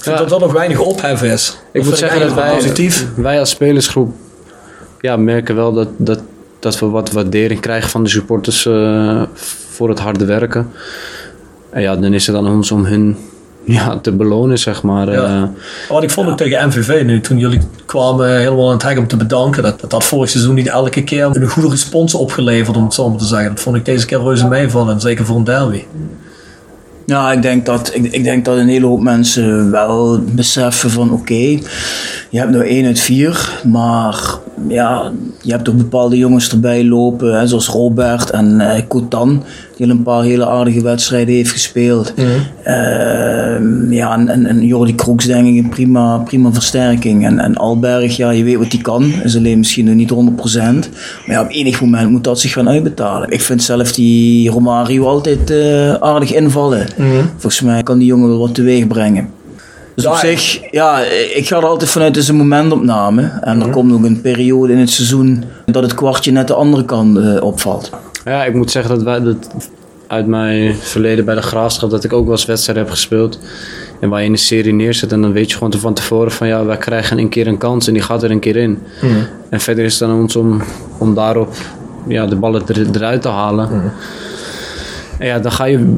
Ik 0.01 0.07
vind 0.07 0.17
dat 0.17 0.31
er 0.31 0.39
nog 0.39 0.51
weinig 0.53 0.79
ophef 0.79 1.23
is. 1.23 1.57
Ik 1.71 1.83
moet 1.83 1.97
zeggen 1.97 2.19
dat 2.19 2.33
wij, 2.33 2.55
Positief. 2.55 3.07
wij 3.15 3.39
als 3.39 3.49
spelersgroep 3.49 4.13
ja, 5.01 5.17
merken 5.17 5.55
wel 5.55 5.73
dat, 5.73 5.87
dat, 5.97 6.19
dat 6.59 6.79
we 6.79 6.85
wat 6.85 7.11
waardering 7.11 7.59
krijgen 7.59 7.89
van 7.89 8.03
de 8.03 8.09
supporters 8.09 8.65
eh, 8.65 9.21
voor 9.69 9.89
het 9.89 9.99
harde 9.99 10.25
werken. 10.25 10.71
En 11.69 11.81
ja, 11.81 11.95
dan 11.95 12.13
is 12.13 12.27
het 12.27 12.35
aan 12.35 12.47
ons 12.47 12.71
om 12.71 12.85
hun 12.85 13.17
ja, 13.63 13.97
te 13.99 14.11
belonen, 14.11 14.59
zeg 14.59 14.83
maar. 14.83 15.11
Ja. 15.11 15.23
Eh, 15.23 15.43
Wat 15.89 16.03
ik 16.03 16.09
vond 16.09 16.29
ook 16.29 16.37
tegen 16.37 16.67
MVV 16.67 17.03
nu, 17.05 17.21
toen 17.21 17.37
jullie 17.37 17.59
kwamen 17.85 18.37
helemaal 18.37 18.67
aan 18.67 18.73
het 18.73 18.83
hek 18.83 18.97
om 18.97 19.07
te 19.07 19.17
bedanken, 19.17 19.63
dat 19.63 19.79
dat, 19.81 19.89
dat 19.89 20.03
vorig 20.03 20.29
seizoen 20.29 20.55
niet 20.55 20.67
elke 20.67 21.03
keer 21.03 21.25
een 21.25 21.47
goede 21.49 21.69
respons 21.69 22.13
opgeleverd, 22.13 22.77
om 22.77 22.83
het 22.83 22.93
zo 22.93 23.09
maar 23.09 23.19
te 23.19 23.25
zeggen. 23.25 23.49
Dat 23.49 23.59
vond 23.63 23.75
ik 23.75 23.85
deze 23.85 24.05
keer 24.05 24.21
reuze 24.21 24.47
meevallen, 24.47 24.93
en 24.93 25.01
zeker 25.01 25.25
voor 25.25 25.35
een 25.35 25.43
derby. 25.43 25.83
Ja, 27.11 27.31
ik 27.31 27.41
denk, 27.41 27.65
dat, 27.65 27.95
ik, 27.95 28.11
ik 28.11 28.23
denk 28.23 28.45
dat 28.45 28.57
een 28.57 28.67
hele 28.67 28.85
hoop 28.85 29.01
mensen 29.01 29.71
wel 29.71 30.23
beseffen 30.23 30.89
van 30.89 31.11
oké, 31.11 31.59
je 32.31 32.37
hebt 32.37 32.51
nou 32.51 32.65
1 32.65 32.85
uit 32.85 32.99
4, 32.99 33.61
maar 33.63 34.39
ja, 34.67 35.11
je 35.41 35.51
hebt 35.51 35.69
ook 35.69 35.77
bepaalde 35.77 36.17
jongens 36.17 36.51
erbij 36.51 36.85
lopen, 36.85 37.39
hè, 37.39 37.47
zoals 37.47 37.67
Robert 37.67 38.29
en 38.29 38.61
eh 38.61 38.81
Cotan, 38.87 39.43
die 39.77 39.85
al 39.85 39.91
een 39.91 40.03
paar 40.03 40.23
hele 40.23 40.47
aardige 40.47 40.81
wedstrijden 40.81 41.35
heeft 41.35 41.51
gespeeld. 41.51 42.13
Ehm, 42.63 43.91
ja, 43.91 44.13
en, 44.13 44.29
en, 44.29 44.45
en 44.45 44.65
Jordi 44.65 44.95
Kroeks 44.95 45.25
denk 45.25 45.47
ik 45.47 45.63
een 45.63 45.69
prima, 45.69 46.17
prima 46.17 46.53
versterking. 46.53 47.25
En, 47.25 47.39
en 47.39 47.55
Alberg, 47.55 48.17
ja, 48.17 48.29
je 48.29 48.43
weet 48.43 48.57
wat 48.57 48.71
hij 48.71 48.81
kan, 48.81 49.13
is 49.23 49.37
alleen 49.37 49.57
misschien 49.57 49.85
nog 49.85 49.95
niet 49.95 50.11
100%. 50.11 50.15
Maar 50.55 50.89
ja, 51.25 51.41
op 51.41 51.49
enig 51.49 51.81
moment 51.81 52.09
moet 52.09 52.23
dat 52.23 52.39
zich 52.39 52.51
gaan 52.51 52.69
uitbetalen. 52.69 53.31
Ik 53.31 53.41
vind 53.41 53.63
zelf 53.63 53.91
die 53.91 54.49
Romario 54.49 55.05
altijd 55.05 55.49
eh, 55.49 55.93
aardig 55.93 56.33
invallen. 56.33 56.87
Volgens 57.37 57.61
mij 57.61 57.83
kan 57.83 57.97
die 57.97 58.07
jongen 58.07 58.29
wel 58.29 58.39
wat 58.39 58.55
teweeg 58.55 58.87
brengen. 58.87 59.39
Dus 60.01 60.09
op 60.11 60.21
Ja, 60.21 60.35
zich, 60.37 60.71
ja, 60.71 60.99
ik 61.35 61.47
ga 61.47 61.57
er 61.57 61.65
altijd 61.65 61.89
vanuit, 61.89 62.15
het 62.15 62.23
is 62.23 62.29
een 62.29 62.35
momentopname. 62.35 63.31
En 63.41 63.61
er 63.61 63.69
komt 63.69 63.93
ook 63.93 64.03
een 64.03 64.21
periode 64.21 64.73
in 64.73 64.79
het 64.79 64.89
seizoen 64.89 65.43
dat 65.65 65.83
het 65.83 65.93
kwartje 65.93 66.31
net 66.31 66.47
de 66.47 66.53
andere 66.53 66.85
kant 66.85 67.17
eh, 67.17 67.43
opvalt. 67.43 67.89
ja, 68.25 68.45
ik 68.45 68.53
moet 68.53 68.71
zeggen 68.71 68.95
dat, 68.95 69.03
wij, 69.03 69.19
dat 69.19 69.47
uit 70.07 70.27
mijn 70.27 70.75
verleden 70.75 71.25
bij 71.25 71.35
de 71.35 71.41
Graafschap, 71.41 71.89
dat 71.89 72.03
ik 72.03 72.13
ook 72.13 72.23
wel 72.23 72.31
eens 72.31 72.45
wedstrijden 72.45 72.83
heb 72.83 72.93
gespeeld. 72.93 73.39
En 73.99 74.09
waar 74.09 74.19
je 74.19 74.25
in 74.25 74.31
een 74.31 74.37
serie 74.37 74.73
neerzet 74.73 75.11
en 75.11 75.21
dan 75.21 75.31
weet 75.31 75.49
je 75.51 75.57
gewoon 75.57 75.73
van 75.73 75.93
tevoren 75.93 76.31
van 76.31 76.47
ja, 76.47 76.65
wij 76.65 76.77
krijgen 76.77 77.17
een 77.17 77.29
keer 77.29 77.47
een 77.47 77.57
kans 77.57 77.87
en 77.87 77.93
die 77.93 78.01
gaat 78.01 78.23
er 78.23 78.31
een 78.31 78.39
keer 78.39 78.55
in. 78.55 78.79
En 79.49 79.59
verder 79.59 79.85
is 79.85 79.99
het 79.99 80.09
aan 80.09 80.19
ons 80.19 80.35
om, 80.35 80.61
om 80.97 81.13
daarop 81.15 81.55
ja, 82.07 82.25
de 82.25 82.35
ballen 82.35 82.61
er, 82.67 82.95
eruit 82.95 83.21
te 83.21 83.27
halen. 83.29 83.69
En 85.17 85.27
ja, 85.27 85.39
dan 85.39 85.51
ga 85.51 85.65
je 85.65 85.93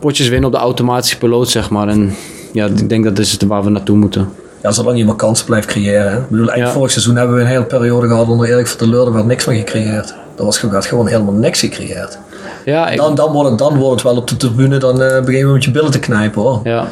potjes 0.00 0.28
winnen 0.28 0.46
op 0.46 0.54
de 0.54 0.60
automatische 0.60 1.18
piloot, 1.18 1.48
zeg 1.48 1.70
maar. 1.70 1.88
En 1.88 2.14
ja, 2.56 2.66
ik 2.66 2.88
denk 2.88 3.04
dat 3.04 3.18
is 3.18 3.32
het 3.32 3.42
waar 3.42 3.64
we 3.64 3.70
naartoe 3.70 3.96
moeten. 3.96 4.28
Ja, 4.62 4.70
zolang 4.72 4.98
je 4.98 5.04
maar 5.04 5.14
kansen 5.16 5.46
blijft 5.46 5.66
creëren. 5.66 6.10
Hè. 6.12 6.18
Ik 6.18 6.28
bedoel, 6.28 6.56
Ja. 6.56 6.70
vorig 6.70 6.90
seizoen 6.90 7.16
hebben 7.16 7.36
we 7.36 7.40
een 7.42 7.46
hele 7.48 7.64
periode 7.64 8.06
gehad 8.08 8.28
onder 8.28 8.48
Erik 8.48 8.66
van 8.66 8.78
der 8.78 8.88
Leurde 8.88 9.10
waar 9.10 9.24
niks 9.26 9.44
van 9.44 9.54
gecreëerd. 9.54 10.14
Er 10.36 10.44
was 10.44 10.58
gewoon- 10.58 10.74
werd 10.74 10.86
gewoon 10.86 11.06
helemaal 11.06 11.34
niks 11.34 11.60
gecreëerd. 11.60 12.18
Ja, 12.64 12.88
ik, 12.90 12.96
Dan, 12.96 13.14
dan, 13.14 13.32
wordt 13.32 13.48
het, 13.50 13.58
dan 13.58 13.76
wordt 13.78 13.92
het 14.02 14.02
wel 14.02 14.16
op 14.20 14.28
de 14.28 14.36
tribune, 14.36 14.78
dan 14.78 15.02
eh 15.02 15.24
begin 15.24 15.38
je 15.38 15.46
met 15.46 15.64
je 15.64 15.70
billen 15.70 15.90
te 15.90 15.98
knijpen 15.98 16.42
hoor. 16.42 16.60
Ja. 16.64 16.88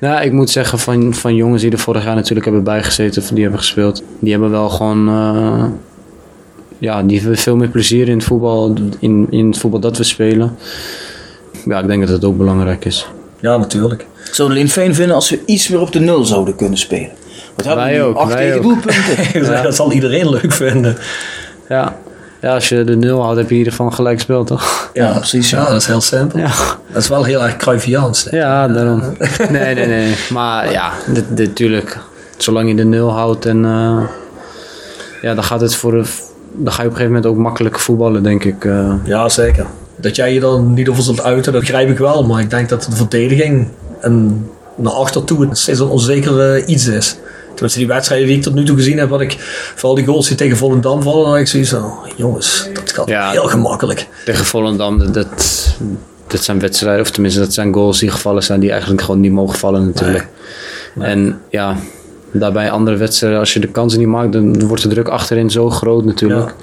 Nou, 0.00 0.22
ik 0.24 0.32
moet 0.32 0.50
zeggen 0.50 0.78
van, 0.78 1.14
van 1.14 1.34
jongens 1.34 1.62
die 1.62 1.70
er 1.70 1.78
vorig 1.78 2.04
jaar 2.04 2.14
natuurlijk 2.14 2.44
hebben 2.44 2.64
bijgezeten, 2.64 3.22
die 3.34 3.42
hebben 3.42 3.60
gespeeld, 3.60 4.02
die 4.18 4.32
hebben 4.32 4.50
wel 4.50 4.68
gewoon, 4.68 5.08
eh, 5.08 5.64
ja, 6.78 7.02
die 7.02 7.20
hebben 7.20 7.36
veel 7.38 7.56
meer 7.56 7.68
plezier 7.68 8.08
in 8.08 8.16
het 8.16 8.24
voetbal, 8.26 8.74
in, 8.98 9.26
in 9.30 9.46
het 9.46 9.58
voetbal 9.58 9.80
dat 9.80 9.96
we 9.96 10.04
spelen. 10.04 10.56
Ja, 11.66 11.78
ik 11.78 11.86
denk 11.86 12.00
dat 12.00 12.08
het 12.10 12.24
ook 12.24 12.36
belangrijk 12.36 12.84
is. 12.84 13.08
Ja, 13.40 13.56
natuurlijk. 13.56 14.06
Zou 14.32 14.48
het 14.48 14.56
alleen 14.58 14.70
fijn 14.70 14.94
vinden 14.94 15.14
als 15.14 15.30
we 15.30 15.40
iets 15.46 15.68
meer 15.68 15.80
op 15.80 15.92
de 15.92 16.00
nul 16.00 16.24
zouden 16.24 16.56
kunnen 16.56 16.78
spelen. 16.78 17.10
Wat 17.54 17.64
hebben 17.66 17.84
Wij 17.84 17.98
we 17.98 18.04
ook, 18.04 18.16
Acht 18.16 18.32
wij 18.34 18.42
tegen 18.44 18.56
ook. 18.56 18.62
doelpunten. 18.62 19.62
Dat 19.62 19.74
zal 19.74 19.92
iedereen 19.92 20.30
leuk 20.30 20.52
vinden. 20.52 20.96
Ja. 21.68 21.96
ja, 22.40 22.54
als 22.54 22.68
je 22.68 22.84
de 22.84 22.96
nul 22.96 23.22
houdt, 23.22 23.36
heb 23.36 23.46
je 23.46 23.52
in 23.52 23.58
ieder 23.58 23.72
geval 23.72 23.86
een 23.90 23.94
gelijk 23.94 24.20
spel, 24.20 24.44
toch? 24.44 24.90
Ja, 24.92 25.12
precies, 25.12 25.50
ja. 25.50 25.64
Dat 25.64 25.80
is 25.80 25.86
heel 25.86 26.00
simpel. 26.00 26.38
Ja, 26.38 26.50
Dat 26.92 27.02
is 27.02 27.08
wel 27.08 27.24
heel 27.24 27.42
erg 27.44 27.56
Cruyffiaans. 27.56 28.24
hè. 28.30 28.36
ja 28.36 28.68
daarom. 28.68 29.02
Nee, 29.50 29.74
nee, 29.74 29.86
nee. 29.86 30.14
Maar 30.30 30.72
ja, 30.72 30.92
natuurlijk. 31.34 31.98
Zolang 32.36 32.68
je 32.68 32.74
de 32.74 32.84
nul 32.84 33.10
houdt 33.12 33.46
en 33.46 33.64
eh, 33.64 34.02
ja, 35.22 35.34
dan 35.34 35.44
gaat 35.44 35.60
het 35.60 35.74
voor 35.74 35.92
de, 35.92 36.04
dan 36.52 36.72
ga 36.72 36.82
je 36.82 36.88
op 36.88 36.94
een 36.94 36.98
gegeven 36.98 37.06
moment 37.06 37.26
ook 37.26 37.36
makkelijker 37.36 37.80
voetballen, 37.80 38.22
denk 38.22 38.44
ik. 38.44 38.64
eh. 38.64 38.94
Ja, 39.04 39.28
zeker. 39.28 39.66
Dat 39.96 40.16
jij 40.16 40.32
je 40.34 40.40
dan 40.40 40.74
niet 40.74 40.88
over 40.88 41.02
zult 41.02 41.22
uiten, 41.22 41.52
dat 41.52 41.60
begrijp 41.60 41.88
ik 41.88 41.98
wel. 41.98 42.24
Maar 42.24 42.40
ik 42.40 42.50
denk 42.50 42.68
dat 42.68 42.82
de 42.90 42.96
verdediging 42.96 43.68
en 44.02 44.46
naar 44.76 44.92
achter 44.92 45.24
toe 45.24 45.46
het 45.46 45.58
steeds 45.58 45.78
een 45.78 45.88
onzeker 45.88 46.54
eh, 46.54 46.68
iets 46.68 46.86
is. 46.86 47.16
Tenminste, 47.46 47.78
die 47.78 47.88
wedstrijden 47.88 48.26
die 48.26 48.36
ik 48.36 48.42
tot 48.42 48.54
nu 48.54 48.64
toe 48.64 48.76
gezien 48.76 48.98
heb, 48.98 49.08
wat 49.08 49.20
ik 49.20 49.36
vooral 49.74 49.94
die 49.94 50.06
goals 50.06 50.28
die 50.28 50.36
tegen 50.36 50.56
Volendam 50.56 51.02
vallen, 51.02 51.22
dan 51.22 51.30
had 51.30 51.40
ik 51.40 51.46
zoiets 51.46 51.70
van, 51.70 51.84
oh, 51.84 52.06
jongens, 52.16 52.68
dat 52.72 52.92
gaat 52.92 53.08
Ja. 53.08 53.30
heel 53.30 53.48
gemakkelijk. 53.48 54.06
tegen 54.24 54.44
Volendam, 54.44 55.12
dat, 55.12 55.26
dat, 56.26 56.44
zijn 56.44 56.58
wedstrijden, 56.58 57.00
of 57.00 57.10
tenminste 57.10 57.40
dat 57.40 57.52
zijn 57.52 57.72
goals 57.72 57.98
die 57.98 58.10
gevallen 58.10 58.42
zijn 58.42 58.60
die 58.60 58.70
eigenlijk 58.70 59.02
gewoon 59.02 59.20
niet 59.20 59.32
mogen 59.32 59.58
vallen 59.58 59.84
natuurlijk. 59.84 60.28
En 60.98 61.40
ja, 61.50 61.76
daarbij 62.32 62.70
andere 62.70 62.96
wedstrijden, 62.96 63.38
als 63.38 63.52
je 63.52 63.60
de 63.60 63.68
kansen 63.68 63.98
niet 63.98 64.08
maakt, 64.08 64.32
dan 64.32 64.66
wordt 64.66 64.82
de 64.82 64.88
druk 64.88 65.08
achterin 65.08 65.50
zo 65.50 65.70
groot 65.70 66.04
natuurlijk. 66.04 66.54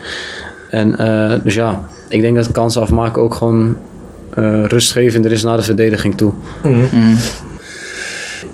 En 0.69 0.97
eh, 0.97 1.39
dus 1.43 1.53
ja, 1.53 1.89
ik 2.07 2.21
denk 2.21 2.35
dat 2.35 2.51
kansen 2.51 2.81
afmaken 2.81 3.21
ook 3.21 3.33
gewoon 3.33 3.77
rustgevender 4.67 5.31
is 5.31 5.43
naar 5.43 5.57
de 5.57 5.63
verdediging 5.63 6.17
toe. 6.17 6.33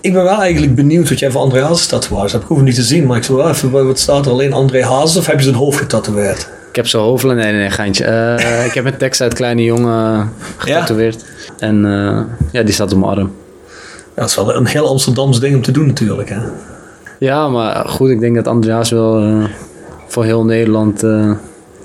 Ik 0.01 0.13
ben 0.13 0.23
wel 0.23 0.39
eigenlijk 0.41 0.75
benieuwd 0.75 1.09
wat 1.09 1.19
jij 1.19 1.31
voor 1.31 1.41
André 1.41 1.61
Hazes 1.63 1.88
tatoeage 1.88 2.31
hebt. 2.31 2.41
Ik 2.43 2.47
hoef 2.49 2.57
het 2.57 2.65
niet 2.65 2.75
te 2.75 2.81
zien, 2.83 3.05
maar 3.05 3.17
ik 3.17 3.23
zou 3.23 3.38
wel 3.38 3.49
even, 3.49 3.86
wat 3.86 3.99
staat 3.99 4.25
er 4.25 4.31
alleen 4.31 4.53
André 4.53 4.83
Hazes 4.86 5.17
of 5.17 5.25
heb 5.25 5.38
je 5.38 5.43
zijn 5.43 5.55
hoofd 5.55 5.77
getatoeëerd? 5.77 6.49
Ik 6.69 6.75
heb 6.75 6.88
zo 6.88 7.01
hoofdelen, 7.01 7.36
nee, 7.36 7.51
nee, 7.51 7.59
nee, 7.59 7.69
geintje. 7.69 8.03
Eh, 8.03 8.65
ik 8.69 8.73
heb 8.73 8.86
een 8.86 8.97
tekst 8.97 9.21
uit 9.21 9.33
Kleine 9.33 9.63
Jongen 9.63 10.29
getatoeëerd. 10.57 11.25
En 11.59 11.86
eh, 11.86 12.19
ja, 12.51 12.63
die 12.63 12.73
staat 12.73 12.93
op 12.93 12.99
mijn 12.99 13.11
arm. 13.11 13.31
Ja, 14.15 14.21
dat 14.21 14.29
is 14.29 14.36
wel 14.36 14.55
een 14.55 14.65
heel 14.65 14.88
Amsterdams 14.88 15.39
ding 15.39 15.55
om 15.55 15.61
te 15.61 15.71
doen 15.71 15.88
natuurlijk. 15.88 16.29
Hè? 16.29 16.39
Ja, 17.19 17.47
maar 17.49 17.89
goed, 17.89 18.09
ik 18.09 18.19
denk 18.19 18.36
dat 18.36 18.47
Andreas 18.47 18.89
wel 18.89 19.21
eh, 19.21 19.43
voor 20.07 20.23
heel 20.23 20.45
Nederland... 20.45 21.03
eh, 21.03 21.31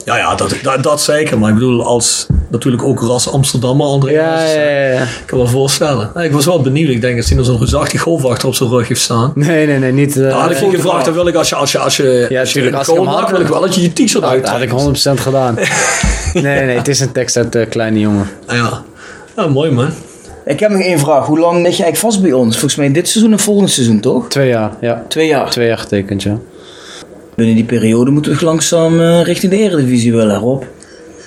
Ja, 0.05 0.17
ja 0.17 0.35
dat, 0.35 0.55
dat, 0.63 0.83
dat 0.83 1.01
zeker. 1.01 1.39
Maar 1.39 1.49
ik 1.49 1.55
bedoel, 1.55 1.85
als 1.85 2.27
natuurlijk 2.51 2.83
ook 2.83 3.01
ras 3.03 3.33
Amsterdammer 3.33 3.87
André 3.87 4.11
ja, 4.11 4.25
Hazes, 4.25 4.55
ja, 4.55 4.61
ja, 4.61 4.87
ja. 4.93 5.03
Ik 5.03 5.23
kan 5.27 5.39
me 5.39 5.47
voorstellen. 5.47 6.11
Ik 6.15 6.33
was 6.33 6.45
wel 6.45 6.61
benieuwd. 6.61 6.91
Ik 6.91 7.01
denk 7.01 7.17
dat 7.17 7.27
hij 7.27 7.37
nog 7.37 7.47
zo'n 7.47 7.59
reusachtig 7.59 8.01
golfachter 8.01 8.49
op 8.49 8.55
zijn 8.55 8.69
rug 8.71 8.89
heeft 8.89 9.01
staan. 9.01 9.33
Nee, 9.35 9.67
nee, 9.67 9.79
nee, 9.79 9.93
niet... 9.93 10.17
eh, 10.17 10.23
Nou, 10.23 10.41
had 10.41 10.51
ik 10.51 10.59
je 10.59 10.71
gevraagd, 10.71 11.05
dan 11.05 11.15
wil 11.15 11.27
ik 11.27 11.35
als 11.35 11.49
je, 11.49 11.55
als 11.55 11.73
je, 11.73 11.79
als 11.79 11.97
je, 11.97 12.27
Ja, 12.29 12.41
als 12.41 12.53
je 12.53 12.77
als 12.77 12.87
had, 12.87 13.05
maakt, 13.05 13.31
wil 13.31 13.41
ik 13.41 13.47
wel 13.47 13.61
dat 13.61 13.75
je 13.75 13.83
je 13.83 13.93
t-shirt 13.93 14.13
dat 14.13 14.23
had 14.23 14.33
ik 14.35 14.47
uittrekt. 14.47 15.19
100% 15.19 15.21
gedaan. 15.21 15.55
nee, 16.35 16.65
nee, 16.65 16.77
het 16.77 16.89
is 16.89 17.01
een 17.01 17.13
tekst 17.13 17.37
uit 17.37 17.55
eh, 17.55 17.69
Kleine 17.69 17.99
Jongen. 17.99 18.29
Ah, 18.47 18.57
ja. 18.57 18.83
ja, 19.37 19.47
mooi 19.47 19.71
man. 19.71 19.89
Ik 20.45 20.61
heb 20.61 20.71
nog 20.71 20.81
één 20.81 20.99
vraag. 20.99 21.27
Hoe 21.27 21.39
lang 21.39 21.55
lig 21.55 21.77
je 21.77 21.83
eigenlijk 21.83 21.97
vast 21.97 22.23
bij 22.23 22.33
ons? 22.33 22.53
Volgens 22.59 22.75
mij 22.77 22.93
dit 22.93 23.09
seizoen 23.09 23.33
en 23.33 23.39
volgend 23.39 23.71
seizoen, 23.71 24.01
toch? 24.01 24.29
Twee 24.29 24.49
jaar, 24.49 24.71
ja. 24.81 25.05
Twee 25.09 25.27
jaar. 25.27 25.51
Twee 25.51 25.67
jaar 25.67 25.79
getekend, 25.79 26.23
ja. 26.23 26.39
Binnen 27.35 27.55
die 27.55 27.65
periode 27.65 28.11
moeten 28.11 28.37
we 28.39 28.45
langzaam 28.45 29.01
eh, 29.01 29.23
richting 29.23 29.53
de 29.53 29.59
Eredivisie 29.59 30.13
willen, 30.13 30.37
Rob. 30.39 30.63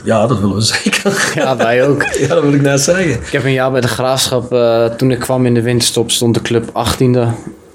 Ja, 0.03 0.27
dat 0.27 0.39
willen 0.39 0.55
we 0.55 0.61
zeker. 0.61 1.31
Ja, 1.35 1.57
wij 1.57 1.87
ook. 1.87 2.03
ja, 2.19 2.27
dat 2.27 2.43
wil 2.43 2.53
ik 2.53 2.61
net 2.61 2.81
zeggen. 2.81 3.09
Ik 3.11 3.29
heb 3.31 3.43
een 3.43 3.51
jaar 3.53 3.71
bij 3.71 3.81
de 3.81 3.87
Graafschap, 3.87 4.53
eh, 4.53 4.85
toen 4.85 5.11
ik 5.11 5.19
kwam 5.19 5.45
in 5.45 5.53
de 5.53 5.61
winterstop, 5.61 6.11
stond 6.11 6.33
de 6.33 6.41
club 6.41 6.69
18e. 6.73 7.19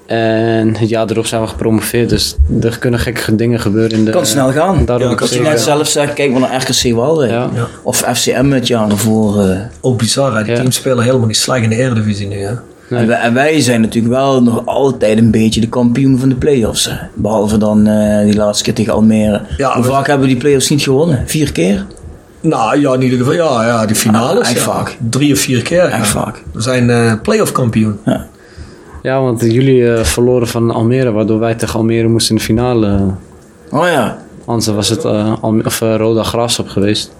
En 0.05 0.75
het 0.77 0.89
jaar 0.89 1.09
erop 1.09 1.25
zijn 1.25 1.41
we 1.41 1.47
gepromoveerd. 1.47 2.09
Dus 2.09 2.35
er 2.61 2.79
kunnen 2.79 2.99
gekke 2.99 3.35
dingen 3.35 3.59
gebeuren 3.59 3.97
in 3.97 4.05
de... 4.05 4.11
Kan 4.11 4.25
snel 4.25 4.51
gaan. 4.51 4.85
Daarom 4.85 5.09
Ja, 5.09 5.13
kan 5.15 5.27
Als 5.27 5.35
je 5.37 5.41
net 5.43 5.61
zelf 5.61 5.87
zegt, 5.87 6.13
kijk 6.13 6.31
maar 6.31 6.39
naar 6.39 6.55
RKC. 6.61 6.83
Ja. 6.83 7.49
Ja. 7.53 7.67
Of 7.83 7.97
FCM 8.13 8.51
het 8.51 8.67
jaar 8.67 8.89
ervoor. 8.89 9.41
eh. 9.43 9.57
Ook 9.81 9.97
bizar, 9.97 10.35
hè? 10.37 10.43
die 10.43 10.51
Ja. 10.53 10.59
teams 10.59 10.75
spelen 10.75 11.03
helemaal 11.03 11.27
niet 11.27 11.37
slecht 11.37 11.63
in 11.63 11.69
de 11.69 11.75
Eredivisie 11.75 12.27
nu. 12.27 12.35
Hè? 12.37 12.51
Nee. 12.89 12.99
En, 13.01 13.07
wij, 13.07 13.19
en 13.19 13.33
wij 13.33 13.61
zijn 13.61 13.81
natuurlijk 13.81 14.13
wel 14.13 14.43
nog 14.43 14.65
altijd 14.65 15.17
een 15.17 15.31
beetje 15.31 15.61
de 15.61 15.67
kampioen 15.69 16.19
van 16.19 16.29
de 16.29 16.35
play-offs. 16.35 16.85
hè. 16.85 16.95
Behalve 17.13 17.57
dan 17.57 17.87
eh, 17.87 18.23
die 18.23 18.35
laatste 18.35 18.63
keer 18.63 18.73
tegen 18.73 18.93
Almere. 18.93 19.41
Ja, 19.57 19.75
Hoe 19.75 19.83
vaak 19.83 20.07
hebben 20.07 20.27
we 20.27 20.33
die 20.33 20.41
play-offs 20.41 20.69
niet 20.69 20.81
gewonnen? 20.81 21.23
Vier 21.25 21.51
keer? 21.51 21.85
Nou 22.41 22.79
ja, 22.79 22.93
in 22.93 23.01
ieder 23.01 23.17
geval, 23.17 23.33
ja, 23.33 23.65
ja 23.67 23.85
die 23.85 23.95
finales. 23.95 24.47
Ah, 24.47 24.53
ja. 24.53 24.61
vaak. 24.61 24.97
Drie 25.09 25.33
of 25.33 25.39
vier 25.39 25.61
keer. 25.61 25.83
Echt 25.83 25.97
ja. 25.97 26.03
vaak. 26.03 26.43
We 26.51 26.61
zijn 26.61 26.89
eh 26.89 27.13
playoff 27.21 27.51
kampioen. 27.51 27.99
Ja, 29.01 29.21
want 29.21 29.41
jullie 29.41 29.93
eh, 29.93 30.03
verloren 30.03 30.47
van 30.47 30.71
Almere, 30.71 31.11
waardoor 31.11 31.39
wij 31.39 31.55
tegen 31.55 31.79
Almere 31.79 32.07
moesten 32.07 32.31
in 32.31 32.37
de 32.37 32.43
finale. 32.43 32.99
Oh 33.71 33.87
ja. 33.87 34.17
Anders 34.45 34.67
was 34.67 34.89
het 34.89 35.05
eh, 35.05 35.33
Alme- 35.41 35.63
of, 35.65 35.81
eh, 35.81 35.95
Roda 35.95 36.23
Graafschap 36.23 36.67
geweest. 36.67 37.11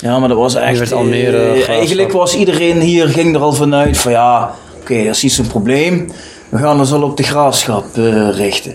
Ja, 0.00 0.18
maar 0.18 0.28
dat 0.28 0.38
was 0.38 0.54
echt... 0.54 0.78
werd 0.78 0.92
Almere, 0.92 1.64
eigenlijk 1.66 2.12
was 2.12 2.36
iedereen 2.36 2.80
hier, 2.80 3.08
ging 3.08 3.34
er 3.34 3.40
al 3.40 3.52
vanuit 3.52 3.98
van 3.98 4.12
ja, 4.12 4.50
oké, 4.80 4.96
dat 5.04 5.14
is 5.14 5.22
niet 5.22 5.32
zo'n 5.32 5.46
probleem. 5.46 6.10
We 6.48 6.58
gaan 6.58 6.78
ons 6.78 6.92
al 6.92 7.02
op 7.02 7.16
de 7.16 7.22
graafschap 7.22 7.84
eh, 7.96 8.36
richten. 8.36 8.74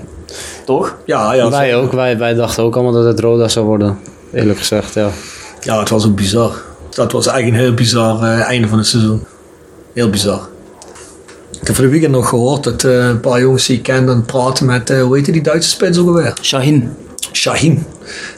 Toch? 0.66 0.97
Ja, 1.06 1.34
ja, 1.34 1.49
wij 1.49 1.76
ook, 1.76 1.91
wij, 1.91 2.18
wij 2.18 2.34
dachten 2.34 2.64
ook 2.64 2.76
allemaal 2.76 2.93
dat 2.93 3.06
het 3.06 3.20
Roda 3.20 3.47
zou 3.47 3.66
worden. 3.66 3.99
Eerlijk 4.34 4.60
gezegd, 4.60 4.93
ja. 4.93 5.10
Ja, 5.62 5.80
het 5.80 5.89
was 5.89 6.05
ook 6.05 6.16
bizar. 6.16 6.62
Dat 6.89 7.12
was 7.12 7.28
eigenlijk 7.28 7.57
een 7.57 7.64
heel 7.64 7.74
bizar 7.74 8.24
eh, 8.24 8.39
einde 8.39 8.68
van 8.68 8.78
het 8.78 8.88
seizoen. 8.88 9.24
Heel 9.93 10.09
bizar. 10.09 10.49
Ik 11.62 11.68
heb 11.68 11.76
van 11.76 11.86
de 11.86 11.91
weekend 11.91 12.12
nog 12.12 12.30
gehoord 12.30 12.64
dat 12.64 12.84
eh, 12.84 13.07
een 13.07 13.20
paar 13.20 13.41
jongens 13.41 13.66
die 13.66 13.78
ik 13.78 13.84
ken 13.84 14.05
dan 14.05 14.26
praten 14.26 14.66
met, 14.66 14.89
eh, 14.89 15.01
hoe 15.01 15.18
heet 15.18 15.26
die 15.26 15.41
Duitse 15.41 15.70
spits 15.70 15.97
ook 15.97 16.07
alweer? 16.07 16.34
Shahin. 16.41 16.89
Shaheen. 17.32 17.86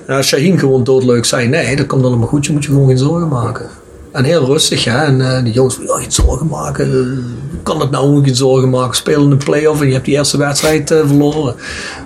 En 0.07 0.15
als 0.15 0.27
Shaheen 0.27 0.59
gewoon 0.59 0.83
doodleuk 0.83 1.25
zei, 1.25 1.47
nee, 1.47 1.75
dat 1.75 1.85
komt 1.85 2.05
allemaal 2.05 2.27
goed, 2.27 2.45
je 2.45 2.51
moet 2.51 2.63
je 2.63 2.69
gewoon 2.69 2.87
geen 2.87 2.97
zorgen 2.97 3.27
maken. 3.27 3.69
En 4.11 4.23
heel 4.23 4.45
rustig, 4.45 4.83
hè. 4.83 4.97
En 4.97 5.21
eh, 5.21 5.43
die 5.43 5.53
jongens, 5.53 5.77
ja, 5.87 5.95
geen 5.95 6.11
zorgen 6.11 6.47
maken. 6.47 7.23
kan 7.63 7.79
het 7.79 7.91
nou 7.91 8.23
geen 8.23 8.35
zorgen 8.35 8.69
maken? 8.69 8.95
Spelen 8.95 9.31
een 9.31 9.37
play-off 9.37 9.81
en 9.81 9.87
je 9.87 9.93
hebt 9.93 10.05
die 10.05 10.15
eerste 10.15 10.37
wedstrijd 10.37 10.87
verloren. 10.87 11.55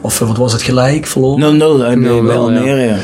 Of 0.01 0.19
wat 0.19 0.37
was 0.37 0.53
het 0.53 0.61
gelijk, 0.61 1.05
verloren? 1.05 1.59
0-0 1.79 1.83
uit 1.83 1.97
0-0, 1.97 2.01
bij 2.01 2.11
ja. 2.11 2.33
Almere. 2.33 2.81
Ja. 2.81 2.97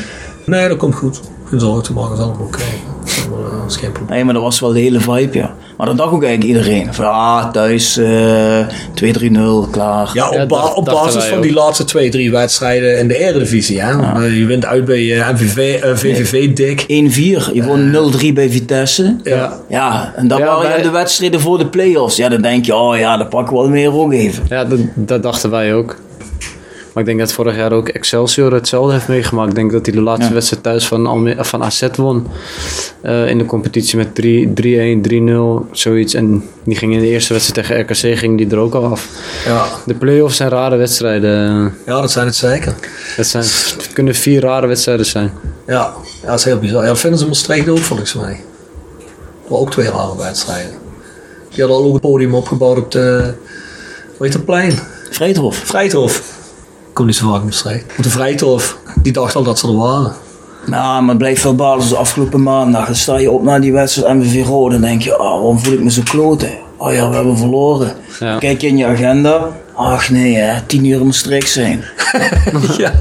Nee, 0.46 0.68
dat 0.68 0.78
komt 0.78 0.96
goed. 0.96 1.22
Geen 1.54 1.62
zorgen 1.62 1.84
te 1.84 1.94
maken, 1.94 2.14
is 2.14 2.20
allemaal 2.20 2.42
oké. 2.46 2.58
Dat 3.04 3.08
is 3.12 3.20
allemaal, 3.28 3.46
eh, 3.52 3.60
dat 3.62 3.70
is 3.72 3.76
geen 3.78 3.92
probleem. 3.92 4.16
Nee, 4.16 4.24
maar 4.26 4.34
dat 4.34 4.44
was 4.44 4.60
wel 4.60 4.74
de 4.74 4.80
hele 4.80 5.00
vibe, 5.00 5.38
ja. 5.38 5.56
Maar 5.78 5.88
dat 5.88 5.98
dacht 5.98 6.12
ook 6.14 6.24
eigenlijk 6.24 6.58
iedereen. 6.58 6.94
Van 6.94 7.06
ah, 7.06 7.50
thuis 7.52 7.98
eh 7.98 8.68
2-3-0, 8.94 9.68
klaar. 9.72 10.10
Ja, 10.14 10.30
op, 10.30 10.48
ba- 10.50 10.82
basis 10.84 11.24
van 11.24 11.38
ook. 11.38 11.44
die 11.44 11.54
laatste 11.54 11.84
twee, 11.84 12.10
drie 12.10 12.32
wedstrijden 12.32 13.00
in 13.00 13.08
de 13.08 13.18
Eredivisie. 13.18 13.82
Hè? 13.82 13.92
Eh, 14.26 14.38
je 14.40 14.46
wint 14.46 14.66
uit 14.66 14.86
bij 14.86 15.24
MVV, 15.34 15.82
eh, 15.82 15.96
VVV 15.96 16.54
dik. 16.54 16.82
1-4. 16.88 17.50
Je 17.54 17.64
won 17.64 17.92
0-3 17.92 18.34
bij 18.34 18.50
Vitesse. 18.50 19.16
Ja. 19.24 19.60
Ja, 19.70 20.14
en 20.16 20.28
dan 20.28 20.40
Ja, 20.40 20.46
waren 20.46 20.70
wij- 20.70 20.82
de 20.82 20.90
wedstrijden 20.90 21.40
voor 21.40 21.58
de 21.58 21.68
play-offs. 21.68 22.16
Ja, 22.16 22.30
dan 22.30 22.42
denk 22.42 22.66
je, 22.66 22.76
oh 22.76 22.98
ja, 22.98 23.18
dan 23.18 23.28
pakken 23.28 23.56
we 23.56 23.62
wel 23.62 23.70
meer 23.70 23.94
ook 23.94 24.12
even. 24.14 24.44
Ja, 24.50 24.66
dat, 24.66 24.80
dat 24.96 25.24
dachten 25.24 25.50
wij 25.50 25.74
ook. 25.74 25.96
Maar 26.94 27.04
ik 27.04 27.10
denk 27.10 27.20
dat 27.20 27.34
vorig 27.34 27.56
jaar 27.56 27.72
ook 27.72 27.88
Excelsior 27.90 28.54
hetzelfde 28.54 28.94
heeft 28.94 29.08
meegemaakt. 29.08 29.50
Ik 29.50 29.56
denk 29.56 29.72
dat 29.72 29.86
hij 29.86 29.96
de 29.96 30.02
laatste 30.02 30.28
Ja. 30.28 30.34
wedstrijd 30.34 30.64
thuis 30.64 30.88
van, 30.88 31.08
Alme 31.08 31.36
of 31.40 31.48
van 31.48 31.64
AZ 31.64 31.88
won. 31.96 32.28
eh, 33.02 33.28
in 33.30 33.38
de 33.38 33.46
competitie 33.46 33.98
met 33.98 34.16
3 34.16 34.54
3-1, 34.54 35.02
3-0, 35.02 35.68
zoiets. 35.72 36.14
En 36.14 36.44
die 36.64 36.76
ging 36.78 36.94
in 36.94 37.00
de 37.00 37.08
eerste 37.08 37.34
wedstrijd 37.34 37.68
tegen 37.68 37.82
RKC 37.82 38.18
ging 38.18 38.38
die 38.38 38.50
er 38.50 38.58
ook 38.58 38.74
al 38.74 38.84
af. 38.86 39.08
Ja. 39.46 39.66
De 39.86 39.94
play-offs 39.94 40.36
zijn 40.38 40.50
rare 40.50 40.76
wedstrijden. 40.76 41.32
ja, 41.86 42.02
dat 42.02 42.12
zijn 42.12 42.26
het 42.26 42.36
zeker. 42.36 42.74
Het, 43.16 43.28
zijn, 43.28 43.44
het 43.44 43.90
kunnen 43.94 44.16
vier 44.16 44.42
rare 44.42 44.68
wedstrijden 44.68 45.06
zijn. 45.06 45.32
Ja, 45.68 45.94
ja, 46.22 46.28
dat 46.30 46.40
is 46.40 46.46
heel 46.46 46.60
bizar. 46.60 46.82
Ja, 46.82 46.88
dat 46.88 47.00
vinden 47.00 47.20
ze 47.20 47.28
Maastricht 47.28 47.70
ook 47.70 47.78
volgens 47.78 48.14
mij. 48.14 48.40
Maar 49.50 49.60
ook 49.60 49.72
twee 49.72 49.90
rare 49.90 50.18
wedstrijden. 50.18 50.72
Die 51.50 51.60
hadden 51.64 51.78
al 51.82 51.84
ook 51.88 51.94
een 51.94 52.00
podium 52.00 52.36
opgebouwd 52.36 52.78
op 52.78 52.92
de, 52.92 53.34
hoe 54.18 54.26
heet 54.26 54.32
dat 54.36 54.46
plein? 54.46 54.74
Vreedhof. 55.10 55.56
Vrijthof. 55.58 56.42
Ik 56.94 57.00
kom 57.00 57.08
niet 57.08 57.16
zo 57.16 57.30
vaak 57.32 57.42
in. 57.44 57.82
Op 57.98 58.04
de 58.04 58.10
Vrijthof. 58.10 58.78
Die 59.02 59.12
dacht 59.12 59.36
al 59.36 59.44
dat 59.44 59.60
ze 59.60 59.68
er 59.68 59.78
waren. 59.78 60.14
Nou, 60.66 61.00
maar 61.02 61.10
het 61.10 61.18
blijft 61.18 61.44
wel 61.44 61.56
balen 61.56 61.84
zoals 61.86 62.00
afgelopen 62.02 62.44
maandag. 62.44 62.86
Dan 62.86 62.96
sta 62.96 63.18
je 63.18 63.32
op 63.32 63.44
na 63.44 63.60
die 63.60 63.74
wedstrijd 63.74 64.18
MVV 64.18 64.46
Rode. 64.46 64.72
Dan 64.74 64.82
denk 64.82 65.02
je, 65.02 65.14
oh, 65.20 65.30
waarom 65.30 65.60
voel 65.60 65.74
ik 65.74 65.84
me 65.84 65.92
zo 65.92 66.02
kloten? 66.06 66.50
Oh 66.78 66.94
ja, 66.94 67.10
we 67.10 67.16
hebben 67.16 67.38
verloren. 67.38 67.94
Ja. 68.20 68.38
Kijk 68.38 68.62
je 68.62 68.68
in 68.68 68.78
je 68.78 68.86
agenda. 68.86 69.48
Ach 69.76 70.10
nee, 70.10 70.36
hè, 70.36 70.62
tien 70.62 70.86
uur 70.86 71.06
moet 71.06 71.16
strikt 71.16 71.50
zijn. 71.50 71.84
ja, 72.78 72.94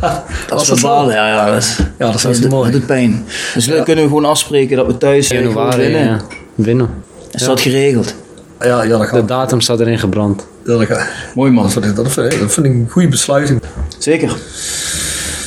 Dat 0.48 0.60
is 0.60 0.66
dat 0.66 0.66
wel 0.68 0.76
zo? 0.76 0.88
balen, 0.88 1.14
ja. 1.14 1.26
ja 1.28 1.46
dat, 1.46 1.56
is, 1.62 1.76
Ja, 1.98 2.10
dat 2.10 2.24
is 2.24 2.40
dat, 2.40 2.50
mooi. 2.50 2.70
dat 2.70 2.72
doet 2.80 2.86
pijn. 2.86 3.24
Dus 3.54 3.66
dan 3.66 3.84
kunnen 3.84 4.04
we 4.04 4.10
gewoon 4.10 4.24
afspreken 4.24 4.76
dat 4.76 4.86
we 4.86 4.98
thuis 4.98 5.28
Januari 5.28 5.76
winnen. 5.82 6.04
ja, 6.04 6.20
winnen. 6.54 6.88
Is 7.30 7.42
dat 7.44 7.60
geregeld? 7.60 8.14
Ja, 8.60 8.82
ja, 8.82 8.88
dat 8.88 9.00
De 9.00 9.06
gaat. 9.06 9.28
datum 9.28 9.60
staat 9.60 9.80
erin 9.80 9.98
gebrand. 9.98 10.46
Dat 10.64 10.84
gaat. 10.86 11.06
Mooi 11.34 11.50
man. 11.50 11.62
Dat 11.62 11.72
vind 11.72 11.84
ik, 11.84 11.96
dat 11.96 12.12
vind 12.12 12.32
ik, 12.32 12.40
dat 12.40 12.52
vind 12.52 12.66
ik 12.66 12.72
een 12.72 12.86
goede 12.90 13.08
besluiting. 13.08 13.62
Zeker. 13.98 14.36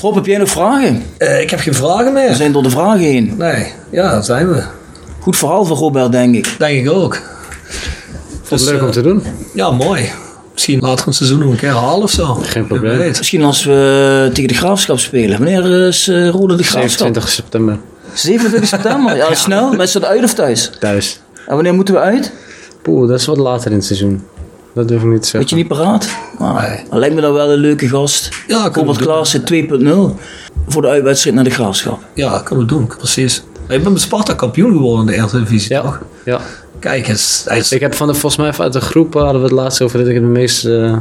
Rob, 0.01 0.16
heb 0.16 0.26
jij 0.26 0.38
nog 0.38 0.49
vragen? 0.49 1.03
Eh, 1.18 1.41
ik 1.41 1.49
heb 1.49 1.59
geen 1.59 1.74
vragen 1.74 2.05
We 2.05 2.11
meer. 2.11 2.34
zijn 2.36 2.51
door 2.51 2.63
de 2.63 2.70
vragen 2.70 2.99
heen. 2.99 3.34
Nee, 3.38 3.68
ja, 3.91 4.11
dat 4.11 4.26
zijn 4.26 4.49
we. 4.53 4.63
Goed 5.20 5.38
verhaal 5.38 5.66
van 5.66 5.78
Robert, 5.78 6.11
denk 6.11 6.36
ik. 6.36 6.55
Denk 6.57 6.86
ik 6.86 6.91
ook. 6.91 7.22
Is 8.43 8.49
Dus, 8.49 8.63
leuk 8.63 8.80
eh, 8.80 8.86
om 8.86 8.91
te 8.91 9.01
doen. 9.01 9.24
Ja, 9.53 9.72
mooi. 9.72 10.09
Misschien 10.53 10.80
later 10.80 10.99
in 10.99 11.03
het 11.05 11.16
seizoen 11.16 11.39
nog 11.39 11.49
een 11.51 11.57
keer 11.57 11.70
halen 11.70 12.03
of 12.03 12.11
zo. 12.11 12.34
Geen 12.34 12.68
probleem. 12.68 12.97
Misschien 13.07 13.43
als 13.43 13.63
we 13.63 14.30
tegen 14.34 14.47
de 14.47 14.53
graafschap 14.55 14.99
spelen. 14.99 15.38
Wanneer 15.38 15.88
is 15.88 16.07
eh, 16.07 16.30
Rode 16.30 16.55
de 16.55 16.63
graafschap? 16.63 16.89
27 17.16 17.30
september 17.30 17.78
27 18.13 18.70
september. 18.70 19.16
Ja, 19.16 19.34
snel. 19.45 19.72
Maar 19.74 19.86
is 19.86 19.91
dat 19.91 20.05
uit 20.05 20.24
of 20.24 20.34
thuis? 20.34 20.72
thuis. 20.80 21.20
En 21.47 21.53
wanneer 21.55 21.74
moeten 21.74 21.93
we 21.93 21.99
uit? 21.99 22.32
Poeh, 22.82 23.07
dat 23.09 23.20
is 23.20 23.26
wat 23.26 23.38
later 23.38 23.72
in 23.72 23.78
het 23.78 23.86
seizoen. 23.86 24.24
Dat 24.76 24.88
durf 24.88 25.01
ik 25.01 25.07
niet 25.07 25.21
te 25.21 25.28
zeggen. 25.28 25.39
Weet 25.39 25.49
je 25.49 25.55
niet 25.55 25.67
paraat? 25.67 26.07
Nee. 26.39 26.84
dan 26.89 26.99
lijkt 26.99 27.15
me 27.15 27.21
dat 27.21 27.34
wel 27.34 27.51
een 27.51 27.57
leuke 27.59 27.88
gast. 27.88 28.30
Ja, 28.47 28.69
Robert. 28.73 28.97
Klaassen 28.97 29.41
2.0. 29.53 30.19
Voor 30.67 30.82
de 30.82 30.88
uitwedstrijd 30.88 31.36
naar 31.36 31.43
de 31.45 31.49
graafschap. 31.49 31.99
Ja, 32.13 32.39
kunnen 32.39 32.65
we 32.65 32.71
doen, 32.71 32.88
precies. 32.88 33.43
Ik 33.67 33.84
ben 33.84 33.91
met 33.91 34.01
Sparta 34.01 34.34
kampioen 34.34 34.71
geworden 34.71 34.99
in 34.99 35.05
de 35.05 35.21
eerste 35.21 35.39
divisie, 35.39 35.76
Ja, 35.76 35.82
toch? 35.82 35.99
ja. 36.26 36.39
Kijk 36.80 37.07
eens. 37.07 37.43
Hij 37.47 37.57
is, 37.57 37.71
Ik 37.71 37.80
heb 37.82 37.93
van 37.95 38.07
de, 38.07 38.13
volgens 38.13 38.36
mij 38.41 38.65
uit 38.65 38.73
de 38.73 38.82
groep 38.82 39.13
hadden 39.13 39.36
we 39.41 39.47
het 39.47 39.51
laatst 39.55 39.82
over 39.82 39.99
dat 39.99 40.07
ik 40.07 40.13
de 40.15 40.21
meeste 40.21 40.78
eh, 40.84 40.97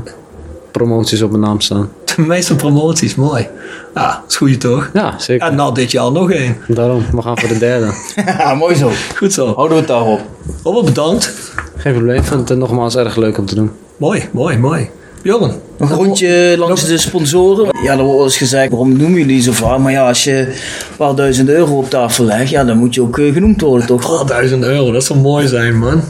promoties 0.79 1.23
op 1.23 1.31
mijn 1.31 1.43
naam 1.43 1.61
staan. 1.61 1.89
de 2.17 2.23
meeste 2.23 2.55
promoties, 2.55 3.15
mooi. 3.15 3.49
Ja, 3.95 4.07
dat 4.07 4.31
is 4.31 4.37
goed 4.37 4.61
toch? 4.61 4.91
Ja, 4.93 5.19
zeker. 5.19 5.47
En 5.47 5.55
nou 5.55 5.75
dit 5.75 5.91
jaar 5.91 6.13
nog 6.13 6.31
één. 6.31 6.57
Daarom, 6.69 7.05
we 7.13 7.23
gaan 7.23 7.39
voor 7.39 7.49
de 7.49 7.59
derde. 7.59 7.93
Mooi 8.59 8.75
zo. 8.75 8.91
Goed 9.17 9.33
zo. 9.33 9.55
Houden 9.55 9.77
we 9.77 9.83
het 9.83 9.89
daarop. 9.89 10.21
Robert, 10.63 10.85
bedankt. 10.85 11.35
Geen 11.77 11.93
probleem, 11.93 12.17
ik 12.17 12.25
vind 12.25 12.49
het 12.49 12.59
nogmaals 12.59 12.97
erg 12.97 13.17
leuk 13.17 13.39
om 13.39 13.47
te 13.47 13.55
doen. 13.55 13.71
Mooi, 13.97 14.29
mooi, 14.33 14.59
mooi. 14.59 14.91
Bjorn. 15.23 15.53
Een 15.79 15.89
rondje 15.89 16.55
langs 16.59 16.87
de 16.87 16.99
sponsoren. 16.99 17.69
Ja, 17.83 17.91
er 17.93 17.97
wordt 17.97 18.17
wel 18.17 18.25
eens 18.25 18.37
gezegd, 18.37 18.71
waarom 18.71 18.89
noemen 18.89 19.19
jullie 19.19 19.27
die 19.27 19.43
zo 19.43 19.53
vaak? 19.53 19.79
Maar 19.79 19.93
ja, 19.93 20.09
als 20.09 20.25
je 20.25 20.39
een 20.39 20.97
paar 20.97 21.15
duizend 21.15 21.49
euro 21.49 21.77
op 21.77 21.91
tafel 21.91 22.25
legt, 22.25 22.51
ja, 22.51 22.65
dan 22.65 22.79
moet 22.79 22.95
je 22.95 23.03
ook 23.03 23.19
eh, 23.19 23.33
genoemd 23.33 23.61
worden, 23.61 23.87
toch? 23.87 24.21
Oh, 24.21 24.27
1000 24.27 24.65
euro, 24.65 24.93
dat 24.93 25.05
zou 25.05 25.19
mooi 25.19 25.47
zijn, 25.49 25.79
man. 25.79 26.01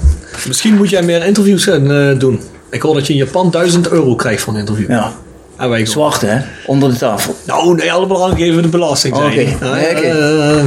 Misschien 0.46 0.76
moet 0.76 0.90
jij 0.90 1.02
meer 1.02 1.26
interviews 1.26 1.64
gaan 1.64 1.90
eh, 1.90 2.18
doen. 2.18 2.40
Ik 2.74 2.82
hoor 2.82 2.94
dat 2.94 3.06
je 3.06 3.12
in 3.12 3.18
Japan 3.18 3.50
1000 3.50 3.88
euro 3.88 4.14
krijgt 4.14 4.42
voor 4.42 4.52
een 4.52 4.58
interview. 4.58 4.90
Ja, 4.90 5.12
En 5.56 5.68
wij 5.68 5.86
gewoon. 5.86 6.10
zwart 6.10 6.20
hè, 6.20 6.38
onder 6.66 6.90
de 6.90 6.96
tafel. 6.96 7.34
Nou, 7.46 7.74
nee, 7.74 7.92
allemaal 7.92 8.30
aangeven 8.30 8.62
de 8.62 8.68
belasting 8.68 9.16
zijn. 9.16 9.30
Oké, 9.30 9.40
eh, 9.40 10.64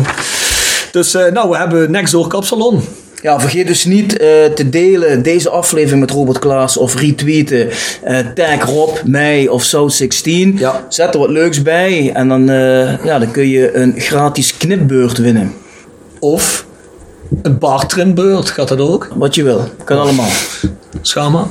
dus, 0.91 1.13
eh, 1.13 1.31
nou, 1.31 1.49
we 1.49 1.57
hebben 1.57 1.91
Nextdoor 1.91 2.27
Kapsalon. 2.27 2.81
Ja, 3.21 3.39
vergeet 3.39 3.67
dus 3.67 3.85
niet 3.85 4.17
eh, 4.17 4.27
te 4.55 4.69
delen 4.69 5.23
deze 5.23 5.49
aflevering 5.49 5.99
met 5.99 6.11
Robert 6.11 6.39
Klaas 6.39 6.77
of 6.77 6.95
retweeten. 6.95 7.69
tag 8.35 8.65
Rob, 8.65 8.97
mij 9.05 9.47
of 9.47 9.75
South16. 9.75 10.53
Ja. 10.55 10.85
Zet 10.89 11.13
er 11.13 11.19
wat 11.19 11.29
leuks 11.29 11.61
bij 11.61 12.11
en 12.13 12.27
dan, 12.27 12.45
ja, 13.03 13.19
dan 13.19 13.31
kun 13.31 13.47
je 13.47 13.75
een 13.75 13.93
gratis 13.97 14.57
knipbeurt 14.57 15.17
winnen. 15.17 15.53
Of 16.19 16.65
een 17.41 17.57
bartrimbeurt, 17.57 18.49
gaat 18.49 18.67
dat 18.67 18.79
ook? 18.79 19.07
Wat 19.15 19.35
je 19.35 19.43
wil, 19.43 19.63
kan 19.83 19.99
allemaal. 19.99 20.29
Schama. 21.01 21.47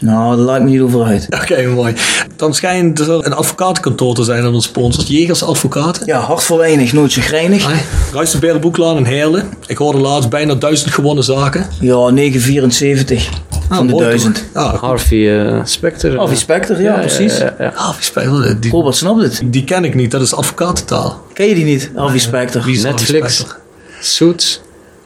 Nou, 0.00 0.36
daar 0.36 0.44
laat 0.44 0.56
ik 0.56 0.62
me 0.62 0.70
niet 0.70 0.80
over 0.80 1.04
uit. 1.04 1.26
Oké, 1.42 1.66
mooi. 1.66 1.94
Dan 2.36 2.54
schijnt 2.54 2.98
er 2.98 3.10
een 3.10 3.32
advocatenkantoor 3.32 4.14
te 4.14 4.24
zijn 4.24 4.44
aan 4.44 4.54
onze 4.54 4.68
sponsors. 4.68 5.06
Jegers 5.06 5.42
Advocaten. 5.42 6.06
Ja, 6.06 6.18
hart 6.18 6.42
voor 6.42 6.58
weinig, 6.58 6.92
nooit 6.92 7.12
zo 7.12 7.20
grijnig. 7.20 7.68
Ruistenberg 8.12 8.60
Boeklaan 8.60 8.96
in 8.96 9.04
Heerlen. 9.04 9.48
Ik 9.66 9.76
hoorde 9.76 9.98
laatst 9.98 10.28
bijna 10.28 10.54
duizend 10.54 10.90
gewonnen 10.90 11.24
zaken. 11.24 11.66
Ja, 11.80 12.08
974 12.08 13.30
van 13.68 13.86
de 13.86 13.96
duizend. 13.96 14.44
Ja, 14.54 14.76
Harvey 14.76 15.46
eh, 15.46 15.60
Specter. 15.64 16.16
Harvey 16.16 16.36
Specter, 16.36 16.82
ja, 16.82 16.98
precies. 16.98 17.38
Ja, 17.38 17.54
ja. 17.58 17.72
Ah, 17.74 17.94
wie 17.94 18.04
speelde 18.04 18.58
die? 18.58 18.70
Robert 18.70 18.96
snapt 18.96 19.22
het. 19.22 19.40
Die 19.44 19.64
ken 19.64 19.84
ik 19.84 19.94
niet, 19.94 20.10
dat 20.10 20.20
is 20.20 20.34
advocatentaal. 20.34 21.22
Ken 21.32 21.46
je 21.46 21.54
die 21.54 21.64
niet, 21.64 21.90
Harvey 21.94 22.18
Specter? 22.18 22.62
Wie 22.62 22.82
Netflix. 22.82 23.10
Harvey 23.10 23.30
Specter? 23.30 23.56
Suits. 24.00 24.60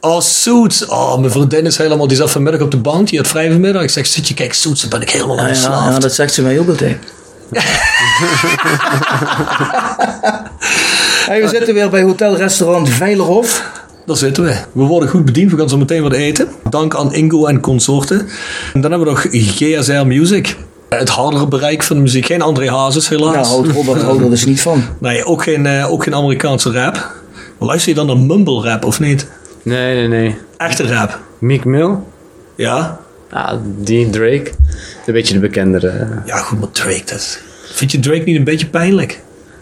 Oh, 0.05 0.21
Suits. 0.21 0.87
Oh, 0.87 1.19
mijn 1.19 1.31
vriendin 1.33 1.67
is 1.67 1.77
helemaal, 1.77 2.07
die 2.07 2.17
zat 2.17 2.31
vanmiddag 2.31 2.61
op 2.61 2.71
de 2.71 2.77
bank, 2.77 3.09
die 3.09 3.19
had 3.19 3.29
vrij 3.29 3.51
vanmiddag. 3.51 3.83
Ik 3.83 3.91
zeg, 3.91 4.07
zit 4.07 4.29
je, 4.29 4.35
kijk, 4.35 4.53
Suits, 4.53 4.81
dan 4.81 4.91
ben 4.91 5.01
ik 5.01 5.11
helemaal 5.11 5.39
aan 5.39 5.55
Ja, 5.55 5.91
ja, 5.91 5.99
dat 5.99 6.13
zegt 6.15 6.35
ze 6.35 6.43
mij 6.43 6.59
ook 6.59 6.69
altijd. 6.69 6.99
Hey, 11.27 11.43
we 11.43 11.49
zitten 11.49 11.75
weer 11.75 11.91
bij 11.91 12.03
Hotel 12.03 12.37
Restaurant 12.37 12.89
Veilerhof. 12.89 13.71
Daar 14.07 14.17
zitten 14.17 14.45
we. 14.45 14.57
We 14.73 14.83
worden 14.83 15.09
goed 15.09 15.25
bediend, 15.25 15.51
we 15.51 15.57
gaan 15.59 15.69
zo 15.69 15.77
meteen 15.77 16.03
wat 16.03 16.13
eten. 16.13 16.49
Dank 16.71 16.95
aan 16.97 17.15
Ingo 17.15 17.47
en 17.47 17.61
consorten. 17.61 18.29
En 18.75 18.81
dan 18.81 18.91
hebben 18.91 19.09
we 19.09 19.15
nog 19.15 19.27
GSR 19.31 20.07
Music. 20.07 20.57
Het 20.89 21.09
hardere 21.09 21.47
bereik 21.47 21.83
van 21.83 21.97
de 21.97 22.03
muziek. 22.03 22.27
Geen 22.27 22.43
André 22.43 22.71
Hazes, 22.71 23.09
helaas. 23.09 23.49
Nou, 23.49 23.73
Robert 23.73 24.03
houdt 24.03 24.21
er 24.23 24.31
dus 24.31 24.45
niet 24.45 24.61
van. 24.61 24.85
Nee, 24.99 25.25
ook 25.25 25.43
geen, 25.43 25.67
eh, 25.67 25.93
ook 25.93 26.03
geen 26.03 26.15
Amerikaanse 26.15 26.73
rap. 26.73 27.11
Luister 27.59 27.89
je 27.89 27.95
dan 27.95 28.07
naar 28.07 28.19
mumble 28.19 28.63
rap 28.63 28.85
of 28.85 29.01
niet? 29.01 29.27
Nee, 29.63 29.95
nee, 29.95 30.09
nee. 30.09 30.37
Echte 30.57 30.87
rap. 30.87 31.21
Meek 31.39 31.65
Mill? 31.65 31.95
Ja? 32.57 33.01
Ja, 33.31 33.61
die 33.79 34.11
Drake. 34.11 34.51
Een 35.07 35.13
beetje 35.13 35.35
de 35.35 35.41
bekendere. 35.41 36.09
Ja, 36.27 36.37
goed, 36.37 36.61
maar 36.61 36.71
Drake, 36.71 37.03
dat... 37.07 37.39
Vind 37.73 37.93
je 37.93 37.99
Drake 38.01 38.23
niet 38.25 38.37
een 38.37 38.45
beetje 38.45 38.67
pijnlijk? 38.67 39.21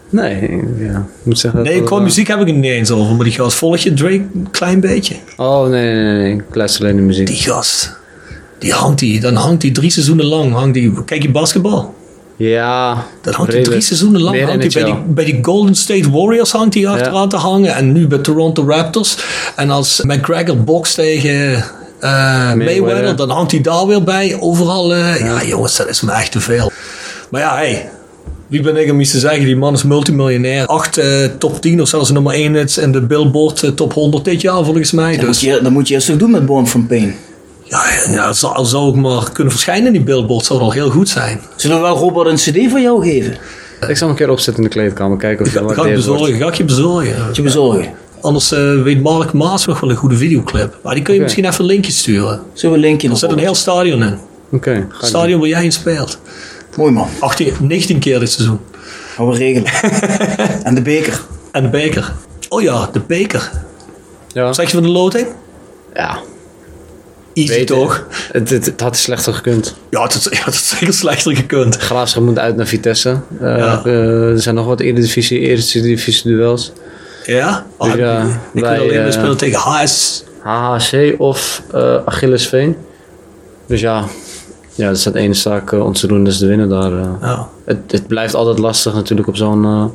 Nee, 0.09 0.41
ja. 0.77 0.97
Ik 0.97 1.25
moet 1.25 1.39
zeggen. 1.39 1.61
Nee, 1.61 1.83
qua 1.83 1.95
wel- 1.95 2.03
muziek 2.03 2.27
heb 2.27 2.39
ik 2.39 2.47
het 2.47 2.55
niet 2.55 2.71
eens 2.71 2.91
over. 2.91 3.15
Maar 3.15 3.23
die 3.25 3.33
gast, 3.33 3.57
volg 3.57 3.77
je 3.77 3.93
Drake 3.93 4.13
een 4.33 4.47
klein 4.51 4.79
beetje? 4.79 5.15
Oh, 5.37 5.67
nee, 5.67 5.93
nee, 5.93 6.13
nee. 6.13 6.33
Ik 6.33 6.55
luister 6.55 6.83
alleen 6.83 6.95
de 6.95 7.01
muziek. 7.01 7.27
Die 7.27 7.35
gast, 7.35 7.95
die 8.59 8.71
hangt 8.73 8.99
die, 8.99 9.19
dan 9.19 9.35
hangt 9.35 9.61
die 9.61 9.71
drie 9.71 9.89
seizoenen 9.89 10.25
lang. 10.25 10.53
Hangt 10.53 10.73
die, 10.73 11.03
kijk 11.03 11.21
je 11.21 11.31
basketbal? 11.31 11.95
Ja. 12.41 13.05
Dan 13.21 13.33
hangt 13.33 13.51
hij 13.51 13.61
redelijk. 13.61 13.65
drie 13.65 13.81
seizoenen 13.81 14.21
lang 14.21 14.43
hangt 14.43 14.73
hij 14.73 14.83
bij, 14.83 14.93
die, 14.93 15.03
bij 15.07 15.25
die 15.25 15.39
Golden 15.41 15.75
State 15.75 16.11
Warriors 16.11 16.51
hangt 16.51 16.73
hij 16.73 16.87
achteraan 16.87 17.29
te 17.29 17.35
hangen. 17.35 17.75
En 17.75 17.91
nu 17.91 18.07
bij 18.07 18.17
Toronto 18.17 18.63
Raptors. 18.67 19.17
En 19.55 19.69
als 19.69 20.01
McGregor 20.01 20.63
bokst 20.63 20.95
tegen 20.95 21.63
eh, 21.99 22.53
Mayweather, 22.53 23.15
dan 23.15 23.29
hangt 23.29 23.51
hij 23.51 23.61
daar 23.61 23.87
weer 23.87 24.03
bij. 24.03 24.37
Overal, 24.39 24.93
eh, 24.93 25.19
ja. 25.19 25.43
jongens, 25.43 25.77
dat 25.77 25.87
is 25.87 26.01
me 26.01 26.11
echt 26.11 26.31
te 26.31 26.39
veel. 26.39 26.71
Maar 27.29 27.41
ja, 27.41 27.55
hey, 27.55 27.89
wie 28.47 28.61
ben 28.61 28.77
ik 28.77 28.91
om 28.91 28.99
iets 28.99 29.11
te 29.11 29.19
zeggen? 29.19 29.45
Die 29.45 29.55
man 29.55 29.73
is 29.73 29.83
multimiljonair. 29.83 30.65
Acht 30.65 30.97
eh, 30.97 31.25
top 31.37 31.61
10 31.61 31.81
of 31.81 31.87
zelfs 31.87 32.11
nummer 32.11 32.33
1 32.33 32.53
hits 32.53 32.77
in 32.77 32.91
de 32.91 33.01
Billboard 33.01 33.71
top 33.75 33.93
100 33.93 34.25
dit 34.25 34.41
jaar 34.41 34.63
volgens 34.63 34.91
mij. 34.91 35.11
Dat 35.11 35.25
moet, 35.25 35.27
Dus 35.27 35.39
je, 35.39 35.59
dat 35.61 35.71
moet 35.71 35.87
je 35.87 35.93
eerst 35.93 36.09
ook 36.09 36.19
doen 36.19 36.31
met 36.31 36.45
Born 36.45 36.67
from 36.67 36.87
Pain. 36.87 37.15
Ja, 37.71 38.11
ja 38.11 38.33
zou, 38.33 38.65
zou 38.65 38.89
ik 38.89 38.95
maar 38.95 39.31
kunnen 39.31 39.53
verschijnen 39.53 39.85
in 39.85 39.91
die 39.91 40.01
Billboard, 40.01 40.45
zou 40.45 40.59
al 40.59 40.71
heel 40.71 40.89
goed 40.89 41.09
zijn. 41.09 41.39
Zullen 41.55 41.77
we 41.77 41.83
wel 41.83 41.97
Robert 41.97 42.27
een 42.27 42.35
cd 42.35 42.71
van 42.71 42.81
jou 42.81 43.03
geven? 43.03 43.37
Ik 43.87 43.97
zal 43.97 44.07
hem 44.07 44.09
een 44.09 44.15
keer 44.15 44.29
opzetten 44.29 44.63
in 44.63 44.69
de 44.69 44.75
kleedkamer. 44.75 45.17
Kijken 45.17 45.45
of 45.45 45.51
Ga, 45.51 45.59
je 45.59 45.73
ga 45.73 45.85
ik 45.85 45.95
bezorgen, 45.95 46.37
ga 46.37 46.47
ik 46.47 46.53
je 46.53 46.63
bezorgen. 46.63 47.25
Moet 47.25 47.35
je 47.35 47.41
bezorgen. 47.41 47.93
Anders 48.21 48.51
eh, 48.51 48.81
weet 48.81 49.01
Mark 49.01 49.33
Maas 49.33 49.65
nog 49.65 49.79
wel 49.79 49.89
een 49.89 49.95
goede 49.95 50.15
videoclip. 50.15 50.77
Maar 50.83 50.93
die 50.93 51.03
kun 51.03 51.13
je 51.13 51.21
misschien 51.21 51.45
even 51.45 51.59
een 51.59 51.65
linkje 51.65 51.91
sturen. 51.91 52.41
Zullen 52.53 52.75
we 52.75 52.81
een 52.81 52.89
linkje 52.89 53.07
Er 53.07 53.13
nog 53.13 53.19
zit 53.19 53.31
een 53.31 53.37
heel 53.37 53.55
stadion 53.55 54.03
in. 54.03 54.17
Oké, 54.51 54.87
ga 54.89 55.05
stadion 55.05 55.39
waar 55.39 55.49
jij 55.49 55.63
in 55.63 55.71
speelt. 55.71 56.19
Mooi 56.77 56.91
man. 56.91 57.07
18, 57.19 57.53
19 57.59 57.99
keer 57.99 58.19
dit 58.19 58.31
seizoen. 58.31 58.59
Gaan 59.15 59.29
we 59.29 59.37
regelen. 59.37 59.71
en 60.63 60.75
de 60.75 60.81
beker. 60.81 61.21
En 61.51 61.63
de 61.63 61.69
beker. 61.69 62.13
Oh 62.49 62.61
ja, 62.61 62.89
de 62.91 63.01
beker. 63.07 63.51
Ja. 64.27 64.53
Zeg 64.53 64.65
je 64.65 64.73
van 64.73 64.83
de 64.83 64.89
loting? 64.89 65.27
Ja. 65.93 66.19
Easy 67.33 67.63
toch? 67.65 68.05
Het, 68.31 68.49
het, 68.49 68.65
het 68.65 68.81
had 68.81 68.97
slechter 68.97 69.33
gekund. 69.33 69.75
Ja, 69.89 70.03
het, 70.03 70.15
is- 70.15 70.39
het 70.45 70.53
is 70.53 70.69
zeker 70.69 70.93
slechter 70.93 71.35
gekund. 71.35 71.77
Graafschap 71.77 72.23
moet 72.23 72.39
uit 72.39 72.55
naar 72.55 72.65
Vitesse. 72.67 73.09
Eh, 73.39 73.57
Ja. 73.57 73.81
eh, 73.85 74.29
er 74.29 74.41
zijn 74.41 74.55
nog 74.55 74.65
wat 74.65 74.79
Eredivisie, 74.79 75.39
Eredivisie 75.39 76.31
duels. 76.31 76.71
Ja? 77.25 77.65
Ah, 77.77 77.91
Dus 77.91 77.99
ja, 77.99 78.21
ik 78.21 78.27
wil 78.53 78.65
alleen 78.65 78.87
maar 78.87 79.05
eh, 79.05 79.11
spelen 79.11 79.37
tegen 79.37 79.59
HS. 79.59 80.23
HHC 80.39 81.15
of 81.17 81.61
Achillesveen. 82.05 82.75
Dus 83.65 83.81
ja, 83.81 84.05
ja, 84.75 84.87
dat 84.87 84.99
staat 84.99 85.15
één 85.15 85.35
zaak 85.35 85.71
ons 85.71 85.99
te 85.99 86.07
doen, 86.07 86.23
dus 86.23 86.37
de 86.37 86.47
winnen 86.47 86.69
daar. 86.69 86.91
Ja. 87.21 87.47
Het, 87.65 87.77
het 87.87 88.07
blijft 88.07 88.33
altijd 88.33 88.59
lastig 88.59 88.93
natuurlijk 88.93 89.27
op 89.27 89.35
zo'n 89.35 89.91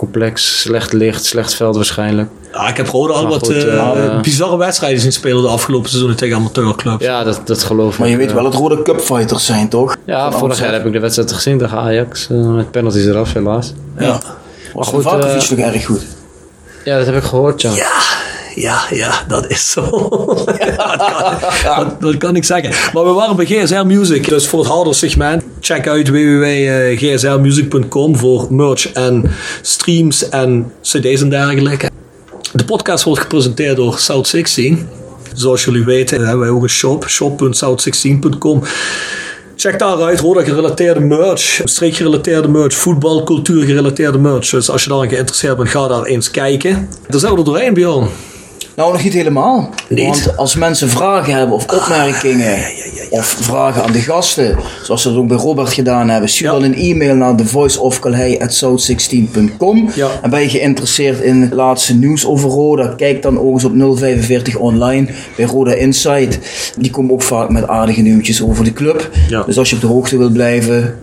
complex, 0.00 0.60
slecht 0.60 0.92
licht, 0.92 1.24
slecht 1.24 1.54
veld 1.54 1.76
waarschijnlijk. 1.76 2.30
Ja, 2.52 2.68
ik 2.68 2.76
heb 2.76 2.88
Roda 2.88 3.12
al 3.12 3.22
Maar 3.22 3.30
wat 3.30 3.46
goed, 3.46 3.64
eh, 3.64 3.76
eh, 3.76 4.20
bizarre 4.20 4.56
wedstrijden 4.56 5.00
zien 5.00 5.12
spelen 5.12 5.42
de 5.42 5.48
afgelopen 5.48 5.88
seizoenen 5.88 6.18
tegen 6.18 6.36
amateurclubs. 6.36 7.04
Ja, 7.04 7.24
dat, 7.24 7.40
dat 7.44 7.62
geloof 7.62 7.92
ik. 7.92 7.98
Maar 7.98 8.08
je 8.08 8.16
weet 8.16 8.28
eh. 8.28 8.34
wel 8.34 8.42
dat 8.42 8.54
Rode 8.54 8.82
Cupfighters 8.82 9.44
zijn, 9.44 9.68
toch? 9.68 9.96
Ja, 10.06 10.22
Van 10.22 10.32
vorig 10.32 10.42
Amsterdam. 10.42 10.66
jaar 10.66 10.78
heb 10.78 10.86
ik 10.86 10.92
de 10.92 11.00
wedstrijd 11.00 11.32
gezien 11.32 11.58
tegen 11.58 11.78
Ajax. 11.78 12.26
met 12.28 12.70
penalties 12.70 13.04
eraf 13.04 13.32
helaas. 13.32 13.72
Ja. 13.98 14.20
Was 14.74 14.88
goed, 14.88 15.02
Vakovic 15.02 15.42
eh, 15.42 15.48
toch 15.48 15.58
erg 15.58 15.84
goed? 15.84 16.02
Ja, 16.84 16.96
dat 16.96 17.06
heb 17.06 17.16
ik 17.16 17.22
gehoord, 17.22 17.62
ja. 17.62 17.74
Ja, 17.74 17.92
ja, 18.54 18.82
ja, 18.90 19.24
dat 19.28 19.50
is 19.50 19.70
zo. 19.70 19.82
Ja, 20.58 20.86
dat, 21.40 21.60
kan, 21.62 21.84
dat, 21.84 22.00
dat 22.00 22.16
kan 22.16 22.36
ik 22.36 22.44
zeggen. 22.44 22.92
Maar 22.92 23.04
we 23.04 23.10
waren 23.10 23.36
bij 23.36 23.46
GSR 23.46 23.86
Music. 23.86 24.28
Dus 24.28 24.48
voor 24.48 24.58
het 24.58 24.68
harde 24.68 24.92
segment, 24.92 25.42
check 25.60 25.88
uit 25.88 26.08
www.gsrmusic.com 26.08 28.16
voor 28.16 28.46
merch 28.50 28.92
en 28.92 29.30
streams 29.62 30.28
en 30.28 30.72
cd's 30.82 31.20
en 31.20 31.28
dergelijke. 31.28 31.90
De 32.52 32.64
podcast 32.64 33.04
wordt 33.04 33.20
gepresenteerd 33.20 33.76
door 33.76 33.98
South 33.98 34.28
16. 34.28 34.88
Zoals 35.34 35.64
jullie 35.64 35.84
weten 35.84 36.18
hebben 36.18 36.38
wij 36.38 36.48
ook 36.48 36.62
een 36.62 36.68
shop, 36.68 37.08
shop.south16.com. 37.08 38.62
Check 39.56 39.78
daaruit, 39.78 40.20
Roda 40.20 40.42
gerelateerde 40.42 41.00
merch, 41.00 41.60
streek 41.64 41.94
gerelateerde 41.94 42.48
merch, 42.48 42.74
voetbal, 42.74 43.22
cultuur 43.22 43.64
gerelateerde 43.64 44.18
merch. 44.18 44.50
Dus 44.50 44.70
als 44.70 44.82
je 44.82 44.88
daarin 44.88 45.08
geïnteresseerd 45.08 45.56
bent, 45.56 45.68
ga 45.68 45.88
daar 45.88 46.04
eens 46.04 46.30
kijken. 46.30 46.88
Daar 47.08 47.20
zijn 47.20 47.32
we 47.32 47.38
er 47.38 47.44
doorheen, 47.44 47.74
Bjorn. 47.74 48.08
Nou, 48.80 48.92
nog 48.92 49.02
niet 49.02 49.12
helemaal. 49.12 49.70
Niet? 49.88 50.04
Want 50.04 50.36
als 50.36 50.54
mensen 50.54 50.88
vragen 50.88 51.34
hebben 51.34 51.54
of 51.54 51.64
opmerkingen 51.64 52.58
of 53.10 53.26
vragen 53.26 53.82
aan 53.82 53.92
de 53.92 54.00
gasten, 54.00 54.58
zoals 54.82 55.02
ze 55.02 55.08
dat 55.08 55.18
ook 55.18 55.28
bij 55.28 55.36
Robert 55.36 55.72
gedaan 55.72 56.08
hebben, 56.08 56.28
stuur 56.28 56.50
dan 56.50 56.62
een 56.62 56.74
e-mail 56.74 57.14
naar 57.14 57.34
thevoiceofcalhei.south16.com. 57.34 59.90
Ja. 59.94 60.08
En 60.22 60.30
ben 60.30 60.40
je 60.40 60.48
geïnteresseerd 60.48 61.20
in 61.20 61.40
het 61.40 61.52
laatste 61.52 61.94
nieuws 61.94 62.26
over 62.26 62.50
Roda, 62.50 62.94
kijk 62.96 63.22
dan 63.22 63.38
ook 63.38 63.52
eens 63.52 63.64
op 63.64 63.96
045 63.96 64.56
online 64.56 65.06
bij 65.36 65.46
Roda 65.46 65.72
Insight. 65.72 66.38
Die 66.78 66.90
komen 66.90 67.12
ook 67.12 67.22
vaak 67.22 67.48
met 67.48 67.68
aardige 67.68 68.00
nieuwtjes 68.00 68.42
over 68.42 68.64
de 68.64 68.72
club. 68.72 69.10
Dus 69.46 69.58
als 69.58 69.70
je 69.70 69.74
op 69.74 69.80
de 69.80 69.86
hoogte 69.86 70.16
wilt 70.16 70.32
blijven, 70.32 70.98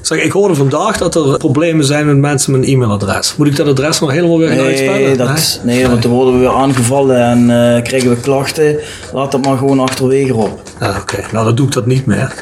Zeg, 0.00 0.22
ik 0.22 0.32
hoorde 0.32 0.54
vandaag 0.54 0.98
dat 0.98 1.14
er 1.14 1.36
problemen 1.36 1.84
zijn 1.84 2.06
met 2.06 2.16
mensen 2.16 2.52
met 2.52 2.62
een 2.62 2.68
e-mailadres. 2.72 3.34
Moet 3.36 3.46
ik 3.46 3.56
dat 3.56 3.66
adres 3.66 4.00
nog 4.00 4.10
helemaal 4.10 4.38
weer 4.38 4.48
gaan 4.48 4.56
Nee, 4.56 4.66
uitspellen? 4.66 5.16
dat, 5.18 5.60
nee, 5.64 5.86
want 5.88 6.02
dan 6.02 6.10
worden 6.12 6.34
we 6.34 6.40
weer 6.40 6.52
aangevallen 6.54 7.20
en 7.22 7.40
eh, 7.76 7.82
krijgen 7.82 8.10
we 8.10 8.16
klachten. 8.16 8.76
Laat 9.12 9.32
dat 9.32 9.44
maar 9.44 9.56
gewoon 9.58 9.80
achterwege 9.80 10.34
op. 10.34 10.62
Ah, 10.78 10.96
Oké, 11.00 11.24
nou 11.32 11.44
dan 11.44 11.54
doe 11.54 11.66
ik 11.66 11.72
dat 11.72 11.86
niet 11.86 12.06
meer. 12.06 12.34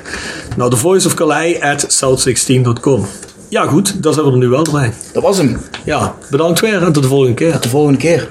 Nou, 0.57 0.71
the 0.71 0.77
voice 0.77 1.07
of 1.07 1.15
Calais 1.15 1.61
at 1.61 1.87
south16.com. 2.05 3.07
Ja, 3.49 3.67
goed, 3.67 4.03
daar 4.03 4.13
zijn 4.13 4.27
we 4.27 4.33
er 4.33 4.39
nu 4.39 4.49
wel 4.49 4.67
bij. 4.73 4.93
Dat 5.13 5.23
was 5.23 5.37
hem. 5.37 5.61
Ja, 5.85 6.15
bedankt 6.31 6.61
weer 6.61 6.83
en 6.83 6.93
tot 6.93 7.03
de 7.03 7.09
volgende 7.09 7.35
keer. 7.35 7.53
Tot 7.53 7.63
de 7.63 7.69
volgende 7.69 7.99
keer. 7.99 8.29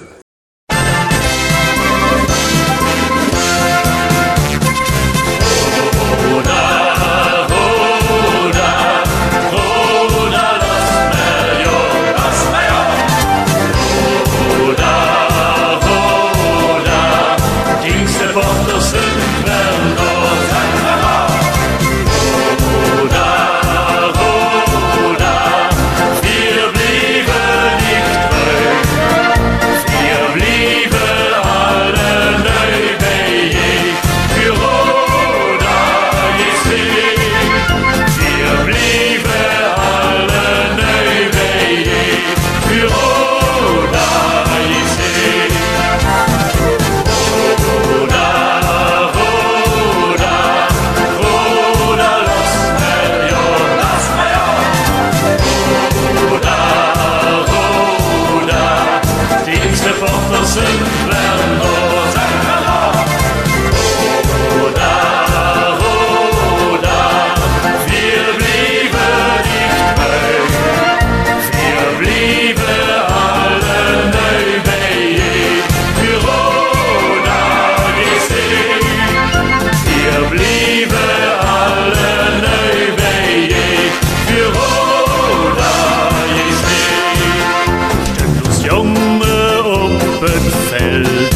Welt. 91.06 91.36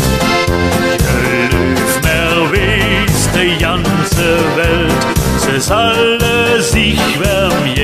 Köln 0.97 1.73
ist 1.73 2.01
nervös, 2.03 3.29
die 3.33 3.57
ganze 3.61 4.37
Welt, 4.55 5.55
es 5.55 5.71
alle 5.71 6.61
sich 6.61 6.99
wärm 7.19 7.78